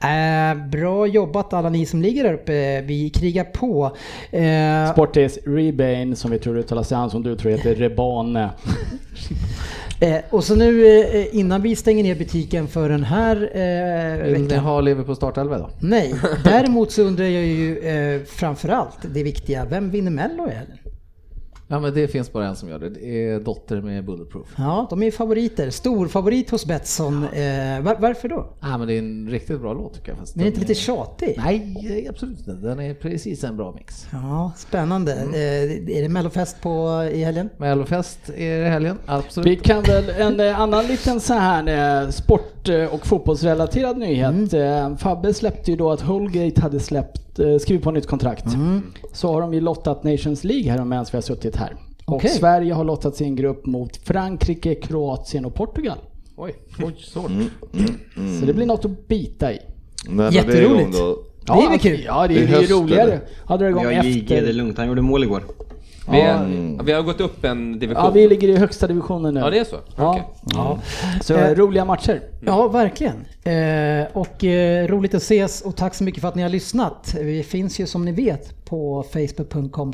Eh, 0.10 0.68
bra 0.68 1.08
jobbat 1.08 1.54
alla 1.54 1.70
ni 1.70 1.86
som 1.86 2.02
ligger 2.02 2.24
där 2.24 2.34
uppe. 2.34 2.82
Vi 2.82 3.10
krigar 3.10 3.44
på. 3.44 3.96
Eh, 4.32 4.92
Sportis 4.92 5.40
Rebane, 5.46 6.16
som 6.16 6.32
vi 6.32 6.40
tror 6.40 6.58
uttalas 6.58 6.92
han 6.92 7.10
som 7.10 7.24
du 7.24 7.36
tror 7.36 7.52
heter 7.52 7.76
Rebane. 7.76 8.50
eh, 10.00 10.16
och 10.30 10.44
så 10.44 10.56
nu 10.56 10.88
eh, 10.88 11.36
innan 11.36 11.62
vi 11.62 11.76
stänger 11.76 12.04
ner 12.04 12.16
butiken 12.16 12.68
för 12.68 12.90
den 12.90 13.04
här 13.04 13.36
eh, 13.36 14.24
Vill 14.24 14.34
ni 14.42 14.48
veckan. 14.48 14.60
ha 14.64 14.82
Liverpool 14.82 15.16
startelva 15.16 15.58
då? 15.58 15.70
Nej, 15.80 16.14
däremot 16.44 16.92
så 16.92 17.02
undrar 17.02 17.26
jag 17.26 17.44
ju 17.46 17.78
eh, 17.80 18.22
framförallt 18.24 18.98
det 19.14 19.24
viktiga. 19.24 19.66
Vem 19.66 19.90
vinner 19.92 20.12
Mello 20.12 20.48
i 20.50 20.52
helgen? 20.52 20.78
Ja 21.68 21.80
men 21.80 21.94
det 21.94 22.08
finns 22.08 22.34
bara 22.34 22.48
en 22.48 22.56
som 22.56 22.70
gör 22.70 22.80
det. 22.80 22.90
Det 22.90 23.30
är 23.30 23.40
Dotter 23.40 23.82
med 23.82 24.06
Bulletproof. 24.06 24.48
Ja, 24.58 24.88
de 24.90 25.04
är 25.04 25.12
favoriter. 25.12 25.70
Stor 25.70 26.08
favorit 26.08 26.50
hos 26.50 26.66
Betsson. 26.66 27.24
Eh, 27.24 27.82
var, 27.82 27.98
varför 28.00 28.30
då? 28.30 28.46
Ja 28.60 28.78
men 28.78 28.88
det 28.88 28.94
är 28.94 29.00
en 29.00 29.30
riktigt 29.30 29.62
bra 29.62 29.74
låt 29.74 29.94
tycker 29.94 30.10
jag. 30.10 30.18
Fast 30.18 30.36
Men 30.36 30.46
är 30.46 30.48
inte 30.48 30.60
lite 30.60 30.76
tjatig? 30.76 31.34
Nej, 31.38 32.08
absolut 32.10 32.40
inte. 32.40 32.52
Den 32.52 32.80
är 32.80 32.94
precis 32.94 33.44
en 33.44 33.58
bra 33.58 33.72
mix. 33.72 34.08
Ja, 34.12 34.52
spännande. 34.58 35.14
Mm. 35.14 35.34
Eh, 35.34 35.98
är 35.98 36.02
det 36.02 36.10
Mellofest 36.10 36.62
på 36.62 37.04
i 37.14 37.24
helgen? 37.24 37.50
Mellofest 37.58 38.30
är 38.30 38.60
det 38.60 38.68
i 38.68 38.70
helgen, 38.70 38.98
absolut. 39.06 39.48
Vi 39.48 39.56
kan 39.56 39.84
väl, 39.84 40.10
en 40.10 40.40
eh, 40.40 40.60
annan 40.60 40.88
liten 40.88 41.20
så 41.20 41.34
här 41.34 42.04
eh, 42.04 42.10
sport 42.10 42.70
eh, 42.70 42.94
och 42.94 43.08
fotbollsrelaterad 43.08 43.98
nyhet. 43.98 44.54
Mm. 44.54 44.98
Fabbe 44.98 45.34
släppte 45.34 45.72
ju 45.72 45.78
då 45.78 45.92
att 45.92 46.02
Holgate 46.02 46.62
hade 46.62 46.80
släppt, 46.80 47.40
skrivit 47.62 47.84
på 47.84 47.92
nytt 47.92 48.08
kontrakt. 48.08 48.46
Mm. 48.46 48.84
Så 49.14 49.34
har 49.34 49.42
de 49.42 49.54
ju 49.54 49.62
lottat 49.62 50.04
Nations 50.04 50.44
League 50.44 50.72
här 50.72 50.86
medan 50.86 51.06
vi 51.12 51.18
har 51.18 51.22
suttit 51.22 51.56
här. 51.58 51.76
Och 52.06 52.16
Okej. 52.16 52.30
Sverige 52.30 52.74
har 52.74 52.84
lottat 52.84 53.16
sin 53.16 53.36
grupp 53.36 53.66
mot 53.66 53.98
Frankrike, 53.98 54.76
Kroatien 54.76 55.46
och 55.46 55.54
Portugal. 55.56 55.98
Oj, 56.38 56.56
oj, 56.84 56.96
svårt. 57.00 57.32
Så 58.40 58.46
det 58.46 58.54
blir 58.54 58.66
något 58.66 58.86
att 58.86 59.08
bita 59.08 59.54
i. 59.54 59.60
Det 60.10 60.30
Jätteroligt. 60.34 60.82
igång 60.82 60.92
då? 60.92 61.24
Det 61.46 61.66
är 61.66 61.70
väl 61.70 61.80
kul? 61.80 62.04
Ja, 62.06 62.28
det, 62.28 62.34
Det 62.34 62.40
är 62.44 62.48
det 62.48 62.62
ju 62.62 62.74
roligare. 62.74 63.02
eller? 63.02 63.20
Hade 63.46 63.66
det 63.66 63.70
igång 63.70 63.84
Jag 63.84 64.06
JG, 64.06 64.26
det 64.28 64.36
är 64.36 64.40
efter. 64.42 64.54
lugnt. 64.54 64.78
Han 64.78 64.88
gjorde 64.88 65.02
mål 65.02 65.24
igår. 65.24 65.44
Vi, 66.12 66.20
är, 66.22 66.84
vi 66.84 66.92
har 66.92 67.02
gått 67.02 67.22
upp 67.22 67.44
en 67.46 67.80
division. 67.80 68.04
Ja, 68.06 68.12
vi 68.12 68.28
ligger 68.28 68.48
i 68.48 68.56
högsta 68.58 68.88
divisionen 68.88 69.34
nu. 69.34 69.40
Ja, 69.40 69.50
det 69.50 69.60
är 69.60 69.64
så? 69.64 69.76
Ja. 69.96 70.10
Okej. 70.10 70.24
ja. 70.54 70.80
Så 71.22 71.34
Eh, 71.34 71.56
roliga 71.56 71.86
matcher. 71.86 72.22
Ja, 72.46 72.68
verkligen. 72.68 73.16
Eh, 73.44 74.08
och 74.14 74.44
eh, 74.44 74.88
roligt 74.88 75.14
att 75.14 75.22
ses 75.22 75.62
och 75.62 75.76
tack 75.76 75.96
så 75.96 76.04
mycket 76.04 76.22
för 76.22 76.28
att 76.28 76.36
ni 76.36 76.42
har 76.42 76.50
lyssnat. 76.50 77.16
Vi 77.22 77.44
finns 77.44 77.80
ju 77.80 77.86
som 77.86 78.06
ni 78.06 78.12
vet 78.12 78.66
på 78.66 79.06
facebook.com 79.14 79.94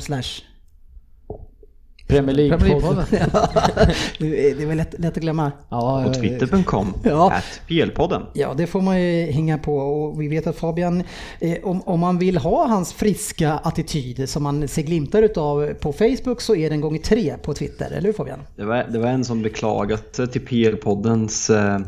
Premier 2.06 2.36
League. 2.36 2.58
Premier 2.58 2.80
League-podden. 2.80 3.04
Det 4.18 4.50
är 4.50 4.66
väl 4.66 4.76
lätt, 4.76 4.94
lätt 4.98 5.16
att 5.16 5.22
glömma. 5.22 5.52
Ja, 5.68 6.06
Och 6.06 6.14
twitter.com. 6.14 6.94
Ja. 7.02 7.32
At 7.32 7.60
PL-podden. 7.68 8.22
Ja, 8.32 8.54
det 8.56 8.66
får 8.66 8.80
man 8.80 9.02
ju 9.02 9.30
hänga 9.30 9.58
på 9.58 9.76
och 9.76 10.20
vi 10.20 10.28
vet 10.28 10.46
att 10.46 10.56
Fabian, 10.56 11.02
eh, 11.40 11.56
om, 11.62 11.82
om 11.82 12.00
man 12.00 12.18
vill 12.18 12.36
ha 12.36 12.66
hans 12.66 12.92
friska 12.92 13.52
attityd 13.52 14.28
som 14.28 14.42
man 14.42 14.68
ser 14.68 14.82
glimtar 14.82 15.22
utav 15.22 15.74
på 15.74 15.92
Facebook 15.92 16.40
så 16.40 16.54
är 16.54 16.70
den 16.70 16.80
gånger 16.80 16.98
tre 16.98 17.34
på 17.42 17.54
Twitter, 17.54 17.90
eller 17.90 18.06
hur 18.06 18.12
Fabian? 18.12 18.38
Det 18.56 18.64
var, 18.64 18.86
det 18.92 18.98
var 18.98 19.08
en 19.08 19.24
som 19.24 19.42
beklagat 19.42 20.12
till 20.12 20.40
PL-poddens 20.40 21.50
eh, 21.50 21.80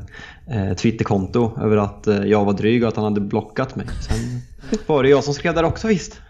eh, 0.68 0.74
Twitterkonto 0.76 1.50
över 1.60 1.76
att 1.76 2.06
eh, 2.06 2.16
jag 2.24 2.44
var 2.44 2.52
dryg 2.52 2.82
och 2.82 2.88
att 2.88 2.96
han 2.96 3.04
hade 3.04 3.20
blockat 3.20 3.76
mig. 3.76 3.86
Sen 4.08 4.40
var 4.86 5.02
det 5.02 5.08
jag 5.08 5.24
som 5.24 5.34
skrev 5.34 5.54
där 5.54 5.64
också 5.64 5.88
visst. 5.88 6.20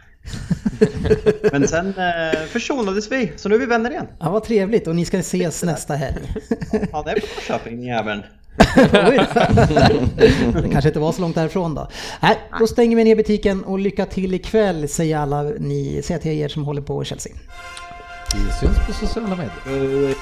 Men 1.52 1.68
sen 1.68 1.94
eh, 1.98 2.40
försonades 2.48 3.12
vi, 3.12 3.32
så 3.36 3.48
nu 3.48 3.54
är 3.54 3.58
vi 3.58 3.66
vänner 3.66 3.90
igen. 3.90 4.06
Ja, 4.18 4.30
vad 4.30 4.44
trevligt 4.44 4.86
och 4.86 4.96
ni 4.96 5.04
ska 5.04 5.18
ses 5.18 5.62
nästa 5.62 5.94
helg. 5.94 6.34
Ja, 6.92 7.02
det 7.02 7.10
är 7.10 7.20
på 7.20 7.26
Norrköping, 7.26 7.76
den 7.76 7.86
jäveln. 7.86 8.22
Oj 8.92 9.20
det 10.62 10.68
kanske 10.72 10.88
inte 10.88 11.00
var 11.00 11.12
så 11.12 11.20
långt 11.20 11.34
därifrån 11.34 11.74
då. 11.74 11.88
Nej, 12.20 12.38
då 12.58 12.66
stänger 12.66 12.96
vi 12.96 13.04
ner 13.04 13.16
butiken 13.16 13.64
och 13.64 13.78
lycka 13.78 14.06
till 14.06 14.34
ikväll 14.34 14.88
säger 14.88 15.18
alla 15.18 15.42
ni, 15.42 16.02
säger 16.04 16.20
till 16.20 16.32
er 16.32 16.48
som 16.48 16.64
håller 16.64 16.82
på 16.82 17.04
Chelsea. 17.04 17.32
Vi 18.34 18.52
syns 18.52 18.86
på 18.86 18.92
sociala 18.92 19.36
medier. 19.36 20.10
Eh, 20.10 20.16